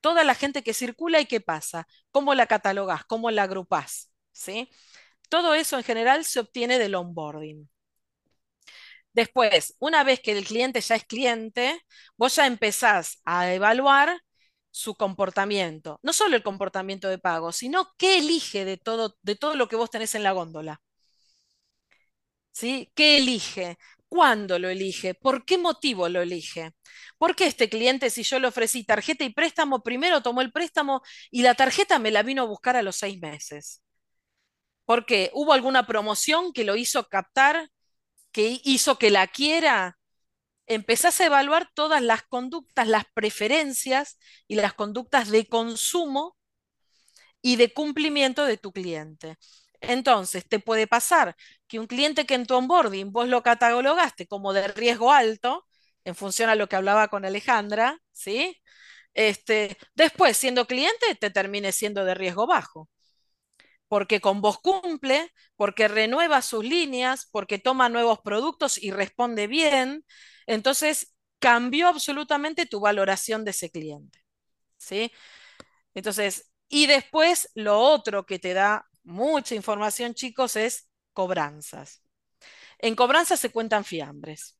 Toda 0.00 0.24
la 0.24 0.34
gente 0.34 0.62
que 0.62 0.74
circula 0.74 1.20
y 1.20 1.26
qué 1.26 1.40
pasa, 1.40 1.86
cómo 2.10 2.34
la 2.34 2.46
catalogas, 2.46 3.04
cómo 3.06 3.30
la 3.30 3.44
agrupás, 3.44 4.12
¿sí? 4.32 4.70
Todo 5.30 5.54
eso 5.54 5.76
en 5.78 5.84
general 5.84 6.24
se 6.24 6.40
obtiene 6.40 6.78
del 6.78 6.94
onboarding. 6.96 7.68
Después, 9.12 9.74
una 9.78 10.02
vez 10.04 10.20
que 10.20 10.32
el 10.32 10.44
cliente 10.44 10.80
ya 10.80 10.96
es 10.96 11.04
cliente, 11.04 11.80
vos 12.16 12.34
ya 12.36 12.46
empezás 12.46 13.20
a 13.24 13.52
evaluar 13.54 14.20
su 14.74 14.96
comportamiento. 14.96 16.00
No 16.02 16.12
solo 16.12 16.34
el 16.36 16.42
comportamiento 16.42 17.08
de 17.08 17.18
pago, 17.18 17.52
sino 17.52 17.94
qué 17.96 18.18
elige 18.18 18.64
de 18.64 18.76
todo, 18.76 19.16
de 19.22 19.36
todo 19.36 19.54
lo 19.54 19.68
que 19.68 19.76
vos 19.76 19.88
tenés 19.90 20.16
en 20.16 20.24
la 20.24 20.32
góndola. 20.32 20.82
¿Sí? 22.52 22.90
¿Qué 22.94 23.18
elige? 23.18 23.78
¿Cuándo 24.08 24.58
lo 24.58 24.68
elige? 24.68 25.14
¿Por 25.14 25.44
qué 25.44 25.58
motivo 25.58 26.08
lo 26.08 26.22
elige? 26.22 26.72
Porque 27.18 27.46
este 27.46 27.68
cliente, 27.68 28.10
si 28.10 28.22
yo 28.22 28.38
le 28.38 28.48
ofrecí 28.48 28.84
tarjeta 28.84 29.24
y 29.24 29.30
préstamo, 29.32 29.82
primero 29.82 30.22
tomó 30.22 30.40
el 30.40 30.52
préstamo 30.52 31.02
y 31.30 31.42
la 31.42 31.54
tarjeta 31.54 31.98
me 31.98 32.10
la 32.10 32.22
vino 32.22 32.42
a 32.42 32.46
buscar 32.46 32.76
a 32.76 32.82
los 32.82 32.96
seis 32.96 33.18
meses? 33.20 33.82
Porque 34.84 35.30
hubo 35.34 35.52
alguna 35.52 35.86
promoción 35.86 36.52
que 36.52 36.64
lo 36.64 36.76
hizo 36.76 37.08
captar, 37.08 37.70
que 38.32 38.60
hizo 38.64 38.98
que 38.98 39.10
la 39.10 39.26
quiera. 39.28 39.98
Empezás 40.66 41.20
a 41.20 41.26
evaluar 41.26 41.70
todas 41.74 42.02
las 42.02 42.22
conductas, 42.24 42.88
las 42.88 43.04
preferencias 43.14 44.18
y 44.48 44.56
las 44.56 44.74
conductas 44.74 45.30
de 45.30 45.46
consumo 45.48 46.36
y 47.42 47.56
de 47.56 47.72
cumplimiento 47.72 48.44
de 48.44 48.56
tu 48.56 48.72
cliente. 48.72 49.36
Entonces, 49.80 50.48
te 50.48 50.60
puede 50.60 50.86
pasar 50.86 51.36
que 51.68 51.78
un 51.78 51.86
cliente 51.86 52.26
que 52.26 52.34
en 52.34 52.46
tu 52.46 52.54
onboarding 52.56 53.12
vos 53.12 53.28
lo 53.28 53.42
catalogaste 53.42 54.26
como 54.26 54.52
de 54.52 54.68
riesgo 54.68 55.12
alto, 55.12 55.66
en 56.04 56.14
función 56.14 56.48
a 56.50 56.54
lo 56.54 56.68
que 56.68 56.76
hablaba 56.76 57.08
con 57.08 57.24
Alejandra, 57.24 57.98
¿sí? 58.12 58.56
Este, 59.14 59.76
después, 59.94 60.36
siendo 60.36 60.66
cliente, 60.66 61.14
te 61.20 61.30
termine 61.30 61.72
siendo 61.72 62.04
de 62.04 62.14
riesgo 62.14 62.46
bajo. 62.46 62.88
Porque 63.88 64.20
con 64.20 64.40
vos 64.40 64.58
cumple, 64.60 65.30
porque 65.56 65.88
renueva 65.88 66.42
sus 66.42 66.64
líneas, 66.64 67.28
porque 67.30 67.58
toma 67.58 67.88
nuevos 67.88 68.18
productos 68.20 68.78
y 68.82 68.90
responde 68.90 69.46
bien. 69.46 70.04
Entonces, 70.46 71.14
cambió 71.38 71.88
absolutamente 71.88 72.66
tu 72.66 72.80
valoración 72.80 73.44
de 73.44 73.50
ese 73.52 73.70
cliente. 73.70 74.20
¿Sí? 74.78 75.12
Entonces, 75.94 76.52
y 76.68 76.86
después 76.86 77.50
lo 77.54 77.80
otro 77.80 78.26
que 78.26 78.38
te 78.38 78.54
da 78.54 78.86
mucha 79.04 79.54
información, 79.54 80.14
chicos, 80.14 80.56
es 80.56 80.88
cobranzas. 81.12 82.02
En 82.78 82.96
cobranzas 82.96 83.40
se 83.40 83.50
cuentan 83.50 83.84
fiambres. 83.84 84.58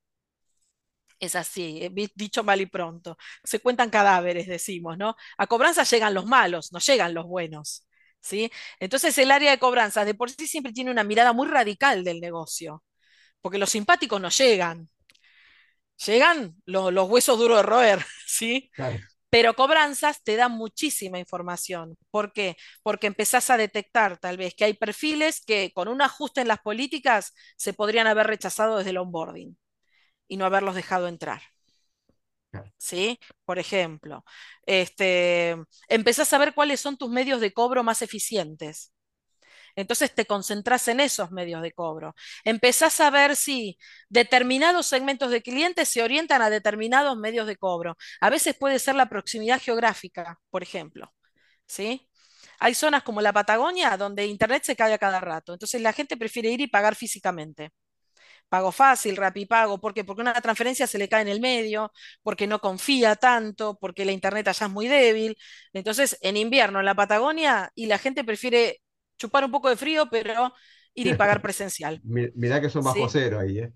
Es 1.21 1.37
así, 1.37 1.79
eh, 1.83 1.91
dicho 2.15 2.43
mal 2.45 2.61
y 2.61 2.67
pronto. 2.67 3.17
Se 3.45 3.61
cuentan 3.61 3.89
cadáveres, 3.91 4.47
decimos, 4.47 4.99
¿no? 4.99 5.17
A 5.39 5.47
cobranzas 5.47 5.91
llegan 5.91 6.13
los 6.15 6.27
malos, 6.27 6.73
no 6.73 6.81
llegan 6.81 7.15
los 7.15 7.27
buenos. 7.27 7.87
¿Sí? 8.21 8.51
Entonces 8.81 9.17
el 9.19 9.31
área 9.31 9.51
de 9.51 9.59
cobranzas 9.59 10.07
de 10.07 10.15
por 10.15 10.31
sí 10.31 10.47
siempre 10.47 10.73
tiene 10.73 10.91
una 10.91 11.05
mirada 11.05 11.33
muy 11.35 11.47
radical 11.47 12.05
del 12.05 12.21
negocio, 12.21 12.83
porque 13.43 13.59
los 13.59 13.71
simpáticos 13.71 14.21
no 14.21 14.31
llegan, 14.31 14.91
llegan 16.07 16.57
los, 16.67 16.93
los 16.93 17.09
huesos 17.09 17.39
duros 17.39 17.59
de 17.59 17.63
roer, 17.63 18.05
¿sí? 18.27 18.71
Claro. 18.75 18.99
Pero 19.31 19.55
cobranzas 19.55 20.23
te 20.23 20.37
da 20.37 20.49
muchísima 20.49 21.19
información. 21.19 21.97
¿Por 22.11 22.33
qué? 22.33 22.57
Porque 22.83 23.09
empezás 23.09 23.51
a 23.51 23.57
detectar 23.57 24.19
tal 24.19 24.37
vez 24.37 24.55
que 24.55 24.65
hay 24.65 24.75
perfiles 24.75 25.43
que 25.45 25.73
con 25.75 25.89
un 25.89 26.03
ajuste 26.03 26.41
en 26.41 26.49
las 26.49 26.61
políticas 26.61 27.35
se 27.57 27.73
podrían 27.73 28.07
haber 28.07 28.29
rechazado 28.29 28.79
desde 28.79 28.91
el 28.91 28.99
onboarding 28.99 29.57
y 30.29 30.37
no 30.37 30.47
haberlos 30.47 30.75
dejado 30.77 31.09
entrar. 31.09 31.43
Claro. 32.51 32.73
¿Sí? 32.79 33.19
Por 33.45 33.59
ejemplo, 33.59 34.25
este, 34.67 35.57
empezás 35.89 36.33
a 36.33 36.39
ver 36.39 36.55
cuáles 36.55 36.81
son 36.81 36.97
tus 36.97 37.11
medios 37.11 37.41
de 37.41 37.53
cobro 37.53 37.83
más 37.83 38.03
eficientes. 38.03 38.93
Entonces 39.77 40.15
te 40.15 40.27
concentras 40.27 40.89
en 40.89 41.01
esos 41.01 41.31
medios 41.31 41.63
de 41.63 41.73
cobro. 41.73 42.15
Empezás 42.45 43.01
a 43.01 43.11
ver 43.11 43.37
si 43.37 43.79
determinados 44.09 44.87
segmentos 44.87 45.31
de 45.31 45.43
clientes 45.43 45.89
se 45.89 46.03
orientan 46.03 46.43
a 46.43 46.51
determinados 46.51 47.17
medios 47.17 47.47
de 47.47 47.57
cobro. 47.57 47.97
A 48.21 48.31
veces 48.31 48.57
puede 48.57 48.79
ser 48.79 48.95
la 48.95 49.09
proximidad 49.09 49.61
geográfica, 49.61 50.39
por 50.51 50.63
ejemplo. 50.63 51.13
¿Sí? 51.67 52.09
Hay 52.61 52.75
zonas 52.75 53.03
como 53.03 53.21
la 53.21 53.33
Patagonia 53.33 53.97
donde 53.97 54.27
Internet 54.27 54.65
se 54.65 54.77
cae 54.77 54.93
a 54.95 54.99
cada 54.99 55.21
rato. 55.21 55.53
Entonces 55.53 55.81
la 55.83 55.93
gente 55.93 56.17
prefiere 56.17 56.51
ir 56.51 56.61
y 56.61 56.67
pagar 56.69 56.95
físicamente. 56.97 57.71
Pago 58.49 58.71
fácil, 58.73 59.17
rapipago, 59.17 59.81
¿por 59.81 59.95
qué? 59.95 60.05
Porque 60.05 60.23
una 60.23 60.35
transferencia 60.35 60.87
se 60.87 60.99
le 60.99 61.09
cae 61.09 61.23
en 61.23 61.29
el 61.29 61.41
medio, 61.41 61.93
porque 62.23 62.47
no 62.47 62.61
confía 62.61 63.17
tanto, 63.17 63.77
porque 63.81 64.05
la 64.05 64.13
internet 64.13 64.47
allá 64.49 64.67
es 64.67 64.73
muy 64.73 64.87
débil. 64.89 65.37
Entonces, 65.73 66.19
en 66.21 66.37
invierno 66.37 66.79
en 66.79 66.85
la 66.87 66.95
Patagonia 66.95 67.73
y 67.75 67.87
la 67.87 67.99
gente 67.99 68.23
prefiere 68.25 68.81
chupar 69.19 69.45
un 69.45 69.51
poco 69.53 69.69
de 69.71 69.77
frío, 69.77 70.09
pero 70.11 70.55
ir 70.95 71.07
y 71.09 71.15
pagar 71.15 71.43
presencial. 71.43 72.03
Mi- 72.03 72.31
Mirá 72.35 72.61
que 72.61 72.71
son 72.71 72.85
bajo 72.85 73.09
Sí. 73.09 73.09
cero 73.09 73.39
ahí, 73.41 73.59
¿eh? 73.59 73.73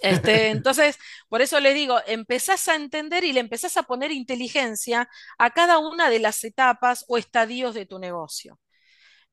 Este, 0.00 0.50
entonces, 0.50 0.98
por 1.28 1.40
eso 1.40 1.60
les 1.60 1.74
digo, 1.74 1.98
empezás 2.06 2.68
a 2.68 2.74
entender 2.74 3.24
y 3.24 3.32
le 3.32 3.40
empezás 3.40 3.76
a 3.76 3.84
poner 3.84 4.12
inteligencia 4.12 5.08
a 5.38 5.50
cada 5.52 5.78
una 5.78 6.10
de 6.10 6.18
las 6.18 6.44
etapas 6.44 7.04
o 7.08 7.16
estadios 7.16 7.74
de 7.74 7.86
tu 7.86 7.98
negocio, 7.98 8.60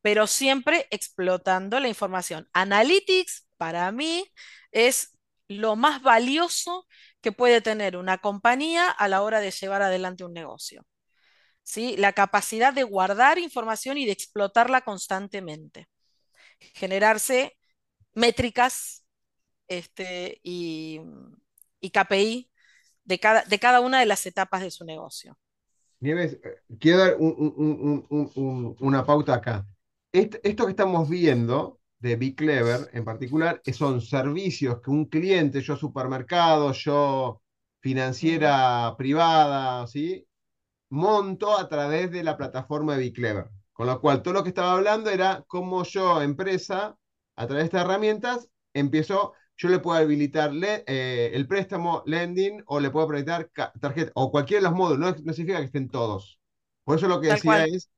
pero 0.01 0.27
siempre 0.27 0.87
explotando 0.91 1.79
la 1.79 1.89
información. 1.89 2.49
Analytics, 2.53 3.47
para 3.57 3.91
mí, 3.91 4.25
es 4.71 5.17
lo 5.49 5.75
más 5.77 6.01
valioso 6.03 6.87
que 7.21 7.31
puede 7.33 7.61
tener 7.61 7.97
una 7.97 8.19
compañía 8.19 8.89
a 8.89 9.07
la 9.09 9.23
hora 9.23 9.41
de 9.41 9.51
llevar 9.51 9.81
adelante 9.83 10.25
un 10.25 10.33
negocio. 10.33 10.85
¿Sí? 11.63 11.95
La 11.97 12.13
capacidad 12.13 12.73
de 12.73 12.83
guardar 12.83 13.37
información 13.39 13.97
y 13.97 14.05
de 14.05 14.11
explotarla 14.11 14.81
constantemente. 14.81 15.87
Generarse 16.75 17.57
métricas 18.13 19.05
este, 19.67 20.39
y, 20.43 21.01
y 21.81 21.91
KPI 21.91 22.51
de 23.05 23.19
cada, 23.19 23.43
de 23.43 23.59
cada 23.59 23.81
una 23.81 23.99
de 24.01 24.05
las 24.07 24.25
etapas 24.27 24.61
de 24.61 24.71
su 24.71 24.85
negocio. 24.85 25.37
Nieves, 25.99 26.33
eh, 26.43 26.55
quiero 26.79 26.99
dar 26.99 27.15
un- 27.19 27.35
un- 27.37 27.53
un- 27.57 28.05
un- 28.09 28.31
un- 28.35 28.75
una 28.79 29.05
pauta 29.05 29.35
acá. 29.35 29.67
Est- 30.11 30.35
esto 30.43 30.65
que 30.65 30.71
estamos 30.71 31.07
viendo 31.09 31.79
de 31.99 32.15
Be 32.15 32.33
Clever 32.35 32.89
en 32.93 33.05
particular 33.05 33.61
son 33.73 34.01
servicios 34.01 34.81
que 34.81 34.89
un 34.89 35.05
cliente, 35.05 35.61
yo 35.61 35.75
supermercado, 35.77 36.71
yo 36.73 37.41
financiera 37.81 38.95
privada, 38.97 39.85
¿sí? 39.87 40.25
Monto 40.91 41.57
a 41.57 41.69
través 41.69 42.11
de 42.11 42.23
la 42.23 42.37
plataforma 42.37 42.93
de 42.95 42.99
Be 43.05 43.13
Clever. 43.13 43.49
Con 43.73 43.87
lo 43.87 44.01
cual, 44.01 44.21
todo 44.23 44.35
lo 44.35 44.43
que 44.43 44.49
estaba 44.49 44.73
hablando 44.73 45.09
era 45.09 45.43
cómo 45.47 45.83
yo, 45.83 46.21
empresa, 46.21 46.97
a 47.37 47.47
través 47.47 47.63
de 47.63 47.65
estas 47.67 47.85
herramientas, 47.85 48.49
empiezo, 48.73 49.33
yo 49.57 49.69
le 49.69 49.79
puedo 49.79 49.99
habilitar 49.99 50.53
le- 50.53 50.83
eh, 50.87 51.31
el 51.33 51.47
préstamo, 51.47 52.03
lending, 52.07 52.63
o 52.67 52.79
le 52.79 52.91
puedo 52.91 53.07
habilitar 53.07 53.49
tarjeta, 53.81 54.11
o 54.15 54.31
cualquiera 54.31 54.61
de 54.63 54.69
los 54.69 54.77
módulos, 54.77 54.99
no, 54.99 55.23
no 55.25 55.33
significa 55.33 55.59
que 55.59 55.65
estén 55.65 55.89
todos. 55.89 56.39
Por 56.85 56.97
eso 56.97 57.07
lo 57.09 57.21
que 57.21 57.27
Tal 57.27 57.37
decía 57.37 57.43
cual. 57.43 57.65
es, 57.65 57.89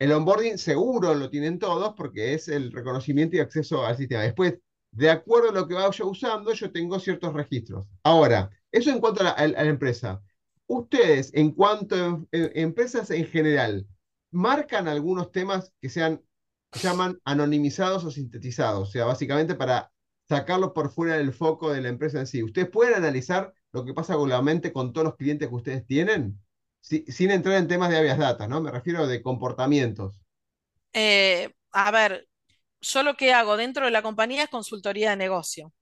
el 0.00 0.12
onboarding 0.12 0.58
seguro 0.58 1.14
lo 1.14 1.30
tienen 1.30 1.58
todos 1.58 1.94
porque 1.96 2.34
es 2.34 2.48
el 2.48 2.72
reconocimiento 2.72 3.36
y 3.36 3.40
acceso 3.40 3.86
al 3.86 3.96
sistema. 3.96 4.22
Después, 4.22 4.58
de 4.90 5.10
acuerdo 5.10 5.50
a 5.50 5.52
lo 5.52 5.68
que 5.68 5.74
vaya 5.74 6.04
usando, 6.04 6.52
yo 6.52 6.72
tengo 6.72 6.98
ciertos 7.00 7.32
registros. 7.34 7.86
Ahora, 8.02 8.50
eso 8.72 8.90
en 8.90 9.00
cuanto 9.00 9.22
la- 9.24 9.30
a 9.30 9.46
la 9.46 9.62
empresa. 9.64 10.20
Ustedes, 10.66 11.30
en 11.34 11.52
cuanto 11.52 11.94
a 11.96 11.98
em- 12.08 12.26
empresas 12.54 13.10
en 13.10 13.26
general, 13.26 13.86
marcan 14.30 14.88
algunos 14.88 15.30
temas 15.32 15.72
que 15.80 15.88
sean, 15.88 16.22
llaman 16.74 17.20
anonimizados 17.24 18.04
o 18.04 18.10
sintetizados, 18.10 18.88
o 18.88 18.92
sea, 18.92 19.04
básicamente 19.04 19.54
para 19.54 19.92
sacarlo 20.28 20.72
por 20.72 20.90
fuera 20.90 21.16
del 21.18 21.32
foco 21.34 21.72
de 21.72 21.82
la 21.82 21.88
empresa 21.90 22.20
en 22.20 22.26
sí. 22.26 22.42
¿Ustedes 22.42 22.70
pueden 22.70 22.94
analizar 22.94 23.52
lo 23.72 23.84
que 23.84 23.92
pasa 23.94 24.14
globalmente 24.14 24.72
con 24.72 24.92
todos 24.92 25.06
los 25.06 25.16
clientes 25.16 25.48
que 25.48 25.54
ustedes 25.54 25.86
tienen? 25.86 26.40
Si- 26.80 27.04
sin 27.08 27.30
entrar 27.30 27.56
en 27.56 27.68
temas 27.68 27.90
de 27.90 27.98
habeas 27.98 28.18
data, 28.18 28.48
¿no? 28.48 28.60
Me 28.62 28.70
refiero 28.70 29.06
de 29.06 29.22
comportamientos. 29.22 30.22
Eh, 30.92 31.50
a 31.72 31.90
ver, 31.90 32.28
yo 32.80 33.02
lo 33.02 33.16
que 33.16 33.32
hago 33.32 33.56
dentro 33.56 33.86
de 33.86 33.90
la 33.92 34.02
compañía 34.02 34.44
es 34.44 34.50
consultoría 34.50 35.10
de 35.10 35.16
negocio. 35.16 35.72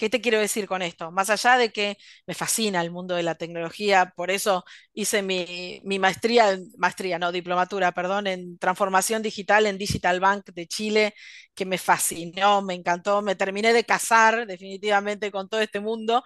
¿Qué 0.00 0.08
te 0.08 0.22
quiero 0.22 0.38
decir 0.40 0.66
con 0.66 0.80
esto? 0.80 1.10
Más 1.12 1.28
allá 1.28 1.58
de 1.58 1.70
que 1.72 1.98
me 2.26 2.32
fascina 2.34 2.80
el 2.80 2.90
mundo 2.90 3.14
de 3.16 3.22
la 3.22 3.34
tecnología, 3.34 4.14
por 4.16 4.30
eso 4.30 4.64
hice 4.94 5.20
mi, 5.22 5.82
maestría, 5.98 6.58
maestría, 6.78 7.18
no, 7.18 7.30
diplomatura, 7.32 7.92
perdón, 7.92 8.26
en 8.26 8.56
transformación 8.58 9.20
digital 9.22 9.66
en 9.66 9.76
Digital 9.76 10.18
Bank 10.18 10.46
de 10.54 10.66
Chile, 10.66 11.14
que 11.54 11.66
me 11.66 11.76
fascinó, 11.76 12.62
me 12.62 12.72
encantó, 12.74 13.20
me 13.20 13.34
terminé 13.36 13.74
de 13.74 13.84
casar 13.84 14.46
definitivamente 14.46 15.30
con 15.30 15.50
todo 15.50 15.60
este 15.60 15.80
mundo. 15.80 16.24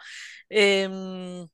Em, 0.49 1.45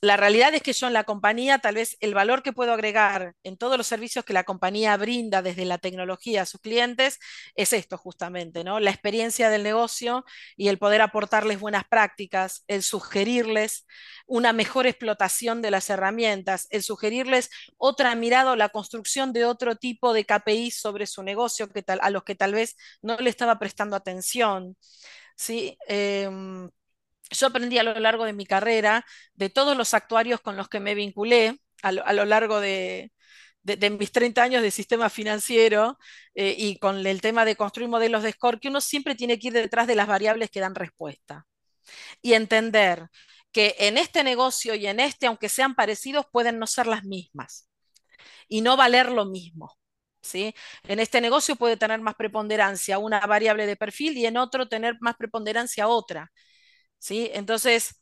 la 0.00 0.16
realidad 0.16 0.54
es 0.54 0.62
que 0.62 0.72
yo 0.72 0.86
en 0.86 0.92
la 0.92 1.04
compañía, 1.04 1.58
tal 1.58 1.74
vez 1.74 1.96
el 2.00 2.14
valor 2.14 2.42
que 2.42 2.52
puedo 2.52 2.72
agregar 2.72 3.34
en 3.42 3.56
todos 3.56 3.76
los 3.76 3.86
servicios 3.88 4.24
que 4.24 4.32
la 4.32 4.44
compañía 4.44 4.96
brinda 4.96 5.42
desde 5.42 5.64
la 5.64 5.78
tecnología 5.78 6.42
a 6.42 6.46
sus 6.46 6.60
clientes 6.60 7.18
es 7.56 7.72
esto 7.72 7.98
justamente, 7.98 8.62
¿no? 8.62 8.78
La 8.78 8.90
experiencia 8.90 9.50
del 9.50 9.64
negocio 9.64 10.24
y 10.56 10.68
el 10.68 10.78
poder 10.78 11.00
aportarles 11.00 11.58
buenas 11.58 11.84
prácticas, 11.88 12.64
el 12.68 12.82
sugerirles 12.84 13.86
una 14.26 14.52
mejor 14.52 14.86
explotación 14.86 15.62
de 15.62 15.70
las 15.72 15.90
herramientas, 15.90 16.68
el 16.70 16.82
sugerirles 16.84 17.50
otra 17.76 18.14
mirada 18.14 18.52
o 18.52 18.56
la 18.56 18.68
construcción 18.68 19.32
de 19.32 19.44
otro 19.46 19.76
tipo 19.76 20.12
de 20.12 20.24
KPI 20.24 20.70
sobre 20.70 21.06
su 21.06 21.22
negocio 21.24 21.68
que 21.68 21.82
tal, 21.82 21.98
a 22.02 22.10
los 22.10 22.22
que 22.24 22.34
tal 22.36 22.52
vez 22.54 22.76
no 23.02 23.16
le 23.16 23.30
estaba 23.30 23.58
prestando 23.58 23.96
atención. 23.96 24.76
¿sí? 25.36 25.76
Em, 25.88 26.68
yo 27.30 27.46
aprendí 27.46 27.78
a 27.78 27.82
lo 27.82 27.94
largo 27.94 28.24
de 28.24 28.32
mi 28.32 28.46
carrera 28.46 29.04
de 29.34 29.50
todos 29.50 29.76
los 29.76 29.94
actuarios 29.94 30.40
con 30.40 30.56
los 30.56 30.68
que 30.68 30.80
me 30.80 30.94
vinculé 30.94 31.58
a 31.82 31.92
lo, 31.92 32.24
largo 32.24 32.60
de, 32.60 33.12
mis 33.98 34.12
30 34.12 34.42
años 34.42 34.62
de 34.62 34.70
sistema 34.70 35.10
financiero 35.10 35.98
eh, 36.34 36.54
y 36.56 36.78
con 36.78 37.06
el 37.06 37.20
tema 37.20 37.44
de 37.44 37.56
construir 37.56 37.88
modelos 37.88 38.22
de 38.22 38.32
score, 38.32 38.60
que 38.60 38.68
uno 38.68 38.80
siempre 38.80 39.14
tiene 39.14 39.38
que 39.38 39.48
ir 39.48 39.52
detrás 39.52 39.86
de 39.86 39.94
las 39.94 40.06
variables 40.08 40.50
que 40.50 40.60
dan 40.60 40.74
respuesta 40.74 41.46
y 42.22 42.34
entender 42.34 43.08
que 43.52 43.74
en 43.78 43.98
este 43.98 44.24
negocio 44.24 44.74
y 44.74 44.86
en 44.86 45.00
este, 45.00 45.26
aunque 45.26 45.48
sean 45.48 45.74
parecidos, 45.74 46.26
pueden 46.32 46.58
no 46.58 46.66
ser 46.66 46.86
las 46.86 47.04
mismas 47.04 47.68
y 48.48 48.60
no 48.60 48.76
valer 48.76 49.10
lo 49.10 49.26
mismo. 49.26 49.76
¿Sí? 50.20 50.54
En 50.82 51.00
este 51.00 51.20
negocio 51.20 51.56
puede 51.56 51.76
tener 51.76 52.00
más 52.00 52.14
preponderancia 52.16 52.98
una 52.98 53.20
variable 53.20 53.66
de 53.66 53.76
perfil 53.76 54.18
y 54.18 54.26
en 54.26 54.36
otro 54.36 54.68
tener 54.68 54.96
más 55.00 55.16
preponderancia 55.16 55.88
otra. 55.88 56.32
¿Sí? 56.98 57.30
Entonces, 57.34 58.00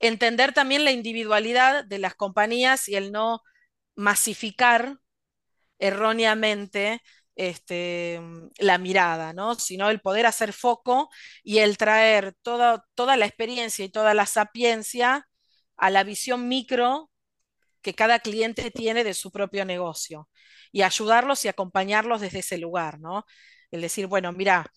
entender 0.00 0.52
también 0.54 0.84
la 0.84 0.92
individualidad 0.92 1.84
de 1.84 1.98
las 1.98 2.14
compañías 2.14 2.88
y 2.88 2.96
el 2.96 3.12
no 3.12 3.42
masificar 3.96 4.98
erróneamente 5.78 7.02
este, 7.36 8.20
la 8.58 8.78
mirada, 8.78 9.32
¿no? 9.32 9.54
sino 9.56 9.90
el 9.90 10.00
poder 10.00 10.26
hacer 10.26 10.52
foco 10.52 11.10
y 11.44 11.58
el 11.58 11.76
traer 11.78 12.34
toda, 12.42 12.84
toda 12.94 13.16
la 13.16 13.26
experiencia 13.26 13.84
y 13.84 13.90
toda 13.90 14.14
la 14.14 14.26
sapiencia 14.26 15.28
a 15.76 15.90
la 15.90 16.04
visión 16.04 16.48
micro 16.48 17.10
que 17.82 17.94
cada 17.94 18.18
cliente 18.20 18.70
tiene 18.70 19.04
de 19.04 19.14
su 19.14 19.30
propio 19.30 19.64
negocio 19.64 20.28
y 20.72 20.82
ayudarlos 20.82 21.44
y 21.44 21.48
acompañarlos 21.48 22.20
desde 22.20 22.40
ese 22.40 22.58
lugar, 22.58 22.98
¿no? 23.00 23.24
El 23.70 23.80
decir, 23.82 24.06
bueno, 24.06 24.32
mira, 24.32 24.70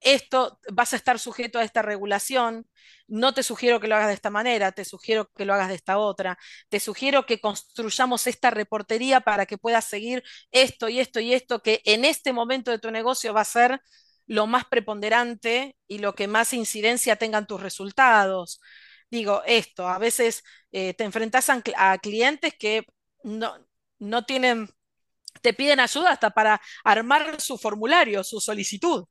esto 0.00 0.60
vas 0.72 0.92
a 0.92 0.96
estar 0.96 1.18
sujeto 1.18 1.58
a 1.58 1.64
esta 1.64 1.82
regulación, 1.82 2.66
no 3.06 3.34
te 3.34 3.42
sugiero 3.42 3.80
que 3.80 3.88
lo 3.88 3.96
hagas 3.96 4.08
de 4.08 4.14
esta 4.14 4.30
manera, 4.30 4.72
te 4.72 4.84
sugiero 4.84 5.30
que 5.34 5.44
lo 5.44 5.54
hagas 5.54 5.68
de 5.68 5.74
esta 5.74 5.98
otra, 5.98 6.38
te 6.68 6.80
sugiero 6.80 7.26
que 7.26 7.40
construyamos 7.40 8.26
esta 8.26 8.50
reportería 8.50 9.20
para 9.20 9.46
que 9.46 9.58
puedas 9.58 9.84
seguir 9.86 10.22
esto 10.52 10.88
y 10.88 11.00
esto 11.00 11.20
y 11.20 11.34
esto, 11.34 11.62
que 11.62 11.80
en 11.84 12.04
este 12.04 12.32
momento 12.32 12.70
de 12.70 12.78
tu 12.78 12.90
negocio 12.90 13.34
va 13.34 13.42
a 13.42 13.44
ser 13.44 13.80
lo 14.26 14.46
más 14.46 14.66
preponderante 14.66 15.76
y 15.88 15.98
lo 15.98 16.14
que 16.14 16.28
más 16.28 16.52
incidencia 16.52 17.16
tengan 17.16 17.46
tus 17.46 17.60
resultados. 17.62 18.60
Digo, 19.10 19.42
esto, 19.46 19.88
a 19.88 19.98
veces 19.98 20.44
eh, 20.70 20.94
te 20.94 21.04
enfrentas 21.04 21.48
a, 21.50 21.98
clientes 21.98 22.54
que 22.58 22.84
no, 23.24 23.54
no 23.98 24.24
tienen, 24.26 24.68
te 25.42 25.54
piden 25.54 25.80
ayuda 25.80 26.12
hasta 26.12 26.30
para 26.30 26.60
armar 26.84 27.40
su 27.40 27.58
formulario, 27.58 28.22
su 28.24 28.40
solicitud. 28.40 29.06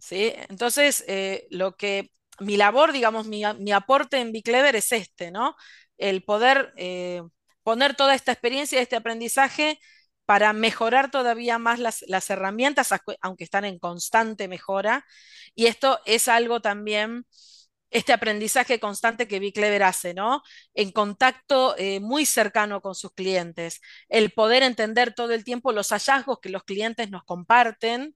¿Sí? 0.00 0.32
Entonces, 0.48 1.04
eh, 1.06 1.46
lo 1.50 1.76
que 1.76 2.10
mi 2.40 2.56
labor, 2.56 2.92
digamos, 2.92 3.26
mi, 3.26 3.44
aporte 3.72 4.18
en 4.18 4.32
Biclever 4.32 4.74
es 4.76 4.92
este, 4.92 5.30
¿no? 5.30 5.56
El 5.98 6.22
poder 6.24 6.72
eh, 6.76 7.22
poner 7.62 7.94
toda 7.94 8.14
esta 8.14 8.32
experiencia, 8.32 8.80
este 8.80 8.96
aprendizaje 8.96 9.78
para 10.24 10.52
mejorar 10.52 11.10
todavía 11.10 11.58
más 11.58 11.78
las, 11.78 12.30
herramientas, 12.30 12.90
aunque 13.20 13.44
están 13.44 13.64
en 13.64 13.78
constante 13.78 14.48
mejora. 14.48 15.04
Y 15.54 15.66
esto 15.66 16.00
es 16.06 16.28
algo 16.28 16.60
también, 16.60 17.26
este 17.90 18.12
aprendizaje 18.12 18.78
constante 18.80 19.26
que 19.28 19.40
Biclever 19.40 19.82
hace, 19.82 20.14
¿no? 20.14 20.42
En 20.74 20.92
contacto 20.92 21.74
eh, 21.78 22.00
muy 22.00 22.26
cercano 22.26 22.80
con 22.80 22.94
sus 22.94 23.12
clientes, 23.12 23.80
el 24.08 24.30
poder 24.30 24.62
entender 24.62 25.14
todo 25.14 25.32
el 25.32 25.44
tiempo 25.44 25.72
los 25.72 25.90
hallazgos 25.90 26.38
que 26.40 26.48
los 26.50 26.62
clientes 26.62 27.10
nos 27.10 27.24
comparten 27.24 28.14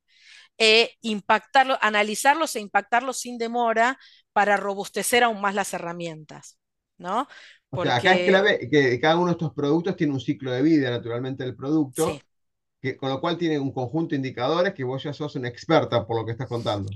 e 0.58 0.92
impactarlo, 1.02 1.78
analizarlos 1.80 2.54
e 2.56 2.60
impactarlos 2.60 3.18
sin 3.18 3.38
demora 3.38 3.98
para 4.32 4.56
robustecer 4.56 5.24
aún 5.24 5.40
más 5.40 5.54
las 5.54 5.72
herramientas. 5.74 6.58
¿no? 6.98 7.26
acá 7.90 8.14
es 8.14 8.28
clave 8.28 8.68
que 8.70 9.00
cada 9.00 9.16
uno 9.16 9.26
de 9.26 9.32
estos 9.32 9.52
productos 9.52 9.96
tiene 9.96 10.12
un 10.12 10.20
ciclo 10.20 10.52
de 10.52 10.62
vida, 10.62 10.90
naturalmente, 10.90 11.44
el 11.44 11.56
producto, 11.56 12.20
que, 12.80 12.96
con 12.96 13.08
lo 13.08 13.20
cual 13.20 13.36
tiene 13.36 13.58
un 13.58 13.72
conjunto 13.72 14.10
de 14.10 14.16
indicadores 14.16 14.74
que 14.74 14.84
vos 14.84 15.02
ya 15.02 15.12
sos 15.12 15.34
una 15.36 15.48
experta 15.48 16.06
por 16.06 16.16
lo 16.16 16.24
que 16.24 16.32
estás 16.32 16.48
contando. 16.48 16.90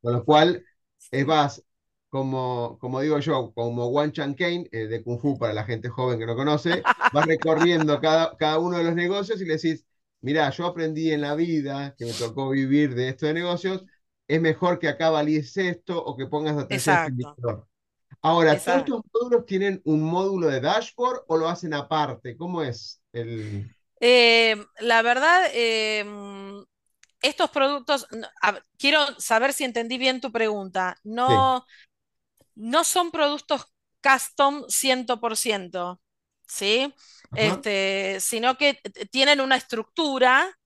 Con 0.00 0.12
lo 0.12 0.24
cual, 0.24 0.64
es 1.10 1.26
vas, 1.26 1.62
como, 2.08 2.78
como 2.80 3.00
digo 3.00 3.18
yo, 3.20 3.52
como 3.54 3.86
Wan 3.88 4.12
Chan 4.12 4.34
Kane, 4.34 4.68
eh, 4.72 4.86
de 4.86 5.02
Kung 5.02 5.20
Fu 5.20 5.38
para 5.38 5.52
la 5.52 5.64
gente 5.64 5.88
joven 5.88 6.18
que 6.18 6.26
no 6.26 6.34
conoce, 6.34 6.82
vas 7.12 7.26
recorriendo 7.26 8.00
cada, 8.00 8.36
cada 8.36 8.58
uno 8.58 8.78
de 8.78 8.84
los 8.84 8.94
negocios 8.94 9.40
y 9.40 9.44
le 9.44 9.54
decís, 9.54 9.84
mirá, 10.26 10.50
yo 10.50 10.66
aprendí 10.66 11.12
en 11.12 11.20
la 11.20 11.36
vida, 11.36 11.94
que 11.96 12.04
me 12.04 12.12
tocó 12.12 12.48
vivir 12.50 12.96
de 12.96 13.10
esto 13.10 13.26
de 13.26 13.34
negocios, 13.34 13.84
es 14.26 14.40
mejor 14.40 14.80
que 14.80 14.88
acá 14.88 15.08
valíes 15.08 15.56
esto 15.56 16.02
o 16.02 16.16
que 16.16 16.26
pongas 16.26 16.58
atención 16.58 16.96
a 16.96 17.06
este 17.06 17.22
Ahora, 18.22 18.58
¿todos 18.58 18.78
estos 18.78 19.02
módulos 19.12 19.46
tienen 19.46 19.80
un 19.84 20.02
módulo 20.02 20.48
de 20.48 20.60
dashboard 20.60 21.22
o 21.28 21.36
lo 21.36 21.48
hacen 21.48 21.74
aparte? 21.74 22.36
¿Cómo 22.36 22.60
es 22.60 23.00
el...? 23.12 23.72
Eh, 24.00 24.56
la 24.80 25.00
verdad, 25.02 25.48
em, 25.52 26.64
estos 27.22 27.48
productos, 27.50 28.08
quiero 28.78 28.98
saber 29.20 29.52
si 29.52 29.62
entendí 29.62 29.96
bien 29.96 30.20
tu 30.20 30.32
pregunta. 30.32 30.96
No, 31.04 31.64
no 32.56 32.82
son 32.82 33.12
productos 33.12 33.72
custom 34.02 34.64
100%. 34.66 36.00
¿sí? 36.46 36.92
Este, 37.34 38.18
sino 38.20 38.56
que 38.56 38.80
tienen 39.10 39.40
una 39.40 39.56
estructura, 39.56 40.56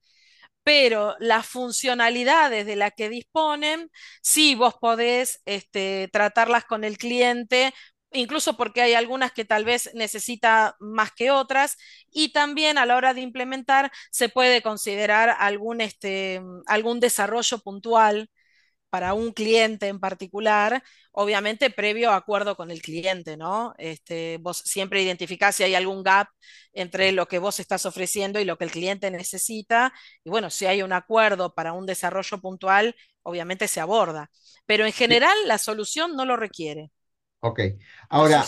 pero 0.63 1.17
las 1.19 1.47
funcionalidades 1.47 2.67
de 2.67 2.77
las 2.77 2.93
que 2.97 3.09
disponen, 3.09 3.91
sí 4.23 4.55
vos 4.55 4.75
podés 4.81 5.41
este, 5.47 6.09
tratarlas 6.13 6.65
con 6.65 6.85
el 6.85 6.99
cliente, 6.99 7.73
incluso 8.13 8.57
porque 8.57 8.83
hay 8.83 8.95
algunas 8.95 9.33
que 9.33 9.45
tal 9.45 9.65
vez 9.65 9.91
necesita 9.95 10.77
más 10.81 11.13
que 11.13 11.31
otras, 11.31 11.77
y 12.11 12.33
también 12.33 12.79
a 12.79 12.87
la 12.87 12.97
hora 12.97 13.15
de 13.15 13.21
implementar 13.23 13.91
se 14.11 14.29
puede 14.29 14.63
considerar 14.63 15.35
algún, 15.39 15.81
este, 15.81 16.43
algún 16.67 17.01
desarrollo 17.01 17.59
puntual 17.61 18.29
para 18.91 19.15
un 19.15 19.33
cliente 19.33 19.87
en 19.87 20.01
particular, 20.01 20.83
obviamente 21.13 21.71
previo 21.71 22.11
acuerdo 22.11 22.57
con 22.57 22.71
el 22.71 22.83
cliente, 22.83 23.37
¿no? 23.37 23.73
Este, 23.79 24.39
vos 24.39 24.59
siempre 24.59 25.03
identificás 25.03 25.57
si 25.57 25.63
hay 25.63 25.75
algún 25.75 26.03
gap 26.03 26.29
entre 26.73 27.13
lo 27.13 27.27
que 27.27 27.39
vos 27.39 27.61
estás 27.61 27.87
ofreciendo 27.87 28.41
y 28.41 28.45
lo 28.45 28.59
que 28.59 28.65
el 28.65 28.71
cliente 28.71 29.11
necesita, 29.11 29.93
y 30.25 30.31
bueno, 30.31 30.51
si 30.51 30.67
hay 30.67 30.83
un 30.83 30.93
acuerdo 30.93 31.55
para 31.55 31.73
un 31.73 31.87
desarrollo 31.87 32.41
puntual, 32.41 32.95
obviamente 33.23 33.69
se 33.69 33.81
aborda, 33.81 34.31
pero 34.67 34.85
en 34.85 34.93
general 34.93 35.37
la 35.47 35.59
solución 35.59 36.17
no 36.17 36.25
lo 36.25 36.37
requiere. 36.37 36.91
Ok, 37.41 37.61
ahora, 38.09 38.45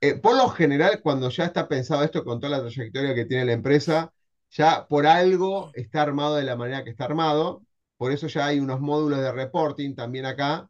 eh, 0.00 0.14
por 0.14 0.36
lo 0.36 0.48
general, 0.48 1.00
cuando 1.02 1.28
ya 1.28 1.44
está 1.44 1.68
pensado 1.68 2.04
esto 2.04 2.24
con 2.24 2.40
toda 2.40 2.56
la 2.56 2.62
trayectoria 2.62 3.14
que 3.14 3.26
tiene 3.26 3.44
la 3.44 3.52
empresa, 3.52 4.12
ya 4.50 4.86
por 4.86 5.06
algo 5.06 5.70
está 5.74 6.02
armado 6.02 6.36
de 6.36 6.44
la 6.44 6.56
manera 6.56 6.84
que 6.84 6.90
está 6.90 7.04
armado, 7.04 7.62
por 7.96 8.12
eso 8.12 8.26
ya 8.26 8.46
hay 8.46 8.60
unos 8.60 8.80
módulos 8.80 9.20
de 9.20 9.32
reporting 9.32 9.94
también 9.94 10.26
acá, 10.26 10.68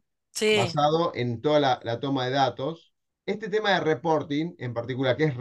basado 0.57 1.13
en 1.15 1.41
toda 1.41 1.61
la, 1.61 2.01
toma 2.01 2.27
de 2.27 2.33
datos. 2.33 2.93
Este 3.25 3.49
tema 3.49 3.71
de 3.73 3.81
reporting, 3.81 4.55
en 4.59 4.75
particular, 4.75 5.17
que 5.17 5.25
es 5.25 5.35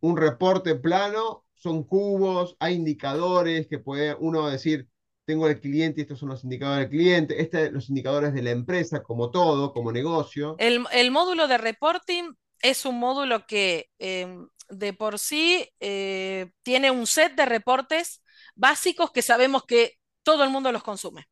un 0.00 0.16
reporte 0.16 0.74
plano, 0.76 1.44
son 1.54 1.84
cubos, 1.84 2.56
hay 2.60 2.74
indicadores 2.74 3.66
que 3.66 3.78
puede 3.78 4.14
uno 4.18 4.48
decir, 4.48 4.88
tengo 5.26 5.48
el 5.48 5.60
cliente 5.60 6.00
y 6.00 6.02
estos 6.02 6.20
son 6.20 6.28
los 6.28 6.44
indicadores 6.44 6.88
del 6.88 6.98
cliente, 6.98 7.42
este 7.42 7.70
los 7.70 7.88
indicadores 7.88 8.32
de 8.32 8.42
la 8.42 8.50
empresa, 8.50 9.02
como 9.02 9.30
todo, 9.30 9.72
como 9.72 9.90
negocio. 9.90 10.54
El, 10.58 11.10
módulo 11.10 11.48
de 11.48 11.58
reporting 11.58 12.32
es 12.62 12.86
un 12.86 12.98
módulo 12.98 13.46
que 13.46 13.90
em, 13.98 14.48
de 14.68 14.92
por 14.92 15.18
sí 15.18 15.68
eh, 15.80 16.50
tiene 16.62 16.90
un 16.90 17.06
set 17.06 17.34
de 17.34 17.46
reportes 17.46 18.22
básicos 18.54 19.10
que 19.10 19.22
sabemos 19.22 19.64
que 19.64 19.98
todo 20.26 20.44
el 20.44 20.50
mundo 20.50 20.72
los 20.72 20.84
consume. 20.84 21.26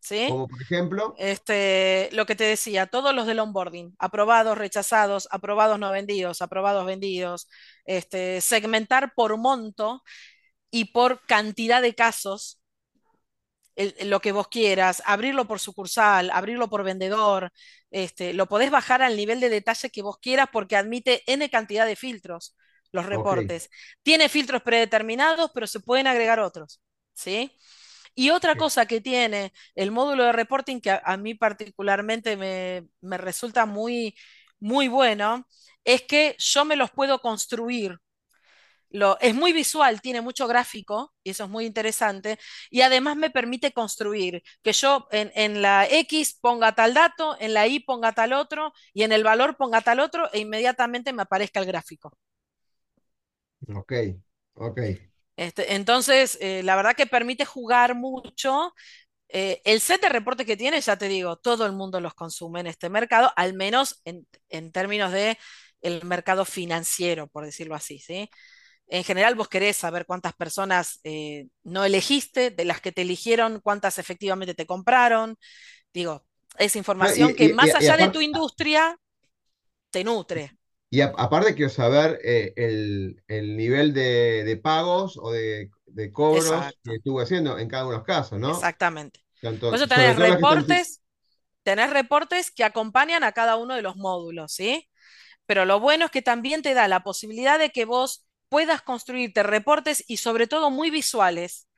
¿sí? 0.00 0.30
Como 0.30 0.48
por 0.48 0.62
ejemplo, 0.62 1.16
Este, 1.16 2.10
lo 2.12 2.26
que 2.26 2.36
te 2.36 2.44
decía, 2.44 2.86
todos 2.86 3.14
los 3.14 3.26
del 3.26 3.40
onboarding, 3.40 3.94
aprobados, 3.98 4.58
rechazados, 4.58 5.28
aprobados 5.32 5.78
no 5.78 5.90
vendidos, 5.92 6.42
aprobados 6.42 6.86
vendidos, 6.86 7.48
este, 7.86 8.40
segmentar 8.40 9.14
por 9.14 9.36
monto 9.38 10.02
y 10.70 10.86
por 10.86 11.26
cantidad 11.26 11.82
de 11.82 11.94
casos 11.94 12.60
el- 13.76 14.10
lo 14.10 14.20
que 14.20 14.32
vos 14.32 14.48
quieras, 14.48 15.02
abrirlo 15.06 15.46
por 15.46 15.60
sucursal, 15.60 16.30
abrirlo 16.32 16.68
por 16.68 16.82
vendedor, 16.84 17.52
este, 17.90 18.32
lo 18.32 18.46
podés 18.46 18.70
bajar 18.70 19.02
al 19.02 19.16
nivel 19.16 19.40
de 19.40 19.48
detalle 19.50 19.90
que 19.90 20.02
vos 20.02 20.18
quieras 20.18 20.48
porque 20.52 20.76
admite 20.76 21.22
N 21.26 21.48
cantidad 21.50 21.86
de 21.86 21.96
filtros, 21.96 22.56
los 22.92 23.06
reportes. 23.06 23.70
Tiene 24.02 24.28
filtros 24.28 24.62
predeterminados, 24.62 25.50
pero 25.54 25.66
se 25.66 25.80
pueden 25.80 26.06
agregar 26.06 26.40
otros, 26.40 26.80
¿sí? 27.14 27.52
Y 28.18 28.30
otra 28.30 28.56
cosa 28.56 28.86
que 28.86 29.00
tiene 29.00 29.52
el 29.76 29.90
módulo 29.92 30.24
de 30.24 30.32
reporting 30.32 30.80
que 30.80 30.90
a, 30.92 31.02
a 31.04 31.16
mí 31.16 31.34
particularmente 31.34 32.36
me, 32.36 32.88
me 33.00 33.18
resulta 33.18 33.66
muy, 33.66 34.14
muy 34.60 34.88
bueno, 34.88 35.46
es 35.84 36.02
que 36.02 36.34
yo 36.38 36.64
me 36.64 36.76
los 36.76 36.90
puedo 36.90 37.20
construir 37.20 37.98
lo, 38.90 39.18
es 39.20 39.34
muy 39.34 39.52
visual, 39.52 40.00
tiene 40.00 40.20
mucho 40.22 40.46
gráfico 40.48 41.14
y 41.22 41.30
eso 41.30 41.44
es 41.44 41.50
muy 41.50 41.66
interesante. 41.66 42.38
Y 42.70 42.80
además 42.82 43.16
me 43.16 43.30
permite 43.30 43.72
construir 43.72 44.42
que 44.62 44.72
yo 44.72 45.06
en, 45.10 45.30
en 45.34 45.62
la 45.62 45.86
X 45.86 46.38
ponga 46.40 46.74
tal 46.74 46.94
dato, 46.94 47.36
en 47.40 47.52
la 47.54 47.66
Y 47.66 47.80
ponga 47.80 48.12
tal 48.12 48.32
otro 48.32 48.72
y 48.94 49.02
en 49.02 49.12
el 49.12 49.24
valor 49.24 49.56
ponga 49.56 49.82
tal 49.82 50.00
otro 50.00 50.32
e 50.32 50.40
inmediatamente 50.40 51.12
me 51.12 51.22
aparezca 51.22 51.60
el 51.60 51.66
gráfico. 51.66 52.16
ok, 53.76 53.92
ok. 54.54 54.78
Este, 55.38 55.74
entonces, 55.76 56.38
eh, 56.42 56.62
la 56.64 56.76
verdad 56.76 56.96
que 56.96 57.06
permite 57.06 57.46
jugar 57.46 57.96
mucho. 57.96 58.74
Eh, 59.30 59.62
el 59.64 59.80
set 59.80 60.02
de 60.02 60.08
reportes 60.10 60.46
que 60.46 60.56
tiene, 60.56 60.80
ya 60.80 60.96
te 60.98 61.08
digo, 61.08 61.36
todo 61.38 61.66
el 61.66 61.72
mundo 61.72 62.00
los 62.00 62.14
consume 62.14 62.60
en 62.60 62.68
este 62.68 62.90
mercado, 62.90 63.32
al 63.36 63.54
menos 63.54 64.00
en, 64.04 64.26
en 64.50 64.72
términos 64.72 65.12
de 65.12 65.38
el 65.82 66.04
mercado 66.04 66.44
financiero, 66.46 67.28
por 67.28 67.44
decirlo 67.46 67.74
así, 67.76 67.98
¿sí? 68.00 68.30
En 68.88 69.04
general, 69.04 69.34
vos 69.36 69.48
querés 69.48 69.76
saber 69.76 70.06
cuántas 70.06 70.34
personas 70.34 71.00
eh, 71.04 71.46
no 71.64 71.84
elegiste, 71.84 72.50
de 72.50 72.64
las 72.66 72.80
que 72.80 72.92
te 72.92 73.02
eligieron, 73.02 73.60
cuántas 73.62 73.98
efectivamente 73.98 74.54
te 74.54 74.66
compraron. 74.66 75.36
Digo, 75.94 76.26
es 76.58 76.76
No, 77.00 77.14
y, 77.14 77.22
información 77.22 77.34
que 77.34 77.48
y- 77.48 77.50
más 77.50 77.74
y- 77.74 77.74
allá 77.74 77.96
de 77.98 78.08
tu 78.08 78.20
industria 78.22 78.96
te 79.90 80.04
nutre. 80.04 80.57
Y 80.90 81.00
a- 81.02 81.12
aparte 81.18 81.54
quiero 81.54 81.70
saber 81.70 82.20
eh, 82.24 82.52
el, 82.56 83.22
el 83.28 83.56
nivel 83.56 83.92
de, 83.94 84.44
de 84.44 84.56
pagos 84.56 85.18
o 85.18 85.32
de, 85.32 85.70
de 85.86 86.12
cobros 86.12 86.78
que 86.84 86.96
estuvo 86.96 87.20
haciendo 87.20 87.58
en 87.58 87.68
cada 87.68 87.84
uno 87.84 87.92
de 87.92 87.98
los 87.98 88.06
casos, 88.06 88.38
¿no? 88.40 88.70
exactamente. 88.70 89.20
Por 89.68 89.76
Tanto, 89.76 89.78
eso 89.78 89.88
tenés 89.88 90.16
están... 90.16 90.18
reportes, 90.18 91.02
tenés 91.64 91.90
reportes 91.90 92.50
que 92.50 92.64
acompañan 92.64 93.24
a 93.24 93.32
cada 93.32 93.56
uno 93.56 93.74
de 93.76 93.82
los 93.82 93.96
módulos, 93.96 94.52
¿sí? 94.54 94.88
Pero 95.46 95.64
lo 95.66 95.80
bueno 95.80 96.06
es 96.06 96.10
que 96.10 96.22
también 96.22 96.62
te 96.62 96.74
da 96.74 96.88
la 96.88 97.02
posibilidad 97.04 97.58
de 97.58 97.70
que 97.70 97.84
vos 97.86 98.26
puedas 98.48 98.82
construirte 98.82 99.42
reportes 99.44 100.04
y 100.08 100.18
sobre 100.18 100.46
todo 100.46 100.70
muy 100.70 100.90
visuales, 100.90 101.68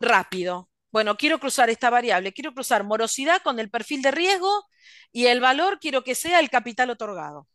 rápido. 0.00 0.70
Bueno, 0.92 1.16
quiero 1.16 1.40
cruzar 1.40 1.70
esta 1.70 1.90
variable, 1.90 2.32
quiero 2.32 2.54
cruzar 2.54 2.84
morosidad 2.84 3.42
con 3.42 3.60
el 3.60 3.70
perfil 3.70 4.02
de 4.02 4.12
riesgo 4.12 4.66
y 5.12 5.26
el 5.26 5.40
valor 5.40 5.80
quiero 5.80 6.04
que 6.04 6.14
sea 6.14 6.40
el 6.40 6.50
capital 6.50 6.90
otorgado. 6.90 7.48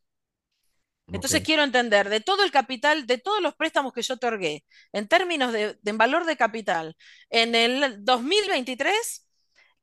Entonces 1.12 1.42
quiero 1.42 1.64
entender 1.64 2.10
de 2.10 2.20
todo 2.22 2.44
el 2.44 2.52
capital, 2.52 3.08
de 3.08 3.18
todos 3.18 3.42
los 3.42 3.56
préstamos 3.56 3.94
que 3.94 4.02
yo 4.02 4.16
otorgué, 4.16 4.66
en 4.94 5.08
términos 5.08 5.54
de, 5.54 5.78
de 5.82 5.92
valor 5.94 6.26
de 6.26 6.38
capital, 6.38 6.96
en 7.30 7.56
el 7.56 8.04
2023 8.04 9.28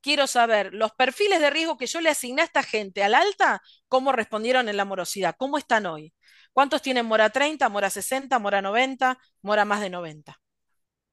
quiero 0.01 0.27
saber 0.27 0.73
los 0.73 0.91
perfiles 0.93 1.39
de 1.41 1.49
riesgo 1.49 1.77
que 1.77 1.87
yo 1.87 1.99
le 2.01 2.09
asigné 2.09 2.41
a 2.41 2.45
esta 2.45 2.63
gente 2.63 3.03
al 3.03 3.15
alta, 3.15 3.61
cómo 3.87 4.11
respondieron 4.11 4.69
en 4.69 4.77
la 4.77 4.85
morosidad, 4.85 5.35
cómo 5.37 5.57
están 5.57 5.85
hoy. 5.87 6.13
¿Cuántos 6.53 6.81
tienen 6.81 7.05
mora 7.07 7.29
30, 7.31 7.69
mora 7.69 7.89
60, 7.89 8.39
mora 8.39 8.61
90, 8.61 9.17
mora 9.41 9.65
más 9.65 9.81
de 9.81 9.89
90? 9.89 10.39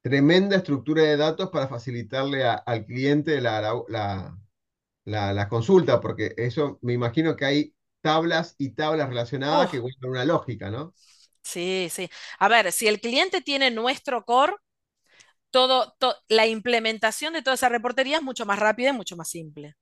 Tremenda 0.02 0.56
estructura 0.56 1.02
de 1.04 1.16
datos 1.16 1.50
para 1.50 1.68
facilitarle 1.68 2.44
a- 2.44 2.54
al 2.54 2.84
cliente 2.86 3.40
la, 3.40 3.60
la, 3.60 3.82
la- 3.88 4.38
la- 5.04 5.32
la 5.34 5.48
consulta, 5.48 6.00
porque 6.00 6.34
eso 6.36 6.78
me 6.82 6.92
imagino 6.94 7.36
que 7.36 7.44
hay 7.46 7.74
tablas 8.02 8.54
y 8.58 8.70
tablas 8.72 9.08
relacionadas 9.08 9.70
que 9.70 9.78
Oh, 9.78 9.80
guardan 9.80 10.10
una 10.10 10.24
lógica, 10.26 10.70
¿no? 10.70 10.94
sí, 11.42 11.88
sí. 11.90 12.08
A 12.38 12.48
ver, 12.48 12.72
si 12.72 12.88
el 12.88 13.00
cliente 13.00 13.40
tiene 13.40 13.70
nuestro 13.70 14.24
core, 14.24 14.54
todo, 15.50 15.94
to- 15.98 16.16
la 16.28 16.46
implementación 16.46 17.34
de 17.34 17.42
toda 17.42 17.54
esa 17.54 17.68
reportería 17.68 18.18
es 18.18 18.22
mucho 18.22 18.46
más 18.46 18.58
rápida 18.58 18.90
y 18.90 18.92
mucho 18.94 19.16
más 19.16 19.28
simple. 19.30 19.74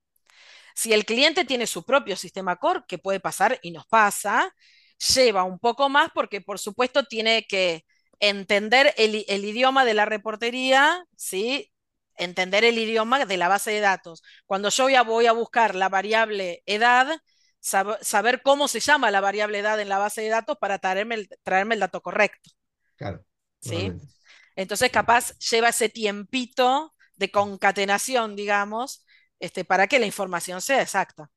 Si 0.75 0.93
el 0.93 1.07
cliente 1.07 1.45
tiene 1.45 1.67
su 1.67 1.85
propio 1.85 2.17
sistema 2.17 2.57
core, 2.57 2.83
que 2.89 2.99
puede 2.99 3.21
pasar 3.21 3.59
y 3.63 3.73
nos 3.73 3.87
pasa, 3.89 4.55
lleva 5.15 5.45
un 5.45 5.59
poco 5.61 5.89
más 5.89 6.11
porque 6.15 6.41
por 6.41 6.59
supuesto 6.59 7.05
tiene 7.05 7.47
que 7.49 7.85
entender 8.21 8.95
el, 8.99 9.25
el 9.29 9.45
idioma 9.45 9.85
de 9.85 9.95
la 9.95 10.05
reportería, 10.07 11.05
¿sí? 11.17 11.73
Entender 12.17 12.65
el 12.65 12.79
idioma 12.79 13.25
de 13.27 13.37
la 13.39 13.49
base 13.49 13.71
de 13.73 13.81
datos. 13.81 14.23
Cuando 14.47 14.71
yo 14.71 14.89
ya 14.91 15.03
voy 15.03 15.27
a 15.27 15.33
buscar 15.33 15.75
la 15.75 15.89
variable 15.89 16.63
edad, 16.67 17.21
sab- 17.62 17.99
saber 18.03 18.43
cómo 18.43 18.69
se 18.69 18.81
llama 18.81 19.11
la 19.11 19.20
variable 19.20 19.59
edad 19.61 19.81
en 19.81 19.89
la 19.89 19.99
base 19.99 20.23
de 20.23 20.28
datos 20.28 20.59
para 20.61 20.78
traerme 20.78 21.15
el, 21.16 21.28
traerme 21.43 21.74
el 21.74 21.81
dato 21.81 22.03
correcto, 22.03 22.51
Claro, 22.97 23.24
¿sí? 23.61 23.93
Entonces, 24.57 24.91
capaz 24.93 25.32
lleva 25.51 25.70
ese 25.70 25.89
tiempito 25.89 26.95
de 27.16 27.31
concatenación, 27.31 28.37
digamos, 28.37 29.07
este, 29.41 29.65
para 29.65 29.87
que 29.89 29.99
la 29.99 30.07
información 30.07 30.61
sea 30.62 30.82
exacta. 30.82 31.31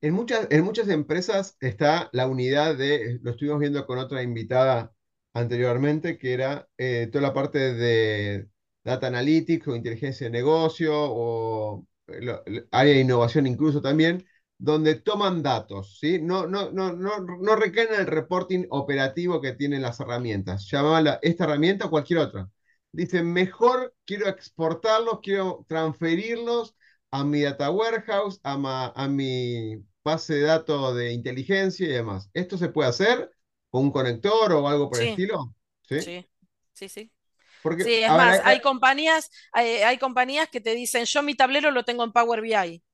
En 0.00 0.14
muchas, 0.14 0.48
en 0.50 0.64
muchas 0.64 0.88
empresas 0.88 1.56
está 1.60 2.10
la 2.12 2.26
unidad 2.26 2.76
de, 2.76 3.18
lo 3.22 3.30
estuvimos 3.32 3.60
viendo 3.60 3.86
con 3.86 3.98
otra 3.98 4.22
invitada 4.22 4.92
anteriormente, 5.32 6.18
que 6.18 6.32
era 6.34 6.68
eh, 6.76 7.08
toda 7.12 7.22
la 7.22 7.34
parte 7.34 7.58
de 7.74 8.48
data 8.84 9.06
analytics 9.06 9.68
o 9.68 9.76
inteligencia 9.76 10.26
de 10.26 10.30
negocio 10.32 10.92
o 10.94 11.86
eh, 12.08 12.20
lo- 12.22 12.42
área 12.72 12.94
de 12.94 13.00
innovación 13.00 13.46
incluso 13.46 13.80
también, 13.80 14.24
donde 14.64 14.94
toman 14.96 15.42
datos, 15.42 15.98
¿sí? 15.98 16.20
No, 16.22 16.46
no, 16.46 16.70
no, 16.70 16.92
no, 16.92 17.18
no 17.20 17.56
recaen 17.56 17.88
en 17.94 18.00
el 18.00 18.06
reporting 18.06 18.66
operativo 18.70 19.40
que 19.40 19.52
tienen 19.52 19.82
las 19.82 19.98
herramientas. 20.00 20.68
Llamaban 20.70 21.04
la- 21.04 21.18
esta 21.22 21.44
herramienta 21.44 21.86
o 21.86 21.90
cualquier 21.90 22.20
otra. 22.20 22.48
Dicen, 22.92 23.32
mejor 23.32 23.94
quiero 24.04 24.28
exportarlos, 24.28 25.20
quiero 25.22 25.64
transferirlos 25.68 26.76
a 27.10 27.24
mi 27.24 27.42
data 27.42 27.70
warehouse, 27.70 28.40
a, 28.44 28.56
ma- 28.58 28.92
a 28.94 29.08
mi 29.08 29.76
base 30.04 30.34
de 30.34 30.42
datos 30.42 30.94
de 30.96 31.12
inteligencia 31.12 31.86
y 31.86 31.90
demás. 31.90 32.30
¿Esto 32.34 32.56
se 32.58 32.68
puede 32.68 32.88
hacer 32.90 33.30
con 33.70 33.84
un 33.84 33.90
conector 33.92 34.52
o 34.52 34.68
algo 34.68 34.88
por 34.90 35.00
el 35.00 35.06
estilo? 35.08 35.54
¿Sí? 35.88 35.96
sí, 35.96 36.26
sí, 36.72 36.88
sí. 36.88 37.12
Porque, 37.60 37.84
Sí, 37.84 38.02
es 38.02 38.12
ver, 38.12 38.14
más, 38.14 38.40
hay- 38.44 38.60
compañías, 38.60 39.30
hay, 39.52 39.68
hay 39.82 39.98
compañías 39.98 40.48
que 40.50 40.60
te 40.60 40.74
dicen, 40.74 41.06
yo 41.06 41.22
mi 41.22 41.34
tablero 41.36 41.70
lo 41.72 41.84
tengo 41.84 42.04
en 42.04 42.12
Power 42.12 42.42
BI. 42.42 42.84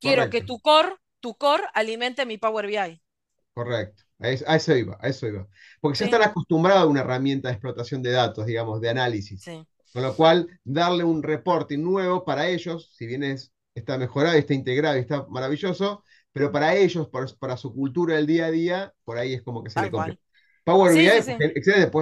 Quiero 0.00 0.28
que 0.30 0.42
tu 0.42 0.60
core, 0.60 0.96
tu 1.24 1.32
core 1.44 1.64
alimente 1.82 2.26
mi 2.26 2.38
Power 2.38 2.66
BI. 2.72 3.00
correcto. 3.52 4.02
A 4.20 4.28
eso, 4.30 4.74
iba, 4.76 4.96
a 5.00 5.08
eso 5.08 5.26
iba. 5.26 5.46
Porque 5.80 5.98
ya 5.98 6.04
Sí, 6.04 6.06
están 6.06 6.22
acostumbrados 6.22 6.84
a 6.84 6.86
una 6.86 7.00
herramienta 7.00 7.48
de 7.48 7.54
explotación 7.54 8.02
de 8.02 8.10
datos, 8.12 8.46
digamos, 8.46 8.80
de 8.80 8.88
análisis. 8.90 9.44
sí, 9.44 9.66
Con 9.92 10.02
lo 10.02 10.16
cual, 10.16 10.48
darle 10.64 11.04
un 11.04 11.22
reporting 11.22 11.78
nuevo 11.82 12.24
para 12.24 12.48
ellos, 12.48 12.94
si 12.96 13.06
bien 13.06 13.22
es, 13.22 13.52
está 13.74 13.98
mejorado, 13.98 14.36
está 14.36 14.54
integrado 14.54 14.96
y 14.96 15.00
está 15.00 15.26
maravilloso, 15.28 16.02
pero 16.32 16.50
para 16.50 16.74
ellos, 16.76 17.08
para, 17.08 17.26
para 17.38 17.56
su 17.56 17.72
cultura 17.74 18.16
del 18.16 18.26
día 18.26 18.46
a 18.46 18.50
día, 18.50 18.94
por 19.04 19.18
ahí 19.18 19.34
es 19.34 19.42
como 19.42 19.62
que 19.62 19.70
se 19.70 19.80
le 19.80 19.90
tal 19.90 19.90
complica. 19.90 20.18
cual. 20.18 20.18
Power 20.64 20.94
Sí, 20.94 21.10
BI, 21.10 21.10
sí, 21.10 21.22
sí. 21.22 21.44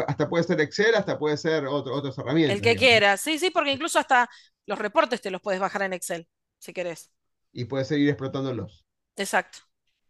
hasta 0.06 0.28
puede 0.28 0.44
ser 0.44 0.60
Excel, 0.60 0.94
hasta 0.94 1.18
puede 1.18 1.36
ser 1.36 1.66
otro- 1.66 1.94
otras 1.94 2.16
El 2.46 2.60
herramientas, 2.60 2.62
que 2.62 2.76
digamos. 2.76 2.76
quiera. 2.76 3.16
Sí, 3.16 3.38
sí, 3.38 3.50
porque 3.50 3.72
incluso 3.72 3.98
hasta 3.98 4.28
los 4.66 4.78
reportes 4.78 5.20
te 5.20 5.30
los 5.30 5.40
puedes 5.42 5.60
bajar 5.60 5.82
en 5.82 5.92
Excel, 5.92 6.28
si 6.58 6.72
querés. 6.72 7.10
Y 7.54 7.64
puede 7.64 7.86
seguir 7.86 8.10
explotándolos. 8.10 8.84
Exacto, 9.16 9.60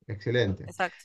Excelente. 0.07 0.67
exacto. 0.67 1.05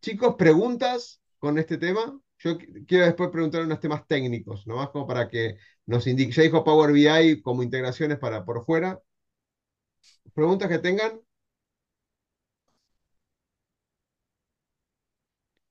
Chicos, 0.00 0.36
¿preguntas 0.38 1.22
con 1.38 1.58
este 1.58 1.78
tema? 1.78 2.20
Yo 2.38 2.58
qu- 2.58 2.86
quiero 2.86 3.06
después 3.06 3.30
preguntar 3.30 3.62
unos 3.64 3.80
temas 3.80 4.06
técnicos, 4.06 4.66
nomás 4.66 4.90
como 4.90 5.06
para 5.06 5.28
que 5.28 5.58
nos 5.86 6.06
indique. 6.06 6.32
Ya 6.32 6.44
dijo 6.44 6.64
Power 6.64 6.92
BI 6.92 7.42
como 7.42 7.62
integraciones 7.62 8.18
para 8.18 8.44
por 8.44 8.64
fuera. 8.64 9.00
¿Preguntas 10.34 10.68
que 10.68 10.78
tengan? 10.86 11.12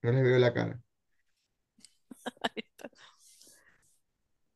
No 0.03 0.11
les 0.11 0.23
veo 0.27 0.37
la 0.43 0.53
cara. 0.53 0.79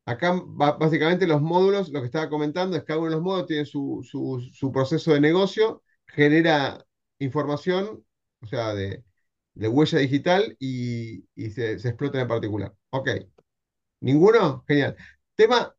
Acá 0.06 0.40
básicamente 0.46 1.26
los 1.26 1.42
módulos, 1.42 1.90
lo 1.90 2.00
que 2.00 2.06
estaba 2.06 2.30
comentando 2.30 2.76
es 2.76 2.82
que 2.82 2.86
cada 2.86 2.98
uno 3.00 3.10
de 3.10 3.14
los 3.16 3.22
módulos 3.22 3.46
tiene 3.46 3.64
su, 3.66 4.00
su- 4.08 4.40
su 4.54 4.72
proceso 4.72 5.12
de 5.12 5.20
negocio, 5.20 5.82
genera 6.06 6.82
información, 7.18 8.04
o 8.40 8.46
sea, 8.46 8.74
de, 8.74 9.04
de 9.54 9.68
huella 9.68 9.98
digital 9.98 10.56
y, 10.60 11.24
y 11.34 11.50
se, 11.50 11.78
se 11.78 11.88
explota 11.88 12.20
en 12.20 12.28
particular. 12.28 12.74
Ok, 12.90 13.08
¿ninguno? 14.00 14.64
Genial. 14.66 14.96
Tema, 15.34 15.74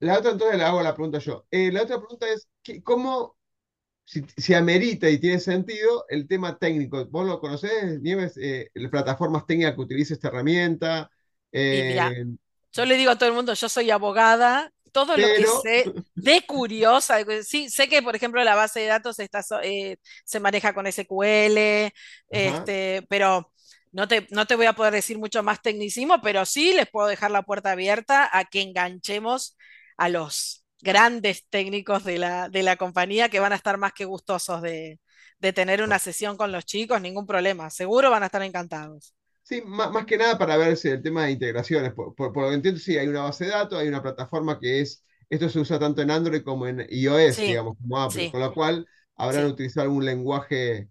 la 0.00 0.18
otra 0.18 0.32
entonces 0.32 0.58
le 0.58 0.64
hago 0.64 0.82
la 0.82 0.94
pregunta 0.94 1.18
yo. 1.18 1.46
Eh, 1.50 1.72
la 1.72 1.82
otra 1.82 1.98
pregunta 1.98 2.28
es, 2.32 2.48
¿qué- 2.62 2.82
¿cómo 2.82 3.36
si, 4.04 4.22
si 4.36 4.54
amerita 4.54 5.08
y 5.10 5.18
tiene 5.20 5.40
sentido 5.40 6.04
el 6.08 6.28
tema 6.28 6.58
técnico. 6.58 7.06
¿Vos 7.06 7.26
lo 7.26 7.40
conocés, 7.40 8.00
Nieves? 8.02 8.36
Eh, 8.38 8.70
las 8.74 8.90
plataformas 8.90 9.46
técnicas 9.46 9.74
que 9.74 9.80
utiliza 9.82 10.14
esta 10.14 10.28
herramienta. 10.28 11.10
Y 11.70 11.84
mira, 11.84 12.12
eh, 12.12 12.24
yo 12.72 12.84
le 12.86 12.96
digo 12.96 13.10
a 13.12 13.18
todo 13.18 13.28
el 13.30 13.34
mundo, 13.36 13.54
yo 13.54 13.68
soy 13.68 13.90
abogada, 13.90 14.72
todo 14.92 15.16
lo 15.16 15.32
que 15.32 15.46
sé 15.46 15.90
de 16.14 16.46
curiosa, 16.46 17.18
sí, 17.44 17.70
sé 17.70 17.88
que 17.88 18.02
por 18.02 18.16
ejemplo 18.16 18.42
la 18.44 18.54
base 18.54 18.80
de 18.80 18.86
datos 18.86 19.18
está, 19.18 19.42
eh, 19.62 19.96
se 20.24 20.40
maneja 20.40 20.74
con 20.74 20.86
SQL, 20.86 21.92
este, 22.30 23.04
pero 23.08 23.52
no 23.92 24.08
te, 24.08 24.26
no 24.30 24.46
te 24.46 24.56
voy 24.56 24.66
a 24.66 24.74
poder 24.74 24.92
decir 24.94 25.18
mucho 25.18 25.42
más 25.42 25.62
tecnicismo, 25.62 26.20
pero 26.22 26.46
sí 26.46 26.72
les 26.74 26.88
puedo 26.90 27.08
dejar 27.08 27.30
la 27.30 27.42
puerta 27.42 27.72
abierta 27.72 28.28
a 28.32 28.44
que 28.44 28.62
enganchemos 28.62 29.56
a 29.96 30.08
los 30.08 30.64
grandes 30.80 31.46
técnicos 31.48 32.04
de 32.04 32.18
la, 32.18 32.48
de 32.48 32.62
la 32.62 32.76
compañía 32.76 33.28
que 33.28 33.40
van 33.40 33.52
a 33.52 33.56
estar 33.56 33.78
más 33.78 33.92
que 33.92 34.04
gustosos 34.04 34.62
de, 34.62 35.00
de 35.38 35.52
tener 35.52 35.82
una 35.82 35.98
sesión 35.98 36.36
con 36.36 36.52
los 36.52 36.64
chicos, 36.64 37.00
ningún 37.00 37.26
problema, 37.26 37.70
seguro 37.70 38.10
van 38.10 38.22
a 38.22 38.26
estar 38.26 38.42
encantados. 38.42 39.14
Sí, 39.42 39.62
má- 39.66 39.90
más, 39.90 40.06
que 40.06 40.16
nada 40.16 40.38
para 40.38 40.56
ver 40.56 40.76
si 40.76 40.88
el 40.88 41.02
tema 41.02 41.24
de 41.24 41.32
integraciones. 41.32 41.92
Por, 41.92 42.14
por- 42.14 42.32
por 42.32 42.44
lo 42.44 42.48
que 42.50 42.54
entiendo, 42.56 42.80
sí, 42.80 42.96
hay 42.96 43.08
una 43.08 43.22
base 43.22 43.44
de 43.44 43.50
datos, 43.50 43.78
hay 43.78 43.88
una 43.88 44.02
plataforma 44.02 44.58
que 44.60 44.80
es, 44.80 45.04
esto 45.28 45.48
se 45.48 45.58
usa 45.60 45.78
tanto 45.78 46.02
en 46.02 46.10
Android 46.10 46.42
como 46.42 46.66
en 46.66 46.86
iOS, 46.88 47.42
Sí, 47.42 47.44
digamos, 47.44 47.76
como 47.80 47.98
Apple, 48.00 48.28
sí, 48.28 48.30
con 48.30 48.40
lo 48.40 48.54
cual 48.54 48.86
habrán 49.16 49.46
sí. 49.46 49.46
utilizado 49.46 49.84
algún 49.88 50.04
lenguaje 50.04 50.88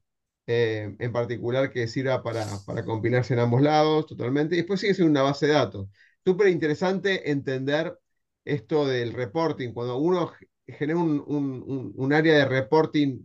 eh, 0.48 0.96
en 1.00 1.12
particular 1.14 1.72
que 1.72 1.88
sirva 1.88 2.22
para, 2.24 2.46
para 2.66 2.84
compilarse 2.84 3.34
en 3.34 3.40
ambos 3.40 3.62
lados 3.62 4.06
totalmente. 4.08 4.56
Y 4.56 4.60
después 4.60 4.80
sigue 4.82 4.94
siendo 4.96 5.12
una 5.12 5.22
base 5.24 5.48
de 5.48 5.54
datos. 5.54 5.88
Súper 6.26 6.48
interesante 6.50 7.32
entender 7.32 7.98
esto 8.44 8.86
del 8.88 9.14
reporting. 9.14 9.72
Cuando 9.74 9.98
uno 9.98 10.28
ge- 10.28 10.48
genera 10.68 11.00
un, 11.00 11.24
un 11.28 11.64
un- 11.66 11.94
un 11.96 12.14
área 12.14 12.36
de 12.38 12.46
reporting 12.46 13.22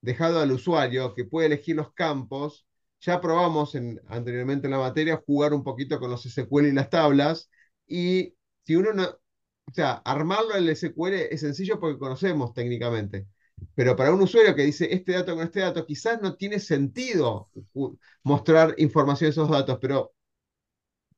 dejado 0.00 0.40
al 0.40 0.52
usuario 0.52 1.14
que 1.14 1.24
puede 1.24 1.46
elegir 1.46 1.76
los 1.76 1.92
campos. 1.92 2.66
Ya 3.02 3.20
probamos 3.20 3.74
en, 3.74 4.00
anteriormente 4.08 4.66
en 4.66 4.70
la 4.72 4.78
materia 4.78 5.22
jugar 5.26 5.52
un 5.52 5.62
poquito 5.62 5.98
con 6.00 6.10
los 6.10 6.24
SQL 6.24 6.68
y 6.68 6.72
las 6.72 6.88
tablas. 6.88 7.50
Y 7.86 8.34
si 8.64 8.76
uno 8.76 8.92
no, 8.92 9.04
o 9.04 9.72
sea, 9.74 9.94
armarlo 10.04 10.56
en 10.56 10.64
el 10.64 10.76
SQL 10.76 11.14
es 11.30 11.40
sencillo 11.40 11.80
porque 11.80 11.98
conocemos 11.98 12.54
técnicamente. 12.54 13.26
Pero 13.74 13.96
para 13.96 14.12
un 14.12 14.22
usuario 14.22 14.54
que 14.54 14.62
dice 14.62 14.92
este 14.92 15.12
dato 15.12 15.34
con 15.34 15.44
este 15.44 15.60
dato, 15.60 15.86
quizás 15.86 16.20
no 16.22 16.36
tiene 16.36 16.58
sentido 16.58 17.50
mostrar 18.22 18.74
información 18.78 19.28
de 19.28 19.32
esos 19.32 19.50
datos, 19.50 19.78
pero, 19.80 20.12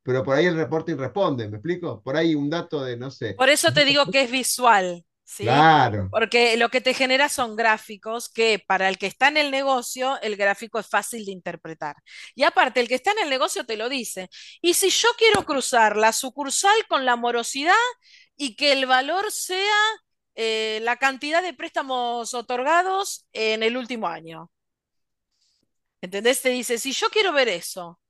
pero 0.03 0.23
por 0.23 0.37
ahí 0.37 0.47
el 0.47 0.57
reporting 0.57 0.97
responde, 0.97 1.49
¿me 1.49 1.57
explico? 1.57 2.03
Por 2.03 2.17
ahí 2.17 2.35
un 2.35 2.51
dato 2.51 2.83
de, 2.83 2.97
no 2.97 3.11
sé. 3.11 3.35
Por 3.35 3.49
eso 3.49 3.73
te 3.73 3.85
digo 3.85 4.07
que 4.07 4.23
es 4.23 4.31
visual, 4.31 5.05
¿sí? 5.25 5.45
Claro, 5.45 6.09
Porque 6.11 6.57
lo 6.57 6.69
que 6.71 6.81
te 6.81 6.95
genera 6.95 7.29
son 7.29 7.57
gráficos 7.57 8.29
que 8.29 8.63
para 8.67 8.89
el 8.89 8.99
que 8.99 9.07
está 9.07 9.29
en 9.29 9.37
el 9.37 9.51
negocio, 9.51 10.21
el 10.23 10.37
gráfico 10.37 10.79
es 10.79 10.89
fácil 10.89 11.25
de 11.27 11.33
interpretar. 11.33 11.97
Y 12.35 12.45
aparte, 12.45 12.81
el 12.81 12.89
que 12.89 12.95
está 12.95 13.13
en 13.13 13.21
el 13.25 13.31
negocio 13.31 13.65
te 13.67 13.77
lo 13.77 13.89
dice. 13.89 14.29
Y 14.63 14.75
si 14.75 14.91
yo 14.91 15.09
quiero 15.19 15.45
cruzar 15.45 15.97
la 15.97 16.13
sucursal 16.13 16.77
con 16.89 17.05
la 17.05 17.17
morosidad 17.17 17.75
y 18.37 18.57
que 18.57 18.73
el 18.73 18.87
valor 18.87 19.31
sea 19.33 19.75
eh, 20.37 20.81
la 20.83 20.97
cantidad 20.97 21.43
de 21.43 21.55
préstamos 21.55 22.35
otorgados 22.35 23.27
en 23.33 23.63
el 23.63 23.77
último 23.77 24.09
año. 24.09 24.51
¿Entendés? 26.01 26.43
Te 26.43 26.51
dice, 26.51 26.79
si 26.79 26.93
yo 26.93 27.09
quiero 27.09 27.33
ver 27.33 27.49
eso, 27.49 28.01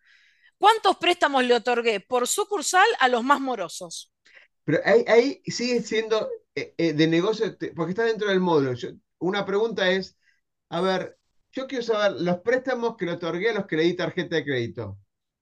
¿cuántos 0.59 0.97
préstamos 0.99 1.45
le 1.45 1.55
otorgué 1.55 2.01
por 2.01 2.29
sucursal 2.29 2.87
a 3.01 3.09
los 3.09 3.25
más 3.25 3.41
morosos? 3.41 4.13
Pero 4.65 4.81
ahí, 4.85 5.05
ahí 5.07 5.43
sigue 5.47 5.83
siendo 5.83 6.29
eh, 6.55 6.75
eh, 6.79 6.93
de 6.93 7.07
negocio, 7.07 7.57
porque 7.75 7.91
está 7.91 8.05
dentro 8.05 8.29
del 8.29 8.41
módulo. 8.41 8.73
Una 9.19 9.45
pregunta 9.47 9.91
es, 9.91 10.17
a 10.69 10.81
ver, 10.81 11.19
yo 11.53 11.67
quiero 11.67 11.85
saber 11.85 12.21
los 12.21 12.39
préstamos 12.41 12.97
que 12.97 13.07
le 13.07 13.13
otorgué 13.13 13.51
a 13.51 13.55
los 13.55 13.67
que 13.67 13.77
le 13.77 13.85
di 13.85 13.95
tarjeta 13.95 14.37
de 14.37 14.45
crédito. 14.45 14.99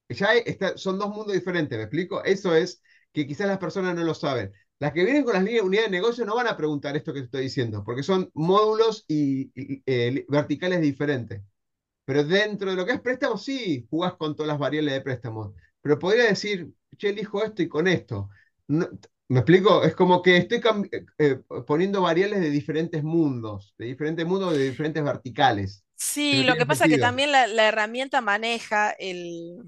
Ya 0.09 0.29
son 0.77 0.99
dos 0.99 1.09
mundos 1.11 1.33
diferentes, 1.35 1.77
¿me 1.79 1.85
explico? 1.85 2.23
Eso 2.25 2.55
es 2.55 2.83
que 3.13 3.27
quizás 3.27 3.47
las 3.47 3.59
personas 3.59 3.95
no 3.95 4.05
lo 4.05 4.15
saben. 4.15 4.53
Las 4.79 4.93
que 4.93 5.05
vienen 5.05 5.25
con 5.25 5.35
las 5.35 5.45
líneas 5.45 5.65
unidades 5.65 5.91
de 5.91 5.97
negocio 5.97 6.25
no 6.27 6.35
van 6.35 6.49
a 6.49 6.57
preguntar 6.57 6.97
esto 6.97 7.13
que 7.15 7.21
estoy 7.21 7.43
diciendo, 7.43 7.85
porque 7.85 8.03
son 8.03 8.31
módulos 8.35 9.05
y, 9.09 9.53
eh, 9.87 10.25
verticales 10.29 10.81
diferentes. 10.81 11.43
Pero 12.05 12.25
dentro 12.25 12.71
de 12.71 12.77
lo 12.77 12.87
que 12.87 12.93
es 12.93 13.01
préstamo, 13.01 13.39
sí, 13.39 13.87
jugás 13.91 14.15
con 14.17 14.35
todas 14.37 14.49
las 14.49 14.59
variables 14.59 14.95
de 14.95 15.01
préstamo. 15.03 15.55
Pero 15.81 15.99
podría 15.99 16.25
decir, 16.27 16.73
che, 16.99 17.11
elijo 17.11 17.43
esto 17.45 17.63
y 17.63 17.69
con 17.69 17.89
esto. 17.89 18.29
¿Me 19.33 19.41
explico? 19.41 19.83
Es 19.85 19.95
como 19.95 20.23
que 20.23 20.37
estoy 20.39 20.61
eh, 20.93 21.05
eh, 21.19 21.37
poniendo 21.67 22.03
variables 22.03 22.41
de 22.41 22.51
diferentes 22.51 23.03
mundos, 23.05 23.75
de 23.79 23.87
diferentes 23.87 24.27
mundos, 24.27 24.55
de 24.55 24.71
diferentes 24.71 25.03
verticales, 25.05 25.85
Sí, 25.97 26.43
lo 26.43 26.57
que 26.57 26.67
pasa 26.67 26.85
es 26.85 26.91
que 26.91 26.99
también 26.99 27.31
la, 27.33 27.47
la 27.47 27.69
herramienta 27.69 28.21
maneja 28.21 28.91
el, 28.99 29.63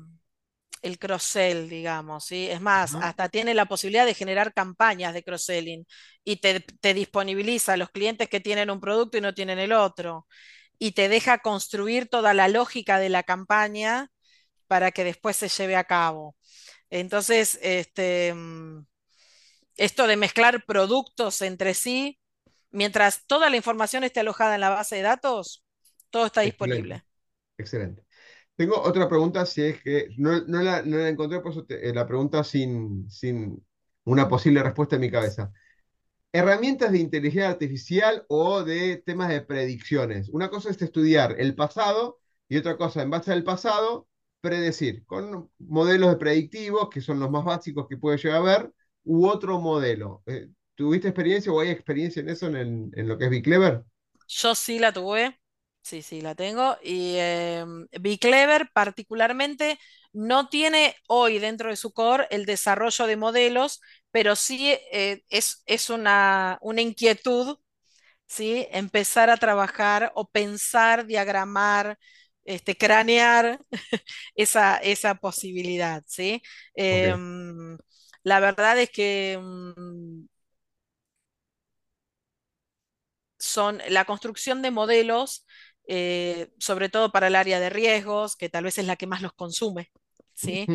el 0.83 0.99
cross-sell, 0.99 1.69
digamos, 1.69 2.25
¿sí? 2.27 2.49
Es 2.51 2.61
más, 2.61 2.97
hasta 3.01 3.29
tiene 3.31 3.55
la 3.55 3.67
posibilidad 3.67 4.07
de 4.07 4.15
generar 4.15 4.55
campañas 4.55 5.15
de 5.15 5.23
cross-selling 5.25 5.87
y 6.25 6.37
te, 6.39 6.61
te 6.61 6.95
disponibiliza 6.95 7.75
a 7.75 7.77
los 7.79 7.91
clientes 7.91 8.29
que 8.29 8.41
tienen 8.41 8.71
un 8.71 8.81
producto 8.81 9.19
y 9.19 9.21
no 9.23 9.35
tienen 9.35 9.59
el 9.61 9.73
otro. 9.73 10.27
Y 10.79 10.93
te 10.93 11.09
deja 11.09 11.39
construir 11.39 12.09
toda 12.09 12.35
la 12.35 12.49
lógica 12.49 12.99
de 13.01 13.09
la 13.11 13.23
campaña 13.25 14.11
para 14.69 14.93
que 14.93 15.05
después 15.05 15.37
se 15.37 15.49
lleve 15.49 15.77
a 15.77 15.85
cabo. 15.85 16.37
Entonces, 16.91 17.59
este, 17.63 18.35
mm, 18.35 18.87
esto 19.77 20.07
de 20.07 20.17
mezclar 20.17 20.65
productos 20.67 21.43
entre 21.43 21.75
sí, 21.75 22.19
mientras 22.71 23.27
toda 23.27 23.51
la 23.51 23.57
información 23.57 24.05
esté 24.05 24.21
alojada 24.21 24.55
en 24.57 24.63
la 24.63 24.71
base 24.71 24.97
de 24.97 25.03
datos, 25.03 25.65
todo 26.11 26.27
está 26.27 26.43
excelente, 26.43 26.95
disponible. 26.95 27.05
excelente. 27.59 28.05
Tengo 28.57 28.81
otra 28.83 29.09
pregunta, 29.09 29.47
si 29.47 29.63
es 29.65 29.83
que 29.83 30.09
no, 30.19 30.43
no 30.47 30.63
la, 30.63 30.83
no 30.83 30.99
la 30.99 31.09
encontré, 31.11 31.41
por 31.41 31.53
eso 31.53 31.65
te- 31.67 31.89
eh, 31.89 31.95
la 31.95 32.07
pregunta 32.07 32.45
sin, 32.45 33.11
sin 33.11 33.65
una 34.05 34.29
posible 34.29 34.63
respuesta 34.63 34.97
en 34.97 35.03
mi 35.03 35.11
cabeza. 35.13 35.53
herramientas 36.33 36.93
de 36.93 36.99
inteligencia 37.01 37.51
artificial 37.51 38.25
o 38.29 38.65
de 38.65 38.99
temas 39.07 39.31
de 39.31 39.43
predicciones. 39.43 40.29
Una 40.31 40.51
cosa 40.51 40.71
es 40.71 40.83
estudiar 40.83 41.37
el 41.41 41.55
pasado 41.57 42.21
y 42.49 42.59
otra 42.59 42.77
cosa, 42.77 43.03
en 43.03 43.11
base 43.11 43.33
al 43.33 43.45
pasado, 43.45 44.09
predecir 44.41 45.05
con 45.07 45.51
modelos 45.59 46.11
de 46.11 46.17
predictivos, 46.19 46.91
que 46.91 47.01
son 47.03 47.21
los 47.21 47.31
más 47.31 47.45
básicos 47.45 47.87
que 47.89 47.97
puede 47.99 48.19
llegar 48.19 48.39
a 48.39 48.43
ver, 48.43 48.73
u 49.05 49.27
otro 49.27 49.61
modelo. 49.61 50.23
Eh, 50.27 50.49
¿tuviste 50.75 51.09
experiencia 51.09 51.53
o 51.53 51.61
hay 51.61 51.71
experiencia 51.71 52.21
en 52.21 52.29
eso 52.31 52.47
en, 52.49 52.57
el- 52.57 52.91
en 52.95 53.09
lo 53.09 53.19
que 53.19 53.25
es 53.25 53.31
BigClever? 53.31 53.85
Yo 54.27 54.55
sí 54.55 54.79
la 54.79 54.93
tuve, 54.93 55.39
sí, 55.83 56.03
sí, 56.03 56.21
la 56.21 56.35
tengo. 56.35 56.77
Y 56.83 57.17
eh, 57.19 57.65
Clever 58.21 58.71
particularmente 58.73 59.79
no 60.13 60.49
tiene 60.49 60.97
hoy 61.09 61.39
dentro 61.39 61.71
de 61.71 61.77
su 61.77 61.93
core 61.93 62.27
el 62.31 62.47
desarrollo 62.47 63.07
de 63.07 63.17
modelos, 63.17 63.81
pero 64.11 64.37
sí 64.37 64.73
eh, 64.93 65.23
es, 65.29 65.63
es 65.67 65.91
una, 65.91 66.59
una 66.63 66.81
inquietud, 66.81 67.59
¿sí? 68.27 68.67
Empezar 68.73 69.31
a 69.31 69.37
trabajar 69.39 70.13
o 70.15 70.29
pensar, 70.31 71.07
diagramar, 71.07 71.99
este, 72.45 72.77
cranear 72.77 73.61
esa, 74.37 74.79
esa 74.79 75.15
posibilidad, 75.17 76.03
¿sí? 76.09 76.43
Em, 76.75 77.79
la 78.25 78.41
verdad 78.41 78.79
es 78.81 78.91
que 78.91 79.39
mm, 79.41 80.27
son 83.39 83.81
la 83.89 84.05
construcción 84.05 84.63
de 84.63 84.71
modelos, 84.71 85.47
eh, 85.87 86.51
sobre 86.59 86.89
todo 86.89 87.13
para 87.13 87.27
el 87.29 87.37
área 87.37 87.61
de 87.61 87.71
riesgos, 87.71 88.37
que 88.37 88.49
tal 88.49 88.65
vez 88.65 88.79
es 88.79 88.87
la 88.87 88.97
que 88.97 89.07
más 89.07 89.23
los 89.23 89.33
consume, 89.35 89.93
¿sí? 90.35 90.73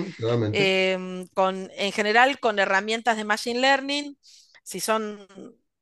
Em, 0.52 1.28
con, 1.30 1.70
en 1.76 1.92
general, 1.92 2.40
con 2.40 2.60
herramientas 2.60 3.18
de 3.18 3.24
Machine 3.24 3.60
Learning, 3.60 4.18
si 4.64 4.80
son, 4.80 5.28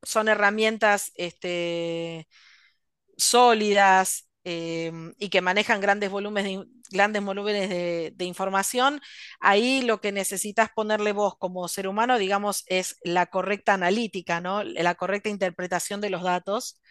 son 0.04 0.30
herramientas 0.30 1.12
este, 1.16 2.28
sólidas 3.18 4.27
em, 4.50 5.14
y 5.20 5.30
que 5.30 5.42
manejan 5.42 5.82
grandes 5.82 6.10
volúmenes 6.10 6.60
de, 6.60 6.66
grandes 6.92 7.24
volúmenes 7.24 7.70
de, 7.70 8.26
información, 8.26 9.02
ahí 9.42 9.82
lo 9.82 10.00
que 10.00 10.12
necesitas 10.12 10.70
ponerle 10.74 11.12
vos 11.12 11.38
como 11.38 11.68
ser 11.68 11.88
humano, 11.88 12.18
digamos, 12.18 12.64
es 12.68 12.98
la 13.04 13.26
correcta 13.26 13.74
analítica, 13.74 14.40
¿no? 14.42 14.64
La 14.64 14.96
correcta 14.96 15.30
interpretación 15.30 16.02
de 16.02 16.10
los 16.10 16.24
datos 16.24 16.82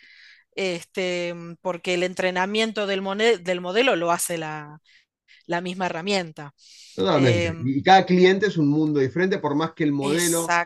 este, 0.57 1.35
porque 1.63 1.95
el 1.95 2.03
entrenamiento 2.03 2.87
del, 2.87 3.03
del 3.45 3.61
modelo 3.61 3.97
lo 3.97 4.11
hace 4.11 4.39
la, 4.39 4.81
la 5.47 5.61
misma 5.61 5.87
herramienta. 5.87 6.55
Totalmente. 6.95 7.55
Em, 7.55 7.71
Y 7.71 7.83
cada 7.83 8.07
cliente 8.07 8.47
es 8.47 8.57
un 8.57 8.69
mundo 8.69 9.01
diferente, 9.01 9.39
por 9.39 9.55
más 9.55 9.73
que 9.75 9.85
el 9.85 9.93
modelo 9.93 10.59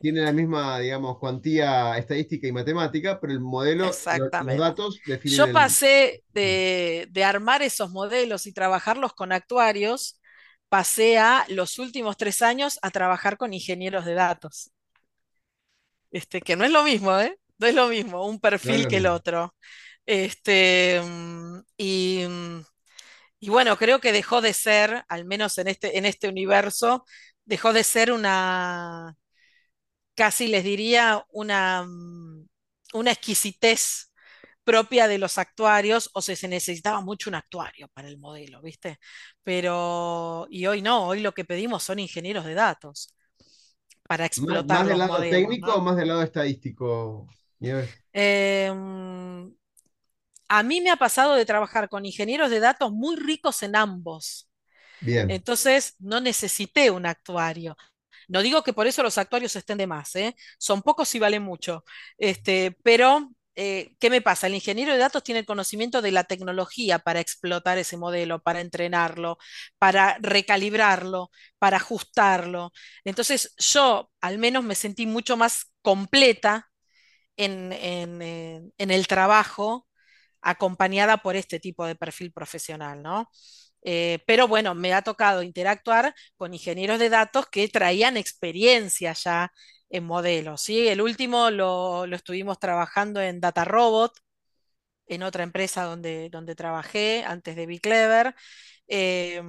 tiene 0.00 0.22
la 0.22 0.32
exactamente, 0.32 0.32
misma, 0.32 0.78
digamos, 0.80 1.18
cuantía 1.18 1.98
estadística 1.98 2.46
y 2.48 2.52
matemática, 2.52 3.20
pero 3.20 3.32
el 3.34 3.40
modelo, 3.40 4.04
lo- 4.10 4.32
los 4.38 4.56
exactamente. 4.56 4.58
datos 4.58 5.02
definen 5.06 5.44
Yo 5.44 5.48
el... 5.48 5.78
pasé 5.78 6.24
de, 6.34 7.06
de 7.10 7.24
armar 7.24 7.62
esos 7.62 7.90
modelos 7.90 8.46
y 8.46 8.52
trabajarlos 8.52 9.12
con 9.14 9.32
actuarios, 9.32 10.20
pasé 10.68 11.18
a 11.18 11.44
los 11.48 11.78
últimos 11.78 12.16
tres 12.16 12.42
años 12.42 12.78
a 12.82 12.90
trabajar 12.90 13.36
con 13.36 13.52
ingenieros 13.54 14.04
de 14.04 14.14
datos. 14.14 14.72
Este, 16.10 16.40
que 16.40 16.56
no 16.56 16.64
es 16.64 16.70
lo 16.70 16.84
mismo, 16.84 17.18
¿eh? 17.20 17.38
No 17.58 17.66
es 17.66 17.74
lo 17.74 17.88
mismo 17.88 18.26
un 18.26 18.40
perfil 18.40 18.86
que 18.86 18.98
el 18.98 19.06
otro. 19.06 19.54
Este, 20.06 21.00
mm, 21.02 21.60
y, 21.76 22.24
mm, 22.28 22.60
y 23.42 23.50
bueno, 23.50 23.76
creo 23.76 23.98
que 24.00 24.12
dejó 24.12 24.40
de 24.40 24.54
ser, 24.54 25.04
al 25.08 25.24
menos 25.24 25.58
en 25.58 25.66
este, 25.66 25.98
en 25.98 26.06
este 26.06 26.28
universo, 26.28 27.04
dejó 27.44 27.72
de 27.72 27.82
ser 27.82 28.12
una, 28.12 29.16
casi 30.14 30.48
les 30.48 30.64
diría, 30.64 31.24
una, 31.30 31.84
mm, 31.84 32.48
una 32.94 33.10
exquisitez 33.12 34.12
propia 34.64 35.08
de 35.08 35.18
los 35.18 35.38
actuarios, 35.38 36.10
o 36.14 36.22
sea, 36.22 36.36
se 36.36 36.48
necesitaba 36.48 37.00
mucho 37.00 37.30
un 37.30 37.34
actuario 37.36 37.88
para 37.94 38.08
el 38.08 38.18
modelo, 38.18 38.62
¿viste? 38.62 38.98
Pero, 39.42 40.46
y 40.50 40.66
hoy 40.66 40.82
no, 40.82 41.06
hoy 41.08 41.20
lo 41.20 41.32
que 41.34 41.44
pedimos 41.44 41.82
son 41.82 41.98
ingenieros 41.98 42.44
de 42.44 42.54
datos 42.54 43.14
para 44.08 44.24
¿Más, 44.24 44.28
explotar 44.28 44.78
más 44.78 44.86
del 44.88 44.98
los 44.98 44.98
lado 44.98 45.16
modelos, 45.16 45.30
técnico 45.30 45.74
o 45.74 45.80
más 45.82 45.96
del 45.96 46.08
lado 46.08 46.22
estadístico? 46.22 47.28
A 50.52 50.62
mí 50.62 50.80
me 50.82 50.90
ha 50.90 50.96
pasado 50.96 51.34
de 51.34 51.46
trabajar 51.46 51.88
con 51.88 52.04
ingenieros 52.06 52.50
de 52.50 52.60
datos 52.60 52.92
muy 52.92 53.16
ricos 53.16 53.62
en 53.62 53.74
ambos. 53.76 54.50
Bien, 55.00 55.38
Entonces, 55.38 55.94
no 56.00 56.20
necesité 56.20 56.90
un 56.90 57.06
actuario. 57.06 57.76
No 58.28 58.42
digo 58.42 58.62
que 58.62 58.72
por 58.74 58.86
eso 58.86 59.02
los 59.02 59.18
actuarios 59.18 59.56
estén 59.56 59.78
de 59.78 59.86
más, 59.86 60.16
¿eh? 60.16 60.36
Son 60.58 60.82
pocos 60.82 61.14
y 61.14 61.18
valen 61.20 61.42
mucho. 61.42 61.84
Este, 62.18 62.76
pero, 62.84 63.30
eh, 63.56 63.94
¿qué 64.00 64.10
me 64.10 64.22
pasa? 64.22 64.46
El 64.48 64.54
ingeniero 64.54 64.92
de 64.92 64.98
datos 64.98 65.24
tiene 65.24 65.40
el 65.40 65.46
conocimiento 65.46 66.02
de 66.02 66.12
la 66.12 66.24
tecnología 66.24 66.98
para 67.00 67.20
explotar 67.20 67.78
ese 67.78 67.96
modelo, 67.98 68.42
para 68.42 68.60
entrenarlo, 68.60 69.38
para 69.78 70.18
recalibrarlo, 70.20 71.30
para 71.58 71.78
ajustarlo. 71.78 72.72
Entonces, 73.04 73.54
yo 73.58 74.10
al 74.20 74.38
menos 74.38 74.64
me 74.64 74.74
sentí 74.76 75.06
mucho 75.06 75.36
más 75.36 75.66
completa 75.82 76.70
en, 77.36 77.72
en, 77.72 78.22
eh, 78.22 78.62
en 78.78 78.90
el 78.90 79.06
trabajo 79.06 79.86
acompañada 80.42 81.18
por 81.18 81.36
este 81.36 81.60
tipo 81.60 81.86
de 81.86 81.94
perfil 81.96 82.32
profesional, 82.32 83.02
¿no? 83.02 83.28
Eh, 83.84 84.20
pero 84.26 84.46
bueno, 84.48 84.74
me 84.74 84.94
ha 84.94 85.02
tocado 85.02 85.42
interactuar 85.42 86.14
con 86.36 86.54
ingenieros 86.54 86.98
de 87.00 87.08
datos 87.10 87.46
que 87.50 87.68
traían 87.68 88.16
experiencia 88.16 89.12
ya 89.14 89.52
en 89.90 90.04
modelos, 90.04 90.62
¿sí? 90.62 90.88
El 90.88 91.00
último 91.00 91.50
lo, 91.50 92.06
lo 92.06 92.16
estuvimos 92.16 92.58
trabajando 92.58 93.20
en 93.20 93.40
Data 93.40 93.64
Robot, 93.64 94.12
en 95.06 95.22
otra 95.22 95.42
empresa 95.44 95.84
donde, 95.84 96.30
donde 96.30 96.54
trabajé 96.54 97.24
antes 97.26 97.56
de 97.56 97.66
BeClever. 97.66 98.34
Eh, 98.88 99.42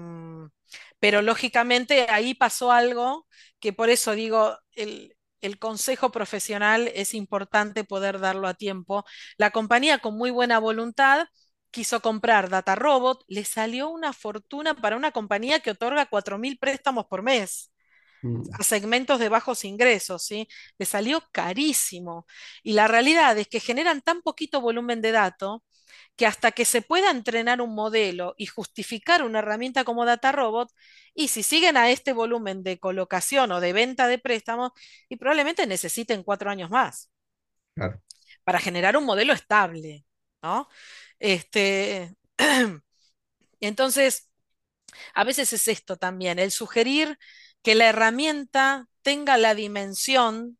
pero 1.00 1.22
lógicamente 1.22 2.08
ahí 2.10 2.34
pasó 2.34 2.72
algo 2.72 3.28
que 3.60 3.74
por 3.74 3.90
eso 3.90 4.14
digo, 4.14 4.58
el, 4.74 5.16
el 5.44 5.60
consejo 5.60 6.12
profesional 6.12 6.90
es 6.96 7.14
importante 7.14 7.84
poder 7.84 8.20
darlo 8.20 8.48
a 8.48 8.54
tiempo. 8.56 9.06
La 9.38 9.52
compañía 9.52 10.00
con 10.00 10.18
muy 10.18 10.32
buena 10.32 10.60
voluntad 10.60 11.28
quiso 11.72 12.02
comprar 12.02 12.50
Data 12.50 12.76
Robot, 12.76 13.24
le 13.28 13.46
salió 13.46 13.90
una 13.90 14.14
fortuna 14.14 14.76
para 14.76 14.96
una 14.98 15.12
compañía 15.12 15.60
que 15.60 15.72
otorga 15.72 16.06
4.000 16.08 16.58
préstamos 16.60 17.06
por 17.08 17.24
mes 17.24 17.72
Mm, 18.24 18.44
a 18.60 18.64
segmentos 18.64 19.20
de 19.20 19.30
bajos 19.30 19.66
ingresos, 19.66 20.24
¿sí? 20.24 20.48
Le 20.78 20.86
salió 20.86 21.22
carísimo. 21.32 22.26
Y 22.64 22.74
la 22.74 22.88
realidad 22.88 23.38
es 23.38 23.48
que 23.48 23.60
generan 23.60 24.02
tan 24.02 24.22
poquito 24.22 24.62
volumen 24.62 25.02
de 25.02 25.12
datos 25.12 25.62
que 26.16 26.26
hasta 26.26 26.52
que 26.52 26.66
se 26.66 26.82
pueda 26.82 27.12
entrenar 27.12 27.62
un 27.62 27.76
modelo 27.76 28.36
y 28.38 28.46
justificar 28.46 29.24
una 29.24 29.40
herramienta 29.40 29.84
como 29.84 30.06
Data 30.06 30.32
Robot, 30.32 30.72
y 31.14 31.28
si 31.30 31.44
siguen 31.44 31.78
a 31.78 31.90
este 31.92 32.14
volumen 32.14 32.64
de 32.64 32.80
colocación 32.80 33.52
o 33.52 33.60
de 33.60 33.74
venta 33.74 34.08
de 34.08 34.20
préstamos, 34.20 34.72
y 35.10 35.18
probablemente 35.18 35.68
necesiten 35.68 36.24
cuatro 36.24 36.50
años 36.50 36.70
más 36.70 37.12
claro. 37.76 38.02
para 38.44 38.60
generar 38.60 38.98
un 38.98 39.06
modelo 39.06 39.34
estable, 39.34 40.06
¿no? 40.42 40.68
Este, 41.20 42.16
entonces, 43.60 44.30
a 45.14 45.24
veces 45.24 45.54
es 45.54 45.68
esto 45.68 45.98
también, 45.98 46.40
el 46.40 46.52
sugerir 46.52 47.18
que 47.64 47.76
la 47.76 47.88
herramienta 47.90 48.88
tenga 49.02 49.38
la 49.38 49.56
dimensión 49.56 50.58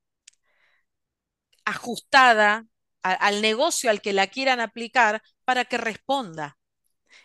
ajustada 1.66 2.66
a- 3.04 3.14
al 3.14 3.42
negocio 3.42 3.90
al 3.90 4.02
que 4.02 4.14
la 4.14 4.28
quieran 4.28 4.60
aplicar 4.60 5.22
para 5.46 5.66
que 5.66 5.78
responda 5.78 6.58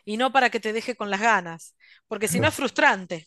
y 0.05 0.17
no 0.17 0.33
para 0.33 0.51
que 0.51 0.61
te 0.61 0.73
deje 0.73 0.97
con 0.97 1.11
las 1.11 1.21
ganas, 1.21 1.77
porque 2.09 2.29
si 2.29 2.41
no 2.41 2.49
es 2.49 2.55
frustrante. 2.55 3.27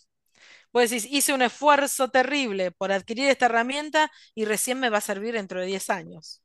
Vos 0.73 0.89
decís, 0.89 1.07
hice 1.11 1.33
un 1.33 1.41
esfuerzo 1.43 2.09
terrible 2.11 2.71
por 2.71 2.91
adquirir 2.91 3.29
esta 3.29 3.47
herramienta 3.47 4.11
y 4.35 4.45
recién 4.45 4.79
me 4.79 4.89
va 4.89 4.99
a 4.99 5.01
servir 5.01 5.33
dentro 5.35 5.59
de 5.61 5.67
10 5.67 5.89
años. 5.89 6.41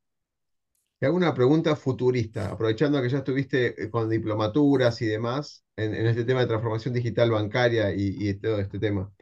Te 0.99 1.07
hago 1.07 1.17
una 1.17 1.35
pregunta 1.35 1.77
futurista, 1.77 2.51
aprovechando 2.51 3.03
que 3.03 3.11
ya 3.11 3.19
estuviste 3.19 3.83
eh, 3.85 3.91
con 3.91 4.09
diplomaturas 4.09 5.01
y 5.03 5.07
demás 5.07 5.63
en, 5.77 5.95
en 5.95 6.07
este 6.07 6.25
tema 6.25 6.41
de 6.41 6.47
transformación 6.47 6.95
digital 6.95 7.31
bancaria 7.31 7.93
y, 7.95 8.17
y 8.29 8.35
todo 8.35 8.59
este 8.61 8.79
tema. 8.79 9.13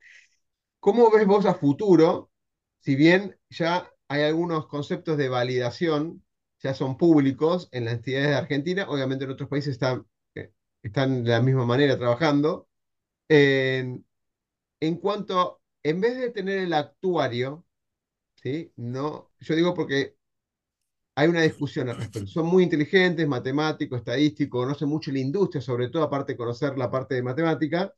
¿Cómo 0.80 1.10
ves 1.10 1.26
vos 1.26 1.46
a 1.46 1.54
futuro, 1.54 2.30
si 2.80 2.96
bien 2.96 3.38
ya 3.50 3.90
hay 4.08 4.22
algunos 4.24 4.66
conceptos 4.68 5.18
de 5.18 5.28
validación, 5.30 6.24
ya 6.64 6.74
son 6.74 6.98
públicos 6.98 7.70
en 7.72 7.86
las 7.86 7.96
entidades 7.96 8.30
de 8.30 8.36
Argentina, 8.36 8.86
obviamente 8.90 9.26
en 9.26 9.32
otros 9.32 9.50
países 9.50 9.74
están, 9.74 10.06
eh, 10.36 10.52
están 10.82 11.24
de 11.24 11.32
la 11.32 11.42
misma 11.42 11.66
manera 11.66 11.98
trabajando, 11.98 12.68
en, 13.28 14.06
en 14.80 14.96
cuanto, 14.98 15.62
en 15.82 16.00
vez 16.00 16.18
de 16.18 16.30
tener 16.30 16.58
el 16.60 16.74
actuario, 16.74 17.66
¿sí? 18.36 18.72
No, 18.76 19.32
yo 19.40 19.56
digo 19.56 19.74
porque 19.74 20.16
hay 21.16 21.28
una 21.28 21.42
discusión 21.42 21.88
al 21.88 21.96
respecto. 21.96 22.30
Son 22.30 22.46
muy 22.46 22.62
inteligentes, 22.64 23.26
matemáticos, 23.28 23.98
estadísticos, 24.00 24.62
conocen 24.64 24.88
mucho 24.88 25.12
la 25.12 25.20
industria, 25.20 25.60
sobre 25.60 25.88
todo 25.88 26.02
aparte 26.02 26.32
de 26.32 26.36
conocer 26.36 26.76
la 26.78 26.90
parte 26.90 27.14
de 27.14 27.22
matemática. 27.22 27.92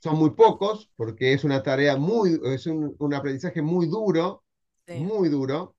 Son 0.00 0.16
muy 0.18 0.30
pocos 0.32 0.90
porque 0.96 1.32
es 1.34 1.44
una 1.44 1.62
tarea 1.62 1.96
muy, 1.96 2.40
es 2.46 2.66
un, 2.66 2.94
un 2.98 3.14
aprendizaje 3.14 3.62
muy 3.62 3.86
duro, 3.88 4.44
Sí. 4.86 4.94
muy 4.94 5.28
duro. 5.28 5.76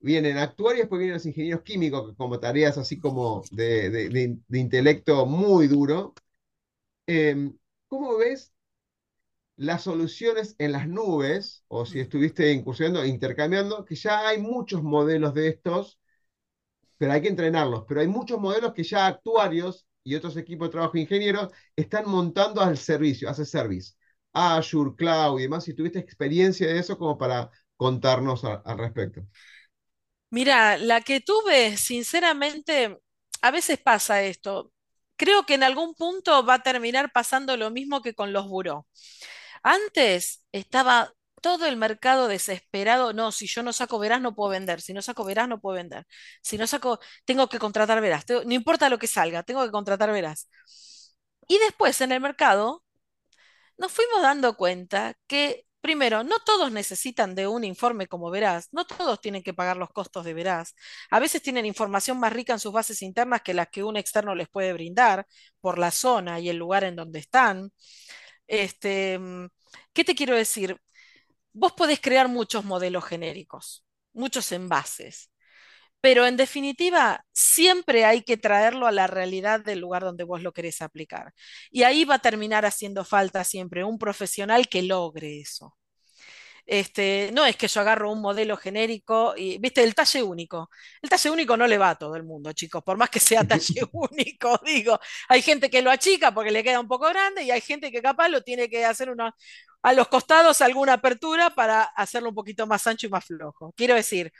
Vienen 0.00 0.38
actuarios, 0.38 0.82
después 0.82 0.98
vienen 1.00 1.14
los 1.14 1.26
ingenieros 1.26 1.62
químicos 1.62 2.14
como 2.16 2.38
tareas 2.40 2.78
así 2.78 2.98
como 3.00 3.42
de, 3.50 3.90
de, 3.90 4.08
de, 4.10 4.38
de 4.46 4.58
intelecto 4.58 5.26
muy 5.26 5.66
duro. 5.68 6.14
Eh, 7.06 7.52
¿Cómo 7.88 8.18
ves 8.18 8.52
las 9.56 9.82
soluciones 9.82 10.54
en 10.58 10.72
las 10.72 10.88
nubes, 10.88 11.62
o 11.68 11.84
si 11.86 12.00
estuviste 12.00 12.50
incursionando, 12.52 13.04
intercambiando, 13.04 13.84
que 13.84 13.94
ya 13.94 14.26
hay 14.28 14.38
muchos 14.40 14.82
modelos 14.82 15.34
de 15.34 15.48
estos 15.48 15.98
pero 16.96 17.12
hay 17.12 17.22
que 17.22 17.28
entrenarlos. 17.28 17.84
Pero 17.88 18.00
hay 18.00 18.08
muchos 18.08 18.40
modelos 18.40 18.72
que 18.74 18.82
ya 18.84 19.06
actuarios 19.06 19.86
y 20.04 20.14
otros 20.14 20.36
equipos 20.36 20.68
de 20.68 20.72
trabajo 20.72 20.92
de 20.94 21.00
ingenieros 21.02 21.52
están 21.76 22.08
montando 22.08 22.60
al 22.60 22.76
servicio, 22.78 23.28
hace 23.30 23.44
service. 23.44 23.94
Azure, 24.32 24.92
Cloud 24.96 25.38
y 25.38 25.42
demás, 25.42 25.64
si 25.64 25.74
tuviste 25.74 25.98
experiencia 25.98 26.66
de 26.68 26.78
eso 26.78 26.98
como 26.98 27.18
para 27.18 27.50
contarnos 27.76 28.44
a- 28.44 28.54
al 28.64 28.78
respecto. 28.78 29.22
Mira, 30.30 30.76
la 30.78 31.00
que 31.00 31.20
tuve, 31.20 31.76
sinceramente, 31.76 32.98
a 33.42 33.50
veces 33.50 33.78
pasa 33.78 34.22
esto. 34.22 34.72
Creo 35.16 35.44
que 35.46 35.54
en 35.54 35.62
algún 35.62 35.94
punto 35.94 36.44
va 36.44 36.54
a 36.54 36.62
terminar 36.62 37.10
pasando 37.12 37.56
lo 37.56 37.70
mismo 37.70 38.02
que 38.02 38.14
con 38.14 38.32
los 38.32 38.46
buró. 38.48 38.86
Antes 39.62 40.44
estaba 40.52 41.12
todo 41.42 41.66
el 41.66 41.76
mercado 41.76 42.28
desesperado. 42.28 43.12
No, 43.14 43.32
si 43.32 43.46
yo 43.48 43.62
no 43.62 43.72
saco 43.72 43.98
verás, 43.98 44.20
no 44.22 44.34
puedo 44.34 44.50
vender. 44.50 44.80
Si 44.82 44.92
no 44.94 45.02
saco 45.02 45.24
verás, 45.24 45.48
no 45.48 45.60
puedo 45.60 45.76
vender. 45.76 46.06
Si 46.42 46.58
no 46.58 46.66
saco, 46.68 47.00
tengo 47.26 47.48
que 47.48 47.58
contratar. 47.60 48.00
Tengo- 48.26 48.44
no 48.44 48.54
importa 48.54 48.88
lo 48.90 48.98
que 48.98 49.06
salga, 49.08 49.42
tengo 49.44 49.64
que 49.64 49.72
contratar 49.72 50.12
verás. 50.12 50.48
Y 51.48 51.58
después 51.58 52.00
en 52.00 52.12
el 52.12 52.20
mercado 52.20 52.84
nos 53.78 53.92
fuimos 53.92 54.22
dando 54.22 54.56
cuenta 54.56 55.14
que, 55.28 55.66
primero, 55.80 56.24
no 56.24 56.38
todos 56.44 56.72
necesitan 56.72 57.34
de 57.34 57.46
un 57.46 57.64
informe 57.64 58.06
como 58.06 58.30
Verás, 58.30 58.68
no 58.72 58.86
todos 58.86 59.20
tienen 59.20 59.42
que 59.42 59.54
pagar 59.54 59.76
los 59.76 59.90
costos 59.90 60.24
de 60.24 60.34
Verás. 60.34 60.74
A 61.10 61.20
veces 61.20 61.42
tienen 61.42 61.66
información 61.66 62.18
más 62.20 62.32
rica 62.32 62.52
en 62.52 62.60
sus 62.60 62.72
bases 62.72 63.02
internas 63.02 63.42
que 63.42 63.54
las 63.54 63.68
que 63.68 63.84
un 63.84 63.96
externo 63.96 64.34
les 64.34 64.48
puede 64.48 64.72
brindar 64.72 65.26
por 65.60 65.78
la 65.78 65.90
zona 65.90 66.40
y 66.40 66.48
el 66.48 66.56
lugar 66.56 66.84
en 66.84 66.96
donde 66.96 67.18
están. 67.20 67.70
Este, 68.46 69.20
¿qué 69.92 70.04
te 70.04 70.14
quiero 70.14 70.34
decir? 70.36 70.80
Vos 71.52 71.72
podés 71.72 72.00
crear 72.00 72.28
muchos 72.28 72.64
modelos 72.64 73.04
genéricos, 73.04 73.84
muchos 74.12 74.52
envases. 74.52 75.30
Pero 76.00 76.26
en 76.26 76.36
definitiva, 76.36 77.24
siempre 77.32 78.04
hay 78.04 78.22
que 78.22 78.36
traerlo 78.36 78.86
a 78.86 78.92
la 78.92 79.06
realidad 79.08 79.60
del 79.60 79.80
lugar 79.80 80.02
donde 80.02 80.24
vos 80.24 80.42
lo 80.42 80.52
querés 80.52 80.80
aplicar. 80.82 81.32
Y 81.70 81.82
ahí 81.82 82.04
va 82.04 82.16
a 82.16 82.18
terminar 82.20 82.64
haciendo 82.66 83.04
falta 83.04 83.42
siempre 83.44 83.84
un 83.84 83.98
profesional 83.98 84.68
que 84.68 84.82
logre 84.82 85.40
eso. 85.40 85.76
Este, 86.66 87.30
no 87.32 87.46
es 87.46 87.56
que 87.56 87.66
yo 87.66 87.80
agarro 87.80 88.12
un 88.12 88.20
modelo 88.20 88.56
genérico 88.58 89.32
y, 89.36 89.58
viste, 89.58 89.82
el 89.82 89.94
talle 89.94 90.22
único. 90.22 90.68
El 91.00 91.08
talle 91.08 91.30
único 91.30 91.56
no 91.56 91.66
le 91.66 91.78
va 91.78 91.90
a 91.90 91.94
todo 91.96 92.14
el 92.16 92.24
mundo, 92.24 92.52
chicos, 92.52 92.82
por 92.84 92.98
más 92.98 93.08
que 93.10 93.20
sea 93.20 93.42
talle 93.44 93.82
único, 93.92 94.60
digo. 94.64 94.98
Hay 95.28 95.40
gente 95.42 95.70
que 95.70 95.80
lo 95.82 95.90
achica 95.90 96.32
porque 96.34 96.50
le 96.50 96.62
queda 96.62 96.80
un 96.80 96.88
poco 96.88 97.08
grande 97.08 97.42
y 97.42 97.50
hay 97.50 97.62
gente 97.62 97.90
que 97.90 98.02
capaz 98.02 98.28
lo 98.28 98.42
tiene 98.42 98.68
que 98.68 98.84
hacer 98.84 99.08
una, 99.10 99.34
a 99.82 99.92
los 99.94 100.08
costados 100.08 100.60
alguna 100.60 100.94
apertura 100.94 101.50
para 101.50 101.84
hacerlo 101.84 102.28
un 102.30 102.34
poquito 102.34 102.66
más 102.66 102.86
ancho 102.86 103.06
y 103.06 103.10
más 103.10 103.24
flojo. 103.24 103.72
Quiero 103.74 103.94
decir, 103.94 104.30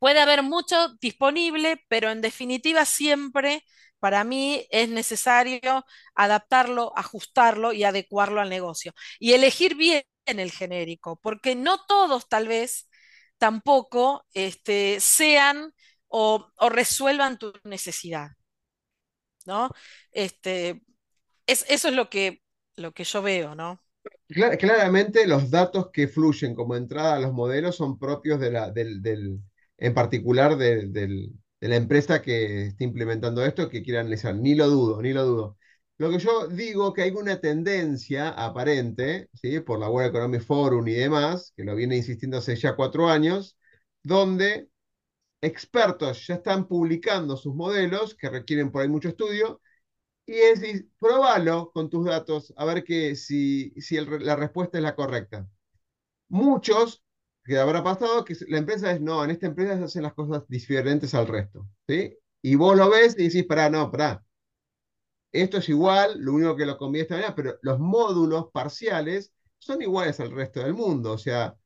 Puede 0.00 0.20
haber 0.20 0.42
mucho 0.44 0.76
disponible, 1.02 1.84
pero 1.88 2.10
en 2.12 2.22
definitiva 2.22 2.86
siempre 2.86 3.64
para 4.00 4.24
mí 4.24 4.66
es 4.72 4.90
necesario 4.90 5.60
adaptarlo, 6.16 6.92
ajustarlo 6.96 7.72
y 7.74 7.84
adecuarlo 7.84 8.42
al 8.42 8.50
negocio. 8.50 8.94
Y 9.20 9.34
elegir 9.34 9.76
bien 9.76 10.04
el 10.26 10.52
genérico, 10.52 11.20
porque 11.22 11.56
no 11.56 11.84
todos 11.86 12.28
tal 12.28 12.48
vez 12.48 12.90
tampoco 13.38 14.26
este, 14.34 15.00
sean 15.00 15.74
o, 16.08 16.48
resuelvan 16.70 17.38
tu 17.38 17.52
necesidad. 17.64 18.30
¿no? 19.46 19.70
Este, 20.12 20.82
es, 21.46 21.64
eso 21.68 21.88
es 21.88 21.94
lo 21.94 22.10
que, 22.10 22.42
lo 22.76 22.92
que 22.94 23.04
yo 23.04 23.22
veo, 23.22 23.54
¿no? 23.54 23.82
Cla- 24.28 24.56
claramente 24.56 25.26
los 25.26 25.50
datos 25.50 25.90
que 25.92 26.08
fluyen 26.08 26.54
como 26.54 26.74
entrada 26.76 27.16
a 27.16 27.20
los 27.20 27.32
modelos 27.34 27.76
son 27.76 27.98
propios 27.98 28.40
de 28.40 28.50
la, 28.50 28.70
del, 28.70 29.02
del- 29.02 29.40
en 29.80 29.94
particular 29.94 30.56
de, 30.58 30.88
de 31.60 31.68
la 31.68 31.76
empresa 31.76 32.22
que 32.22 32.66
está 32.68 32.84
implementando 32.84 33.44
esto, 33.44 33.68
que 33.68 33.82
quiere 33.82 34.00
analizar. 34.00 34.34
Ni 34.36 34.54
lo 34.54 34.68
dudo, 34.68 35.02
ni 35.02 35.12
lo 35.12 35.24
dudo. 35.26 35.58
Lo 35.98 36.10
que 36.10 36.18
yo 36.18 36.48
digo 36.48 36.92
que 36.94 37.02
hay 37.02 37.10
una 37.10 37.40
tendencia 37.40 38.30
aparente, 38.30 39.28
¿sí? 39.34 39.60
por 39.60 39.78
la 39.80 39.90
World 39.90 40.10
Economic 40.10 40.42
Forum 40.42 40.88
y 40.88 40.94
demás, 40.94 41.52
que 41.56 41.64
lo 41.64 41.74
viene 41.76 41.96
insistiendo 41.96 42.38
hace 42.38 42.56
ya 42.56 42.76
cuatro 42.76 43.08
años, 43.08 43.58
donde 44.02 44.70
expertos 45.42 46.26
ya 46.26 46.34
están 46.36 46.68
publicando 46.68 47.36
sus 47.36 47.54
modelos 47.54 48.14
que 48.14 48.30
requieren 48.30 48.70
por 48.72 48.82
ahí 48.82 48.88
mucho 48.88 49.08
estudio 49.10 49.60
y 50.26 50.34
es 50.34 50.60
decir, 50.60 50.88
con 51.72 51.90
tus 51.90 52.06
datos 52.06 52.52
a 52.56 52.64
ver 52.64 52.84
que, 52.84 53.16
si, 53.16 53.72
si 53.80 53.96
la 54.00 54.36
respuesta 54.36 54.78
es 54.78 54.84
la 54.84 54.94
correcta. 54.94 55.46
Muchos, 56.28 57.02
que 57.50 57.58
habrá 57.58 57.82
pasado, 57.84 58.24
que 58.24 58.36
la 58.48 58.58
empresa 58.58 58.92
es, 58.92 59.00
no, 59.00 59.24
en 59.24 59.30
esta 59.32 59.46
empresa 59.46 59.76
se 59.78 59.84
hacen 59.84 60.02
las 60.04 60.14
cosas 60.14 60.44
diferentes 60.48 61.14
al 61.14 61.26
resto, 61.26 61.66
¿sí? 61.88 62.16
Y 62.42 62.54
vos 62.54 62.76
lo 62.76 62.90
ves 62.90 63.16
y 63.18 63.24
decís, 63.24 63.44
pará, 63.46 63.68
no, 63.70 63.90
pará. 63.90 64.24
Esto 65.32 65.58
es 65.58 65.68
igual, 65.68 66.18
lo 66.20 66.32
único 66.34 66.56
que 66.56 66.66
lo 66.66 66.76
conviene 66.76 67.02
esta 67.02 67.14
manera, 67.14 67.34
pero 67.34 67.56
los 67.62 67.78
módulos 67.78 68.50
parciales 68.52 69.32
son 69.58 69.80
iguales 69.82 70.18
al 70.20 70.30
resto 70.32 70.60
del 70.60 70.74
mundo. 70.74 71.12
O 71.12 71.18
sea, 71.18 71.56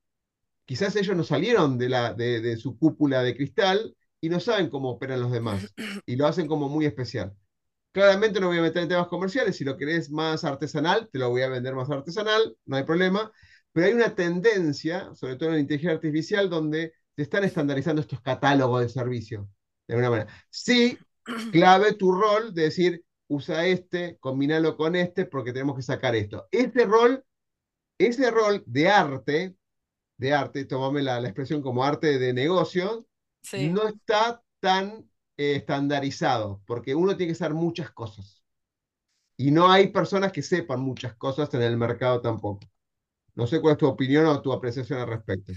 quizás 0.66 0.96
ellos 0.96 1.16
no 1.16 1.24
salieron 1.24 1.78
de, 1.78 1.88
la, 1.90 2.14
de, 2.14 2.40
de 2.40 2.56
su 2.58 2.78
cúpula 2.78 3.22
de 3.22 3.36
cristal 3.36 3.96
y 4.20 4.30
no 4.30 4.40
saben 4.40 4.70
cómo 4.70 4.90
operan 4.90 5.20
los 5.20 5.32
demás. 5.32 5.74
Y 6.06 6.16
lo 6.16 6.26
hacen 6.26 6.48
como 6.48 6.68
muy 6.68 6.86
especial. 6.86 7.34
Claramente 7.92 8.40
no 8.40 8.48
voy 8.48 8.58
a 8.58 8.62
meter 8.62 8.82
en 8.84 8.88
temas 8.90 9.08
comerciales, 9.08 9.56
si 9.56 9.64
lo 9.64 9.76
querés 9.76 10.10
más 10.10 10.44
artesanal, 10.44 11.08
te 11.12 11.18
lo 11.18 11.30
voy 11.30 11.42
a 11.42 11.48
vender 11.48 11.74
más 11.74 11.90
artesanal, 11.90 12.56
no 12.66 12.76
hay 12.76 12.84
problema, 12.84 13.32
pero 13.74 13.88
hay 13.88 13.94
una 13.94 14.16
tendencia, 14.16 15.14
sobre 15.16 15.36
todo 15.36 15.50
en 15.50 15.56
la 15.56 15.62
inteligencia 15.62 15.96
artificial, 15.96 16.50
donde 16.50 16.94
se 17.16 17.22
están 17.24 17.44
estandarizando 17.44 18.02
estos 18.02 18.22
catálogos 18.22 18.82
de 18.82 18.90
servicio, 18.90 19.50
de 19.88 19.94
alguna 19.96 20.10
manera. 20.10 20.32
Sí, 20.50 20.98
clave 21.50 21.94
tu 21.94 22.12
rol 22.12 22.54
de 22.54 22.64
decir, 22.64 23.04
usa 23.28 23.66
este, 23.66 24.18
combinalo 24.20 24.76
con 24.78 24.96
este, 24.96 25.26
porque 25.26 25.52
tenemos 25.54 25.76
que 25.76 25.82
sacar 25.82 26.16
esto. 26.16 26.48
Ese 26.52 26.86
rol, 26.86 27.24
ese 27.98 28.30
rol 28.30 28.62
de 28.66 28.88
arte, 28.90 29.56
de 30.18 30.34
arte, 30.34 30.64
tomame 30.66 31.02
la, 31.02 31.20
la 31.20 31.28
expresión 31.28 31.62
como 31.62 31.84
arte 31.84 32.18
de 32.18 32.32
negocio, 32.34 33.06
Sí. 33.42 33.72
no 33.72 33.88
está 33.88 34.42
tan 34.60 35.10
eh, 35.38 35.56
estandarizado, 35.56 36.62
porque 36.66 36.94
uno 36.94 37.16
tiene 37.16 37.32
que 37.32 37.38
saber 37.38 37.54
muchas 37.54 37.92
cosas. 37.92 38.44
Y 39.36 39.50
no 39.52 39.70
hay 39.70 39.88
personas 39.88 40.32
que 40.32 40.42
sepan 40.42 40.80
muchas 40.80 41.14
cosas 41.16 41.52
en 41.54 41.62
el 41.62 41.76
mercado 41.76 42.20
tampoco. 42.20 42.66
No 43.36 43.46
sé 43.46 43.60
cuál 43.60 43.72
es 43.74 43.78
tu 43.78 43.86
opinión 43.86 44.26
o 44.26 44.42
tu 44.42 44.52
apreciación 44.52 45.00
al 45.00 45.08
respecto. 45.08 45.52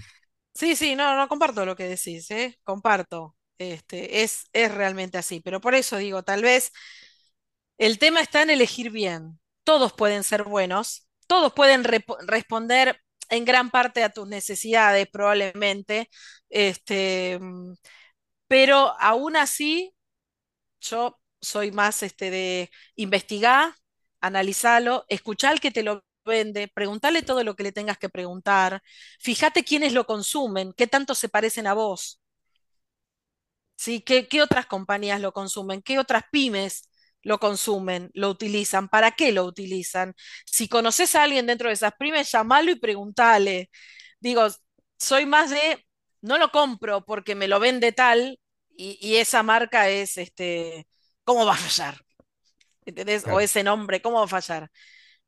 Sí, 0.54 0.74
sí, 0.76 0.96
no, 0.96 1.16
no 1.16 1.28
comparto 1.28 1.64
lo 1.64 1.76
que 1.76 1.84
decís, 1.88 2.30
¿eh? 2.30 2.58
Comparto. 2.64 3.36
Este, 3.58 4.22
es, 4.22 4.44
es 4.52 4.72
realmente 4.72 5.18
así, 5.18 5.40
pero 5.40 5.60
por 5.60 5.74
eso 5.74 5.96
digo, 5.96 6.22
tal 6.22 6.42
vez 6.42 6.72
el 7.78 7.98
tema 7.98 8.20
está 8.20 8.42
en 8.42 8.50
elegir 8.50 8.90
bien. 8.90 9.38
Todos 9.64 9.92
pueden 9.92 10.24
ser 10.24 10.44
buenos, 10.44 11.08
todos 11.26 11.52
pueden 11.52 11.84
responder 11.84 13.00
en 13.30 13.44
gran 13.44 13.70
parte 13.70 14.02
a 14.02 14.08
tus 14.10 14.26
necesidades, 14.26 15.06
probablemente, 15.10 16.08
este, 16.48 17.38
pero 18.46 18.94
aún 19.00 19.36
así 19.36 19.94
yo 20.80 21.20
soy 21.40 21.72
más 21.72 22.02
este, 22.02 22.30
de 22.30 22.70
investigar, 22.96 23.74
analizarlo, 24.20 25.06
escuchar 25.08 25.60
que 25.60 25.70
te 25.70 25.82
lo 25.82 26.04
vende, 26.28 26.68
preguntarle 26.68 27.22
todo 27.24 27.44
lo 27.44 27.56
que 27.56 27.64
le 27.64 27.72
tengas 27.72 27.98
que 27.98 28.10
preguntar, 28.10 28.82
fíjate 29.20 29.64
quiénes 29.64 29.94
lo 29.94 30.06
consumen, 30.06 30.74
qué 30.76 30.86
tanto 30.88 31.16
se 31.16 31.30
parecen 31.30 31.66
a 31.68 31.74
vos, 31.74 32.20
¿sí? 33.76 34.00
¿Qué, 34.00 34.28
qué 34.28 34.42
otras 34.42 34.66
compañías 34.66 35.20
lo 35.20 35.32
consumen? 35.32 35.82
¿Qué 35.82 35.98
otras 35.98 36.24
pymes 36.30 36.88
lo 37.22 37.38
consumen, 37.40 38.10
lo 38.14 38.30
utilizan? 38.30 38.88
¿Para 38.88 39.12
qué 39.12 39.32
lo 39.32 39.44
utilizan? 39.44 40.14
Si 40.46 40.68
conoces 40.68 41.14
a 41.14 41.24
alguien 41.24 41.46
dentro 41.46 41.68
de 41.68 41.74
esas 41.74 41.92
pymes, 41.98 42.30
llamalo 42.32 42.70
y 42.70 42.76
preguntale. 42.76 43.70
Digo, 44.20 44.46
soy 44.98 45.26
más 45.26 45.50
de, 45.50 45.86
no 46.22 46.38
lo 46.38 46.50
compro 46.52 47.04
porque 47.04 47.34
me 47.34 47.48
lo 47.48 47.60
vende 47.60 47.92
tal 47.92 48.40
y, 48.76 48.98
y 49.00 49.16
esa 49.16 49.42
marca 49.42 49.88
es, 49.88 50.18
este, 50.18 50.88
¿cómo 51.24 51.46
va 51.46 51.54
a 51.54 51.56
fallar? 51.56 52.00
¿Entendés? 52.86 53.26
O 53.28 53.40
ese 53.40 53.62
nombre, 53.62 54.02
¿cómo 54.02 54.18
va 54.18 54.24
a 54.24 54.28
fallar? 54.28 54.70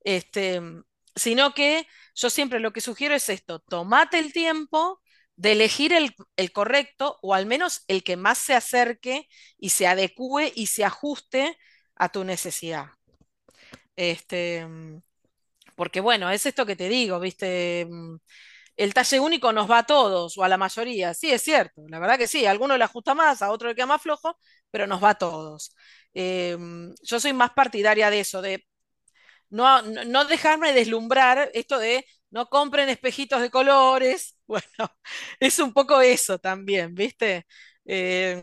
Este, 0.05 0.61
sino 1.21 1.55
que 1.55 1.87
yo 2.15 2.31
siempre 2.31 2.61
lo 2.61 2.73
que 2.73 2.81
sugiero 2.81 3.15
es 3.15 3.29
esto, 3.29 3.61
tomate 3.61 4.19
el 4.19 4.33
tiempo 4.33 5.01
de 5.37 5.53
elegir 5.53 5.93
el, 5.93 6.53
correcto 6.53 7.19
o 7.23 7.35
al 7.35 7.47
menos 7.47 7.85
el 7.89 8.03
que 8.05 8.17
más 8.17 8.39
se 8.39 8.55
acerque 8.55 9.29
y 9.59 9.71
se 9.71 9.87
adecue 9.87 10.53
y 10.55 10.67
se 10.67 10.85
ajuste 10.85 11.59
a 11.97 12.09
tu 12.11 12.25
necesidad. 12.25 12.87
Este, 13.97 14.67
porque 15.77 16.01
bueno, 16.01 16.31
es 16.31 16.47
esto 16.47 16.67
que 16.67 16.77
te 16.77 16.89
digo, 16.89 17.21
¿viste? 17.21 17.87
Mm, 17.89 18.17
El 18.77 18.95
talle 18.95 19.21
único 19.21 19.53
nos 19.53 19.71
va 19.71 19.79
a 19.81 19.87
todos 19.87 20.39
o 20.39 20.45
a 20.45 20.49
la 20.49 20.59
mayoría. 20.59 21.15
Sí, 21.15 21.33
es 21.33 21.43
cierto, 21.43 21.83
la 21.89 22.01
verdad 22.01 22.19
que 22.19 22.29
sí. 22.29 22.47
A 22.47 22.53
alguno 22.53 22.79
le 22.79 22.85
ajusta 22.85 23.15
más, 23.15 23.43
a 23.43 23.51
otro 23.53 23.69
le 23.69 23.75
queda 23.77 23.87
más 23.87 24.03
flojo, 24.03 24.39
pero 24.71 24.87
nos 24.87 25.03
va 25.05 25.11
a 25.11 25.17
todos. 25.19 25.77
Eh, 26.15 26.57
mm, 26.59 26.95
yo 27.03 27.21
soy 27.21 27.33
más 27.35 27.53
partidaria 27.53 28.11
de 28.11 28.21
eso, 28.21 28.43
de 28.43 28.67
no, 29.51 29.83
no, 29.83 30.25
dejarme 30.25 30.73
deslumbrar 30.73 31.51
esto 31.55 31.79
de 31.79 32.05
no 32.31 32.47
compren 32.49 32.89
espejitos 32.89 33.41
de 33.41 33.51
colores. 33.51 34.37
Bueno, 34.51 34.91
es 35.41 35.61
un 35.61 35.73
poco 35.73 36.01
eso 36.01 36.39
también, 36.41 36.93
¿viste? 36.95 37.47
Eh, 37.85 38.43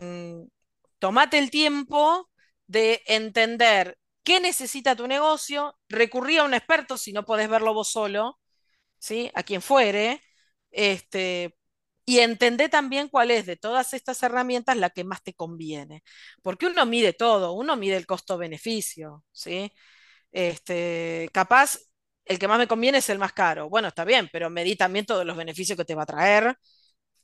tomate 0.98 1.38
el 1.38 1.50
tiempo 1.50 2.30
de 2.66 3.02
entender 3.06 3.98
qué 4.22 4.40
necesita 4.40 4.96
tu 4.96 5.06
negocio, 5.06 5.78
recurrí 5.88 6.38
a 6.38 6.44
un 6.44 6.54
experto 6.54 6.98
si 6.98 7.12
no 7.12 7.24
podés 7.24 7.48
verlo 7.48 7.74
vos 7.74 7.88
solo, 7.90 8.38
¿sí? 8.98 9.30
A 9.34 9.42
quien 9.42 9.62
fuere, 9.62 10.22
este, 10.70 11.56
y 12.06 12.20
entendé 12.20 12.68
también 12.68 13.08
cuál 13.08 13.30
es 13.30 13.46
de 13.46 13.56
todas 13.56 13.94
estas 13.94 14.22
herramientas 14.22 14.76
la 14.76 14.90
que 14.90 15.04
más 15.04 15.22
te 15.22 15.34
conviene, 15.34 16.02
porque 16.42 16.66
uno 16.66 16.86
mide 16.86 17.12
todo, 17.14 17.52
uno 17.52 17.76
mide 17.76 17.96
el 17.96 18.06
costo-beneficio, 18.06 19.24
¿sí? 19.32 19.72
Este, 20.32 21.30
capaz, 21.32 21.78
el 22.24 22.38
que 22.38 22.48
más 22.48 22.58
me 22.58 22.68
conviene 22.68 22.98
es 22.98 23.08
el 23.10 23.18
más 23.18 23.32
caro. 23.32 23.68
Bueno, 23.68 23.88
está 23.88 24.04
bien, 24.04 24.28
pero 24.32 24.50
medí 24.50 24.76
también 24.76 25.06
todos 25.06 25.24
los 25.24 25.36
beneficios 25.36 25.76
que 25.78 25.84
te 25.84 25.94
va 25.94 26.02
a 26.02 26.06
traer 26.06 26.56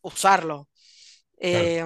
usarlo. 0.02 0.68
Claro. 1.40 1.66
Eh, 1.66 1.84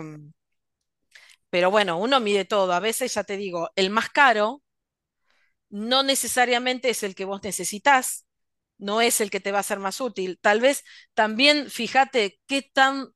pero 1.50 1.70
bueno, 1.70 1.98
uno 1.98 2.20
mide 2.20 2.44
todo. 2.44 2.72
A 2.72 2.80
veces, 2.80 3.14
ya 3.14 3.24
te 3.24 3.36
digo, 3.36 3.70
el 3.76 3.90
más 3.90 4.10
caro 4.10 4.62
no 5.70 6.02
necesariamente 6.02 6.90
es 6.90 7.02
el 7.02 7.14
que 7.14 7.24
vos 7.24 7.42
necesitas, 7.42 8.26
no 8.78 9.00
es 9.00 9.20
el 9.20 9.30
que 9.30 9.40
te 9.40 9.52
va 9.52 9.60
a 9.60 9.62
ser 9.62 9.78
más 9.78 10.00
útil. 10.00 10.38
Tal 10.40 10.60
vez 10.60 10.84
también 11.14 11.70
fíjate 11.70 12.40
qué 12.46 12.62
tan 12.62 13.08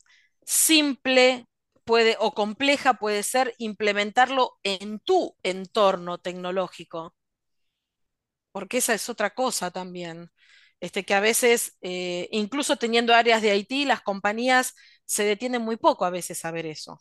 simple 0.44 1.46
puede 1.84 2.16
o 2.20 2.32
compleja 2.34 2.94
puede 2.94 3.22
ser 3.22 3.54
implementarlo 3.58 4.58
en 4.62 5.00
tu 5.00 5.36
entorno 5.42 6.18
tecnológico 6.18 7.14
porque 8.52 8.78
esa 8.78 8.94
es 8.94 9.08
otra 9.08 9.30
cosa 9.34 9.70
también. 9.70 10.30
Este, 10.80 11.04
que 11.04 11.14
a 11.14 11.20
veces, 11.20 11.76
eh, 11.82 12.28
incluso 12.32 12.76
teniendo 12.76 13.14
áreas 13.14 13.42
de 13.42 13.56
IT, 13.56 13.84
las 13.86 14.02
compañías 14.02 14.74
se 15.04 15.24
detienen 15.24 15.62
muy 15.62 15.76
poco 15.76 16.04
a 16.04 16.10
veces 16.10 16.44
a 16.44 16.50
ver 16.50 16.66
eso. 16.66 17.00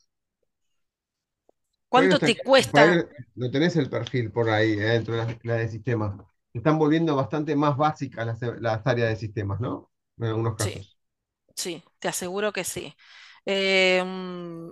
¿Cuánto 1.90 2.20
está- 2.20 2.24
te 2.24 2.42
cuesta? 2.42 3.06
no 3.36 3.52
tenés 3.52 3.76
el 3.76 3.90
perfil 3.90 4.32
por 4.32 4.50
ahí, 4.50 4.74
eh, 4.74 4.76
dentro 4.82 5.16
de 5.16 5.26
la, 5.26 5.40
la 5.44 5.56
de 5.56 5.70
sistemas. 5.70 6.14
Están 6.54 6.78
volviendo 6.80 7.16
bastante 7.16 7.56
más 7.56 7.78
básicas 7.78 8.26
las, 8.28 8.42
las 8.62 8.86
áreas 8.86 9.10
de 9.10 9.16
sistemas, 9.16 9.60
¿no? 9.60 9.92
En 10.18 10.26
algunos 10.26 10.56
Sí, 10.58 10.76
casos. 10.76 10.98
sí, 11.56 11.84
te 12.00 12.10
aseguro 12.10 12.54
que 12.54 12.64
sí. 12.66 12.96
Eh, 13.46 14.04
mm, 14.06 14.70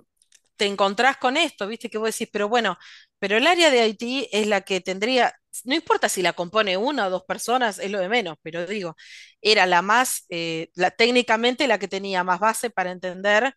te 0.60 0.66
encontrás 0.66 1.16
con 1.16 1.38
esto, 1.38 1.66
viste 1.66 1.88
que 1.88 1.96
vos 1.96 2.10
decís, 2.12 2.28
pero 2.30 2.46
bueno, 2.46 2.76
pero 3.18 3.38
el 3.38 3.46
área 3.46 3.70
de 3.70 3.88
IT 3.88 4.28
es 4.30 4.46
la 4.46 4.60
que 4.60 4.82
tendría, 4.82 5.34
no 5.64 5.74
importa 5.74 6.10
si 6.10 6.20
la 6.20 6.34
compone 6.34 6.76
una 6.76 7.06
o 7.06 7.10
dos 7.10 7.24
personas, 7.24 7.78
es 7.78 7.90
lo 7.90 7.98
de 7.98 8.10
menos, 8.10 8.36
pero 8.42 8.66
digo, 8.66 8.94
era 9.40 9.64
la 9.64 9.80
más, 9.80 10.26
eh, 10.28 10.68
la, 10.74 10.90
técnicamente 10.90 11.66
la 11.66 11.78
que 11.78 11.88
tenía 11.88 12.24
más 12.24 12.40
base 12.40 12.68
para 12.68 12.90
entender 12.90 13.54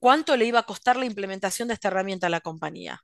cuánto 0.00 0.36
le 0.36 0.46
iba 0.46 0.58
a 0.58 0.64
costar 0.64 0.96
la 0.96 1.06
implementación 1.06 1.68
de 1.68 1.74
esta 1.74 1.86
herramienta 1.86 2.26
a 2.26 2.30
la 2.30 2.40
compañía. 2.40 3.00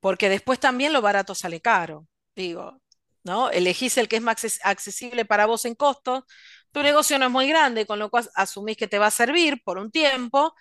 Porque 0.00 0.28
después 0.30 0.60
también 0.60 0.92
lo 0.92 1.02
barato 1.02 1.34
sale 1.34 1.60
caro. 1.60 2.06
Digo, 2.34 2.80
¿no? 3.24 3.50
Elegís 3.50 3.98
el 3.98 4.08
que 4.08 4.16
es 4.16 4.22
más 4.22 4.60
accesible 4.64 5.24
para 5.26 5.46
vos 5.46 5.64
en 5.66 5.74
costos. 5.74 6.24
Tu 6.72 6.82
negocio 6.82 7.18
no 7.18 7.26
es 7.26 7.30
muy 7.32 7.48
grande, 7.48 7.86
con 7.86 7.98
lo 7.98 8.10
cual 8.10 8.28
asumís 8.34 8.76
que 8.76 8.88
te 8.88 8.98
va 8.98 9.06
a 9.08 9.10
servir 9.10 9.62
por 9.64 9.78
un 9.78 9.90
tiempo, 9.90 10.54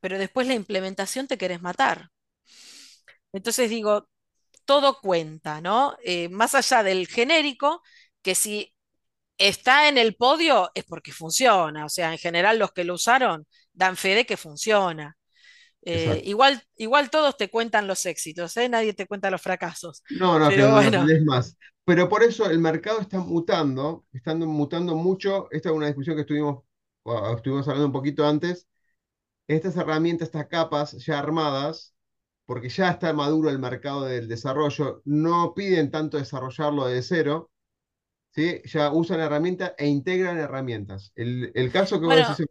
pero 0.00 0.18
después 0.18 0.46
la 0.46 0.54
implementación 0.54 1.26
te 1.26 1.38
querés 1.38 1.60
matar. 1.62 2.10
Entonces 3.32 3.70
digo, 3.70 4.08
todo 4.64 5.00
cuenta, 5.00 5.60
¿no? 5.60 5.96
Eh, 6.04 6.28
más 6.28 6.54
allá 6.54 6.82
del 6.82 7.06
genérico, 7.06 7.82
que 8.22 8.34
si 8.34 8.74
está 9.38 9.88
en 9.88 9.98
el 9.98 10.16
podio 10.16 10.70
es 10.74 10.84
porque 10.84 11.12
funciona, 11.12 11.84
o 11.84 11.88
sea, 11.88 12.12
en 12.12 12.18
general 12.18 12.58
los 12.58 12.72
que 12.72 12.84
lo 12.84 12.94
usaron 12.94 13.46
dan 13.72 13.96
fe 13.96 14.14
de 14.14 14.26
que 14.26 14.36
funciona. 14.36 15.16
Eh, 15.82 16.22
igual, 16.26 16.62
igual 16.76 17.08
todos 17.08 17.36
te 17.36 17.48
cuentan 17.48 17.86
los 17.86 18.04
éxitos, 18.04 18.56
¿eh? 18.56 18.68
nadie 18.68 18.92
te 18.92 19.06
cuenta 19.06 19.30
los 19.30 19.40
fracasos. 19.40 20.02
No, 20.10 20.38
no, 20.38 20.48
pero 20.48 20.72
bueno. 20.72 21.08
es 21.08 21.24
más. 21.24 21.56
Pero 21.84 22.08
por 22.08 22.22
eso 22.22 22.50
el 22.50 22.58
mercado 22.58 23.00
está 23.00 23.18
mutando, 23.20 24.04
están 24.12 24.40
mutando 24.40 24.94
mucho. 24.94 25.48
Esta 25.50 25.70
es 25.70 25.74
una 25.74 25.86
discusión 25.86 26.16
que 26.16 26.22
estuvimos, 26.22 26.64
estuvimos 27.34 27.66
hablando 27.66 27.86
un 27.86 27.92
poquito 27.92 28.26
antes. 28.26 28.66
Estas 29.48 29.76
herramientas, 29.76 30.28
estas 30.28 30.46
capas 30.46 30.92
ya 31.04 31.18
armadas, 31.18 31.94
porque 32.46 32.68
ya 32.68 32.90
está 32.90 33.12
maduro 33.12 33.50
el 33.50 33.58
mercado 33.58 34.04
del 34.04 34.28
desarrollo, 34.28 35.02
no 35.04 35.54
piden 35.54 35.90
tanto 35.90 36.18
desarrollarlo 36.18 36.86
de 36.86 37.02
cero, 37.02 37.50
¿sí? 38.30 38.60
ya 38.64 38.92
usan 38.92 39.20
herramientas 39.20 39.72
e 39.76 39.88
integran 39.88 40.38
herramientas. 40.38 41.12
El, 41.16 41.50
el 41.54 41.72
caso 41.72 42.00
que 42.00 42.06
vos 42.06 42.16
decís 42.16 42.46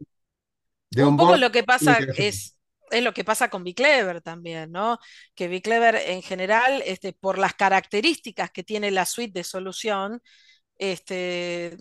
de 0.90 1.04
un 1.04 1.16
poco 1.16 1.36
lo 1.36 1.50
que 1.50 1.64
pasa 1.64 1.98
es 2.16 2.58
es 2.90 3.02
lo 3.02 3.12
que 3.12 3.24
pasa 3.24 3.50
con 3.50 3.64
Biclever 3.64 4.20
también, 4.20 4.72
¿no? 4.72 4.98
Que 5.34 5.48
Biclever 5.48 5.96
en 5.96 6.22
general, 6.22 6.82
este, 6.86 7.12
por 7.12 7.38
las 7.38 7.54
características 7.54 8.50
que 8.50 8.64
tiene 8.64 8.90
la 8.90 9.06
suite 9.06 9.40
de 9.40 9.44
solución, 9.44 10.22
este, 10.78 11.76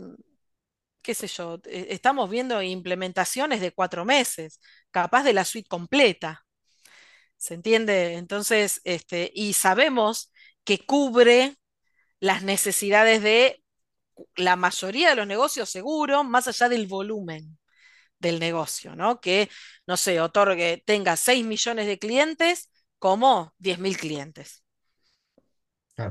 qué 1.08 1.16
sé 1.16 1.28
yo, 1.28 1.62
e, 1.64 1.88
estamos 1.92 2.30
viendo 2.30 2.62
implementaciones 2.62 3.62
de 3.62 3.72
cuatro 3.72 4.04
meses, 4.04 4.60
capaz 4.92 5.24
de 5.24 5.32
la 5.32 5.46
suite 5.46 5.70
completa. 5.70 6.46
¿Se 7.38 7.54
entiende? 7.54 8.16
Entonces, 8.16 8.82
este, 8.84 9.32
y 9.34 9.54
sabemos 9.54 10.34
que 10.66 10.86
cubre 10.86 11.56
las 12.20 12.44
necesidades 12.44 13.24
de 13.24 13.64
la 14.36 14.58
mayoría 14.58 15.10
de 15.12 15.16
los 15.16 15.28
negocios 15.28 15.70
seguros, 15.70 16.26
más 16.26 16.50
allá 16.50 16.68
del 16.68 16.88
volumen 16.88 17.58
del 18.20 18.40
negocio, 18.40 18.98
¿no? 18.98 19.22
Que, 19.22 19.50
no 19.88 19.96
sé, 19.96 20.20
otorgue, 20.20 20.84
tenga 20.86 21.16
6 21.16 21.46
millones 21.46 21.88
de 21.88 22.00
clientes 22.00 22.70
como 23.00 23.54
10 23.60 23.80
mil 23.80 23.96
clientes. 23.96 24.66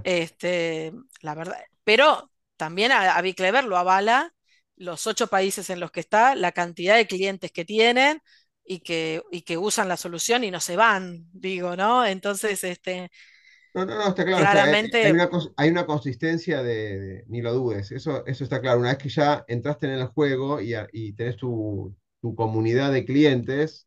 Este, 0.05 0.93
la 1.21 1.35
verdad, 1.35 1.59
pero 1.85 2.31
también 2.57 2.93
a, 2.93 3.15
a 3.15 3.21
Biclever 3.21 3.65
lo 3.65 3.77
avala 3.77 4.33
los 4.77 5.07
ocho 5.07 5.27
países 5.27 5.71
en 5.71 5.81
los 5.81 5.91
que 5.91 6.01
está, 6.01 6.35
la 6.35 6.53
cantidad 6.53 6.97
de 6.97 7.07
clientes 7.07 7.53
que 7.53 7.65
tienen 7.65 8.21
y 8.65 8.81
que, 8.81 9.23
y 9.31 9.43
que 9.43 9.57
usan 9.57 9.89
la 9.89 9.97
solución 9.97 10.45
y 10.45 10.51
no 10.51 10.61
se 10.61 10.77
van, 10.77 11.27
digo, 11.33 11.77
¿no? 11.77 12.05
Entonces, 12.05 12.63
este, 12.65 13.11
no, 13.77 13.85
no, 13.85 13.95
no, 13.95 14.09
está 14.09 14.25
claro. 14.25 14.43
Claramente... 14.43 15.05
hay, 15.57 15.71
una, 15.71 15.85
consistencia 15.85 16.63
de, 16.63 17.25
ni 17.29 17.43
lo 17.43 17.53
dudes, 17.53 17.93
eso, 17.93 18.25
eso 18.25 18.43
está 18.43 18.63
claro. 18.63 18.81
Una 18.81 18.89
vez 18.89 18.99
que 18.99 19.11
ya 19.11 19.45
entraste 19.49 19.87
en 19.87 19.93
el 19.93 20.07
juego 20.07 20.63
y, 20.63 20.75
y 20.93 21.13
tenés 21.13 21.37
tu, 21.37 21.95
comunidad 22.35 22.91
de 22.91 23.05
clientes, 23.05 23.87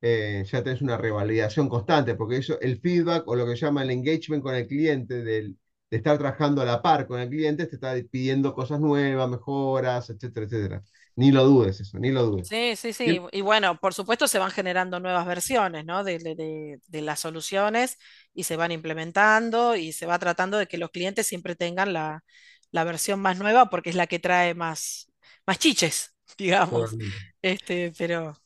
eh, 0.00 0.44
ya 0.50 0.62
tenés 0.62 0.82
una 0.82 0.96
revalidación 0.96 1.68
constante, 1.68 2.14
porque 2.14 2.36
eso, 2.36 2.60
el 2.60 2.80
feedback 2.80 3.26
o 3.26 3.34
lo 3.34 3.44
que 3.44 3.56
llama 3.56 3.82
el 3.82 3.90
engagement 3.90 4.42
con 4.42 4.54
el 4.54 4.68
cliente, 4.68 5.24
del, 5.24 5.58
de 5.94 5.98
estar 5.98 6.18
trabajando 6.18 6.60
a 6.60 6.64
la 6.64 6.82
par 6.82 7.06
con 7.06 7.20
el 7.20 7.28
cliente, 7.28 7.66
te 7.66 7.76
está 7.76 7.94
pidiendo 8.10 8.52
cosas 8.52 8.80
nuevas, 8.80 9.30
mejoras, 9.30 10.10
etcétera, 10.10 10.46
etcétera. 10.46 10.82
Ni 11.14 11.30
lo 11.30 11.44
dudes 11.44 11.80
eso, 11.80 12.00
ni 12.00 12.10
lo 12.10 12.24
dudes. 12.24 12.48
Sí, 12.48 12.74
sí, 12.74 12.92
sí. 12.92 13.20
Y 13.30 13.40
bueno, 13.42 13.78
por 13.78 13.94
supuesto 13.94 14.26
se 14.26 14.40
van 14.40 14.50
generando 14.50 14.98
nuevas 14.98 15.24
versiones, 15.24 15.84
¿no? 15.84 16.02
De, 16.02 16.80
las 16.90 17.20
soluciones 17.20 17.96
y 18.34 18.42
se 18.42 18.56
van 18.56 18.72
implementando 18.72 19.76
y 19.76 19.92
se 19.92 20.06
va 20.06 20.18
tratando 20.18 20.58
de 20.58 20.66
que 20.66 20.78
los 20.78 20.90
clientes 20.90 21.28
siempre 21.28 21.54
tengan 21.54 21.92
la, 21.92 22.24
versión 22.72 23.20
más 23.20 23.38
nueva 23.38 23.70
porque 23.70 23.90
es 23.90 23.96
la 23.96 24.08
que 24.08 24.18
trae 24.18 24.54
más, 24.54 25.12
más 25.46 25.60
chiches, 25.60 26.16
digamos. 26.36 26.96
Este, 27.40 27.92
pero... 27.96 28.36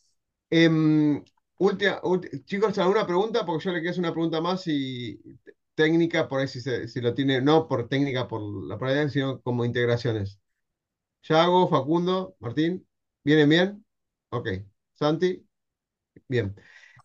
Em, 0.50 1.24
chicos, 2.44 2.76
¿alguna 2.76 3.06
pregunta? 3.06 3.46
Porque 3.46 3.64
yo 3.64 3.72
le 3.72 3.78
quiero 3.78 3.92
hacer 3.92 4.04
una 4.04 4.12
pregunta 4.12 4.42
más 4.42 4.66
y 4.66 5.18
técnica, 5.78 6.28
por 6.28 6.40
ahí 6.40 6.48
si, 6.48 6.60
si 6.60 7.00
lo 7.00 7.14
tiene, 7.14 7.40
no 7.40 7.68
por 7.68 7.88
técnica, 7.88 8.26
por 8.28 8.42
la 8.66 8.78
palabra, 8.78 9.08
sino 9.08 9.40
como 9.42 9.64
integraciones. 9.64 10.40
Yago, 11.22 11.68
Facundo, 11.68 12.36
Martín, 12.40 12.86
¿vienen 13.24 13.48
bien? 13.48 13.86
Ok. 14.30 14.48
Santi, 14.94 15.46
bien. 16.28 16.56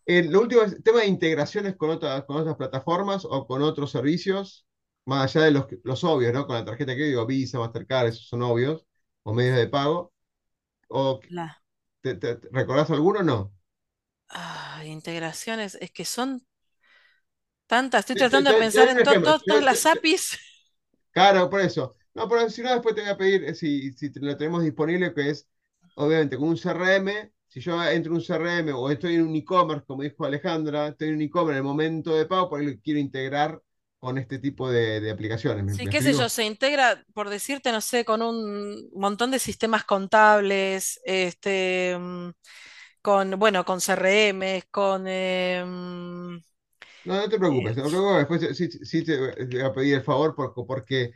El 0.06 0.32
lo 0.32 0.42
último 0.42 0.62
es 0.62 0.82
tema 0.82 1.00
de 1.00 1.06
integraciones 1.06 1.76
con 1.76 1.90
otras, 1.90 2.24
con 2.24 2.36
otras 2.38 2.56
plataformas 2.56 3.24
o 3.24 3.46
con 3.46 3.62
otros 3.62 3.92
servicios, 3.92 4.66
más 5.06 5.36
allá 5.36 5.46
de 5.46 5.52
los, 5.52 5.66
los 5.84 6.04
obvios, 6.04 6.32
¿no? 6.34 6.46
Con 6.46 6.56
la 6.56 6.64
tarjeta 6.64 6.96
que 6.96 7.04
digo, 7.04 7.26
Visa, 7.26 7.60
Mastercard, 7.60 8.08
esos 8.08 8.26
son 8.28 8.42
obvios, 8.42 8.86
o 9.22 9.34
medios 9.34 9.56
de 9.56 9.68
pago. 9.68 10.12
O, 10.88 11.20
¿te, 12.02 12.40
recordás 12.50 12.90
alguno 12.90 13.20
o 13.20 13.22
no? 13.22 13.54
Ah, 14.28 14.82
integraciones, 14.84 15.76
es 15.80 15.92
que 15.92 16.04
son 16.04 16.44
tantas. 17.66 18.00
Estoy 18.00 18.16
tratando 18.16 18.52
de 18.52 18.58
pensar 18.58 18.88
en 18.88 19.02
todas 19.02 19.62
las 19.62 19.86
APIs. 19.86 20.38
Claro, 21.10 21.48
por 21.48 21.60
eso. 21.60 21.96
No, 22.14 22.28
pero 22.28 22.48
si 22.48 22.62
no, 22.62 22.72
después 22.72 22.94
te 22.94 23.02
voy 23.02 23.10
a 23.10 23.16
pedir 23.16 23.44
eh, 23.44 23.54
si, 23.54 23.92
si 23.92 24.10
lo 24.20 24.36
tenemos 24.36 24.62
disponible, 24.62 25.12
que 25.12 25.30
es, 25.30 25.48
obviamente, 25.96 26.36
con 26.36 26.48
un 26.48 26.56
CRM. 26.56 27.32
Si 27.48 27.60
yo 27.60 27.82
entro 27.84 28.12
en 28.12 28.18
un 28.18 28.24
CRM 28.24 28.74
o 28.74 28.90
estoy 28.90 29.14
en 29.14 29.22
un 29.22 29.36
e-commerce, 29.36 29.84
como 29.86 30.02
dijo 30.02 30.24
Alejandra, 30.24 30.88
estoy 30.88 31.08
en 31.08 31.14
un 31.16 31.22
e-commerce 31.22 31.58
en 31.58 31.58
el 31.58 31.62
momento 31.62 32.16
de 32.16 32.26
pago, 32.26 32.50
por 32.50 32.60
ahí 32.60 32.66
lo 32.66 32.80
quiero 32.80 32.98
integrar 32.98 33.60
con 34.00 34.18
este 34.18 34.38
tipo 34.38 34.70
de, 34.70 35.10
aplicaciones. 35.10 35.76
Sí, 35.76 35.86
qué 35.86 36.02
sé 36.02 36.12
yo, 36.12 36.28
se 36.28 36.44
integra, 36.44 37.04
por 37.14 37.30
decirte, 37.30 37.72
no 37.72 37.80
sé, 37.80 38.04
con 38.04 38.22
un 38.22 38.90
montón 38.92 39.30
de 39.30 39.38
sistemas 39.38 39.84
contables, 39.84 41.00
este, 41.04 41.96
mm, 41.98 42.30
con, 43.00 43.38
bueno, 43.38 43.64
con 43.64 43.80
CRM, 43.80 44.64
con... 44.70 45.06
Em, 45.06 46.42
no, 47.04 47.14
no 47.14 47.28
te 47.28 47.38
preocupes, 47.38 47.76
no 47.76 47.84
te 47.84 47.90
preocupes, 47.90 48.40
después 48.40 48.88
sí, 48.88 49.04
te, 49.04 49.18
voy 49.18 49.60
a 49.60 49.72
pedir 49.72 49.94
el 49.94 50.02
favor 50.02 50.34
porque 50.34 51.12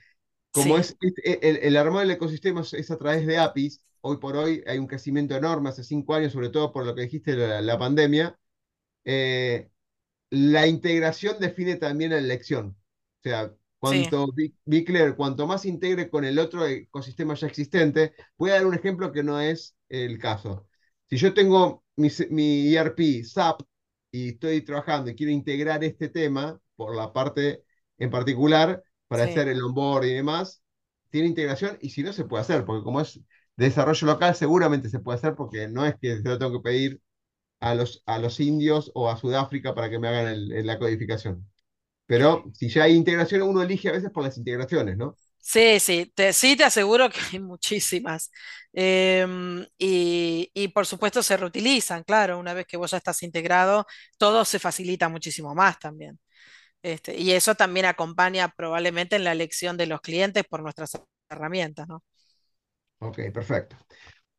como 0.50 0.78
es 0.78 0.96
e, 1.00 1.38
el, 1.42 1.56
el 1.58 1.76
armado 1.76 2.00
del 2.00 2.10
ecosistema 2.12 2.60
es, 2.60 2.90
a 2.90 2.98
través 2.98 3.26
de 3.26 3.38
APIs, 3.38 3.82
hoy 4.00 4.18
por 4.18 4.36
hoy 4.36 4.62
hay 4.66 4.78
un 4.78 4.86
crecimiento 4.86 5.36
enorme, 5.36 5.68
hace 5.68 5.84
cinco 5.84 6.14
años, 6.14 6.32
sobre 6.32 6.50
todo 6.50 6.72
por 6.72 6.84
lo 6.84 6.94
que 6.94 7.02
dijiste 7.02 7.36
la, 7.36 7.78
pandemia, 7.78 8.38
eh, 9.04 9.70
la 10.30 10.66
integración 10.66 11.38
define 11.40 11.76
también 11.76 12.10
la 12.10 12.18
elección. 12.18 12.76
O 13.20 13.22
sea, 13.22 13.54
cuanto, 13.78 14.28
clear, 14.86 15.16
cuanto 15.16 15.46
más 15.46 15.64
integre 15.66 16.10
con 16.10 16.24
el 16.24 16.38
otro 16.38 16.66
ecosistema 16.66 17.34
ya 17.34 17.46
existente, 17.46 18.12
voy 18.36 18.50
a 18.50 18.54
dar 18.54 18.66
un 18.66 18.74
ejemplo 18.74 19.12
que 19.12 19.22
no 19.22 19.40
es 19.40 19.76
el 19.88 20.18
caso. 20.18 20.66
Si 21.08 21.16
yo 21.16 21.34
tengo 21.34 21.84
mi, 21.96 22.08
mi 22.30 22.74
ERP, 22.74 23.24
SAP, 23.24 23.62
y 24.10 24.30
estoy 24.30 24.62
trabajando 24.62 25.10
y 25.10 25.14
quiero 25.14 25.32
integrar 25.32 25.84
este 25.84 26.08
tema 26.08 26.60
por 26.76 26.94
la 26.96 27.12
parte 27.12 27.64
en 27.98 28.10
particular, 28.10 28.82
para 29.08 29.24
hacer 29.24 29.48
el 29.48 29.62
onboard 29.62 30.04
y 30.06 30.14
demás, 30.14 30.62
tiene 31.10 31.28
integración 31.28 31.78
y 31.80 31.90
si 31.90 32.02
no 32.02 32.12
se 32.12 32.24
puede 32.24 32.42
hacer, 32.42 32.64
porque 32.64 32.84
como 32.84 33.00
es 33.00 33.20
desarrollo 33.56 34.06
local, 34.06 34.34
seguramente 34.36 34.88
se 34.88 35.00
puede 35.00 35.18
hacer 35.18 35.34
porque 35.34 35.68
no 35.68 35.84
es 35.86 35.96
que 36.00 36.22
yo 36.24 36.38
tengo 36.38 36.52
que 36.52 36.60
pedir 36.62 37.00
a 37.60 37.74
los, 37.74 38.02
a 38.06 38.18
los 38.18 38.40
indios 38.40 38.90
o 38.94 39.10
a 39.10 39.16
Sudáfrica 39.16 39.74
para 39.74 39.90
que 39.90 39.98
me 39.98 40.08
hagan 40.08 40.48
la 40.66 40.78
codificación. 40.78 41.48
Pero 42.06 42.44
si 42.54 42.68
ya 42.70 42.84
hay 42.84 42.94
integración, 42.96 43.42
uno 43.42 43.62
elige 43.62 43.88
a 43.88 43.92
veces 43.92 44.10
por 44.10 44.24
las 44.24 44.38
integraciones, 44.38 44.96
¿no? 44.96 45.16
Sí, 45.40 45.80
sí, 45.80 46.12
te, 46.14 46.32
sí 46.32 46.56
te 46.56 46.64
aseguro 46.64 47.08
que 47.10 47.18
hay 47.32 47.40
muchísimas. 47.40 48.30
Em, 48.72 49.64
y, 49.78 50.50
y, 50.54 50.68
por 50.68 50.84
supuesto 50.86 51.22
se 51.22 51.36
reutilizan, 51.36 52.04
claro, 52.04 52.38
una 52.38 52.52
vez 52.54 52.66
que 52.66 52.76
vos 52.76 52.90
ya 52.90 52.98
estás 52.98 53.22
integrado, 53.22 53.86
todo 54.18 54.44
se 54.44 54.58
facilita 54.58 55.08
muchísimo 55.08 55.54
más 55.54 55.78
también. 55.78 56.18
Este, 56.82 57.16
y 57.18 57.32
eso 57.32 57.54
también 57.56 57.86
acompaña 57.86 58.50
probablemente 58.56 59.16
en 59.16 59.24
la 59.24 59.32
elección 59.32 59.76
de 59.76 59.86
los 59.86 60.00
clientes 60.02 60.44
por 60.48 60.62
nuestras 60.62 60.92
herramientas, 61.30 61.88
¿no? 61.88 62.04
Ok, 63.00 63.18
perfecto. 63.32 63.76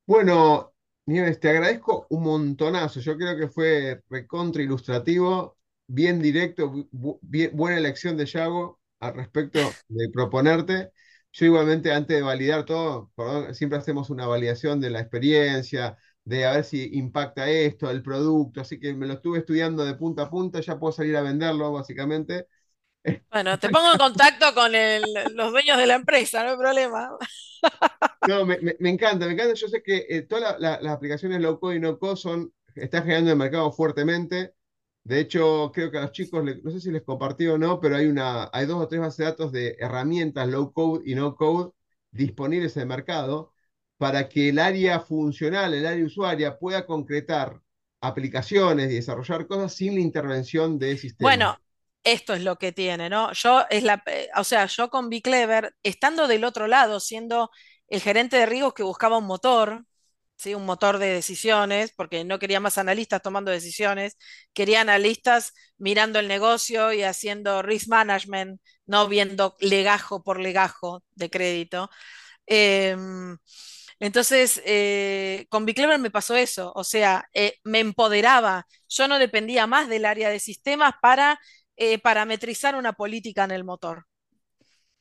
Bueno, 0.07 0.73
Nieves, 1.07 1.39
te 1.39 1.49
agradezco 1.49 2.07
un 2.11 2.23
montonazo. 2.23 2.99
Yo 3.01 3.17
creo 3.17 3.37
que 3.37 3.49
fue 3.49 4.03
recontra 4.09 4.63
ilustrativo, 4.63 5.57
bien 5.87 6.21
directo, 6.21 6.71
buena 6.91 7.77
elección 7.77 8.17
de 8.17 8.25
Yago 8.27 8.78
al 8.99 9.15
respecto 9.15 9.81
de 9.87 10.09
proponerte. 10.09 10.91
Yo 11.31 11.45
igualmente, 11.45 11.91
antes 11.91 12.17
de 12.17 12.23
validar 12.23 12.65
todo, 12.65 13.11
siempre 13.53 13.77
hacemos 13.79 14.09
una 14.09 14.25
validación 14.27 14.79
de 14.81 14.89
la 14.89 14.99
experiencia, 15.01 15.97
de 16.23 16.45
a 16.45 16.53
ver 16.53 16.63
si 16.65 16.89
impacta 16.97 17.49
esto, 17.49 17.89
el 17.91 18.01
producto, 18.03 18.61
así 18.61 18.79
que 18.79 18.93
me 18.93 19.07
lo 19.07 19.13
estuve 19.13 19.39
estudiando 19.39 19.85
de 19.85 19.95
punta 19.95 20.23
a 20.23 20.29
punta, 20.29 20.59
ya 20.61 20.79
puedo 20.79 20.91
salir 20.93 21.15
a 21.17 21.21
venderlo 21.21 21.71
básicamente. 21.71 22.47
Bueno, 23.31 23.59
te 23.59 23.69
pongo 23.69 23.91
en 23.91 23.97
contacto 23.97 24.53
con 24.55 24.73
el- 24.75 25.03
los 25.35 25.51
dueños 25.51 25.77
de 25.77 25.85
la 25.87 25.95
empresa, 25.95 26.43
no 26.43 26.51
hay 26.51 26.57
problema. 26.57 27.09
No, 28.25 28.45
me, 28.45 28.57
me- 28.59 28.75
me 28.79 28.89
encanta, 28.89 29.25
me 29.25 29.33
encanta. 29.33 29.53
Yo 29.55 29.67
sé 29.67 29.81
que 29.81 30.05
eh, 30.09 30.21
todas 30.23 30.59
la- 30.59 30.59
la- 30.77 30.81
las 30.81 30.93
aplicaciones 30.93 31.41
low 31.41 31.59
code 31.59 31.77
y 31.77 31.79
no 31.79 31.97
code 31.99 32.15
son, 32.17 32.53
están 32.75 33.03
generando 33.03 33.31
el 33.31 33.37
mercado 33.37 33.71
fuertemente. 33.71 34.53
De 35.09 35.19
hecho, 35.19 35.71
creo 35.73 35.89
que 35.89 35.97
a 35.97 36.01
los 36.01 36.11
chicos, 36.11 36.43
no 36.63 36.69
sé 36.69 36.79
si 36.79 36.91
les 36.91 37.01
compartí 37.01 37.47
o 37.47 37.57
no, 37.57 37.79
pero 37.79 37.95
hay 37.95 38.05
una, 38.05 38.47
hay 38.53 38.67
dos 38.67 38.79
o 38.79 38.87
tres 38.87 39.01
bases 39.01 39.17
de 39.17 39.23
datos 39.25 39.51
de 39.51 39.75
herramientas 39.79 40.47
low 40.47 40.71
code 40.71 41.01
y 41.03 41.15
no 41.15 41.35
code 41.35 41.71
disponibles 42.11 42.75
en 42.77 42.83
el 42.83 42.89
mercado 42.89 43.51
para 43.97 44.29
que 44.29 44.49
el 44.49 44.59
área 44.59 44.99
funcional, 44.99 45.73
el 45.73 45.87
área 45.87 46.05
usuaria, 46.05 46.59
pueda 46.59 46.85
concretar 46.85 47.59
aplicaciones 48.01 48.91
y 48.91 48.95
desarrollar 48.95 49.47
cosas 49.47 49.73
sin 49.73 49.95
la 49.95 50.01
intervención 50.01 50.77
de 50.77 50.95
sistemas. 50.95 51.33
Bueno, 51.33 51.59
esto 52.03 52.35
es 52.35 52.43
lo 52.43 52.57
que 52.57 52.71
tiene, 52.71 53.09
¿no? 53.09 53.33
Yo 53.33 53.65
es 53.71 53.81
la, 53.83 54.03
o 54.37 54.43
sea, 54.43 54.67
yo 54.67 54.91
con 54.91 55.09
Clever, 55.09 55.73
estando 55.81 56.27
del 56.27 56.43
otro 56.43 56.67
lado, 56.67 56.99
siendo 56.99 57.49
el 57.87 57.99
gerente 57.99 58.37
de 58.37 58.45
riesgos 58.45 58.75
que 58.75 58.83
buscaba 58.83 59.17
un 59.17 59.25
motor, 59.25 59.85
¿sí? 60.39 60.55
Un 60.55 60.65
motor 60.65 60.99
de 60.99 61.07
decisiones, 61.13 61.93
porque 61.95 62.25
no 62.25 62.39
quería 62.39 62.61
más 62.61 62.79
analistas 62.79 63.21
tomando 63.23 63.51
decisiones, 63.51 64.17
quería 64.53 64.81
analistas 64.81 65.53
mirando 65.77 66.19
el 66.19 66.27
negocio 66.29 66.93
y 66.93 67.03
haciendo 67.03 67.61
risk 67.63 67.89
management, 67.89 68.61
no 68.87 69.07
viendo 69.09 69.55
legajo 69.61 70.23
por 70.23 70.39
legajo 70.41 71.03
de 71.15 71.29
crédito. 71.29 71.91
Em, 72.47 73.37
entonces, 73.99 74.61
eh, 74.65 75.45
con 75.49 75.65
Biclever 75.65 75.99
me 75.99 76.11
pasó 76.11 76.35
eso, 76.35 76.71
o 76.75 76.83
sea, 76.83 77.29
eh, 77.33 77.55
me 77.63 77.79
empoderaba, 77.79 78.67
yo 78.89 79.07
no 79.07 79.19
dependía 79.19 79.67
más 79.67 79.89
del 79.89 80.05
área 80.05 80.29
de 80.29 80.39
sistemas 80.39 80.93
para 81.01 81.39
eh, 81.77 81.99
parametrizar 81.99 82.75
una 82.75 82.93
política 82.93 83.43
en 83.45 83.51
el 83.51 83.63
motor, 83.63 84.05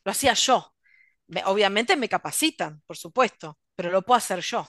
lo 0.05 0.13
hacía 0.13 0.35
yo. 0.35 0.75
Me- 1.29 1.45
obviamente 1.47 1.97
me 1.97 2.09
capacitan, 2.09 2.83
por 2.87 2.97
supuesto, 2.97 3.59
pero 3.77 3.91
lo 3.91 4.03
puedo 4.03 4.19
hacer 4.19 4.41
yo. 4.43 4.69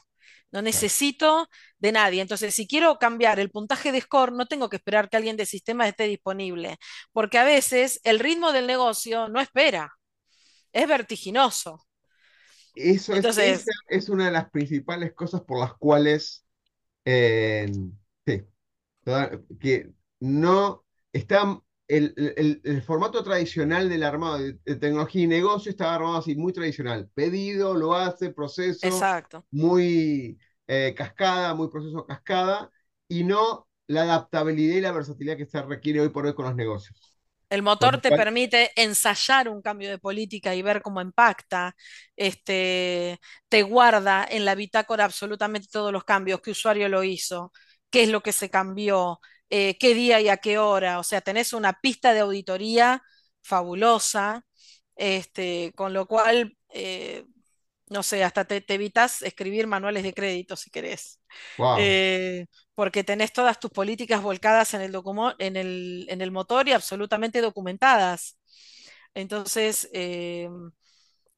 No 0.52 0.62
necesito 0.62 1.48
de 1.78 1.92
nadie. 1.92 2.22
Entonces, 2.22 2.56
si 2.56 2.68
quiero 2.68 2.98
cambiar 2.98 3.40
el 3.40 3.52
puntaje 3.52 3.92
de 3.92 4.02
score, 4.02 4.34
no 4.34 4.48
tengo 4.48 4.70
que 4.70 4.78
esperar 4.78 5.10
que 5.10 5.18
alguien 5.18 5.38
de 5.38 5.46
sistemas 5.46 5.88
esté 5.90 6.06
disponible, 6.06 6.78
porque 7.12 7.38
a 7.38 7.44
veces 7.44 8.00
el 8.04 8.20
ritmo 8.20 8.52
del 8.52 8.68
negocio 8.68 9.28
no 9.30 9.40
espera, 9.42 9.92
es 10.74 10.88
vertiginoso. 10.88 11.86
Eso 12.76 13.14
es, 13.14 13.18
Entonces- 13.18 13.66
es 13.90 14.10
una 14.10 14.26
de 14.26 14.32
las 14.32 14.50
principales 14.52 15.14
cosas 15.14 15.42
por 15.42 15.60
las 15.60 15.74
cuales 15.76 16.46
eh, 17.06 17.72
sí, 18.26 18.44
toda- 19.04 19.32
que 19.60 19.90
no 20.20 20.86
está 21.14 21.60
el, 21.90 22.14
el- 22.38 22.62
el 22.66 22.84
formato 22.84 23.24
tradicional 23.24 23.90
del 23.90 24.04
armado 24.04 24.40
de, 24.40 24.54
de 24.66 24.78
tecnología 24.78 25.24
y 25.24 25.28
negocio 25.28 25.72
estaba 25.72 25.96
armado 25.96 26.18
así, 26.18 26.36
muy 26.36 26.54
tradicional. 26.54 27.10
Pedido, 27.16 27.76
lo 27.76 27.96
hace, 27.96 28.32
proceso, 28.32 29.12
Exacto. 29.12 29.46
muy 29.52 30.40
eh, 30.68 30.96
cascada, 30.98 31.56
muy 31.56 31.70
proceso 31.70 32.06
cascada, 32.08 32.72
y 33.10 33.26
no 33.26 33.68
la 33.88 34.04
adaptabilidad 34.04 34.78
y 34.78 34.82
la 34.82 34.94
versatilidad 34.94 35.38
que 35.38 35.48
se 35.48 35.62
requiere 35.64 36.02
hoy 36.02 36.10
por 36.10 36.26
hoy 36.28 36.36
con 36.36 36.46
los 36.46 36.56
negocios. 36.56 37.18
El 37.50 37.64
motor 37.64 37.98
te 38.00 38.12
cual- 38.12 38.12
permite 38.12 38.72
ensayar 38.76 39.50
un 39.50 39.62
cambio 39.64 39.90
de 39.90 39.98
política 39.98 40.54
y 40.54 40.62
ver 40.62 40.82
cómo 40.84 41.02
impacta. 41.02 41.76
Este, 42.16 43.20
te 43.50 43.64
guarda 43.64 44.24
en 44.30 44.46
la 44.46 44.54
bitácora 44.56 45.06
absolutamente 45.06 45.68
todos 45.72 45.92
los 45.92 46.04
cambios, 46.04 46.42
qué 46.42 46.52
usuario 46.52 46.88
lo 46.90 47.04
hizo, 47.04 47.52
qué 47.90 48.04
es 48.04 48.10
lo 48.10 48.22
que 48.22 48.34
se 48.34 48.50
cambió, 48.52 49.20
eh, 49.50 49.78
qué 49.78 49.94
día 49.94 50.22
y 50.22 50.30
a 50.30 50.38
qué 50.38 50.58
hora. 50.58 51.00
O 51.00 51.04
sea, 51.04 51.22
tenés 51.22 51.54
una 51.54 51.74
pista 51.82 52.14
de 52.14 52.22
auditoría 52.22 53.04
fabulosa, 53.42 54.46
este, 54.96 55.72
con 55.76 55.94
lo 55.94 56.08
cual, 56.08 56.58
eh, 56.74 57.26
no 57.88 58.04
sé, 58.04 58.24
hasta 58.24 58.46
te, 58.46 58.62
te 58.62 58.76
evitas 58.76 59.22
escribir 59.22 59.68
manuales 59.68 60.04
de 60.04 60.14
crédito 60.14 60.56
si 60.56 60.70
querés. 60.70 61.20
Wow. 61.58 61.78
Eh, 61.80 62.46
porque 62.76 63.04
tenés 63.04 63.34
todas 63.34 63.60
tus 63.60 63.72
políticas 63.72 64.22
volcadas 64.22 64.74
en 64.74 64.82
el, 64.82 64.96
en 65.40 65.56
el, 65.58 66.06
en 66.10 66.22
el 66.22 66.32
motor 66.32 66.68
y 66.68 66.74
absolutamente 66.74 67.42
documentadas. 67.42 68.38
Entonces, 69.14 69.90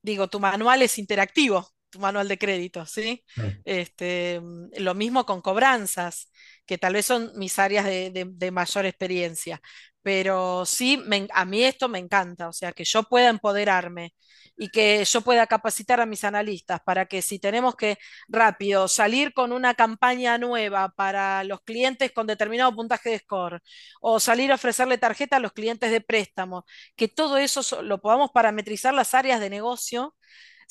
digo, 0.01 0.27
tu 0.27 0.39
manual 0.39 0.81
es 0.81 0.97
interactivo, 0.97 1.67
tu 1.91 1.99
manual 1.99 2.27
de 2.27 2.37
crédito, 2.39 2.85
¿sí? 2.87 3.23
Este, 3.65 4.41
lo 4.77 4.95
mismo 4.95 5.25
con 5.25 5.41
cobranzas, 5.41 6.31
que 6.65 6.77
tal 6.79 6.93
vez 6.93 7.05
son 7.05 7.31
mis 7.37 7.59
áreas 7.59 7.85
de, 7.85 8.11
de- 8.11 8.25
de 8.29 8.51
mayor 8.51 8.85
experiencia, 8.87 9.61
pero 10.03 10.65
sí, 10.65 10.97
me 11.05 11.27
a 11.33 11.45
mí 11.45 11.63
esto 11.63 11.89
me 11.89 11.99
encanta, 11.99 12.49
o 12.49 12.53
sea, 12.53 12.73
que 12.73 12.85
yo 12.85 13.03
pueda 13.03 13.29
empoderarme 13.29 14.13
y 14.57 14.69
que 14.69 15.03
yo 15.05 15.21
pueda 15.21 15.47
capacitar 15.47 15.99
a 16.01 16.05
mis 16.05 16.23
analistas 16.23 16.79
para 16.85 17.05
que 17.05 17.21
si 17.21 17.39
tenemos 17.39 17.75
que 17.75 17.97
rápido 18.27 18.87
salir 18.87 19.33
con 19.33 19.51
una 19.51 19.73
campaña 19.75 20.37
nueva 20.37 20.89
para 20.95 21.43
los 21.43 21.61
clientes 21.61 22.11
con 22.13 22.27
determinado 22.27 22.75
puntaje 22.75 23.09
de 23.11 23.19
score 23.19 23.61
o 24.01 24.19
salir 24.19 24.51
a 24.51 24.55
ofrecerle 24.55 24.97
tarjeta 24.97 25.37
a 25.37 25.39
los 25.39 25.53
clientes 25.53 25.91
de 25.91 26.01
préstamo, 26.01 26.65
que 26.95 27.07
todo 27.07 27.37
eso 27.37 27.63
so- 27.63 27.81
lo 27.81 28.01
podamos 28.01 28.31
parametrizar 28.33 28.93
las 28.93 29.13
áreas 29.13 29.39
de 29.39 29.49
negocio 29.49 30.15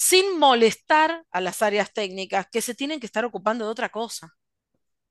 sin 0.06 0.38
molestar 0.38 1.24
a 1.30 1.40
las 1.42 1.62
áreas 1.62 1.92
técnicas 1.92 2.46
que 2.50 2.62
se 2.62 2.74
tienen 2.74 3.00
que 3.00 3.06
estar 3.06 3.24
ocupando 3.26 3.64
de 3.66 3.70
otra 3.72 3.90
cosa, 3.90 4.34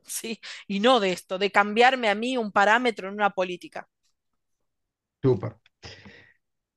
¿sí? 0.06 0.40
Y 0.68 0.80
no 0.82 1.00
de 1.02 1.14
esto, 1.14 1.38
de 1.40 1.52
cambiarme 1.52 2.10
a 2.10 2.16
mí 2.16 2.38
un 2.38 2.52
parámetro 2.54 3.10
en 3.10 3.16
una 3.16 3.32
política. 3.32 3.88
Súper. 5.24 5.60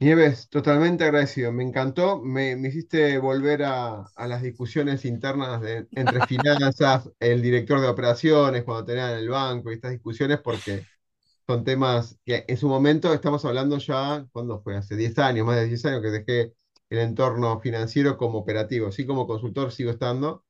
Nieves, 0.01 0.49
totalmente 0.49 1.05
agradecido. 1.05 1.53
Me 1.53 1.63
encantó. 1.63 2.21
Me, 2.23 2.57
me 2.57 2.69
hiciste 2.69 3.19
volver 3.19 3.63
a, 3.63 4.03
a 4.17 4.27
las 4.27 4.43
discusiones 4.43 5.05
internas 5.05 5.61
de- 5.61 5.89
entre 5.95 6.23
finanzas, 6.27 7.09
el 7.21 7.41
director 7.41 7.81
de 7.81 7.87
operaciones, 7.89 8.65
cuando 8.65 8.85
tenían 8.85 9.11
el 9.17 9.29
banco 9.29 9.71
y 9.71 9.75
estas 9.75 9.93
discusiones, 9.93 10.41
porque 10.43 10.87
son 11.47 11.65
temas 11.65 12.19
que 12.25 12.45
en 12.49 12.57
su 12.59 12.69
momento 12.69 13.13
estamos 13.15 13.45
hablando 13.45 13.79
ya, 13.79 14.27
¿cuándo 14.33 14.63
fue? 14.63 14.77
Hace 14.77 14.97
10 14.97 15.19
años, 15.19 15.47
más 15.47 15.57
de 15.57 15.67
10 15.67 15.85
años 15.87 16.03
que 16.03 16.11
dejé 16.11 16.55
el 16.93 17.01
entorno 17.01 17.61
financiero 17.61 18.17
como 18.17 18.39
operativo. 18.39 18.93
Sí, 18.93 19.07
como 19.07 19.27
consultor 19.27 19.73
sigo 19.73 19.91
estando, 19.91 20.45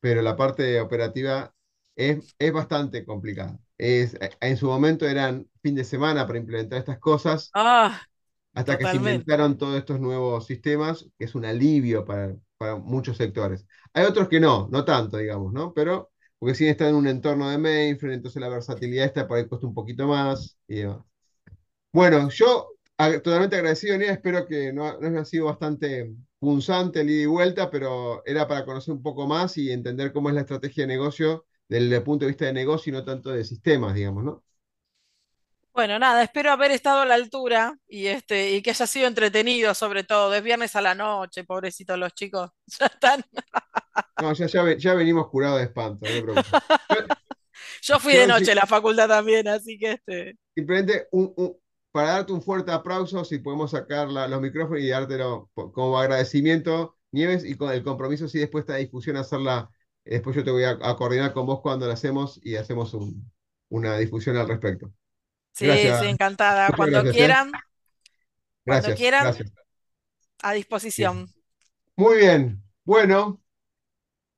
pero 0.00 0.22
la 0.22 0.36
parte 0.36 0.80
operativa 0.80 1.54
es, 1.96 2.34
es 2.38 2.52
bastante 2.52 3.04
complicada. 3.06 3.58
Es, 3.78 4.16
en 4.40 4.56
su 4.56 4.66
momento 4.66 5.06
eran 5.08 5.48
fin 5.62 5.74
de 5.74 5.84
semana 5.84 6.26
para 6.26 6.38
implementar 6.38 6.78
estas 6.78 6.98
cosas 6.98 7.54
Ah, 7.54 8.06
hasta 8.54 8.78
que 8.78 8.86
se 8.88 8.96
Totalmente. 8.96 8.96
inventaron 8.96 9.56
todos 9.58 9.76
estos 9.78 10.00
nuevos 10.00 10.46
sistemas, 10.46 11.06
que 11.18 11.24
es 11.26 11.34
un 11.34 11.44
alivio 11.44 12.04
para, 12.04 12.34
para 12.56 12.76
muchos 12.76 13.16
sectores. 13.16 13.66
Hay 13.92 14.04
otros 14.04 14.28
que 14.28 14.40
no, 14.40 14.68
no 14.70 14.84
tanto, 14.84 15.16
digamos, 15.18 15.52
¿no? 15.52 15.72
Pero, 15.74 16.10
porque 16.38 16.54
siguen 16.54 16.72
están 16.72 16.88
en 16.88 16.94
un 16.96 17.06
entorno 17.08 17.48
de 17.50 17.58
mainframe, 17.58 18.14
entonces 18.14 18.40
la 18.40 18.48
versatilidad 18.48 19.06
está 19.06 19.28
por 19.28 19.38
ahí 19.38 19.46
cuesta 19.46 19.66
un 19.66 19.74
poquito 19.74 20.06
más 20.08 20.58
y 20.66 20.76
demás. 20.80 20.98
Bueno, 21.92 22.28
yo 22.30 22.68
totalmente 22.98 23.56
agradecido, 23.56 23.96
Nia, 23.96 24.12
espero 24.12 24.46
que 24.46 24.72
no, 24.72 24.98
no 25.00 25.08
haya 25.08 25.24
sido 25.24 25.46
bastante 25.46 26.14
punzante 26.38 27.00
el 27.00 27.10
ida 27.10 27.22
y 27.22 27.26
vuelta, 27.26 27.70
pero 27.70 28.22
era 28.26 28.46
para 28.48 28.64
conocer 28.64 28.94
un 28.94 29.02
poco 29.02 29.26
más 29.26 29.56
y 29.56 29.70
entender 29.70 30.12
cómo 30.12 30.28
es 30.28 30.34
la 30.34 30.40
estrategia 30.42 30.84
de 30.84 30.88
negocio 30.88 31.46
desde 31.68 31.96
el 31.96 32.02
punto 32.02 32.24
de 32.24 32.30
vista 32.32 32.46
de 32.46 32.52
negocio 32.52 32.90
y 32.90 32.94
no 32.96 33.04
tanto 33.04 33.30
de 33.30 33.44
sistemas, 33.44 33.94
digamos, 33.94 34.24
¿no? 34.24 34.44
bueno, 35.72 35.98
nada, 35.98 36.22
espero 36.24 36.50
haber 36.50 36.72
estado 36.72 37.00
a 37.02 37.06
la 37.06 37.14
altura 37.14 37.76
y, 37.86 38.06
este, 38.08 38.50
y 38.52 38.62
que 38.62 38.70
haya 38.70 38.86
sido 38.86 39.06
entretenido 39.06 39.74
sobre 39.74 40.02
todo. 40.04 40.34
Es 40.34 40.42
viernes 40.42 40.74
a 40.74 40.80
la 40.82 40.94
noche, 40.94 41.44
pobrecitos 41.44 41.98
los 41.98 42.14
chicos. 42.14 42.50
Ya 42.80 42.86
están. 42.86 43.24
No, 44.18 44.32
ya, 44.34 44.46
ya, 44.46 44.76
ya 44.76 44.94
venimos 44.94 45.28
curados 45.28 45.58
de 45.58 45.64
espanto, 45.66 46.06
no. 46.22 46.46
Yo 47.82 47.98
fui 47.98 48.14
de 48.14 48.26
noche 48.26 48.52
a 48.52 48.54
la 48.54 48.66
facultad 48.66 49.08
también, 49.08 49.48
así 49.48 49.78
que 49.78 49.92
este. 49.92 50.36
Simplemente 50.54 51.08
un- 51.12 51.32
un- 51.36 51.56
para 51.92 52.10
darte 52.12 52.32
un 52.32 52.42
fuerte 52.42 52.70
aplauso, 52.72 53.24
si 53.24 53.38
podemos 53.38 53.70
sacar 53.72 54.08
la- 54.08 54.28
los 54.28 54.40
micrófonos 54.40 54.82
y 54.82 54.88
dártelo 54.88 55.50
como 55.54 55.98
agradecimiento, 55.98 56.96
Nieves, 57.12 57.44
y 57.44 57.56
con 57.56 57.72
el 57.72 57.82
compromiso, 57.82 58.28
si 58.28 58.38
después 58.38 58.62
esta 58.62 58.76
discusión 58.76 59.16
hacerla, 59.16 59.70
eh, 60.04 60.14
después 60.14 60.36
yo 60.36 60.44
te 60.44 60.50
voy 60.50 60.64
a, 60.64 60.78
a 60.82 60.96
coordinar 60.96 61.32
con 61.32 61.46
vos 61.46 61.60
cuando 61.62 61.86
la 61.86 61.94
hacemos 61.94 62.38
y 62.42 62.56
hacemos 62.56 62.92
un- 62.94 63.30
una 63.70 63.96
discusión 63.98 64.36
al 64.36 64.48
respecto. 64.48 64.92
Sí, 65.52 65.66
Gracias. 65.66 65.98
sí, 65.98 66.06
encantada. 66.06 66.68
Muchas 66.68 66.76
Cuando 66.76 67.04
gracias, 67.04 67.20
¿eh? 67.20 67.38
quieran, 67.40 67.52
cuando 68.66 68.88
Gracias, 68.88 68.94
quieran, 68.94 69.26
gracias. 69.26 69.52
a 70.42 70.52
disposición. 70.54 71.32
Muy 71.96 72.16
bien, 72.18 72.62
bueno, 72.84 73.42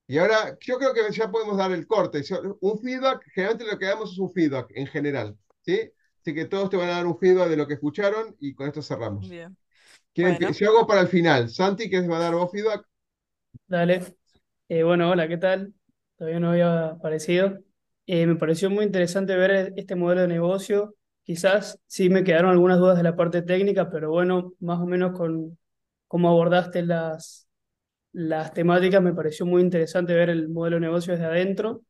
y 0.06 0.18
ahora 0.18 0.56
yo 0.60 0.78
creo 0.78 0.92
que 0.92 1.12
ya 1.12 1.30
podemos 1.30 1.56
dar 1.56 1.70
el 1.72 1.86
corte. 1.86 2.22
Un 2.60 2.80
feedback, 2.80 3.22
generalmente 3.32 3.72
lo 3.72 3.78
que 3.78 3.86
damos 3.86 4.12
es 4.12 4.18
un 4.18 4.32
feedback 4.32 4.70
en 4.74 4.86
general, 4.86 5.38
¿sí? 5.62 5.90
Así 6.20 6.34
que 6.34 6.44
todos 6.44 6.68
te 6.68 6.76
van 6.76 6.90
a 6.90 6.92
dar 6.92 7.06
un 7.06 7.18
feedback 7.18 7.48
de 7.48 7.56
lo 7.56 7.66
que 7.66 7.74
escucharon 7.74 8.36
y 8.40 8.54
con 8.54 8.68
esto 8.68 8.82
cerramos. 8.82 9.28
Bien. 9.28 9.56
¿Quién 10.12 10.36
Bueno. 10.38 10.52
Yo 10.52 10.68
hago 10.68 10.86
para 10.86 11.00
el 11.00 11.08
final. 11.08 11.48
Santi, 11.48 11.88
¿quieres 11.88 12.10
va 12.10 12.18
a 12.18 12.20
dar 12.20 12.34
vos 12.34 12.50
feedback? 12.50 12.86
Dale. 13.66 14.02
Eh, 14.68 14.82
bueno, 14.82 15.10
hola, 15.10 15.26
¿qué 15.28 15.38
tal? 15.38 15.72
todavía 16.16 16.38
no 16.38 16.50
había 16.50 16.88
aparecido. 16.88 17.58
Eh, 18.06 18.26
me 18.26 18.36
pareció 18.36 18.68
muy 18.68 18.84
interesante 18.84 19.34
ver 19.36 19.72
este 19.76 19.94
modelo 19.96 20.20
de 20.20 20.28
negocio. 20.28 20.94
Quizás 21.24 21.78
sí 21.86 22.10
me 22.10 22.24
quedaron 22.24 22.50
algunas 22.50 22.78
dudas 22.78 22.98
de 22.98 23.02
la 23.02 23.16
parte 23.16 23.40
técnica, 23.40 23.90
pero 23.90 24.10
bueno, 24.10 24.52
más 24.60 24.80
o 24.80 24.86
menos 24.86 25.16
con 25.16 25.56
cómo 26.06 26.28
abordaste 26.28 26.82
las, 26.82 27.48
las 28.12 28.52
temáticas, 28.52 29.02
me 29.02 29.14
pareció 29.14 29.46
muy 29.46 29.62
interesante 29.62 30.14
ver 30.14 30.30
el 30.30 30.48
modelo 30.50 30.76
de 30.76 30.80
negocio 30.80 31.14
desde 31.14 31.26
adentro 31.26 31.82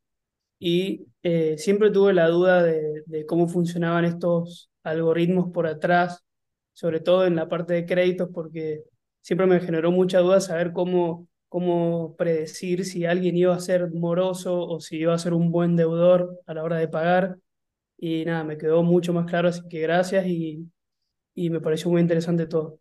y 0.61 1.07
eh, 1.23 1.57
siempre 1.57 1.91
tuve 1.91 2.13
la 2.13 2.29
duda 2.29 2.63
de, 2.63 3.03
de 3.07 3.25
cómo 3.25 3.49
funcionaban 3.49 4.05
estos 4.05 4.71
algoritmos 4.83 5.51
por 5.53 5.67
atrás, 5.67 6.23
sobre 6.73 6.99
todo 7.01 7.25
en 7.25 7.35
la 7.35 7.49
parte 7.49 7.73
de 7.73 7.87
créditos, 7.87 8.29
porque 8.33 8.83
siempre 9.21 9.47
me 9.47 9.59
generó 9.61 9.91
mucha 9.91 10.19
duda 10.19 10.41
saber 10.41 10.73
cómo, 10.73 11.27
cómo 11.49 12.15
predecir 12.17 12.85
si 12.85 13.05
alguien 13.05 13.37
iba 13.37 13.55
a 13.55 13.59
ser 13.59 13.91
moroso 13.91 14.67
o 14.67 14.79
si 14.81 14.97
iba 14.99 15.15
a 15.15 15.19
ser 15.19 15.33
un 15.33 15.51
buen 15.51 15.75
deudor 15.75 16.39
a 16.45 16.53
la 16.53 16.63
hora 16.63 16.77
de 16.77 16.87
pagar. 16.89 17.37
Y 17.97 18.25
nada, 18.25 18.43
me 18.45 18.57
quedó 18.59 18.83
mucho 18.83 19.13
más 19.13 19.27
claro, 19.27 19.49
así 19.49 19.61
que 19.69 19.81
gracias 19.81 20.27
y, 20.27 20.71
y 21.35 21.51
me 21.51 21.61
pareció 21.61 21.91
muy 21.91 22.01
interesante 22.01 22.47
todo. 22.47 22.80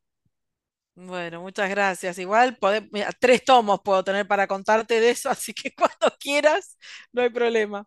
Bueno, 0.95 1.41
muchas 1.41 1.71
gracias. 1.71 2.19
Igual 2.19 2.59
mira, 2.93 3.11
tres 3.19 3.43
tomos 3.45 3.81
puedo 3.83 4.05
tener 4.05 4.27
para 4.27 4.47
contarte 4.47 5.01
de 5.01 5.11
eso, 5.11 5.31
así 5.31 5.55
que 5.55 5.75
cuando 5.75 6.15
quieras, 6.19 6.77
no 7.13 7.23
hay 7.23 7.31
problema. 7.31 7.87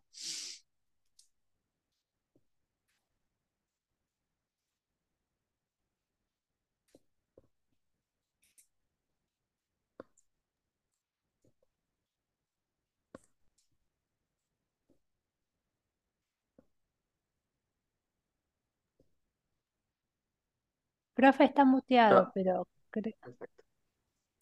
Profe 21.16 21.44
está 21.46 21.66
muteado, 21.66 22.20
No, 22.20 22.32
pero 22.34 22.68
perfecto. 22.94 23.48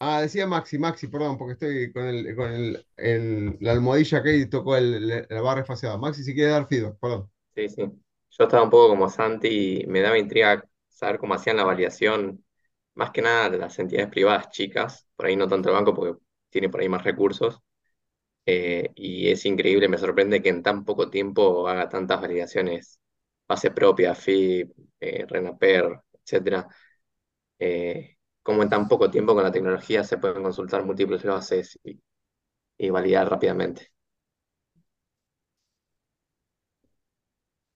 Ah, 0.03 0.21
decía 0.21 0.47
Maxi, 0.47 0.79
Maxi, 0.79 1.07
perdón, 1.07 1.37
porque 1.37 1.53
estoy 1.53 1.91
con 1.93 2.05
el, 2.07 2.35
con 2.35 2.51
el, 2.51 2.87
el- 2.97 3.57
la 3.61 3.71
almohadilla 3.73 4.21
y 4.33 4.47
tocó 4.49 4.75
el, 4.75 5.07
la 5.07 5.25
la 5.29 5.41
barra 5.41 5.61
espaciada. 5.61 5.97
Maxi, 5.97 6.23
si 6.23 6.33
quiere 6.33 6.49
dar 6.51 6.67
feedback, 6.67 6.97
perdón. 6.99 7.29
Sí, 7.55 7.67
sí. 7.69 7.81
Yo 7.83 8.43
estaba 8.45 8.63
un 8.63 8.69
poco 8.69 8.89
como 8.89 9.09
Santi 9.09 9.81
y 9.83 9.87
me 9.87 10.01
daba 10.01 10.17
intriga 10.17 10.63
saber 10.87 11.19
cómo 11.19 11.33
hacían 11.33 11.57
la 11.57 11.65
validación, 11.65 12.45
más 12.95 13.11
que 13.11 13.21
nada 13.21 13.49
de 13.49 13.57
las 13.57 13.77
entidades 13.79 14.09
privadas 14.09 14.49
chicas, 14.49 15.07
por 15.15 15.25
ahí 15.25 15.35
no 15.35 15.47
tanto 15.47 15.69
el 15.69 15.75
banco 15.75 15.93
porque 15.93 16.19
tiene 16.49 16.69
por 16.69 16.81
ahí 16.81 16.87
más 16.89 17.03
recursos. 17.03 17.59
Eh, 18.45 18.91
y 18.95 19.29
es 19.29 19.45
increíble, 19.45 19.89
me 19.89 19.97
sorprende 19.99 20.41
que 20.41 20.49
en 20.49 20.63
tan 20.63 20.85
poco 20.85 21.09
tiempo 21.09 21.67
haga 21.67 21.89
tantas 21.89 22.21
validaciones, 22.21 22.99
base 23.47 23.71
propia, 23.71 24.15
FIP, 24.15 24.73
eh, 25.01 25.25
RENAPER, 25.27 26.01
etcétera. 26.23 26.67
Eh, 27.59 28.17
cómo 28.43 28.63
en 28.63 28.69
tan 28.69 28.87
poco 28.87 29.11
tiempo 29.11 29.33
con 29.35 29.43
la 29.43 29.51
tecnología 29.51 30.03
se 30.03 30.17
pueden 30.17 30.43
consultar 30.43 30.85
múltiples 30.85 31.23
bases 31.23 31.79
y, 31.83 32.01
y 32.77 32.89
validar 32.91 33.29
rápidamente. 33.29 33.89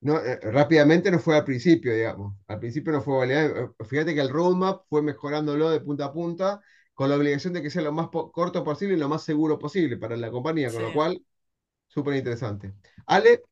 No, 0.02 0.20
eh, 0.20 0.40
rápidamente 0.42 1.10
no 1.10 1.20
fue 1.20 1.36
al 1.38 1.44
principio, 1.46 1.94
digamos. 1.94 2.36
Al 2.48 2.60
principio 2.60 2.94
no 2.94 3.02
fue 3.02 3.18
validado. 3.18 3.76
Fíjate 3.88 4.14
que 4.14 4.22
el 4.22 4.30
roadmap 4.30 4.84
fue 4.90 5.02
mejorándolo 5.02 5.70
de 5.70 5.82
punta 5.82 6.06
a 6.06 6.14
punta 6.14 6.62
con 6.94 7.10
la 7.10 7.16
obligación 7.16 7.54
de 7.54 7.62
que 7.62 7.70
sea 7.72 7.82
lo 7.82 7.92
más 7.92 8.10
po- 8.10 8.32
corto 8.32 8.64
posible 8.64 8.96
y 8.96 9.00
lo 9.00 9.10
más 9.10 9.24
seguro 9.24 9.58
posible 9.58 9.98
para 9.98 10.16
la 10.16 10.30
compañía, 10.32 10.72
con 10.72 10.82
Sí. 10.82 10.84
lo 10.84 10.94
cual, 10.94 11.26
súper 11.88 12.16
interesante. 12.16 12.76
Ale, 13.08 13.44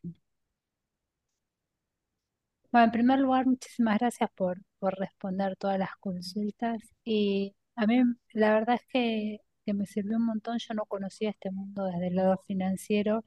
Bueno, 2.74 2.86
en 2.88 2.91
primer 2.91 3.20
lugar, 3.20 3.45
muchísimas 3.48 4.00
gracias 4.00 4.30
por, 4.36 4.60
por 4.80 4.95
responder 5.00 5.56
todas 5.58 5.80
las 5.80 5.95
consultas. 6.00 6.80
Y 7.06 7.56
a 7.78 7.88
mí 7.88 8.02
la 8.34 8.54
verdad 8.56 8.76
es 8.78 8.86
que, 8.90 9.40
que 9.66 9.74
me 9.76 9.86
sirvió 9.86 10.18
un 10.18 10.26
montón. 10.26 10.60
Yo 10.60 10.76
no 10.76 10.86
conocía 10.86 11.32
este 11.32 11.52
mundo 11.52 11.86
desde 11.86 12.10
el 12.10 12.16
lado 12.18 12.38
financiero 12.48 13.24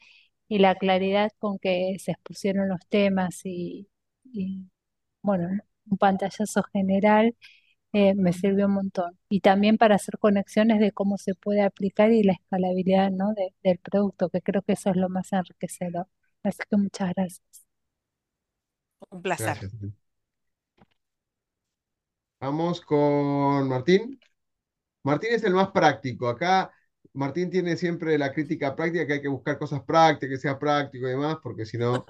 y 0.49 0.61
la 0.61 0.77
claridad 0.77 1.33
con 1.41 1.59
que 1.61 1.97
se 2.01 2.13
expusieron 2.13 2.71
los 2.71 2.81
temas 2.89 3.43
y, 3.45 3.89
bueno, 5.23 5.49
un 5.91 5.99
pantallazo 5.99 6.63
general 6.73 7.37
eh, 7.93 8.15
me 8.17 8.33
sirvió 8.35 8.67
un 8.67 8.75
montón. 8.75 9.19
Y 9.31 9.41
también 9.43 9.79
para 9.79 9.97
hacer 9.97 10.19
conexiones 10.19 10.81
de 10.81 10.93
cómo 10.93 11.19
se 11.19 11.35
puede 11.37 11.63
aplicar 11.63 12.13
y 12.13 12.25
la 12.25 12.35
escalabilidad, 12.35 13.11
¿no? 13.13 13.35
de- 13.35 13.55
del 13.65 13.79
producto, 13.81 14.31
que 14.31 14.43
creo 14.43 14.63
que 14.63 14.75
eso 14.75 14.91
es 14.91 14.97
lo 14.97 15.11
más 15.11 15.33
enriquecedor. 15.35 16.09
Así 16.45 16.61
que 16.71 16.79
muchas 16.79 17.15
gracias. 17.15 17.66
Un 19.17 19.23
placer. 19.23 19.59
gracias. 19.59 19.73
Vamos 22.41 22.81
con 22.81 23.69
Martín. 23.69 24.21
Martín 25.05 25.31
es 25.35 25.45
el 25.45 25.55
más 25.55 25.71
práctico. 25.73 26.29
Acá 26.29 26.73
Martín 27.15 27.51
tiene 27.51 27.77
siempre 27.77 28.19
la 28.19 28.33
crítica 28.33 28.77
práctica, 28.77 29.07
que 29.07 29.15
hay 29.15 29.23
que 29.23 29.29
buscar 29.29 29.59
cosas 29.59 29.83
prácticas, 29.85 30.37
que 30.39 30.43
sea 30.43 30.59
práctico 30.59 31.07
y 31.07 31.11
demás, 31.11 31.39
porque 31.43 31.67
si 31.67 31.79
no, 31.79 32.07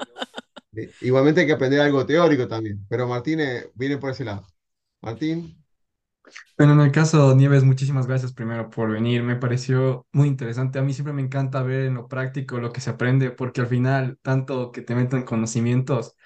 eh, 0.77 0.97
igualmente 1.01 1.43
hay 1.43 1.49
que 1.49 1.55
aprender 1.55 1.81
algo 1.81 2.07
teórico 2.07 2.49
también. 2.49 2.87
Pero 2.89 3.09
Martín 3.09 3.41
eh, 3.41 3.71
viene 3.75 3.99
por 3.99 4.11
ese 4.13 4.25
lado. 4.25 4.47
Martín, 5.03 5.65
Bueno, 6.59 6.73
en 6.75 6.81
el 6.81 6.93
caso 6.93 7.35
Nieves, 7.35 7.65
muchísimas 7.65 8.07
gracias 8.07 8.33
primero 8.33 8.71
por 8.71 8.91
venir. 8.91 9.23
Me 9.23 9.37
pareció 9.37 10.07
muy 10.13 10.29
interesante. 10.29 10.79
A 10.79 10.83
mí 10.83 10.93
siempre 10.95 11.13
me 11.13 11.23
encanta 11.23 11.63
ver 11.63 11.83
en 11.87 11.95
lo 11.95 12.09
práctico 12.09 12.59
lo 12.59 12.73
que 12.73 12.81
se 12.81 12.91
aprende, 12.91 13.31
porque 13.31 13.61
al 13.61 13.67
final, 13.67 14.19
tanto 14.23 14.73
que 14.73 14.81
te 14.83 14.95
metan 14.95 15.25
conocimientos, 15.25 16.17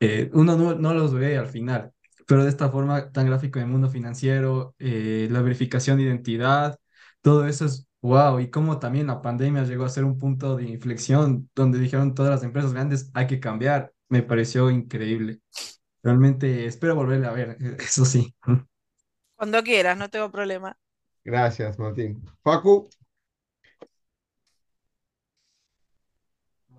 eh, 0.00 0.30
uno 0.34 0.56
no, 0.56 0.74
no 0.74 0.94
los 0.94 1.14
ve 1.14 1.36
al 1.38 1.46
final, 1.48 1.92
pero 2.26 2.44
de 2.44 2.50
esta 2.50 2.70
forma 2.70 3.12
tan 3.12 3.26
gráfico 3.26 3.58
en 3.58 3.66
el 3.66 3.70
mundo 3.70 3.88
financiero, 3.90 4.74
eh, 4.78 5.28
la 5.30 5.42
verificación 5.42 5.98
de 5.98 6.04
identidad, 6.04 6.78
todo 7.22 7.46
eso 7.46 7.66
es 7.66 7.88
wow. 8.02 8.40
Y 8.40 8.50
cómo 8.50 8.78
también 8.78 9.06
la 9.08 9.22
pandemia 9.22 9.64
llegó 9.64 9.84
a 9.84 9.88
ser 9.88 10.04
un 10.04 10.18
punto 10.18 10.56
de 10.56 10.64
inflexión 10.68 11.50
donde 11.54 11.78
dijeron 11.78 12.14
todas 12.14 12.30
las 12.32 12.42
empresas 12.44 12.72
grandes 12.72 13.10
hay 13.14 13.26
que 13.26 13.40
cambiar. 13.40 13.92
Me 14.08 14.22
pareció 14.22 14.70
increíble. 14.70 15.40
Realmente 16.02 16.66
espero 16.66 16.94
volverle 16.96 17.26
a 17.26 17.32
ver, 17.32 17.56
eso 17.80 18.04
sí. 18.04 18.34
Cuando 19.34 19.64
quieras, 19.64 19.96
no 19.98 20.08
tengo 20.08 20.30
problema. 20.30 20.78
gracias, 21.24 21.78
Martín. 21.78 22.22
Facu, 22.42 22.88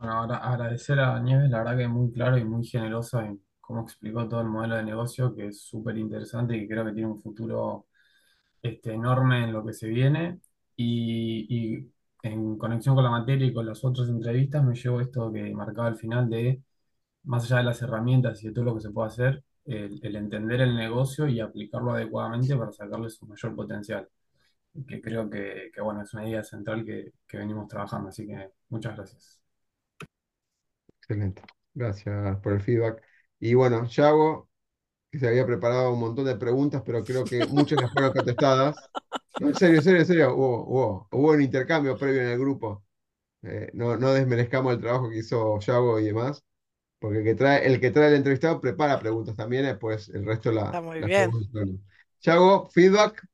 Bueno, 0.01 0.15
ahora 0.17 0.37
agradecer 0.37 0.99
a 0.99 1.19
Nieves, 1.19 1.49
la 1.51 1.59
verdad 1.59 1.77
que 1.77 1.83
es 1.83 1.89
muy 1.89 2.11
claro 2.11 2.37
y 2.37 2.43
muy 2.43 2.65
generosa 2.65 3.23
en 3.25 3.39
cómo 3.59 3.81
explicó 3.83 4.27
todo 4.27 4.41
el 4.41 4.47
modelo 4.47 4.75
de 4.77 4.83
negocio, 4.83 5.35
que 5.35 5.47
es 5.49 5.61
súper 5.63 5.97
interesante 5.97 6.55
y 6.57 6.61
que 6.61 6.67
creo 6.73 6.85
que 6.85 6.93
tiene 6.93 7.09
un 7.09 7.21
futuro 7.21 7.85
este, 8.61 8.93
enorme 8.93 9.43
en 9.45 9.53
lo 9.53 9.65
que 9.65 9.73
se 9.73 9.87
viene. 9.89 10.39
Y, 10.77 11.47
y 11.79 11.91
en 12.23 12.57
conexión 12.57 12.95
con 12.95 13.03
la 13.05 13.11
materia 13.11 13.47
y 13.47 13.53
con 13.53 13.65
las 13.67 13.83
otras 13.85 14.09
entrevistas, 14.09 14.63
me 14.63 14.75
llevo 14.75 15.01
esto 15.01 15.31
que 15.33 15.53
marcaba 15.53 15.87
al 15.89 15.97
final 15.97 16.29
de, 16.29 16.63
más 17.23 17.45
allá 17.45 17.57
de 17.59 17.63
las 17.65 17.81
herramientas 17.83 18.43
y 18.43 18.47
de 18.49 18.53
todo 18.53 18.65
lo 18.65 18.75
que 18.75 18.81
se 18.81 18.91
puede 18.91 19.09
hacer, 19.09 19.43
el, 19.65 19.99
el 20.03 20.15
entender 20.17 20.61
el 20.61 20.75
negocio 20.77 21.27
y 21.27 21.39
aplicarlo 21.41 21.93
adecuadamente 21.93 22.55
para 22.57 22.71
sacarle 22.73 23.09
su 23.11 23.25
mayor 23.27 23.55
potencial. 23.55 24.09
Que 24.87 25.01
creo 25.01 25.29
que, 25.29 25.71
que, 25.73 25.81
bueno, 25.81 26.03
es 26.03 26.13
una 26.15 26.27
idea 26.29 26.43
central 26.43 26.85
que, 26.85 27.13
que 27.27 27.37
venimos 27.39 27.67
trabajando. 27.69 28.09
Así 28.09 28.27
que 28.27 28.51
muchas 28.69 28.95
gracias. 28.97 29.40
Excelente. 31.11 31.41
Gracias 31.73 32.37
por 32.41 32.53
el 32.53 32.61
feedback. 32.61 33.01
Y 33.39 33.53
bueno, 33.53 33.85
Yago, 33.85 34.49
que 35.11 35.19
se 35.19 35.27
había 35.27 35.45
preparado 35.45 35.93
un 35.93 35.99
montón 35.99 36.25
de 36.25 36.35
preguntas, 36.35 36.83
pero 36.85 37.03
creo 37.03 37.23
que 37.25 37.45
muchas 37.47 37.81
las 37.81 37.91
fueron 37.91 38.13
contestadas. 38.13 38.75
No, 39.39 39.47
en 39.49 39.55
serio, 39.55 39.77
en 39.77 39.83
serio, 39.83 39.99
en 40.01 40.05
serio, 40.05 40.35
hubo, 40.35 40.65
hubo, 40.65 41.07
hubo 41.11 41.31
un 41.31 41.41
intercambio 41.41 41.97
previo 41.97 42.21
en 42.21 42.29
el 42.29 42.39
grupo. 42.39 42.83
Eh, 43.43 43.71
no, 43.73 43.97
no 43.97 44.13
desmerezcamos 44.13 44.73
el 44.73 44.81
trabajo 44.81 45.09
que 45.09 45.17
hizo 45.17 45.59
Yago 45.59 45.99
y 45.99 46.05
demás, 46.05 46.43
porque 46.99 47.19
el 47.19 47.23
que 47.23 47.35
trae, 47.35 47.65
el 47.65 47.79
que 47.79 47.91
trae 47.91 48.09
el 48.09 48.15
entrevistado 48.15 48.61
prepara 48.61 48.99
preguntas 48.99 49.35
también, 49.35 49.65
después 49.65 50.09
el 50.09 50.25
resto 50.25 50.51
la, 50.51 50.65
Está 50.65 50.81
muy 50.81 51.01
bien. 51.01 51.31
Yago, 52.21 52.69
feedback. 52.69 53.25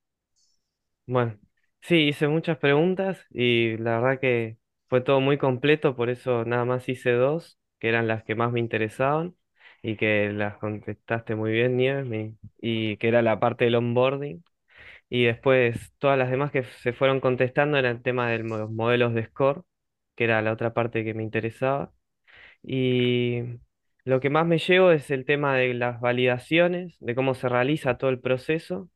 Bueno, 1.05 1.37
sí, 1.81 2.07
hice 2.07 2.27
muchas 2.27 2.57
preguntas 2.57 3.19
y 3.31 3.77
la 3.77 3.99
verdad 3.99 4.19
que 4.21 4.57
fue 4.87 5.01
todo 5.01 5.19
muy 5.19 5.37
completo, 5.37 5.95
por 5.95 6.09
eso 6.09 6.45
nada 6.45 6.63
más 6.65 6.87
hice 6.87 7.11
dos, 7.11 7.59
que 7.79 7.89
eran 7.89 8.07
las 8.07 8.23
que 8.23 8.35
más 8.35 8.51
me 8.51 8.59
interesaban 8.59 9.35
y 9.81 9.95
que 9.97 10.31
las 10.33 10.57
contestaste 10.57 11.35
muy 11.35 11.51
bien, 11.51 11.77
Nieves, 11.77 12.33
y 12.59 12.97
que 12.97 13.07
era 13.09 13.21
la 13.21 13.39
parte 13.39 13.65
del 13.65 13.75
onboarding. 13.75 14.43
Y 15.09 15.25
después 15.25 15.93
todas 15.99 16.17
las 16.17 16.31
demás 16.31 16.51
que 16.51 16.63
se 16.63 16.93
fueron 16.93 17.19
contestando 17.21 17.77
eran 17.77 17.97
el 17.97 18.01
tema 18.03 18.29
de 18.29 18.39
los 18.39 18.71
modelos 18.71 19.13
de 19.13 19.25
score, 19.27 19.63
que 20.15 20.25
era 20.25 20.41
la 20.41 20.53
otra 20.53 20.73
parte 20.73 21.03
que 21.03 21.13
me 21.13 21.23
interesaba. 21.23 21.91
Y 22.63 23.41
lo 24.05 24.19
que 24.19 24.29
más 24.29 24.45
me 24.45 24.57
llevo 24.59 24.91
es 24.91 25.11
el 25.11 25.25
tema 25.25 25.55
de 25.57 25.73
las 25.73 25.99
validaciones, 26.01 26.97
de 26.99 27.15
cómo 27.15 27.33
se 27.35 27.49
realiza 27.49 27.97
todo 27.97 28.09
el 28.09 28.19
proceso, 28.19 28.89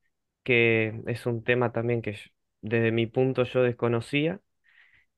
que 0.44 1.02
es 1.08 1.26
un 1.26 1.44
tema 1.44 1.72
también 1.72 2.02
que 2.02 2.14
yo- 2.14 2.30
desde 2.62 2.92
mi 2.92 3.08
punto 3.08 3.44
yo 3.44 3.64
desconocía. 3.64 4.40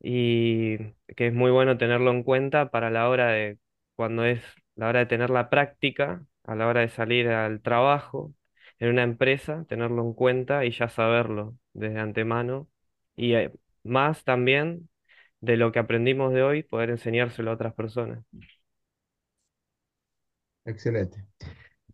Y 0.03 0.77
que 1.15 1.27
es 1.29 1.33
muy 1.35 1.51
bueno 1.51 1.77
tenerlo 1.79 2.11
en 2.11 2.23
cuenta 2.23 2.71
para 2.71 2.91
la 2.91 3.09
hora 3.09 3.29
de, 3.29 3.59
cuando 3.95 4.25
es 4.25 4.43
la 4.75 4.89
hora 4.89 5.01
de 5.01 5.07
tener 5.07 5.31
la 5.31 5.49
práctica, 5.51 6.25
a 6.45 6.55
la 6.55 6.67
hora 6.67 6.81
de 6.81 6.89
salir 6.89 7.29
al 7.29 7.61
trabajo 7.63 8.33
en 8.79 8.89
una 8.91 9.03
empresa, 9.03 9.65
tenerlo 9.69 10.03
en 10.03 10.13
cuenta 10.15 10.65
y 10.65 10.71
ya 10.73 10.89
saberlo 10.89 11.57
desde 11.73 11.99
antemano. 12.01 12.69
Y 13.17 13.35
eh, 13.35 13.53
más 13.83 14.25
también 14.25 14.89
de 15.41 15.57
lo 15.57 15.71
que 15.73 15.79
aprendimos 15.79 16.33
de 16.33 16.43
hoy, 16.43 16.63
poder 16.63 16.91
enseñárselo 16.91 17.51
a 17.51 17.55
otras 17.55 17.75
personas. 17.75 18.25
Excelente. 20.65 21.25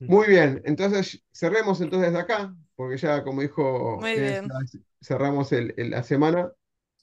Muy 0.08 0.28
bien, 0.28 0.62
entonces 0.66 1.24
cerremos 1.34 1.82
entonces 1.82 2.14
de 2.14 2.20
acá, 2.20 2.56
porque 2.76 2.98
ya 2.98 3.24
como 3.24 3.42
dijo, 3.42 4.02
Muy 4.02 4.16
Inés, 4.16 4.40
bien. 4.42 4.44
ya 4.44 4.54
cerramos 5.02 5.52
el- 5.54 5.74
el- 5.78 5.92
la 5.92 6.04
semana. 6.04 6.52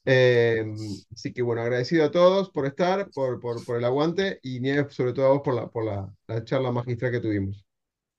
Eh, 0.06 0.64
así 1.12 1.32
que 1.34 1.42
bueno, 1.42 1.62
agradecido 1.62 2.04
a 2.06 2.12
todos 2.12 2.50
por 2.50 2.66
estar, 2.66 3.10
por, 3.12 3.40
por, 3.40 3.64
por 3.64 3.76
el 3.78 3.84
aguante 3.84 4.40
y 4.42 4.60
Nieves, 4.60 4.94
sobre 4.94 5.12
todo 5.14 5.26
a 5.26 5.30
vos 5.30 5.42
por 5.44 5.54
la, 5.54 5.68
por 5.68 5.84
la, 5.84 6.14
la 6.28 6.44
charla 6.44 6.72
magistral 6.72 7.12
que 7.12 7.20
tuvimos. 7.20 7.66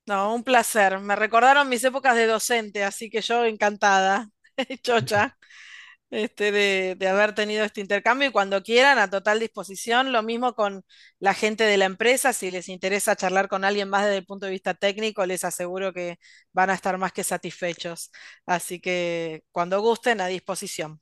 No, 0.05 0.33
un 0.35 0.43
placer. 0.43 0.99
Me 0.99 1.15
recordaron 1.17 1.67
mis 1.67 1.83
épocas 1.83 2.15
de 2.15 2.27
docente, 2.27 2.83
así 2.83 3.09
que 3.09 3.21
yo 3.21 3.43
encantada, 3.45 4.29
chocha, 4.83 5.37
este, 6.11 6.51
de, 6.51 6.95
de 6.97 7.07
haber 7.09 7.35
tenido 7.35 7.65
este 7.65 7.81
intercambio 7.81 8.29
y 8.29 8.31
cuando 8.31 8.63
quieran, 8.63 8.99
a 8.99 9.09
total 9.09 9.39
disposición. 9.39 10.13
Lo 10.13 10.23
mismo 10.23 10.53
con 10.55 10.85
la 11.19 11.33
gente 11.33 11.65
de 11.65 11.77
la 11.77 11.85
empresa, 11.85 12.33
si 12.33 12.51
les 12.51 12.69
interesa 12.69 13.15
charlar 13.17 13.49
con 13.49 13.65
alguien 13.65 13.89
más 13.89 14.05
desde 14.05 14.17
el 14.19 14.25
punto 14.25 14.45
de 14.47 14.53
vista 14.53 14.73
técnico, 14.75 15.25
les 15.25 15.43
aseguro 15.45 15.93
que 15.93 16.17
van 16.53 16.69
a 16.71 16.75
estar 16.75 16.97
más 16.97 17.13
que 17.13 17.23
satisfechos. 17.25 18.11
Así 18.45 18.79
que 18.81 19.43
cuando 19.51 19.81
gusten, 19.81 20.21
a 20.21 20.27
disposición. 20.27 21.01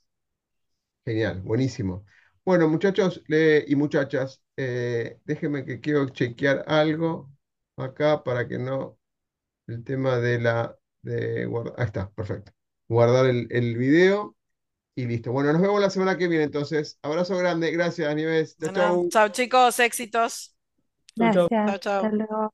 Genial, 1.06 1.42
buenísimo. 1.42 2.06
Bueno, 2.44 2.68
muchachos 2.68 3.24
le- 3.28 3.64
y 3.68 3.76
muchachas, 3.76 4.42
eh, 4.58 5.20
déjenme 5.26 5.66
que 5.66 5.80
quiero 5.80 6.10
chequear 6.10 6.64
algo 6.68 7.32
acá 7.78 8.24
para 8.24 8.48
que 8.48 8.58
no, 8.58 8.98
el 9.68 9.84
tema 9.84 10.18
de 10.20 10.40
la, 10.40 10.78
de 11.04 11.46
guardar, 11.48 11.76
ahí 11.80 11.86
está, 11.88 12.12
perfecto. 12.12 12.54
Guardar 12.90 13.28
el, 13.28 13.48
el 13.52 13.78
video 13.78 14.38
y 14.96 15.06
listo. 15.08 15.32
Bueno, 15.34 15.54
nos 15.54 15.62
vemos 15.62 15.82
la 15.82 15.90
semana 15.92 16.18
que 16.18 16.28
viene 16.30 16.46
entonces. 16.46 17.00
Abrazo 17.04 17.38
grande, 17.38 17.72
gracias 17.72 18.16
Nieves. 18.16 18.58
Bueno, 18.58 18.74
chau. 18.74 19.12
chao 19.12 19.30
chicos, 19.30 19.80
éxitos. 19.80 20.56
Chau, 21.18 21.30
chau. 21.30 21.50
Gracias, 21.66 21.66
Chao, 21.66 21.78
chao. 21.80 22.04
hasta 22.04 22.16
luego. 22.16 22.54